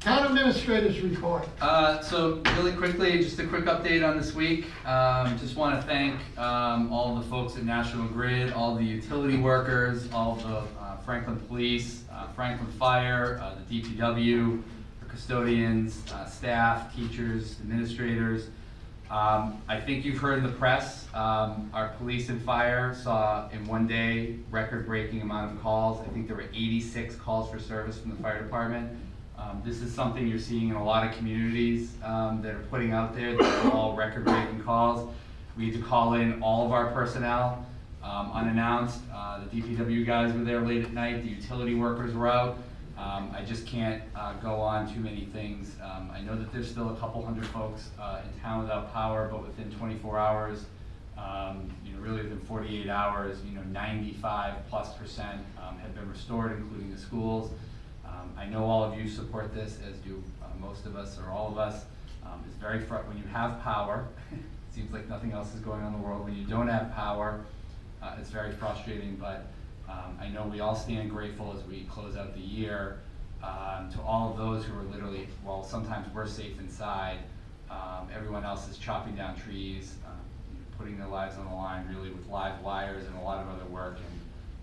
Town 0.00 0.26
administrators 0.26 1.00
report. 1.00 1.48
Uh, 1.60 2.00
so 2.02 2.42
really 2.56 2.72
quickly, 2.72 3.18
just 3.18 3.38
a 3.38 3.46
quick 3.46 3.64
update 3.64 4.06
on 4.06 4.18
this 4.18 4.34
week. 4.34 4.66
Um, 4.84 5.38
just 5.38 5.56
want 5.56 5.80
to 5.80 5.86
thank 5.86 6.16
um, 6.38 6.92
all 6.92 7.14
the 7.14 7.22
folks 7.22 7.56
at 7.56 7.64
National 7.64 8.06
Grid, 8.08 8.52
all 8.52 8.74
the 8.74 8.84
utility 8.84 9.38
workers, 9.38 10.12
all 10.12 10.34
the 10.34 10.64
uh, 10.80 10.96
Franklin 10.98 11.36
Police, 11.48 12.04
uh, 12.12 12.26
Franklin 12.32 12.70
Fire, 12.72 13.40
uh, 13.42 13.54
the 13.66 13.80
DPW, 13.80 14.60
the 15.00 15.06
custodians, 15.08 16.02
uh, 16.12 16.26
staff, 16.26 16.94
teachers, 16.94 17.58
administrators. 17.60 18.48
Um, 19.12 19.60
I 19.68 19.78
think 19.78 20.06
you've 20.06 20.16
heard 20.16 20.38
in 20.38 20.42
the 20.42 20.52
press, 20.52 21.06
um, 21.12 21.70
our 21.74 21.88
police 21.98 22.30
and 22.30 22.40
fire 22.40 22.94
saw 22.94 23.46
in 23.50 23.66
one 23.66 23.86
day 23.86 24.36
record-breaking 24.50 25.20
amount 25.20 25.52
of 25.52 25.62
calls. 25.62 26.00
I 26.00 26.08
think 26.14 26.28
there 26.28 26.36
were 26.36 26.46
86 26.54 27.16
calls 27.16 27.50
for 27.50 27.58
service 27.58 27.98
from 27.98 28.12
the 28.12 28.16
fire 28.22 28.42
department. 28.42 28.90
Um, 29.36 29.60
this 29.62 29.82
is 29.82 29.92
something 29.92 30.26
you're 30.26 30.38
seeing 30.38 30.70
in 30.70 30.76
a 30.76 30.82
lot 30.82 31.06
of 31.06 31.14
communities 31.14 31.92
um, 32.02 32.40
that 32.40 32.54
are 32.54 32.64
putting 32.70 32.92
out 32.92 33.14
there. 33.14 33.36
These 33.36 33.46
are 33.46 33.72
all 33.72 33.94
record-breaking 33.94 34.62
calls. 34.62 35.12
We 35.58 35.66
had 35.70 35.74
to 35.74 35.86
call 35.86 36.14
in 36.14 36.42
all 36.42 36.64
of 36.64 36.72
our 36.72 36.86
personnel 36.92 37.66
um, 38.02 38.32
unannounced. 38.32 39.00
Uh, 39.14 39.40
the 39.44 39.60
DPW 39.60 40.06
guys 40.06 40.32
were 40.32 40.42
there 40.42 40.60
late 40.62 40.84
at 40.84 40.94
night. 40.94 41.22
The 41.22 41.28
utility 41.28 41.74
workers 41.74 42.14
were 42.14 42.28
out. 42.28 42.56
Um, 42.98 43.34
I 43.34 43.42
just 43.42 43.66
can't 43.66 44.02
uh, 44.14 44.34
go 44.34 44.60
on 44.60 44.92
too 44.92 45.00
many 45.00 45.24
things. 45.24 45.76
Um, 45.82 46.10
I 46.12 46.20
know 46.20 46.36
that 46.36 46.52
there's 46.52 46.70
still 46.70 46.90
a 46.90 46.96
couple 46.96 47.24
hundred 47.24 47.46
folks 47.46 47.90
uh, 47.98 48.20
in 48.22 48.40
town 48.40 48.60
without 48.62 48.92
power, 48.92 49.28
but 49.30 49.42
within 49.42 49.70
24 49.72 50.18
hours, 50.18 50.66
um, 51.16 51.70
you 51.84 51.92
know, 51.94 52.00
really 52.00 52.22
within 52.22 52.40
48 52.40 52.88
hours, 52.88 53.38
you 53.46 53.54
know, 53.54 53.62
95 53.62 54.54
plus 54.68 54.94
percent 54.94 55.40
um, 55.66 55.78
have 55.78 55.94
been 55.94 56.08
restored, 56.10 56.52
including 56.58 56.92
the 56.94 57.00
schools. 57.00 57.50
Um, 58.06 58.30
I 58.36 58.46
know 58.46 58.64
all 58.64 58.84
of 58.84 58.98
you 58.98 59.08
support 59.08 59.54
this, 59.54 59.78
as 59.88 59.96
do 59.98 60.22
uh, 60.42 60.46
most 60.60 60.84
of 60.84 60.94
us 60.96 61.18
or 61.18 61.30
all 61.30 61.48
of 61.48 61.58
us. 61.58 61.84
Um, 62.24 62.42
it's 62.46 62.56
very 62.56 62.80
fr- 62.80 62.96
when 63.08 63.16
you 63.16 63.24
have 63.32 63.62
power, 63.62 64.06
it 64.32 64.38
seems 64.70 64.92
like 64.92 65.08
nothing 65.08 65.32
else 65.32 65.54
is 65.54 65.60
going 65.60 65.80
on 65.80 65.94
in 65.94 66.00
the 66.00 66.06
world. 66.06 66.24
When 66.24 66.36
you 66.36 66.46
don't 66.46 66.68
have 66.68 66.94
power, 66.94 67.40
uh, 68.02 68.16
it's 68.20 68.30
very 68.30 68.52
frustrating, 68.52 69.16
but 69.16 69.46
um, 69.92 70.18
I 70.20 70.28
know 70.28 70.44
we 70.44 70.60
all 70.60 70.74
stand 70.74 71.10
grateful 71.10 71.54
as 71.56 71.64
we 71.64 71.84
close 71.84 72.16
out 72.16 72.34
the 72.34 72.40
year 72.40 73.00
um, 73.42 73.90
to 73.92 74.00
all 74.00 74.30
of 74.30 74.38
those 74.38 74.64
who 74.64 74.78
are 74.78 74.84
literally, 74.84 75.28
well, 75.44 75.62
sometimes 75.64 76.06
we're 76.14 76.26
safe 76.26 76.58
inside. 76.58 77.18
Um, 77.70 78.08
everyone 78.14 78.44
else 78.44 78.68
is 78.68 78.78
chopping 78.78 79.16
down 79.16 79.36
trees, 79.36 79.96
uh, 80.06 80.10
you 80.52 80.58
know, 80.58 80.64
putting 80.78 80.98
their 80.98 81.08
lives 81.08 81.36
on 81.38 81.46
the 81.46 81.54
line, 81.54 81.86
really 81.94 82.10
with 82.10 82.26
live 82.28 82.60
wires 82.62 83.04
and 83.06 83.16
a 83.18 83.22
lot 83.22 83.42
of 83.42 83.48
other 83.48 83.64
work. 83.66 83.96
And 83.96 84.20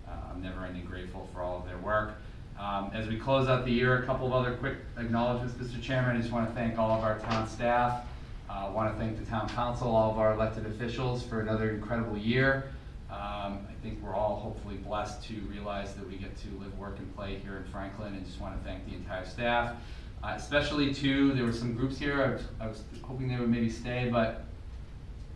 uh, 0.08 0.32
I'm 0.32 0.42
never 0.42 0.64
ending 0.64 0.84
grateful 0.84 1.28
for 1.32 1.42
all 1.42 1.58
of 1.58 1.66
their 1.66 1.78
work. 1.78 2.14
Um, 2.58 2.90
as 2.92 3.08
we 3.08 3.16
close 3.16 3.48
out 3.48 3.64
the 3.64 3.72
year, 3.72 4.02
a 4.02 4.06
couple 4.06 4.26
of 4.26 4.32
other 4.32 4.54
quick 4.56 4.78
acknowledgements, 4.98 5.54
Mr. 5.54 5.80
Chairman. 5.80 6.16
I 6.16 6.20
just 6.20 6.32
want 6.32 6.48
to 6.48 6.54
thank 6.54 6.78
all 6.78 6.96
of 6.96 7.04
our 7.04 7.18
town 7.20 7.48
staff. 7.48 8.04
I 8.48 8.66
uh, 8.66 8.70
want 8.72 8.92
to 8.92 9.00
thank 9.00 9.18
the 9.18 9.24
town 9.24 9.48
council, 9.48 9.94
all 9.94 10.10
of 10.10 10.18
our 10.18 10.32
elected 10.32 10.66
officials 10.66 11.22
for 11.22 11.40
another 11.40 11.70
incredible 11.70 12.18
year. 12.18 12.64
Um, 13.10 13.66
I 13.68 13.74
think 13.82 14.00
we're 14.02 14.14
all 14.14 14.36
hopefully 14.36 14.76
blessed 14.76 15.24
to 15.28 15.34
realize 15.50 15.94
that 15.94 16.08
we 16.08 16.16
get 16.16 16.36
to 16.42 16.48
live, 16.60 16.76
work, 16.78 16.98
and 16.98 17.16
play 17.16 17.36
here 17.36 17.56
in 17.56 17.64
Franklin, 17.72 18.14
and 18.14 18.24
just 18.24 18.40
want 18.40 18.56
to 18.56 18.68
thank 18.68 18.86
the 18.88 18.94
entire 18.94 19.26
staff. 19.26 19.76
Uh, 20.22 20.34
especially 20.36 20.94
too, 20.94 21.32
there 21.32 21.44
were 21.44 21.52
some 21.52 21.74
groups 21.74 21.98
here, 21.98 22.22
I 22.22 22.30
was, 22.30 22.42
I 22.60 22.66
was 22.68 22.82
hoping 23.02 23.28
they 23.28 23.36
would 23.36 23.50
maybe 23.50 23.70
stay, 23.70 24.08
but 24.12 24.44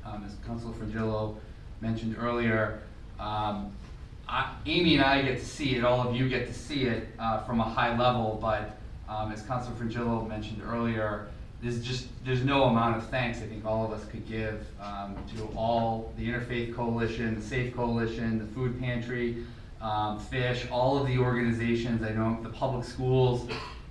um, 0.04 0.24
as 0.24 0.36
Councilor 0.46 0.74
Frongillo 0.74 1.36
mentioned 1.80 2.16
earlier, 2.20 2.80
um, 3.18 3.72
I, 4.28 4.54
Amy 4.66 4.96
and 4.96 5.04
I 5.04 5.22
get 5.22 5.40
to 5.40 5.44
see 5.44 5.76
it, 5.76 5.84
all 5.84 6.06
of 6.06 6.14
you 6.14 6.28
get 6.28 6.46
to 6.46 6.54
see 6.54 6.84
it 6.84 7.08
uh, 7.18 7.42
from 7.44 7.60
a 7.60 7.64
high 7.64 7.96
level, 7.98 8.38
but 8.40 8.78
um, 9.08 9.32
as 9.32 9.42
Councilor 9.42 9.74
Frongillo 9.74 10.28
mentioned 10.28 10.62
earlier, 10.64 11.28
there's 11.64 11.82
just, 11.82 12.06
there's 12.26 12.44
no 12.44 12.64
amount 12.64 12.98
of 12.98 13.08
thanks 13.08 13.38
I 13.38 13.46
think 13.46 13.64
all 13.64 13.86
of 13.86 13.92
us 13.92 14.04
could 14.04 14.28
give 14.28 14.66
um, 14.80 15.16
to 15.34 15.48
all, 15.56 16.12
the 16.18 16.28
Interfaith 16.28 16.74
Coalition, 16.74 17.34
the 17.34 17.40
Safe 17.40 17.74
Coalition, 17.74 18.38
the 18.38 18.46
Food 18.54 18.78
Pantry, 18.78 19.44
um, 19.80 20.20
Fish, 20.20 20.66
all 20.70 20.98
of 21.00 21.06
the 21.06 21.16
organizations, 21.18 22.02
I 22.02 22.10
know 22.10 22.38
the 22.42 22.50
public 22.50 22.84
schools, 22.84 23.48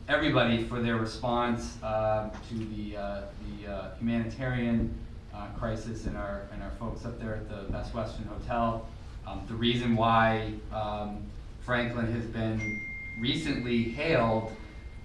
everybody 0.08 0.64
for 0.64 0.82
their 0.82 0.98
response 0.98 1.82
uh, 1.82 2.30
to 2.50 2.56
the, 2.76 2.96
uh, 2.96 3.22
the 3.60 3.72
uh, 3.72 3.96
humanitarian 3.98 4.94
uh, 5.34 5.48
crisis 5.58 6.06
and 6.06 6.16
our, 6.16 6.44
and 6.54 6.62
our 6.62 6.72
folks 6.80 7.06
up 7.06 7.20
there 7.20 7.34
at 7.34 7.50
the 7.50 7.72
Best 7.72 7.96
Western 7.96 8.26
Hotel. 8.26 8.88
Um, 9.26 9.42
the 9.48 9.56
reason 9.56 9.96
why 9.96 10.54
um, 10.72 11.24
Franklin 11.62 12.12
has 12.14 12.26
been 12.26 12.82
recently 13.20 13.84
hailed 13.84 14.52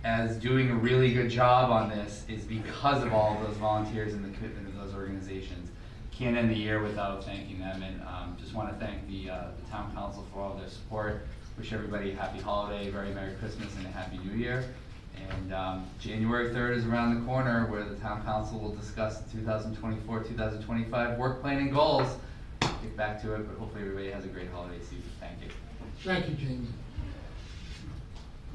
as 0.05 0.37
doing 0.37 0.71
a 0.71 0.75
really 0.75 1.13
good 1.13 1.31
job 1.31 1.71
on 1.71 1.89
this 1.91 2.25
is 2.29 2.45
because 2.45 3.03
of 3.03 3.13
all 3.13 3.37
of 3.37 3.47
those 3.47 3.57
volunteers 3.57 4.15
and 4.15 4.25
the 4.25 4.37
commitment 4.37 4.69
of 4.69 4.77
those 4.77 4.95
organizations. 4.95 5.71
Can't 6.13 6.37
end 6.37 6.51
the 6.51 6.55
year 6.55 6.83
without 6.83 7.25
thanking 7.25 7.61
them, 7.61 7.83
and 7.83 8.01
um, 8.03 8.37
just 8.41 8.55
want 8.55 8.69
to 8.69 8.85
thank 8.85 9.07
the, 9.09 9.31
uh, 9.31 9.45
the 9.57 9.71
town 9.71 9.93
council 9.95 10.27
for 10.33 10.41
all 10.41 10.55
their 10.55 10.69
support. 10.69 11.23
Wish 11.57 11.73
everybody 11.73 12.13
a 12.13 12.15
happy 12.15 12.41
holiday, 12.41 12.91
very 12.91 13.13
Merry 13.13 13.35
Christmas, 13.35 13.75
and 13.77 13.87
a 13.87 13.91
Happy 13.91 14.19
New 14.19 14.37
Year. 14.37 14.65
And 15.31 15.53
um, 15.53 15.87
January 16.01 16.51
3rd 16.51 16.77
is 16.77 16.87
around 16.87 17.19
the 17.19 17.27
corner 17.27 17.67
where 17.67 17.85
the 17.85 17.97
town 17.97 18.25
council 18.25 18.61
will 18.61 18.75
discuss 18.75 19.19
the 19.19 19.39
2024-2025 19.39 21.19
work 21.19 21.41
plan 21.41 21.59
and 21.59 21.73
goals. 21.73 22.17
Get 22.61 22.97
back 22.97 23.21
to 23.23 23.35
it, 23.35 23.49
but 23.49 23.59
hopefully 23.59 23.83
everybody 23.83 24.11
has 24.11 24.25
a 24.25 24.29
great 24.29 24.51
holiday 24.51 24.81
season. 24.81 25.03
Thank 25.21 25.43
you. 25.43 25.49
Thank 26.05 26.29
you, 26.29 26.35
Jamie. 26.35 26.69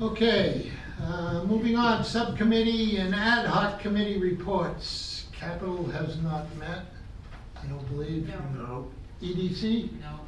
Okay, 0.01 0.71
uh, 1.01 1.43
moving 1.45 1.75
on, 1.75 2.03
subcommittee 2.03 2.97
and 2.97 3.13
ad 3.13 3.45
hoc 3.45 3.79
committee 3.79 4.17
reports. 4.19 5.25
Capital 5.31 5.85
has 5.91 6.19
not 6.21 6.53
met, 6.57 6.85
I 7.61 7.65
don't 7.67 7.87
believe. 7.89 8.27
No. 8.55 8.87
EDC? 9.21 9.89
No. 10.01 10.19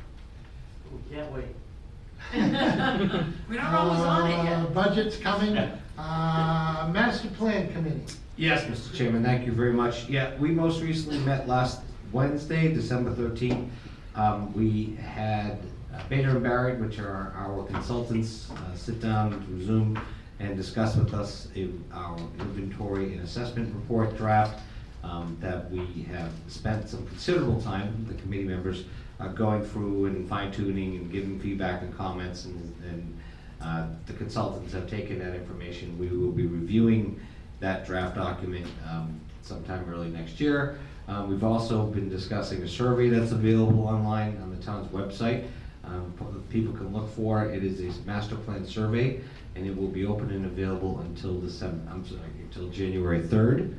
We 1.09 1.15
can't 1.15 1.31
wait. 1.33 1.45
We're 3.49 3.57
not 3.61 3.73
almost 3.73 4.01
on 4.05 4.31
it 4.31 4.35
Uh, 4.35 4.43
yet. 4.43 4.73
Budget's 4.73 5.17
coming. 5.17 5.57
Uh, 5.97 6.89
Master 6.93 7.29
Plan 7.29 7.71
Committee. 7.73 8.03
Yes, 8.37 8.63
Mr. 8.65 8.93
Chairman, 8.93 9.23
thank 9.23 9.45
you 9.45 9.51
very 9.51 9.73
much. 9.73 10.07
Yeah, 10.07 10.35
we 10.37 10.51
most 10.51 10.81
recently 10.81 11.19
met 11.19 11.47
last 11.47 11.81
Wednesday, 12.11 12.73
December 12.73 13.11
thirteenth. 13.13 13.71
Um, 14.15 14.53
we 14.53 14.95
had 15.01 15.57
uh, 15.95 16.01
Bader 16.09 16.31
and 16.31 16.43
Barrett, 16.43 16.80
which 16.80 16.99
are 16.99 17.34
our 17.38 17.63
consultants, 17.65 18.49
uh, 18.51 18.76
sit 18.76 18.99
down 18.99 19.41
through 19.45 19.63
Zoom 19.63 19.99
and 20.39 20.55
discuss 20.55 20.95
with 20.95 21.13
us 21.13 21.47
a- 21.55 21.69
our 21.93 22.17
inventory 22.39 23.13
and 23.13 23.22
assessment 23.22 23.73
report 23.73 24.17
draft 24.17 24.61
um, 25.03 25.38
that 25.39 25.69
we 25.72 26.03
have 26.11 26.31
spent 26.47 26.89
some 26.89 27.05
considerable 27.07 27.61
time, 27.61 28.05
the 28.09 28.15
committee 28.15 28.43
members, 28.43 28.85
uh, 29.19 29.27
going 29.30 29.63
through 29.63 30.05
and 30.07 30.27
fine 30.27 30.51
tuning 30.51 30.95
and 30.97 31.11
giving 31.11 31.39
feedback 31.39 31.81
and 31.84 31.95
comments 31.95 32.45
and, 32.45 32.76
and 32.89 33.17
uh, 33.61 33.88
the 34.07 34.13
consultants 34.13 34.73
have 34.73 34.89
taken 34.89 35.19
that 35.19 35.34
information. 35.35 35.97
We 35.97 36.07
will 36.09 36.31
be 36.31 36.45
reviewing 36.45 37.19
that 37.61 37.85
draft 37.85 38.15
document 38.15 38.67
um, 38.89 39.19
sometime 39.41 39.85
early 39.89 40.09
next 40.09 40.41
year. 40.41 40.77
Um, 41.07 41.30
We've 41.30 41.43
also 41.43 41.85
been 41.85 42.09
discussing 42.09 42.61
a 42.63 42.67
survey 42.67 43.09
that's 43.09 43.31
available 43.31 43.88
online 43.88 44.38
on 44.41 44.53
the 44.53 44.61
town's 44.61 44.88
website. 44.91 45.47
Um, 45.88 46.14
People 46.49 46.74
can 46.74 46.94
look 46.94 47.10
for 47.16 47.44
it. 47.45 47.56
It 47.56 47.64
is 47.66 47.80
a 47.98 48.02
master 48.07 48.36
plan 48.36 48.66
survey, 48.66 49.20
and 49.56 49.66
it 49.66 49.76
will 49.76 49.90
be 49.90 50.06
open 50.06 50.30
and 50.32 50.45
available 50.45 50.99
until 50.99 51.40
December, 51.41 51.82
I'm 51.91 52.06
sorry, 52.07 52.22
until 52.44 52.70
January 52.70 53.22
3rd. 53.22 53.74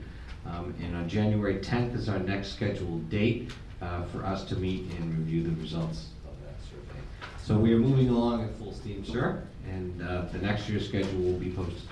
Um, 0.46 0.74
And 0.82 0.94
on 0.94 1.08
January 1.08 1.54
10th 1.56 1.94
is 1.94 2.08
our 2.08 2.18
next 2.18 2.52
scheduled 2.52 3.08
date 3.08 3.50
uh, 3.80 4.02
for 4.06 4.24
us 4.24 4.44
to 4.46 4.56
meet 4.56 4.90
and 4.98 5.16
review 5.18 5.42
the 5.42 5.60
results 5.60 6.08
of 6.26 6.32
that 6.44 6.56
survey. 6.68 7.00
So 7.42 7.56
we 7.56 7.72
are 7.72 7.78
moving 7.78 8.08
along 8.10 8.44
at 8.44 8.54
full 8.56 8.72
steam, 8.74 9.04
sir, 9.04 9.42
and 9.68 10.02
uh, 10.02 10.22
the 10.32 10.38
next 10.38 10.68
year's 10.68 10.86
schedule 10.88 11.20
will 11.20 11.38
be 11.38 11.50
posted. 11.50 11.82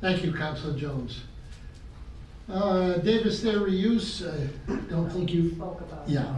Thank 0.00 0.24
you, 0.24 0.32
Councilor 0.32 0.76
Jones. 0.78 1.22
Uh, 2.48 2.94
Davis 2.98 3.42
Thayer 3.42 3.58
reuse, 3.60 4.22
I 4.26 4.74
don't 4.90 5.10
think 5.10 5.32
you. 5.34 5.50
Spoke 5.52 5.80
about. 5.80 6.08
Yeah. 6.08 6.34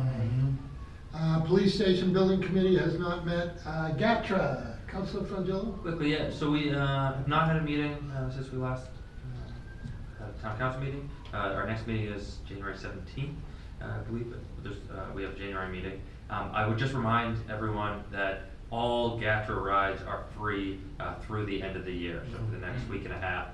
Uh, 1.14 1.40
Police 1.40 1.74
Station 1.74 2.12
Building 2.12 2.40
Committee 2.40 2.76
has 2.76 2.98
not 2.98 3.26
met. 3.26 3.58
Uh, 3.66 3.90
GATRA, 3.92 4.76
Councilor 4.88 5.24
Frongillo? 5.24 5.80
Quickly, 5.82 6.12
yeah, 6.12 6.30
so 6.30 6.50
we, 6.50 6.70
uh, 6.72 7.14
have 7.14 7.28
not 7.28 7.48
had 7.48 7.56
a 7.56 7.62
meeting, 7.62 8.10
uh, 8.16 8.30
since 8.30 8.50
we 8.52 8.58
last, 8.58 8.86
uh, 8.86 10.24
had 10.24 10.34
a 10.34 10.42
town 10.42 10.58
council 10.58 10.80
meeting. 10.82 11.10
Uh, 11.34 11.36
our 11.36 11.66
next 11.66 11.86
meeting 11.86 12.06
is 12.06 12.38
January 12.48 12.76
seventeenth, 12.76 13.36
uh, 13.82 13.86
I 13.86 13.98
believe, 14.08 14.30
but 14.30 14.40
there's, 14.62 14.76
uh, 14.90 15.06
we 15.14 15.22
have 15.22 15.32
a 15.32 15.36
January 15.36 15.70
meeting. 15.70 16.00
Um, 16.30 16.50
I 16.52 16.66
would 16.66 16.78
just 16.78 16.94
remind 16.94 17.38
everyone 17.50 18.04
that 18.12 18.42
all 18.70 19.18
GATRA 19.20 19.60
rides 19.60 20.02
are 20.02 20.24
free, 20.38 20.78
uh, 21.00 21.16
through 21.26 21.46
the 21.46 21.60
end 21.60 21.76
of 21.76 21.84
the 21.84 21.92
year. 21.92 22.22
So 22.30 22.38
for 22.38 22.52
the 22.52 22.58
next 22.64 22.88
week 22.88 23.04
and 23.04 23.12
a 23.12 23.18
half, 23.18 23.48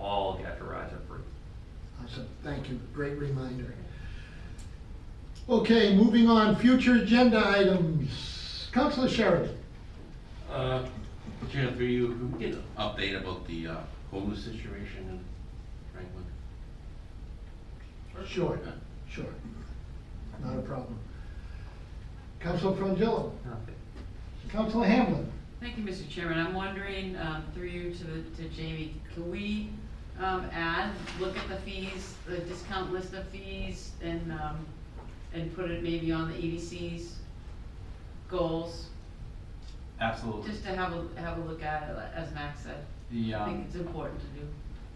all 0.00 0.38
GATRA 0.38 0.68
rides 0.68 0.92
are 0.92 1.00
free. 1.08 1.22
Awesome, 2.04 2.26
thank 2.42 2.68
you, 2.68 2.80
great 2.92 3.16
reminder. 3.16 3.72
Okay, 5.48 5.94
moving 5.94 6.28
on, 6.28 6.56
future 6.56 6.96
agenda 6.96 7.40
items. 7.46 8.68
Councilor 8.72 9.08
Sheridan? 9.08 9.56
Uh, 10.50 10.84
Chair, 11.52 11.70
through 11.70 11.86
you, 11.86 12.08
can 12.08 12.32
we 12.32 12.38
get 12.46 12.54
an 12.54 12.64
update 12.76 13.16
about 13.16 13.46
the 13.46 13.68
uh, 13.68 13.76
homeless 14.10 14.42
situation 14.42 15.06
in 15.08 15.20
Franklin? 15.92 16.24
Sure, 18.26 18.58
sure. 19.08 19.26
Not 20.42 20.58
a 20.58 20.62
problem. 20.62 20.98
Councilor 22.40 22.76
Frongillo? 22.76 23.30
Councilor 24.48 24.86
Hamblen? 24.86 25.30
Thank 25.60 25.78
you, 25.78 25.84
Mr. 25.84 26.08
Chairman. 26.08 26.38
I'm 26.38 26.54
wondering, 26.54 27.16
um, 27.18 27.44
through 27.54 27.68
you 27.68 27.92
to, 27.94 28.42
to 28.42 28.48
Jamie, 28.48 28.96
can 29.14 29.30
we, 29.30 29.70
um, 30.20 30.48
add, 30.52 30.90
look 31.20 31.36
at 31.38 31.48
the 31.48 31.56
fees, 31.58 32.14
the 32.26 32.38
discount 32.38 32.92
list 32.92 33.14
of 33.14 33.28
fees 33.28 33.92
and, 34.02 34.32
um, 34.32 34.66
and 35.36 35.54
put 35.54 35.70
it 35.70 35.82
maybe 35.82 36.10
on 36.12 36.28
the 36.28 36.34
EDC's 36.34 37.16
goals? 38.28 38.86
Absolutely. 40.00 40.50
Just 40.50 40.64
to 40.64 40.74
have 40.74 40.92
a, 40.92 41.20
have 41.20 41.38
a 41.38 41.40
look 41.42 41.62
at 41.62 41.88
it, 41.88 41.96
as 42.14 42.32
Max 42.34 42.60
said. 42.62 42.84
The, 43.10 43.34
I 43.34 43.44
think 43.44 43.56
um, 43.58 43.64
it's 43.66 43.76
important 43.76 44.20
to 44.20 44.26
do. 44.40 44.46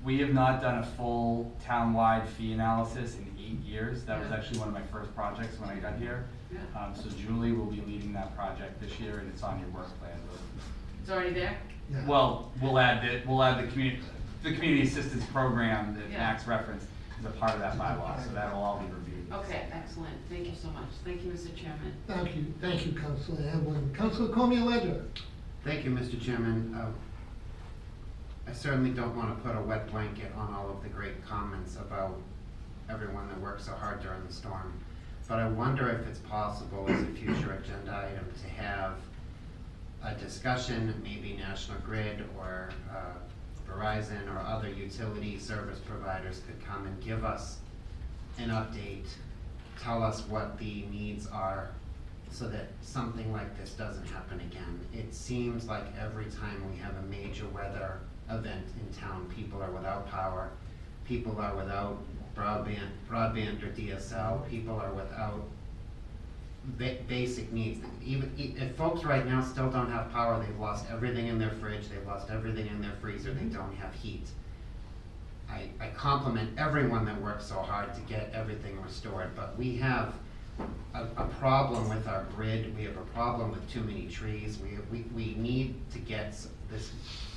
We 0.05 0.19
have 0.21 0.33
not 0.33 0.61
done 0.62 0.79
a 0.79 0.87
full 0.87 1.53
town-wide 1.62 2.29
fee 2.29 2.53
analysis 2.53 3.17
in 3.17 3.31
eight 3.39 3.61
years. 3.61 4.05
That 4.05 4.19
was 4.21 4.31
Yeah. 4.31 4.37
actually 4.37 4.59
one 4.59 4.69
of 4.69 4.75
my 4.75 4.83
first 4.83 5.15
projects 5.15 5.59
when 5.61 5.71
I 5.71 5.77
got 5.77 5.97
here. 5.99 6.25
Yeah. 6.53 6.59
Um, 6.79 6.95
so 6.95 7.09
Julie 7.11 7.53
will 7.53 7.67
be 7.67 7.83
leading 7.87 8.12
that 8.15 8.35
project 8.37 8.81
this 8.81 8.99
year, 8.99 9.19
and 9.19 9.29
it's 9.31 9.43
on 9.43 9.61
your 9.61 9.69
work 9.69 9.89
plan. 10.01 10.12
It's 11.03 11.11
already 11.11 11.33
there? 11.35 11.57
Yeah. 11.93 12.07
Well, 12.07 12.51
we'll 12.61 12.79
add 12.79 13.03
the, 13.03 13.29
we'll 13.29 13.43
add 13.43 13.62
the 13.62 13.71
community, 13.71 14.03
the 14.43 14.55
community 14.55 14.83
assistance 14.89 15.25
program 15.27 15.95
that 15.95 16.11
Yeah. 16.11 16.19
Max 16.19 16.47
referenced 16.47 16.87
is 17.19 17.27
a 17.27 17.31
part 17.31 17.53
of 17.53 17.61
that 17.61 17.79
bylaw, 17.79 18.23
so 18.25 18.33
that'll 18.33 18.61
all 18.61 18.79
be 18.79 18.87
reviewed. 18.93 19.10
Okay, 19.32 19.66
excellent. 19.73 20.16
Thank 20.28 20.47
you 20.47 20.55
so 20.61 20.69
much. 20.70 20.89
Thank 21.05 21.23
you, 21.23 21.31
Mr. 21.31 21.55
Chairman. 21.55 21.94
Thank 22.09 22.35
you, 22.35 22.52
thank 22.61 22.85
you, 22.85 22.93
Councilor 22.93 23.43
Hamblen. 23.43 23.94
Councilor 23.94 24.28
Comia 24.35 24.65
Ledger? 24.65 25.05
Thank 25.65 25.85
you, 25.85 25.93
Mr. 25.93 26.20
Chairman. 26.20 26.74
Uh, 26.74 26.90
I 28.48 28.52
certainly 28.52 28.90
don't 28.90 29.16
want 29.16 29.36
to 29.36 29.48
put 29.48 29.57
a 29.57 29.61
wet 29.62 29.89
blanket 29.93 30.32
on 30.36 30.52
all 30.52 30.69
of 30.70 30.82
the 30.82 30.89
great 30.89 31.24
comments 31.24 31.77
about 31.77 32.19
everyone 32.89 33.28
that 33.28 33.40
worked 33.40 33.62
so 33.62 33.73
hard 33.73 34.02
during 34.02 34.27
the 34.27 34.32
storm. 34.32 34.73
But 35.28 35.39
I 35.39 35.48
wonder 35.48 35.89
if 35.89 36.09
it's 36.09 36.19
possible 36.19 36.86
as 36.89 37.01
a 37.02 37.07
future 37.07 37.52
agenda 37.52 38.09
item 38.11 38.27
to 38.43 38.48
have 38.61 38.94
a 40.02 40.12
discussion, 40.15 40.93
maybe 41.05 41.36
National 41.39 41.78
Grid 41.81 42.24
or 42.36 42.70
uh, 42.90 43.12
Verizon 43.70 44.35
or 44.35 44.40
other 44.40 44.69
utility 44.69 45.39
service 45.39 45.78
providers 45.78 46.43
could 46.44 46.66
come 46.66 46.86
and 46.86 47.01
give 47.01 47.24
us 47.24 47.59
an 48.41 48.51
update, 48.51 49.09
tell 49.81 50.03
us 50.03 50.27
what 50.27 50.59
the 50.59 50.85
needs 50.91 51.27
are 51.27 51.71
so 52.31 52.49
that 52.49 52.69
something 52.81 53.33
like 53.33 53.59
this 53.59 53.73
doesn't 53.73 54.07
happen 54.07 54.41
again. 54.41 54.81
It 54.93 55.15
seems 55.15 55.67
like 55.67 55.85
every 56.01 56.27
time 56.27 56.71
we 56.71 56.79
have 56.79 56.97
a 56.97 57.03
major 57.03 57.47
weather 57.49 58.01
event 58.31 58.67
in 58.79 58.95
town, 58.95 59.31
people 59.35 59.62
are 59.62 59.71
without 59.71 60.09
power, 60.09 60.51
people 61.05 61.39
are 61.39 61.55
without 61.57 61.99
broadband, 62.37 62.89
broadband 63.09 63.62
or 63.62 63.73
DSL, 63.73 64.49
people 64.49 64.77
are 64.77 64.93
without 64.93 65.43
ba- 66.79 66.99
basic 67.09 67.53
needs. 67.53 67.85
Even, 68.05 68.33
if 68.39 68.77
folks 68.77 69.05
right 69.05 69.27
now 69.27 69.43
still 69.43 69.71
don't 69.71 69.91
have 69.91 70.12
power, 70.12 70.43
they've 70.45 70.59
lost 70.59 70.87
everything 70.91 71.27
in 71.27 71.39
their 71.39 71.51
fridge, 71.51 71.89
they've 71.89 72.07
lost 72.07 72.31
everything 72.31 72.69
in 72.69 72.81
their 72.81 72.95
freezer, 73.01 73.33
they 73.35 73.45
don't 73.45 73.75
have 73.77 73.93
heat. 73.95 74.29
I, 75.52 75.68
I 75.85 75.89
compliment 75.89 76.51
everyone 76.59 77.05
that 77.06 77.20
works 77.20 77.47
so 77.47 77.56
hard 77.56 77.94
to 77.94 78.01
get 78.02 78.31
everything 78.32 78.81
restored, 78.81 79.31
but 79.35 79.56
we 79.59 79.77
have 79.77 80.14
a, 80.94 81.02
a 81.16 81.24
problem 81.39 81.89
with 81.89 82.06
our 82.06 82.24
grid, 82.36 82.77
we 82.77 82.85
have 82.85 82.97
a 82.97 83.05
problem 83.14 83.51
with 83.51 83.68
too 83.70 83.81
many 83.82 84.06
trees, 84.09 84.59
we, 84.62 84.78
we, 84.90 85.05
we 85.14 85.35
need 85.35 85.74
to 85.93 85.98
get 85.98 86.27
s- 86.27 86.48
this 86.70 86.93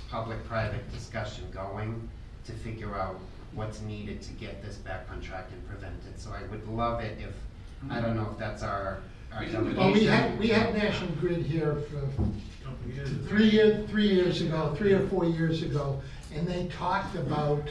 public-private 0.09 0.91
discussion 0.91 1.45
going 1.51 2.07
to 2.45 2.51
figure 2.51 2.95
out 2.95 3.17
what's 3.53 3.81
needed 3.81 4.21
to 4.21 4.31
get 4.33 4.63
this 4.63 4.77
back 4.77 5.05
on 5.11 5.21
track 5.21 5.45
and 5.51 5.67
prevent 5.67 5.95
it, 6.09 6.19
so 6.19 6.31
I 6.31 6.43
would 6.51 6.67
love 6.67 6.99
it 7.01 7.17
if, 7.19 7.33
I 7.89 7.99
don't 8.01 8.15
know 8.15 8.29
if 8.31 8.37
that's 8.37 8.63
our, 8.63 8.99
our 9.33 9.45
delegation. 9.45 9.77
Well, 9.77 9.93
we 9.93 10.05
had, 10.05 10.39
we 10.39 10.47
had 10.47 10.73
National 10.75 11.11
Grid 11.15 11.45
here 11.45 11.75
for 11.89 12.23
three 13.27 13.49
year, 13.49 13.85
three 13.89 14.07
years 14.09 14.41
ago, 14.41 14.73
three 14.77 14.93
or 14.93 15.07
four 15.07 15.25
years 15.25 15.63
ago, 15.63 16.01
and 16.33 16.47
they 16.47 16.67
talked 16.67 17.15
about, 17.15 17.63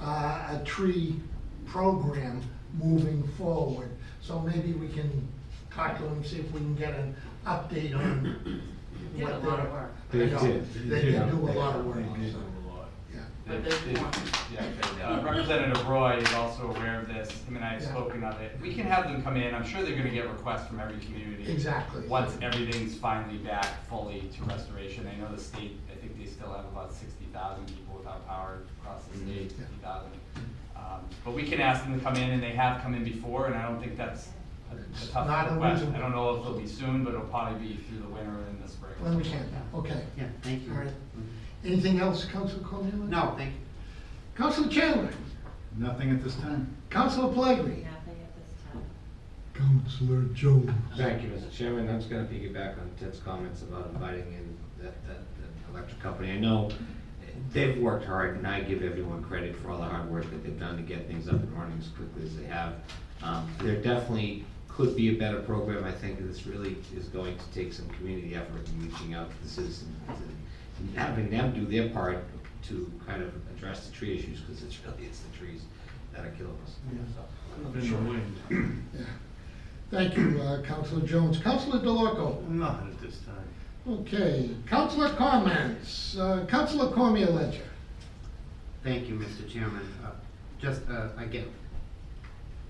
uh, 0.00 0.58
a 0.60 0.62
tree 0.64 1.20
program 1.66 2.42
moving 2.82 3.22
forward. 3.38 3.90
So 4.20 4.40
maybe 4.40 4.72
we 4.72 4.88
can 4.88 5.28
talk 5.70 5.96
to 5.98 6.02
them, 6.04 6.24
see 6.24 6.38
if 6.38 6.50
we 6.52 6.60
can 6.60 6.74
get 6.74 6.94
an 6.94 7.14
update 7.46 7.94
on 7.96 8.62
Did 9.16 9.22
a 9.22 9.24
what 9.24 9.44
lot 9.44 9.56
they're. 9.58 9.66
of 9.66 9.72
work. 9.72 9.92
I 10.12 10.16
They 10.16 10.30
know, 10.30 10.40
did. 10.40 10.74
They 10.90 11.02
did 11.02 11.30
do 11.30 11.36
a 11.48 11.52
lot 11.52 11.76
of 11.76 11.86
work, 11.86 11.96
They 11.96 12.30
so, 12.30 12.38
yeah. 13.14 13.20
But 13.46 13.62
there's 13.64 13.86
more. 14.00 14.10
Yeah, 14.52 15.06
uh, 15.08 15.22
Representative 15.22 15.86
Roy 15.86 16.16
is 16.18 16.32
also 16.34 16.70
aware 16.70 17.00
of 17.00 17.08
this, 17.08 17.30
him 17.44 17.56
and 17.56 17.64
I 17.64 17.74
have 17.74 17.82
Yeah. 17.82 17.90
spoken 17.92 18.24
of 18.24 18.40
it. 18.40 18.58
We 18.60 18.74
can 18.74 18.86
have 18.86 19.04
them 19.04 19.22
come 19.22 19.36
in, 19.36 19.54
I'm 19.54 19.64
sure 19.64 19.82
they're 19.82 19.96
gonna 19.96 20.10
get 20.10 20.28
requests 20.28 20.66
from 20.68 20.80
every 20.80 20.98
community. 20.98 21.50
Exactly. 21.52 22.06
Once 22.08 22.36
everything's 22.42 22.96
finally 22.96 23.38
back 23.38 23.84
fully 23.88 24.28
to 24.36 24.44
restoration, 24.44 25.06
I 25.06 25.16
know 25.20 25.30
the 25.34 25.40
state, 25.40 25.78
I 25.92 25.94
think 25.96 26.18
they 26.18 26.26
still 26.26 26.52
have 26.52 26.64
about 26.66 26.92
sixty 26.92 27.26
thousand 27.32 27.66
people 27.66 27.96
without 27.98 28.26
power 28.26 28.60
across 28.86 29.04
the 29.06 29.18
state, 29.18 29.52
Yeah. 29.52 29.64
fifty 29.64 29.76
thousand. 29.82 30.12
Um, 30.76 30.82
But 31.24 31.34
we 31.34 31.42
can 31.44 31.60
ask 31.60 31.82
them 31.84 31.98
to 31.98 32.04
come 32.04 32.16
in, 32.16 32.30
and 32.30 32.42
they 32.42 32.52
have 32.52 32.82
come 32.82 32.94
in 32.94 33.04
before, 33.04 33.46
and 33.46 33.54
I 33.56 33.62
don't 33.68 33.80
think 33.80 33.96
that's 33.96 34.28
a 34.70 34.74
a 34.74 35.06
tough 35.12 35.26
Not 35.26 35.50
request. 35.50 35.82
unreasonable. 35.84 35.96
I 35.96 35.98
don't 36.00 36.12
know 36.12 36.34
if 36.34 36.40
it'll 36.40 36.58
be 36.58 36.66
soon, 36.66 37.04
but 37.04 37.14
it'll 37.14 37.26
probably 37.26 37.58
be 37.68 37.74
through 37.76 37.98
the 37.98 38.08
winter 38.08 38.30
and 38.48 38.62
the 38.62 38.68
spring. 38.68 38.92
When 39.00 39.16
we 39.16 39.22
can, 39.24 39.44
okay. 39.74 40.02
Yeah, 40.16 40.24
thank 40.42 40.64
you. 40.66 40.72
All 40.72 40.78
right. 40.78 40.92
Anything 41.64 41.98
else, 42.00 42.24
Council 42.26 42.60
Conlon? 42.60 43.08
No, 43.08 43.34
thank 43.36 43.52
you. 43.54 43.60
Council 44.36 44.68
Chandler? 44.68 45.10
Nothing 45.78 46.10
at 46.10 46.22
this 46.22 46.34
time. 46.36 46.68
Council 46.90 47.30
Pellegri? 47.30 47.82
Nothing 47.84 48.18
at 48.22 48.34
this 48.36 48.52
time. 48.72 48.82
Councilor 49.54 50.22
Jones? 50.34 50.70
Thank 50.96 51.22
you, 51.22 51.30
Mr. 51.30 51.50
Chairman. 51.50 51.88
I'm 51.88 51.98
just 51.98 52.10
gonna 52.10 52.24
piggyback 52.24 52.78
on 52.78 52.90
Ted's 53.00 53.18
comments 53.20 53.62
about 53.62 53.88
inviting 53.92 54.32
in 54.32 54.56
that, 54.82 54.94
that, 55.06 55.18
that 55.40 55.72
electric 55.72 56.00
company. 56.00 56.32
I 56.32 56.38
know 56.38 56.70
they've 57.52 57.78
worked 57.78 58.04
hard, 58.04 58.36
and 58.36 58.46
I 58.46 58.60
give 58.60 58.82
everyone 58.82 59.22
credit 59.22 59.56
for 59.56 59.70
all 59.70 59.78
the 59.78 59.84
hard 59.84 60.10
work 60.10 60.30
that 60.30 60.42
they've 60.44 60.58
done 60.58 60.76
to 60.76 60.82
get 60.82 61.06
things 61.06 61.28
up 61.28 61.34
and 61.34 61.52
running 61.52 61.78
as 61.78 61.88
quickly 61.88 62.24
as 62.24 62.36
they 62.36 62.44
have. 62.44 62.74
Um, 63.22 63.50
there 63.62 63.76
definitely 63.76 64.44
could 64.68 64.94
be 64.94 65.14
a 65.16 65.18
better 65.18 65.40
program. 65.40 65.84
I 65.84 65.92
think 65.92 66.18
this 66.26 66.46
really 66.46 66.76
is 66.94 67.08
going 67.08 67.36
to 67.38 67.44
take 67.54 67.72
some 67.72 67.88
community 67.90 68.34
effort 68.34 68.68
in 68.68 68.90
reaching 68.90 69.14
out 69.14 69.30
to 69.30 69.42
the 69.42 69.48
citizens 69.48 69.96
and 70.08 70.96
having 70.96 71.30
them 71.30 71.54
do 71.54 71.64
their 71.64 71.88
part 71.90 72.24
to 72.64 72.90
kind 73.06 73.22
of 73.22 73.32
address 73.56 73.86
the 73.86 73.92
tree 73.94 74.18
issues, 74.18 74.40
because 74.40 74.62
it's 74.62 74.76
really, 74.84 75.06
it's 75.06 75.20
the 75.20 75.36
trees 75.36 75.62
that 76.12 76.24
are 76.24 76.30
killing 76.30 76.56
us. 76.64 76.74
So, 77.14 77.78
In 77.78 77.90
the 77.90 78.10
wind. 78.10 78.86
Yeah. 78.94 79.04
Thank 79.90 80.16
you, 80.16 80.40
uh, 80.40 80.62
Councilor 80.62 81.06
Jones. 81.06 81.38
Councilor 81.38 81.78
Dellorco? 81.78 82.46
Nothing 82.48 82.88
at 82.88 82.92
this 82.92 82.95
time. 82.95 82.95
Okay, 83.88 84.50
Councilor 84.66 85.10
comments. 85.10 86.16
Uh, 86.16 86.44
Councilor 86.48 86.90
Cormier-Leger? 86.90 87.62
Thank 88.82 89.08
you, 89.08 89.14
Mr. 89.14 89.48
Chairman. 89.48 89.86
Uh, 90.04 90.10
Just, 90.60 90.82
uh, 90.90 91.10
again, 91.16 91.46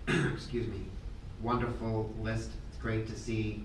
excuse 0.34 0.66
me, 0.68 0.82
wonderful 1.40 2.12
list. 2.20 2.50
It's 2.68 2.76
great 2.76 3.06
to 3.06 3.18
see 3.18 3.64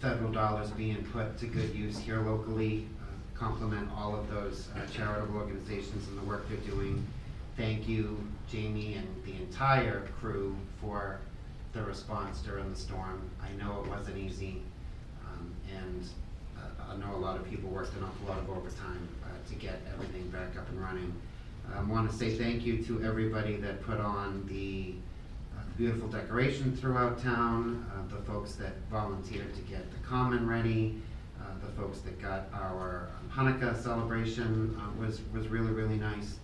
federal 0.00 0.30
dollars 0.30 0.70
being 0.72 1.02
put 1.12 1.38
to 1.38 1.46
good 1.46 1.74
use 1.74 1.96
here 1.98 2.20
locally. 2.20 2.86
Uh, 3.00 3.38
Compliment 3.38 3.88
all 3.96 4.14
of 4.14 4.28
those 4.30 4.68
uh, 4.76 4.86
charitable 4.92 5.36
organizations 5.36 6.06
and 6.08 6.18
the 6.18 6.24
work 6.24 6.46
they're 6.50 6.58
doing. 6.58 7.06
Thank 7.56 7.88
you, 7.88 8.18
Jamie 8.50 8.94
and 8.94 9.08
the 9.24 9.32
entire 9.42 10.06
crew 10.20 10.54
for 10.78 11.20
the 11.72 11.82
response 11.84 12.40
during 12.40 12.68
the 12.68 12.76
storm. 12.78 13.30
I 13.42 13.50
know 13.56 13.82
it 13.82 13.88
wasn't 13.88 14.18
easy, 14.18 14.60
um, 15.26 15.54
and 15.74 16.06
I 16.90 16.96
know 16.96 17.14
a 17.14 17.18
lot 17.18 17.36
of 17.36 17.48
people 17.48 17.68
worked 17.70 17.94
an 17.96 18.04
awful 18.04 18.28
lot 18.28 18.38
of 18.38 18.50
overtime 18.50 19.08
uh, 19.24 19.28
to 19.48 19.54
get 19.54 19.80
everything 19.92 20.28
back 20.28 20.56
up 20.56 20.68
and 20.68 20.80
running. 20.80 21.12
I 21.74 21.82
want 21.82 22.10
to 22.10 22.16
say 22.16 22.36
thank 22.36 22.64
you 22.64 22.82
to 22.84 23.02
everybody 23.02 23.56
that 23.56 23.82
put 23.82 23.98
on 23.98 24.46
the 24.46 24.94
uh, 25.56 25.62
beautiful 25.76 26.08
decoration 26.08 26.76
throughout 26.76 27.20
town, 27.20 27.84
uh, 27.92 28.14
the 28.14 28.22
folks 28.22 28.52
that 28.54 28.74
volunteered 28.90 29.52
to 29.54 29.60
get 29.62 29.90
the 29.90 30.06
common 30.06 30.46
ready, 30.48 31.02
the 31.60 31.72
folks 31.80 32.00
that 32.00 32.20
got 32.20 32.48
our 32.52 33.08
Hanukkah 33.30 33.80
celebration 33.82 34.78
uh, 34.80 35.00
was, 35.00 35.20
was 35.32 35.48
really, 35.48 35.72
really 35.72 35.96
nice. 35.96 36.38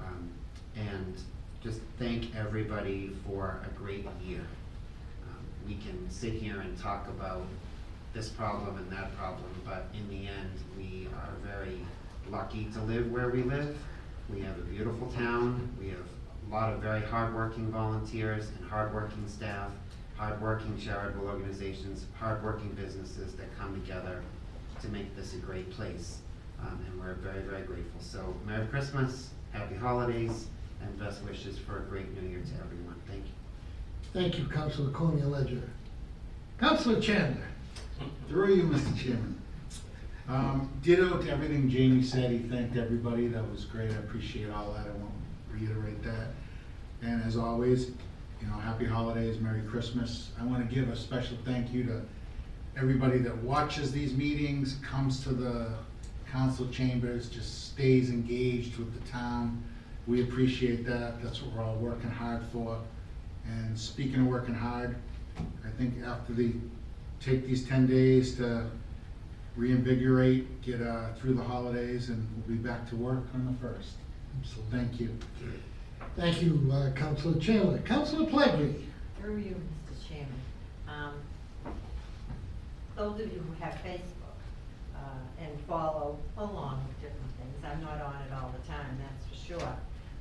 Um, 0.00 0.30
And 0.76 1.14
just 1.62 1.80
thank 1.98 2.34
everybody 2.36 3.10
for 3.26 3.60
a 3.64 3.78
great 3.78 4.06
year. 4.24 4.46
Um, 5.24 5.44
We 5.66 5.74
can 5.76 6.08
sit 6.10 6.34
here 6.34 6.60
and 6.60 6.78
talk 6.78 7.08
about 7.08 7.46
this 8.16 8.30
problem 8.30 8.78
and 8.78 8.90
that 8.90 9.14
problem, 9.18 9.44
but 9.62 9.88
in 9.92 10.08
the 10.08 10.26
end, 10.26 10.50
we 10.74 11.06
are 11.14 11.34
very 11.44 11.78
lucky 12.30 12.66
to 12.72 12.80
live 12.80 13.12
where 13.12 13.28
we 13.28 13.42
live. 13.42 13.76
We 14.32 14.40
have 14.40 14.56
a 14.56 14.62
beautiful 14.62 15.08
town, 15.08 15.70
we 15.78 15.90
have 15.90 15.98
a 15.98 16.52
lot 16.52 16.72
of 16.72 16.80
very 16.80 17.02
hardworking 17.02 17.70
volunteers 17.70 18.48
and 18.58 18.70
hardworking 18.70 19.28
staff, 19.28 19.70
hardworking 20.16 20.78
charitable 20.78 21.28
organizations, 21.28 22.06
hardworking 22.18 22.70
businesses 22.70 23.34
that 23.34 23.54
come 23.58 23.78
together 23.82 24.22
to 24.80 24.88
make 24.88 25.14
this 25.14 25.34
a 25.34 25.38
great 25.38 25.70
place. 25.70 26.20
Um, 26.60 26.80
and 26.86 26.98
we're 26.98 27.14
very, 27.14 27.42
very 27.42 27.64
grateful. 27.64 28.00
So 28.00 28.34
Merry 28.46 28.66
Christmas, 28.68 29.28
Happy 29.52 29.74
Holidays, 29.74 30.46
and 30.80 30.98
best 30.98 31.22
wishes 31.22 31.58
for 31.58 31.80
a 31.80 31.82
great 31.82 32.10
New 32.18 32.26
Year 32.26 32.40
to 32.40 32.64
everyone. 32.64 32.96
Thank 33.06 33.24
you. 33.26 33.32
Thank 34.14 34.38
you, 34.38 34.46
Councilor 34.46 34.90
Cormier-Leger. 34.90 35.68
Councilor 36.58 36.98
Chandler. 36.98 37.48
Through 38.28 38.54
you, 38.54 38.62
Mr. 38.64 38.96
Chairman. 38.98 39.40
Um, 40.28 40.70
ditto 40.82 41.18
to 41.18 41.30
everything 41.30 41.70
Jamie 41.70 42.02
said, 42.02 42.30
he 42.32 42.38
thanked 42.38 42.76
everybody, 42.76 43.28
that 43.28 43.48
was 43.50 43.64
great, 43.64 43.92
I 43.92 43.94
appreciate 43.94 44.50
all 44.50 44.72
that, 44.72 44.86
I 44.86 44.90
won't 44.90 45.12
reiterate 45.52 46.02
that. 46.02 46.30
And 47.02 47.22
as 47.22 47.36
always, 47.36 47.90
you 48.40 48.48
know, 48.48 48.54
happy 48.54 48.86
holidays, 48.86 49.38
Merry 49.38 49.62
Christmas. 49.62 50.30
I 50.40 50.44
wanna 50.44 50.64
give 50.64 50.88
a 50.88 50.96
special 50.96 51.36
thank 51.44 51.72
you 51.72 51.84
to 51.84 52.02
everybody 52.76 53.18
that 53.18 53.36
watches 53.38 53.92
these 53.92 54.14
meetings, 54.14 54.78
comes 54.82 55.22
to 55.22 55.30
the 55.30 55.70
council 56.30 56.66
chambers, 56.68 57.28
just 57.28 57.68
stays 57.68 58.10
engaged 58.10 58.76
with 58.78 58.92
the 59.00 59.10
town. 59.10 59.62
We 60.08 60.22
appreciate 60.22 60.84
that, 60.86 61.22
that's 61.22 61.40
what 61.40 61.54
we're 61.54 61.62
all 61.62 61.76
working 61.76 62.10
hard 62.10 62.42
for. 62.52 62.78
And 63.46 63.78
speaking 63.78 64.22
of 64.22 64.26
working 64.26 64.54
hard, 64.54 64.96
I 65.38 65.70
think 65.78 65.94
after 66.04 66.32
the, 66.32 66.52
take 67.20 67.46
these 67.46 67.66
ten 67.66 67.86
days 67.86 68.36
to 68.36 68.68
reinvigorate, 69.56 70.62
get, 70.62 70.82
uh, 70.82 71.12
through 71.14 71.34
the 71.34 71.42
holidays, 71.42 72.08
and 72.10 72.26
we'll 72.36 72.56
be 72.56 72.62
back 72.62 72.88
to 72.90 72.96
work 72.96 73.24
on 73.34 73.46
the 73.46 73.66
first. 73.66 73.92
So 74.44 74.60
thank 74.70 75.00
you. 75.00 75.16
Thank 76.16 76.42
you, 76.42 76.70
uh, 76.72 76.90
Councilor 76.92 77.38
Chandler. 77.40 77.78
Councilor 77.78 78.26
Pellegri. 78.26 78.84
Through 79.20 79.36
you, 79.38 79.56
Mr. 79.56 80.08
Chairman. 80.08 80.40
Um, 80.88 81.14
Those 82.96 83.20
of 83.20 83.32
you 83.32 83.40
who 83.40 83.64
have 83.64 83.74
Facebook 83.84 84.36
uh, 84.94 84.98
and 85.42 85.58
follow 85.66 86.18
along 86.36 86.84
with 86.88 86.96
different 87.00 87.32
things, 87.38 87.64
I'm 87.64 87.80
not 87.82 88.00
on 88.00 88.14
it 88.26 88.32
all 88.32 88.52
the 88.60 88.66
time, 88.68 88.98
that's 89.00 89.26
for 89.26 89.46
sure. 89.58 89.76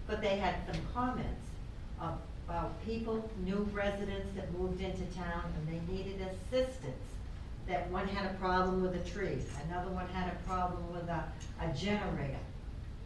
But 0.07 0.21
they 0.21 0.37
had 0.37 0.55
some 0.65 0.81
comments 0.93 1.49
about 2.47 2.83
people, 2.85 3.29
new 3.43 3.67
residents 3.73 4.27
that 4.35 4.51
moved 4.57 4.81
into 4.81 5.03
town 5.17 5.43
and 5.55 5.67
they 5.67 5.93
needed 5.93 6.21
assistance. 6.21 6.95
That 7.67 7.89
one 7.89 8.07
had 8.07 8.29
a 8.29 8.33
problem 8.35 8.83
with 8.83 8.95
a 8.95 9.09
tree, 9.09 9.39
another 9.67 9.89
one 9.89 10.07
had 10.09 10.31
a 10.31 10.35
problem 10.47 10.93
with 10.93 11.09
a, 11.09 11.23
a 11.59 11.73
generator. 11.73 12.37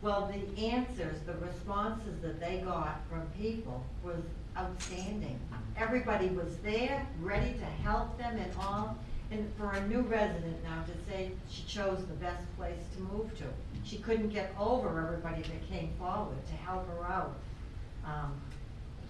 Well, 0.01 0.31
the 0.31 0.65
answers, 0.65 1.21
the 1.25 1.35
responses 1.35 2.21
that 2.21 2.39
they 2.39 2.57
got 2.65 2.99
from 3.09 3.21
people 3.37 3.83
was 4.03 4.21
outstanding. 4.57 5.39
Everybody 5.77 6.27
was 6.27 6.57
there, 6.57 7.05
ready 7.21 7.53
to 7.53 7.65
help 7.65 8.17
them 8.17 8.37
and 8.37 8.51
all. 8.59 8.97
And 9.31 9.49
for 9.57 9.71
a 9.71 9.87
new 9.87 10.01
resident 10.01 10.63
now 10.63 10.83
to 10.83 11.11
say 11.11 11.31
she 11.49 11.63
chose 11.63 11.99
the 11.99 12.15
best 12.15 12.43
place 12.57 12.79
to 12.95 13.01
move 13.01 13.37
to. 13.37 13.43
She 13.83 13.97
couldn't 13.97 14.29
get 14.29 14.53
over 14.59 14.87
everybody 14.99 15.43
that 15.43 15.69
came 15.69 15.91
forward 15.99 16.37
to 16.47 16.53
help 16.53 16.87
her 16.89 17.05
out. 17.05 17.35
Um, 18.05 18.33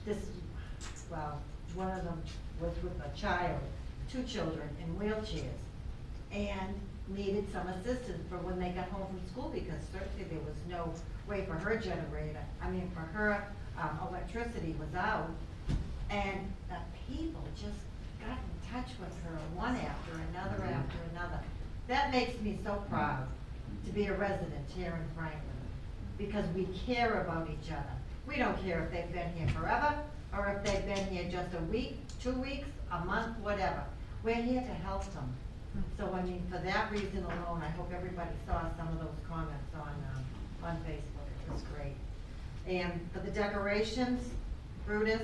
This, 0.05 0.17
well, 1.11 1.39
one 1.75 1.91
of 1.91 2.03
them 2.03 2.21
was 2.59 2.73
with 2.83 2.99
a 3.05 3.17
child, 3.17 3.59
two 4.11 4.23
children 4.23 4.69
in 4.83 4.95
wheelchairs 4.95 5.43
and 6.31 6.73
needed 7.07 7.51
some 7.51 7.67
assistance 7.67 8.21
for 8.29 8.37
when 8.37 8.59
they 8.59 8.69
got 8.69 8.87
home 8.89 9.07
from 9.07 9.27
school 9.29 9.49
because 9.53 9.81
certainly 9.91 10.25
there 10.25 10.39
was 10.39 10.55
no 10.69 10.93
way 11.27 11.45
for 11.45 11.53
her 11.53 11.75
generator, 11.75 12.43
I 12.61 12.69
mean, 12.69 12.89
for 12.93 13.01
her, 13.01 13.47
um, 13.79 13.99
electricity 14.09 14.75
was 14.79 14.93
out. 14.95 15.29
And 16.09 16.51
the 16.69 16.77
people 17.07 17.43
just 17.55 17.79
got 18.19 18.37
in 18.37 18.73
touch 18.73 18.89
with 18.99 19.13
her, 19.23 19.37
one 19.55 19.75
after 19.75 20.11
another 20.31 20.63
after 20.63 20.97
another. 21.11 21.39
That 21.87 22.11
makes 22.11 22.39
me 22.41 22.57
so 22.63 22.83
proud 22.89 23.27
to 23.85 23.91
be 23.91 24.05
a 24.05 24.15
resident 24.15 24.65
here 24.75 24.99
in 24.99 25.15
Franklin, 25.15 25.41
because 26.17 26.45
we 26.55 26.67
care 26.85 27.21
about 27.21 27.47
each 27.49 27.71
other. 27.71 27.98
We 28.29 28.37
don't 28.37 28.61
care 28.63 28.83
if 28.83 28.91
they've 28.91 29.11
been 29.11 29.33
here 29.33 29.47
forever, 29.47 29.95
or 30.37 30.47
if 30.55 30.63
they've 30.63 30.85
been 30.85 31.03
here 31.07 31.27
just 31.31 31.51
a 31.55 31.61
week, 31.63 31.97
two 32.21 32.33
weeks, 32.33 32.67
a 32.91 33.03
month, 33.03 33.35
whatever. 33.39 33.83
We're 34.23 34.35
here 34.35 34.61
to 34.61 34.73
help 34.85 35.03
them. 35.15 35.33
So, 35.97 36.13
I 36.13 36.21
mean, 36.21 36.43
for 36.51 36.59
that 36.59 36.91
reason 36.91 37.23
alone, 37.23 37.63
I 37.63 37.69
hope 37.69 37.91
everybody 37.91 38.29
saw 38.45 38.61
some 38.77 38.87
of 38.89 38.99
those 38.99 39.15
comments 39.27 39.73
on, 39.73 39.89
um, 40.13 40.23
on 40.63 40.75
Facebook, 40.87 41.25
it 41.47 41.51
was 41.51 41.63
great. 41.75 41.95
And 42.67 42.99
for 43.13 43.19
the 43.19 43.31
decorations, 43.31 44.21
Brutus, 44.85 45.23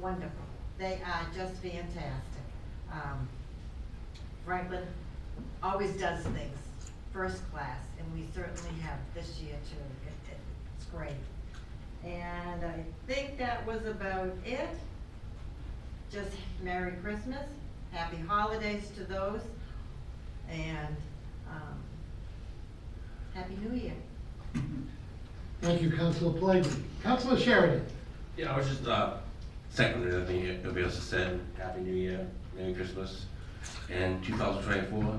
wonderful, 0.00 0.30
they 0.78 1.00
are 1.04 1.26
just 1.34 1.56
fantastic. 1.56 2.42
Um, 2.90 3.28
Franklin 4.46 4.86
always 5.62 5.92
does 5.98 6.22
things 6.24 6.56
first 7.12 7.42
class, 7.52 7.80
and 7.98 8.10
we 8.14 8.26
certainly 8.34 8.80
have 8.80 8.98
this 9.14 9.38
year 9.40 9.56
too, 9.70 9.76
it, 10.06 10.32
it- 10.32 10.38
it's 10.78 10.86
great. 10.86 11.12
And 12.06 12.64
I 12.64 12.84
think 13.06 13.36
that 13.38 13.66
was 13.66 13.84
about 13.86 14.32
it. 14.44 14.68
Just 16.12 16.30
Merry 16.62 16.92
Christmas, 17.02 17.44
Happy 17.90 18.16
Holidays 18.16 18.90
to 18.96 19.04
those, 19.04 19.40
and, 20.48 20.96
um, 21.50 21.78
Happy 23.34 23.56
New 23.56 23.76
Year. 23.76 23.92
Thank 25.60 25.82
you, 25.82 25.90
Councilor 25.90 26.38
Pellegri. 26.38 26.82
Councilor 27.02 27.36
Sheridan. 27.38 27.84
Yeah, 28.36 28.54
I 28.54 28.56
was 28.58 28.68
just, 28.68 28.86
uh, 28.86 29.16
seconding 29.70 30.12
everything 30.12 30.48
everybody 30.48 30.84
else 30.84 30.94
has 30.94 31.04
said, 31.04 31.40
Happy 31.58 31.80
New 31.80 31.94
Year, 31.94 32.24
Merry 32.56 32.72
Christmas, 32.72 33.26
and 33.90 34.22
two 34.22 34.36
thousand 34.36 34.62
twenty-four, 34.62 35.18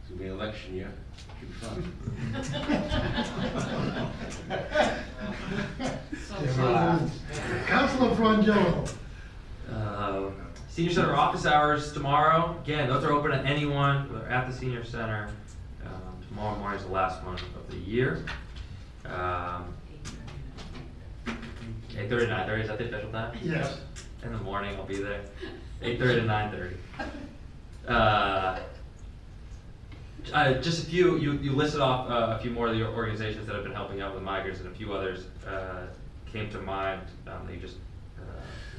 it's 0.00 0.10
gonna 0.10 0.22
be 0.22 0.28
election 0.28 0.76
year, 0.76 0.92
should 1.16 1.26
be 1.26 1.27
fun. 1.27 1.27
Councilor 7.66 8.14
Frongillo. 8.14 8.94
Uh, 9.72 10.30
Senior 10.68 10.92
Center 10.92 11.14
office 11.14 11.46
hours 11.46 11.92
tomorrow. 11.92 12.56
Again, 12.62 12.88
those 12.88 13.04
are 13.04 13.12
open 13.12 13.30
to 13.32 13.38
anyone 13.38 14.08
They're 14.12 14.28
at 14.30 14.46
the 14.48 14.56
senior 14.56 14.84
center. 14.84 15.28
Um, 15.84 15.92
tomorrow 16.28 16.56
morning 16.58 16.78
is 16.78 16.86
the 16.86 16.92
last 16.92 17.22
one 17.24 17.34
of 17.34 17.70
the 17.70 17.76
year. 17.76 18.24
Um, 19.06 19.74
eight 21.96 22.08
thirty 22.08 22.26
to 22.26 22.30
nine 22.30 22.46
thirty. 22.46 22.62
Is 22.62 22.68
that 22.68 22.78
the 22.78 22.86
official 22.86 23.10
time? 23.10 23.36
Yes. 23.42 23.80
In 24.22 24.32
the 24.32 24.38
morning, 24.38 24.76
I'll 24.76 24.84
be 24.86 25.02
there. 25.02 25.22
Eight 25.82 25.98
thirty 25.98 26.20
to 26.20 26.26
nine 26.26 26.50
thirty. 26.52 26.76
Uh, 27.86 28.60
uh, 30.32 30.54
just 30.60 30.82
a 30.82 30.86
few, 30.86 31.16
you, 31.18 31.32
you 31.34 31.52
listed 31.52 31.80
off 31.80 32.10
uh, 32.10 32.36
a 32.36 32.38
few 32.42 32.50
more 32.50 32.68
of 32.68 32.74
the 32.76 32.86
organizations 32.86 33.46
that 33.46 33.54
have 33.54 33.64
been 33.64 33.72
helping 33.74 34.00
out 34.00 34.14
with 34.14 34.22
migrants 34.22 34.60
and 34.60 34.68
a 34.68 34.74
few 34.74 34.92
others 34.92 35.24
uh, 35.46 35.86
came 36.26 36.50
to 36.50 36.58
mind 36.60 37.00
um, 37.26 37.46
that 37.46 37.54
you 37.54 37.60
just 37.60 37.76
uh, 38.18 38.22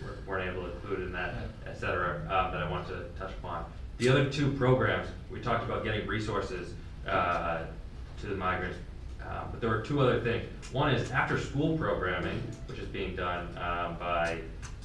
weren't- 0.06 0.28
weren't 0.28 0.50
able 0.50 0.68
to 0.68 0.74
include 0.76 1.02
in 1.02 1.12
that, 1.12 1.34
et 1.66 1.78
cetera, 1.80 2.16
um, 2.24 2.52
that 2.52 2.62
I 2.64 2.70
wanted 2.70 2.90
to 2.90 3.20
touch 3.20 3.32
upon. 3.32 3.66
The 3.98 4.10
other 4.10 4.30
two 4.30 4.52
programs, 4.54 5.08
we 5.32 5.40
talked 5.42 5.64
about 5.66 5.84
getting 5.84 6.08
resources 6.08 6.74
uh, 7.08 7.64
to 8.22 8.26
the 8.28 8.36
migrants, 8.36 8.78
uh, 9.22 9.44
but 9.52 9.60
there 9.62 9.70
were 9.70 9.82
two 9.82 10.00
other 10.00 10.20
things. 10.22 10.46
One 10.72 10.94
is 10.94 11.12
after-school 11.12 11.78
programming, 11.78 12.42
which 12.68 12.80
is 12.80 12.88
being 12.88 13.16
done 13.16 13.48
uh, 13.58 13.96
by 14.00 14.40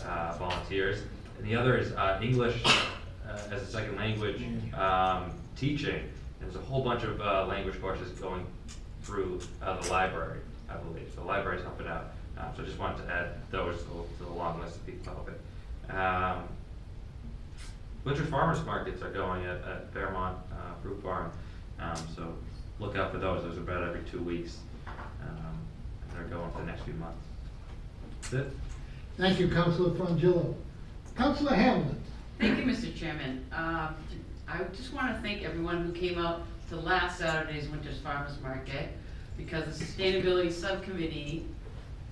uh, 0.04 0.34
volunteers, 0.38 1.02
and 1.38 1.46
the 1.46 1.54
other 1.54 1.76
is 1.76 1.92
uh, 1.92 2.18
English 2.22 2.62
uh, 2.64 3.38
as 3.50 3.62
a 3.62 3.66
second 3.66 3.96
language 3.96 4.42
um, 4.74 5.30
teaching. 5.56 6.00
And 6.44 6.52
There's 6.52 6.62
a 6.62 6.66
whole 6.66 6.82
bunch 6.82 7.04
of 7.04 7.20
uh, 7.20 7.46
language 7.46 7.80
courses 7.80 8.10
going 8.18 8.44
through 9.02 9.40
uh, 9.62 9.80
the 9.80 9.90
library, 9.90 10.40
I 10.68 10.74
believe. 10.76 11.08
So 11.14 11.22
the 11.22 11.26
library's 11.26 11.62
helping 11.62 11.86
out. 11.86 12.12
Uh, 12.38 12.52
So 12.54 12.62
I 12.62 12.66
just 12.66 12.78
wanted 12.78 13.06
to 13.06 13.12
add 13.12 13.28
those 13.50 13.78
to 13.78 13.84
the- 13.84 14.18
to 14.18 14.24
the 14.24 14.30
long 14.32 14.60
list 14.60 14.76
of 14.76 14.86
people 14.86 15.12
helping. 15.14 15.96
Um, 15.96 16.48
Winter 18.04 18.24
farmers 18.26 18.62
markets 18.66 19.00
are 19.02 19.10
going 19.10 19.46
at, 19.46 19.56
at 19.64 19.90
Fairmount 19.94 20.36
uh, 20.52 20.74
Fruit 20.82 21.02
Barn, 21.02 21.30
um, 21.80 21.96
so 22.14 22.34
look 22.78 22.96
out 22.96 23.10
for 23.12 23.16
those. 23.18 23.42
Those 23.42 23.56
are 23.56 23.62
about 23.62 23.82
every 23.82 24.02
two 24.10 24.20
weeks. 24.20 24.58
Um, 24.86 25.56
and 26.02 26.12
they're 26.12 26.28
going 26.38 26.50
for 26.52 26.58
the 26.58 26.66
next 26.66 26.82
few 26.82 26.92
months. 26.94 27.24
That's 28.20 28.32
it. 28.34 28.52
Thank 29.16 29.40
you, 29.40 29.48
Councilor 29.48 29.90
Frongillo. 29.92 30.54
Councilor 31.16 31.52
Hamblen. 31.56 31.94
Thank 32.38 32.58
you, 32.58 32.64
Mr. 32.64 32.94
Chairman. 32.94 33.46
Um, 33.52 33.94
I 34.46 34.62
just 34.76 34.92
want 34.92 35.14
to 35.14 35.22
thank 35.22 35.42
everyone 35.42 35.84
who 35.84 35.92
came 35.92 36.18
out 36.18 36.42
to 36.68 36.76
last 36.76 37.18
Saturday's 37.18 37.68
Winter's 37.68 37.98
Farmers 37.98 38.40
Market 38.42 38.90
because 39.36 39.78
the 39.78 39.84
Sustainability 39.84 40.52
Subcommittee 40.52 41.46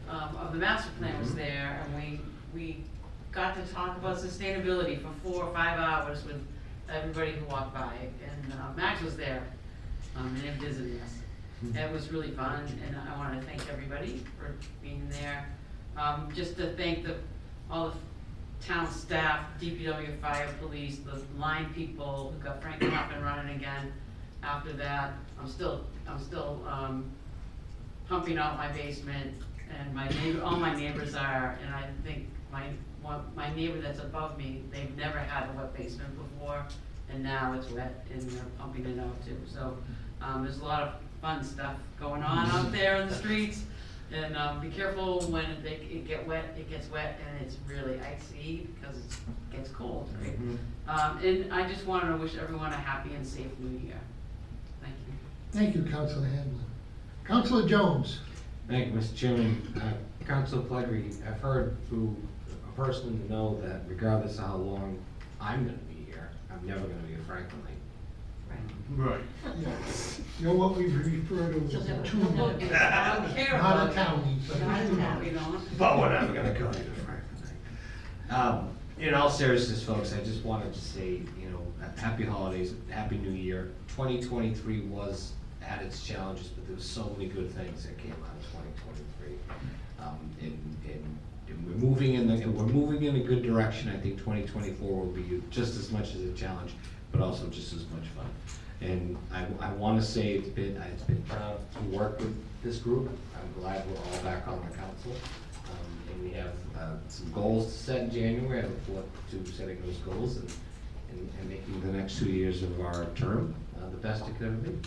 um, 0.08 0.36
of 0.36 0.52
the 0.52 0.58
master 0.58 0.90
plan 0.98 1.18
was 1.20 1.34
there 1.34 1.84
and 1.84 1.94
we, 1.94 2.20
we 2.54 2.84
got 3.30 3.54
to 3.54 3.72
talk 3.72 3.96
about 3.96 4.18
sustainability 4.18 5.00
for 5.00 5.08
four 5.22 5.44
or 5.44 5.52
five 5.52 5.78
hours 5.78 6.24
with 6.24 6.44
everybody 6.90 7.32
who 7.32 7.44
walked 7.46 7.74
by. 7.74 7.94
And 8.24 8.52
uh, 8.52 8.72
Max 8.76 9.02
was 9.02 9.16
there 9.16 9.42
um, 10.16 10.34
and 10.46 10.60
visiting 10.60 11.00
us. 11.00 11.14
It 11.76 11.92
was 11.92 12.10
really 12.10 12.30
fun 12.30 12.66
and 12.86 12.96
I 12.96 13.16
want 13.16 13.40
to 13.40 13.46
thank 13.46 13.62
everybody 13.70 14.22
for 14.38 14.54
being 14.82 15.06
there. 15.10 15.46
Um, 15.96 16.28
Just 16.34 16.56
to 16.56 16.72
thank 16.72 17.04
the, 17.04 17.16
all 17.70 17.90
the 17.90 17.96
town 18.66 18.90
staff, 18.90 19.40
DPW, 19.60 20.20
fire, 20.20 20.48
police, 20.60 20.98
the 20.98 21.20
line 21.38 21.72
people 21.74 22.32
who 22.32 22.44
got 22.44 22.62
Franklin 22.62 22.92
up 22.94 23.10
and 23.12 23.24
running 23.24 23.56
again. 23.56 23.92
After 24.42 24.72
that, 24.74 25.14
I'm 25.40 25.48
still, 25.48 25.84
I'm 26.06 26.22
still, 26.22 26.62
um, 26.68 27.10
pumping 28.08 28.38
out 28.38 28.56
my 28.56 28.68
basement 28.68 29.34
and 29.78 29.94
my 29.94 30.08
neighbor, 30.08 30.42
all 30.42 30.56
my 30.56 30.74
neighbors 30.74 31.14
are, 31.14 31.58
and 31.64 31.74
I 31.74 31.88
think 32.04 32.28
my, 32.52 32.64
my 33.34 33.54
neighbor 33.54 33.80
that's 33.80 34.00
above 34.00 34.36
me, 34.38 34.62
they've 34.70 34.94
never 34.96 35.18
had 35.18 35.48
a 35.48 35.52
wet 35.56 35.74
basement 35.74 36.10
before, 36.16 36.64
and 37.10 37.22
now 37.22 37.54
it's 37.54 37.70
wet 37.70 38.06
and 38.12 38.22
they're 38.22 38.44
pumping 38.58 38.86
it 38.86 38.98
out 39.00 39.24
too, 39.24 39.36
so, 39.52 39.76
um, 40.20 40.44
there's 40.44 40.58
a 40.58 40.64
lot 40.64 40.82
of 40.82 40.94
fun 41.20 41.42
stuff 41.42 41.76
going 41.98 42.22
on 42.22 42.48
out 42.50 42.70
there 42.70 42.96
in 42.96 43.08
the 43.08 43.14
streets. 43.14 43.62
And, 44.12 44.36
um, 44.36 44.60
be 44.60 44.68
careful 44.68 45.20
when 45.30 45.44
it, 45.46 45.64
it 45.64 46.06
get 46.06 46.26
wet, 46.26 46.54
it 46.58 46.68
gets 46.68 46.90
wet 46.90 47.18
and 47.26 47.46
it's 47.46 47.56
really 47.66 47.98
icy 48.00 48.68
because 48.80 48.98
it's, 48.98 49.16
gets 49.50 49.70
cold, 49.70 50.08
right? 50.22 50.36
Um, 50.88 51.18
and 51.24 51.52
I 51.52 51.66
just 51.66 51.86
wanted 51.86 52.08
to 52.12 52.16
wish 52.18 52.36
everyone 52.36 52.72
a 52.72 52.76
happy 52.76 53.14
and 53.14 53.26
safe 53.26 53.46
new 53.58 53.78
year. 53.78 53.98
Thank 54.82 54.94
you. 55.06 55.14
Thank 55.52 55.74
you, 55.74 55.90
Councilor 55.90 56.26
Hamblen. 56.26 56.64
Councilor 57.24 57.66
Jones. 57.68 58.20
Thank 58.68 58.92
you, 58.92 59.00
Mr. 59.00 59.16
Chairman. 59.16 59.80
Uh, 59.80 60.24
Councilor 60.26 60.62
Pellegri, 60.62 61.14
I've 61.26 61.40
heard 61.40 61.76
through 61.88 62.16
a 62.68 62.80
person 62.80 63.22
to 63.22 63.32
know 63.32 63.60
that 63.62 63.82
regardless 63.86 64.38
of 64.38 64.44
how 64.46 64.56
long 64.56 64.98
I'm 65.40 65.64
gonna 65.64 65.76
be 65.88 66.04
here, 66.04 66.30
I'm 66.50 66.66
never 66.66 66.80
gonna 66.80 67.02
be 67.08 67.14
a 67.14 67.18
Franklin 67.18 67.62
Lake. 67.64 67.71
Right. 68.90 69.20
Yes. 69.60 70.20
You're 70.38 70.54
what 70.54 70.76
we 70.76 70.86
refer 70.86 71.52
to 71.52 71.76
as 71.76 71.88
a 71.88 72.02
two. 72.02 72.22
I 72.22 72.36
don't 72.36 72.58
care 73.34 73.56
Not 73.58 73.88
a 73.88 73.90
about 73.90 73.94
townie, 73.94 74.36
but 74.48 74.60
Not 74.60 74.80
a 74.80 74.84
a 74.84 74.88
two. 74.88 74.96
town, 74.96 75.24
you 75.24 75.32
know? 75.32 75.60
But 75.78 75.98
we're 75.98 76.12
never 76.12 76.32
gonna 76.32 76.52
go 76.58 76.66
to 76.70 76.78
Franklin 76.78 77.42
Lake. 77.44 78.32
Um, 78.36 78.68
in 78.98 79.14
all 79.14 79.30
seriousness, 79.30 79.82
folks, 79.82 80.12
I 80.12 80.18
just 80.22 80.44
wanted 80.44 80.74
to 80.74 80.80
say, 80.80 81.22
you 81.40 81.48
know, 81.50 81.60
happy 81.96 82.24
holidays, 82.24 82.74
happy 82.90 83.16
new 83.18 83.30
year. 83.30 83.72
Twenty 83.88 84.20
twenty-three 84.22 84.82
was, 84.82 85.32
had 85.60 85.82
its 85.82 86.04
challenges, 86.06 86.48
but 86.48 86.66
there 86.66 86.76
was 86.76 86.84
so 86.84 87.14
many 87.16 87.28
good 87.30 87.50
things 87.52 87.84
that 87.84 87.96
came 87.98 88.12
out 88.12 88.36
of 88.38 88.52
twenty 88.52 88.70
twenty-three. 88.84 89.38
Um, 90.00 90.18
and, 90.40 90.76
and, 90.86 91.18
and 91.48 91.66
we're 91.66 91.88
moving 91.88 92.14
in 92.14 92.26
the, 92.26 92.34
and 92.34 92.54
we're 92.54 92.66
moving 92.66 93.04
in 93.04 93.16
a 93.16 93.20
good 93.20 93.42
direction. 93.42 93.88
I 93.90 93.96
think 93.98 94.20
twenty 94.20 94.42
twenty-four 94.42 95.00
will 95.00 95.12
be 95.12 95.42
just 95.50 95.76
as 95.78 95.90
much 95.90 96.14
as 96.14 96.22
a 96.22 96.32
challenge, 96.32 96.72
but 97.10 97.20
also 97.22 97.46
just 97.48 97.72
as 97.72 97.86
much 97.90 98.06
fun. 98.16 98.26
And 98.82 99.16
I, 99.32 99.46
I 99.60 99.72
wanna 99.72 100.02
say 100.02 100.32
it's 100.32 100.48
been, 100.48 100.76
it's 100.76 101.02
been 101.04 101.22
proud 101.22 101.58
to 101.74 101.96
work 101.96 102.18
with 102.18 102.36
this 102.62 102.78
group. 102.78 103.08
I'm 103.36 103.60
glad 103.60 103.84
we're 103.88 103.96
all 103.98 104.22
back 104.22 104.46
on 104.48 104.60
the 104.68 104.76
council. 104.76 105.12
Um, 105.66 106.12
and 106.12 106.22
we 106.22 106.30
have, 106.30 106.52
uh, 106.78 106.96
some 107.08 107.30
goals 107.32 107.66
to 107.66 107.72
set 107.72 108.00
in 108.02 108.10
January. 108.10 108.60
I 108.60 108.62
look 108.62 108.84
forward 108.86 109.04
to 109.30 109.52
setting 109.52 109.80
those 109.82 109.96
goals 109.98 110.36
and, 110.36 110.52
and, 111.10 111.30
and 111.40 111.48
making 111.48 111.80
the 111.80 111.92
next 111.96 112.18
two 112.18 112.30
years 112.30 112.62
of 112.62 112.80
our 112.80 113.06
term, 113.14 113.54
uh, 113.76 113.88
the 113.90 113.96
best 113.98 114.26
it 114.26 114.36
could 114.38 114.46
ever 114.48 114.56
be. 114.56 114.78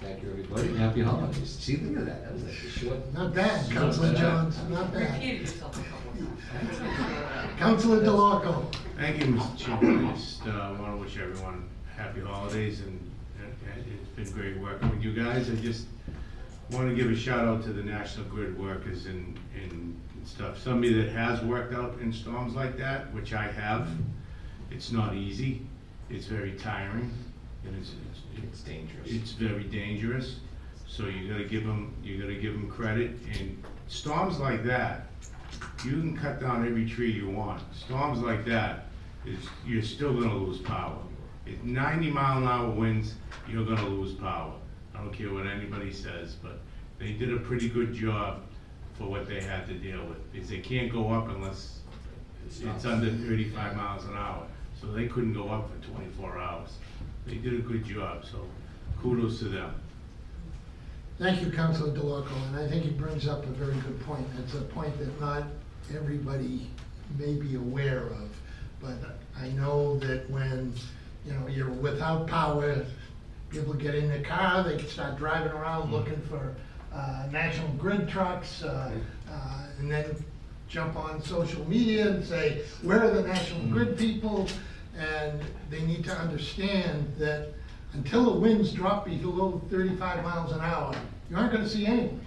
Thank 0.00 0.22
you, 0.22 0.30
everybody, 0.30 0.68
and 0.68 0.78
happy 0.78 1.02
holidays. 1.02 1.56
See, 1.58 1.78
look 1.78 1.96
at 1.98 2.06
that, 2.06 2.24
that 2.24 2.32
was 2.34 2.42
like 2.44 2.52
a 2.52 2.68
short. 2.68 3.14
Not 3.14 3.34
bad, 3.34 3.70
Councilor 3.70 4.14
Jones, 4.14 4.58
not 4.68 4.92
bad. 4.92 5.14
Repeated 5.14 5.40
yourself 5.40 5.74
a 5.80 5.82
couple 5.90 6.22
of 6.22 6.78
times. 6.78 7.58
Councilor 7.58 8.00
Dellorco. 8.02 8.74
Thank 8.98 9.20
you, 9.20 9.32
Mr. 9.32 9.56
Chairman. 9.58 10.06
I 10.06 10.12
just 10.12 10.46
uh, 10.46 10.74
want 10.78 10.94
to 10.94 11.02
wish 11.02 11.18
everyone 11.18 11.66
happy 11.96 12.20
holidays, 12.20 12.80
and 12.80 12.98
uh, 12.98 13.02
it's 13.04 13.05
been 14.16 14.30
great 14.32 14.58
working 14.58 14.90
with 14.90 15.02
you 15.02 15.12
guys. 15.12 15.50
I 15.50 15.54
just 15.56 15.86
want 16.70 16.88
to 16.88 16.94
give 16.94 17.10
a 17.10 17.16
shout 17.16 17.46
out 17.46 17.62
to 17.64 17.72
the 17.72 17.82
National 17.82 18.26
Grid 18.26 18.58
workers 18.58 19.06
and, 19.06 19.38
and 19.54 19.98
stuff. 20.24 20.58
Somebody 20.58 20.94
that 20.94 21.10
has 21.12 21.42
worked 21.42 21.74
out 21.74 21.98
in 22.00 22.12
storms 22.12 22.54
like 22.54 22.76
that, 22.78 23.12
which 23.14 23.32
I 23.32 23.44
have, 23.52 23.88
it's 24.70 24.90
not 24.90 25.14
easy. 25.14 25.62
It's 26.10 26.26
very 26.26 26.52
tiring, 26.52 27.12
and 27.64 27.76
it's, 27.76 27.90
it's- 27.90 28.42
It's 28.42 28.60
dangerous. 28.60 29.10
it's 29.10 29.32
very 29.32 29.64
dangerous, 29.64 30.36
so 30.86 31.06
you 31.06 31.28
gotta 31.30 31.44
give 31.44 31.64
them, 31.66 31.94
you 32.02 32.18
gotta 32.20 32.34
give 32.36 32.52
them 32.52 32.70
credit, 32.70 33.12
and 33.38 33.62
storms 33.88 34.38
like 34.38 34.62
that, 34.64 35.06
you 35.84 35.92
can 35.92 36.16
cut 36.16 36.40
down 36.40 36.66
every 36.66 36.88
tree 36.88 37.10
you 37.10 37.28
want, 37.28 37.62
storms 37.74 38.20
like 38.20 38.44
that, 38.46 38.86
is, 39.24 39.38
you're 39.66 39.82
still 39.82 40.12
gonna 40.14 40.36
lose 40.36 40.58
power. 40.58 40.98
At 41.46 41.64
ninety 41.64 42.10
mile 42.10 42.38
an 42.38 42.44
hour 42.44 42.70
winds, 42.70 43.14
you're 43.48 43.64
gonna 43.64 43.88
lose 43.88 44.14
power, 44.14 44.54
I 44.94 44.98
don't 44.98 45.12
care 45.12 45.32
what 45.32 45.46
anybody 45.46 45.92
says, 45.92 46.34
but 46.34 46.60
they 46.98 47.12
did 47.12 47.32
a 47.32 47.38
pretty 47.38 47.68
good 47.68 47.94
job 47.94 48.40
for 48.94 49.04
what 49.04 49.28
they 49.28 49.40
had 49.40 49.66
to 49.68 49.74
deal 49.74 50.04
with, 50.06 50.32
because 50.32 50.48
they 50.48 50.58
can't 50.58 50.90
go 50.90 51.10
up 51.10 51.28
unless 51.28 51.80
it's 52.48 52.84
under 52.84 53.10
thirty-five 53.10 53.76
miles 53.76 54.04
an 54.04 54.14
hour, 54.14 54.46
so 54.80 54.86
they 54.88 55.06
couldn't 55.06 55.34
go 55.34 55.48
up 55.48 55.70
for 55.70 55.92
twenty-four 55.92 56.38
hours. 56.38 56.78
They 57.26 57.36
did 57.36 57.54
a 57.54 57.62
good 57.62 57.84
job, 57.84 58.24
so 58.24 58.46
kudos 59.00 59.38
to 59.40 59.46
them. 59.46 59.74
Thank 61.18 61.42
you, 61.42 61.50
Councilor 61.50 61.96
Dellorco, 61.96 62.36
and 62.48 62.56
I 62.56 62.68
think 62.68 62.84
he 62.84 62.90
brings 62.90 63.26
up 63.26 63.44
a 63.44 63.48
very 63.48 63.74
good 63.80 64.00
point. 64.02 64.26
It's 64.38 64.54
a 64.54 64.60
point 64.62 64.98
that 64.98 65.20
not 65.20 65.44
everybody 65.94 66.70
may 67.18 67.34
be 67.34 67.54
aware 67.54 68.06
of. 68.06 68.28
But 68.80 69.18
I 69.40 69.48
know 69.48 69.98
that 70.00 70.28
when, 70.28 70.74
you 71.26 71.32
know, 71.32 71.46
you're 71.48 71.70
without 71.70 72.26
power, 72.26 72.86
people 73.50 73.74
get 73.74 73.94
in 73.94 74.08
their 74.08 74.22
car, 74.22 74.62
they 74.62 74.76
can 74.76 74.88
start 74.88 75.16
driving 75.16 75.52
around 75.52 75.90
looking 75.90 76.20
for 76.22 76.54
uh, 76.94 77.26
National 77.30 77.68
Grid 77.72 78.08
trucks, 78.08 78.62
uh, 78.62 78.92
uh, 79.30 79.62
and 79.78 79.90
then 79.90 80.16
jump 80.68 80.96
on 80.96 81.22
social 81.22 81.68
media 81.68 82.08
and 82.08 82.24
say, 82.24 82.62
where 82.82 83.02
are 83.02 83.10
the 83.10 83.22
National 83.22 83.66
Grid 83.68 83.98
people? 83.98 84.48
And 84.98 85.42
they 85.70 85.82
need 85.82 86.04
to 86.04 86.12
understand 86.12 87.12
that 87.18 87.48
until 87.92 88.32
the 88.32 88.40
winds 88.40 88.72
drop 88.72 89.04
below 89.04 89.60
thirty-five 89.70 90.22
miles 90.24 90.52
an 90.52 90.60
hour, 90.60 90.94
you 91.30 91.36
aren't 91.36 91.52
gonna 91.52 91.68
see 91.68 91.86
anyone. 91.86 92.20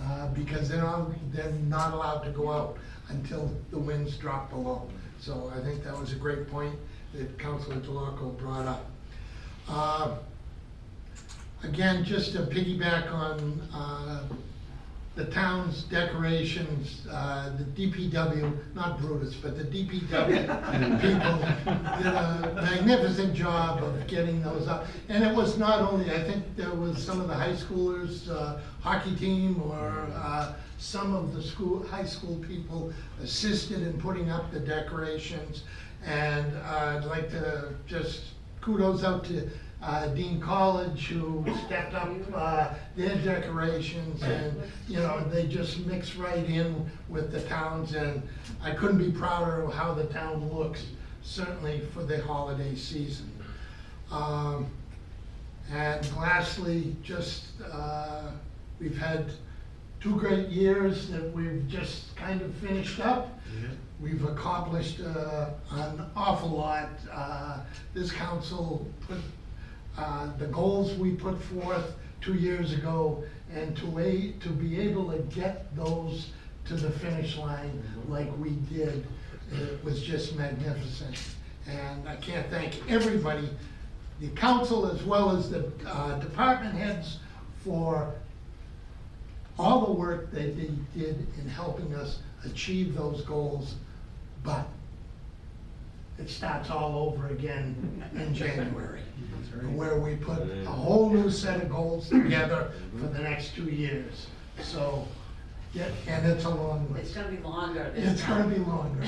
Uh, 0.00 0.26
because 0.28 0.68
they're 0.68 0.82
not, 0.82 1.10
they're 1.32 1.52
not 1.68 1.92
allowed 1.94 2.20
to 2.24 2.30
go 2.30 2.50
out 2.50 2.76
until 3.08 3.48
the 3.70 3.78
winds 3.78 4.16
drop 4.16 4.50
below. 4.50 4.88
So 5.20 5.52
I 5.54 5.60
think 5.60 5.84
that 5.84 5.96
was 5.96 6.12
a 6.12 6.16
great 6.16 6.50
point 6.50 6.74
that 7.14 7.38
Councilor 7.38 7.76
Dellorco 7.76 8.36
brought 8.38 8.66
up. 8.66 8.90
Uh, 9.68 10.16
Again, 11.64 12.04
just 12.04 12.32
to 12.32 12.40
piggyback 12.40 13.12
on, 13.12 13.60
uh, 13.72 14.24
the 15.14 15.26
town's 15.26 15.84
decorations, 15.84 17.06
uh, 17.08 17.52
the 17.56 17.64
DPW, 17.64 18.52
not 18.74 18.98
Brutus, 18.98 19.34
but 19.34 19.56
the 19.56 19.62
DPW 19.64 21.00
people 21.00 21.38
did 21.98 22.06
a 22.06 22.52
magnificent 22.56 23.34
job 23.34 23.84
of 23.84 24.06
getting 24.08 24.42
those 24.42 24.66
up. 24.66 24.86
And 25.08 25.22
it 25.22 25.32
was 25.32 25.56
not 25.56 25.80
only, 25.80 26.10
I 26.10 26.24
think 26.24 26.44
there 26.56 26.74
was 26.74 27.00
some 27.00 27.20
of 27.20 27.28
the 27.28 27.34
high 27.34 27.52
schoolers, 27.52 28.28
uh, 28.28 28.58
hockey 28.80 29.14
team 29.14 29.62
or, 29.62 30.08
uh, 30.16 30.54
some 30.78 31.14
of 31.14 31.32
the 31.32 31.42
school, 31.42 31.86
high 31.86 32.06
school 32.06 32.42
people 32.48 32.92
assisted 33.22 33.82
in 33.82 33.92
putting 34.00 34.30
up 34.30 34.50
the 34.50 34.58
decorations. 34.58 35.62
And 36.04 36.52
uh, 36.56 36.96
I'd 36.98 37.04
like 37.04 37.30
to 37.30 37.74
just 37.86 38.22
kudos 38.60 39.04
out 39.04 39.24
to 39.26 39.48
uh, 39.82 40.06
Dean 40.08 40.40
College 40.40 41.08
who 41.08 41.44
stepped 41.66 41.94
up 41.94 42.08
uh, 42.34 42.74
their 42.96 43.16
decorations 43.16 44.22
and, 44.22 44.54
you 44.88 44.98
know, 44.98 45.24
they 45.32 45.46
just 45.46 45.84
mix 45.86 46.14
right 46.16 46.44
in 46.48 46.88
with 47.08 47.32
the 47.32 47.40
towns 47.42 47.94
and 47.94 48.22
I 48.62 48.70
couldn't 48.72 48.98
be 48.98 49.10
prouder 49.10 49.62
of 49.62 49.74
how 49.74 49.92
the 49.94 50.04
town 50.04 50.48
looks, 50.52 50.86
certainly 51.22 51.80
for 51.92 52.04
the 52.04 52.22
holiday 52.22 52.74
season. 52.76 53.30
Um, 54.10 54.66
And 55.72 56.04
lastly, 56.16 56.94
just, 57.02 57.46
uh, 57.72 58.30
we've 58.78 58.98
had 58.98 59.32
two 60.00 60.16
great 60.16 60.48
years 60.48 61.08
that 61.10 61.32
we've 61.32 61.66
just 61.68 62.14
kind 62.16 62.42
of 62.42 62.52
finished 62.56 63.00
up. 63.00 63.38
We've 64.02 64.24
accomplished 64.24 65.00
uh, 65.00 65.50
an 65.70 66.04
awful 66.16 66.48
lot. 66.50 66.88
Uh, 67.10 67.60
This 67.94 68.10
council 68.10 68.86
put 69.06 69.18
uh, 69.96 70.36
the 70.38 70.46
goals 70.46 70.94
we 70.94 71.12
put 71.12 71.40
forth 71.40 71.94
two 72.20 72.34
years 72.34 72.72
ago, 72.72 73.22
and 73.54 73.76
to 73.76 73.98
a, 73.98 74.32
to 74.40 74.48
be 74.48 74.80
able 74.80 75.10
to 75.12 75.18
get 75.34 75.74
those 75.76 76.30
to 76.66 76.74
the 76.74 76.90
finish 76.90 77.36
line 77.36 77.82
like 78.08 78.28
we 78.38 78.50
did, 78.72 79.06
it 79.52 79.84
was 79.84 80.02
just 80.02 80.34
magnificent. 80.36 81.20
And 81.68 82.08
I 82.08 82.16
can't 82.16 82.48
thank 82.50 82.80
everybody, 82.90 83.48
the 84.20 84.28
council 84.30 84.90
as 84.90 85.02
well 85.04 85.36
as 85.36 85.50
the 85.50 85.70
uh, 85.86 86.18
department 86.18 86.74
heads 86.74 87.18
for 87.64 88.14
all 89.58 89.86
the 89.86 89.92
work 89.92 90.32
that 90.32 90.56
they 90.56 90.70
did 90.98 91.26
in 91.38 91.48
helping 91.48 91.94
us 91.94 92.18
achieve 92.44 92.96
those 92.96 93.22
goals, 93.22 93.74
but 94.44 94.66
it 96.18 96.28
starts 96.28 96.70
all 96.70 96.96
over 97.10 97.28
again 97.28 98.02
in 98.14 98.34
January, 98.42 99.00
where 99.74 99.98
we 99.98 100.16
put 100.16 100.38
a 100.40 100.64
whole 100.66 101.10
new 101.10 101.30
set 101.30 101.62
of 101.62 101.70
goals 101.70 102.08
together 102.08 102.72
for 102.98 103.06
the 103.06 103.18
next 103.20 103.54
two 103.54 103.64
years. 103.70 104.26
So, 104.62 105.06
yeah, 105.72 105.88
and 106.06 106.26
it's 106.26 106.44
a 106.44 106.50
long 106.50 106.86
list. 106.92 107.06
It's 107.06 107.14
gonna 107.14 107.30
be 107.36 107.42
longer 107.42 107.90
this 107.94 108.12
It's 108.12 108.22
gonna 108.22 108.42
time. 108.44 108.52
be 108.52 108.58
longer. 108.60 109.04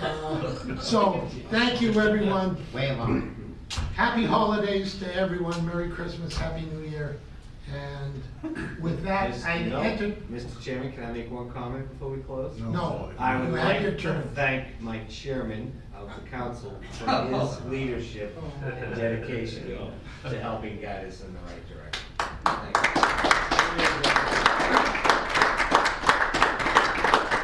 Uh, 0.00 0.76
So, 0.80 1.28
thank 1.50 1.80
you, 1.80 1.90
everyone. 2.00 2.56
Way 2.72 2.94
long. 2.96 3.36
Happy 3.94 4.24
holidays 4.24 4.98
to 4.98 5.14
everyone, 5.14 5.64
Merry 5.66 5.90
Christmas, 5.90 6.36
Happy 6.36 6.62
New 6.62 6.88
Year. 6.88 7.16
And 7.72 8.80
with 8.80 9.02
that, 9.04 9.32
Mr. 9.32 9.46
I 9.46 9.62
no, 9.62 9.80
enter, 9.80 10.08
Mr. 10.32 10.60
Chairman, 10.62 10.92
can 10.92 11.04
I 11.04 11.12
make 11.12 11.30
one 11.30 11.50
comment 11.50 11.88
before 11.90 12.10
we 12.10 12.18
close? 12.22 12.58
No. 12.58 13.10
I 13.18 13.38
would 13.38 13.48
You 13.48 13.54
have 13.54 13.68
like 13.68 13.82
your 13.82 13.92
to 13.92 13.96
turn. 13.98 14.30
thank 14.34 14.80
my 14.80 15.00
chairman 15.04 15.80
of 15.96 16.08
the 16.14 16.28
council 16.28 16.80
for 16.92 17.04
oh. 17.08 17.46
his 17.46 17.64
leadership 17.66 18.36
oh. 18.40 18.66
and 18.66 18.94
dedication 18.96 19.66
to 20.24 20.40
helping 20.40 20.80
guide 20.80 21.06
us 21.06 21.20
in 21.22 21.32
the 21.32 21.40
right 21.40 21.68
direction. 21.68 22.02
thank 22.44 22.76
you, 22.76 24.10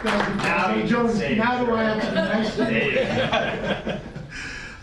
Now 0.05 0.23
Councilman 0.43 0.75
you 0.77 0.81
can 0.83 0.89
Jones. 0.89 1.19
say 1.19 1.35
Now 1.35 1.65
do 1.65 1.75
I 1.75 1.83
have 1.83 2.01
to 2.03 2.09
be 2.11 2.15
nice 2.15 2.51
to 2.57 2.65
There 2.65 3.95
you? 3.95 4.01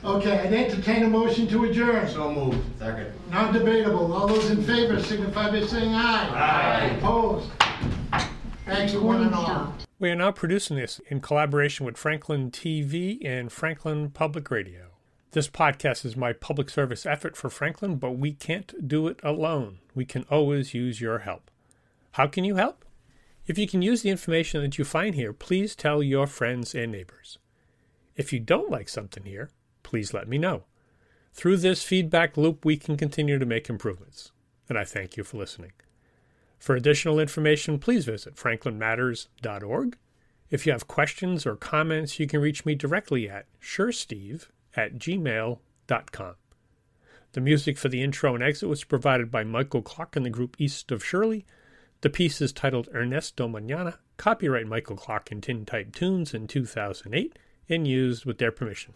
Okay, 0.06 0.38
I'd 0.38 0.54
entertain 0.54 1.04
a 1.04 1.08
motion 1.08 1.48
to 1.48 1.64
adjourn. 1.64 2.08
So 2.10 2.30
moved. 2.30 2.60
Second. 2.78 3.14
Non-debatable. 3.32 4.12
All 4.12 4.28
those 4.28 4.52
in 4.52 4.62
favor 4.62 5.02
signify 5.02 5.50
by 5.50 5.66
saying 5.66 5.94
aye. 5.94 6.30
Aye. 6.30 6.98
Opposed? 6.98 7.50
Thank 8.66 8.92
you, 8.92 9.02
one 9.02 9.24
and 9.24 9.34
all. 9.34 9.74
We 10.00 10.10
are 10.10 10.16
now 10.16 10.32
producing 10.34 10.76
this 10.76 11.00
in 11.08 11.22
collaboration 11.22 11.86
with 11.86 11.98
Franklin 11.98 12.52
TV 12.52 13.26
and 13.26 13.50
Franklin 13.50 14.10
Public 14.10 14.52
Radio. 14.52 14.88
This 15.32 15.48
podcast 15.48 16.04
is 16.04 16.18
my 16.18 16.34
public 16.34 16.70
service 16.70 17.06
effort 17.06 17.38
for 17.38 17.50
Franklin, 17.50 17.96
but 17.96 18.12
we 18.12 18.34
can't 18.34 18.86
do 18.86 19.08
it 19.08 19.22
alone. 19.24 19.80
We 19.96 20.04
can 20.04 20.26
always 20.30 20.74
use 20.74 21.00
your 21.00 21.20
help. 21.20 21.50
How 22.12 22.28
can 22.28 22.44
you 22.44 22.56
help? 22.58 22.84
If 23.48 23.58
you 23.58 23.68
can 23.68 23.82
use 23.82 24.02
the 24.02 24.10
information 24.10 24.62
that 24.62 24.78
you 24.78 24.84
find 24.84 25.16
here, 25.16 25.32
please 25.32 25.76
tell 25.78 26.04
your 26.04 26.28
friends 26.28 26.76
and 26.76 26.92
neighbors. 26.92 27.38
If 28.18 28.34
you 28.34 28.40
don't 28.42 28.70
like 28.70 28.90
something 28.90 29.24
here, 29.24 29.50
please 29.94 30.12
let 30.12 30.28
me 30.28 30.40
know. 30.40 30.64
Through 31.34 31.58
this 31.58 31.84
feedback 31.84 32.36
loop, 32.36 32.66
we 32.66 32.78
can 32.78 32.98
continue 32.98 33.38
to 33.38 33.46
make 33.46 33.70
improvements. 33.70 34.32
And 34.68 34.76
I 34.76 34.86
thank 34.86 35.18
you 35.18 35.24
for 35.24 35.38
listening. 35.38 35.74
For 36.58 36.76
additional 36.76 37.20
information, 37.20 37.78
please 37.78 38.06
visit 38.06 38.36
franklinmatters.org. 38.36 39.98
If 40.50 40.66
you 40.66 40.72
have 40.72 40.88
questions 40.88 41.46
or 41.46 41.56
comments, 41.56 42.20
you 42.20 42.26
can 42.26 42.42
reach 42.42 42.66
me 42.66 42.74
directly 42.74 43.30
at 43.30 43.46
shersteve 43.62 44.48
at 44.76 44.98
gmail.com. 44.98 46.36
The 47.34 47.42
music 47.42 47.78
for 47.78 47.90
the 47.90 48.02
intro 48.02 48.34
and 48.34 48.44
exit 48.44 48.68
was 48.68 48.84
provided 48.84 49.30
by 49.30 49.44
Michael 49.44 49.84
Clark 49.84 50.16
and 50.16 50.26
the 50.26 50.32
group 50.32 50.56
East 50.58 50.92
of 50.92 51.06
Shirley. 51.06 51.46
The 52.02 52.10
piece 52.10 52.42
is 52.42 52.52
titled 52.52 52.90
Ernesto 52.96 53.48
Mañana, 53.48 54.00
copyright 54.18 54.66
Michael 54.66 54.96
Clark 54.96 55.30
and 55.30 55.44
Tin 55.44 55.68
Type 55.68 55.94
Tunes 55.94 56.34
in 56.34 56.48
2008, 56.48 57.38
and 57.70 57.88
used 57.88 58.26
with 58.26 58.40
their 58.40 58.52
permission. 58.52 58.96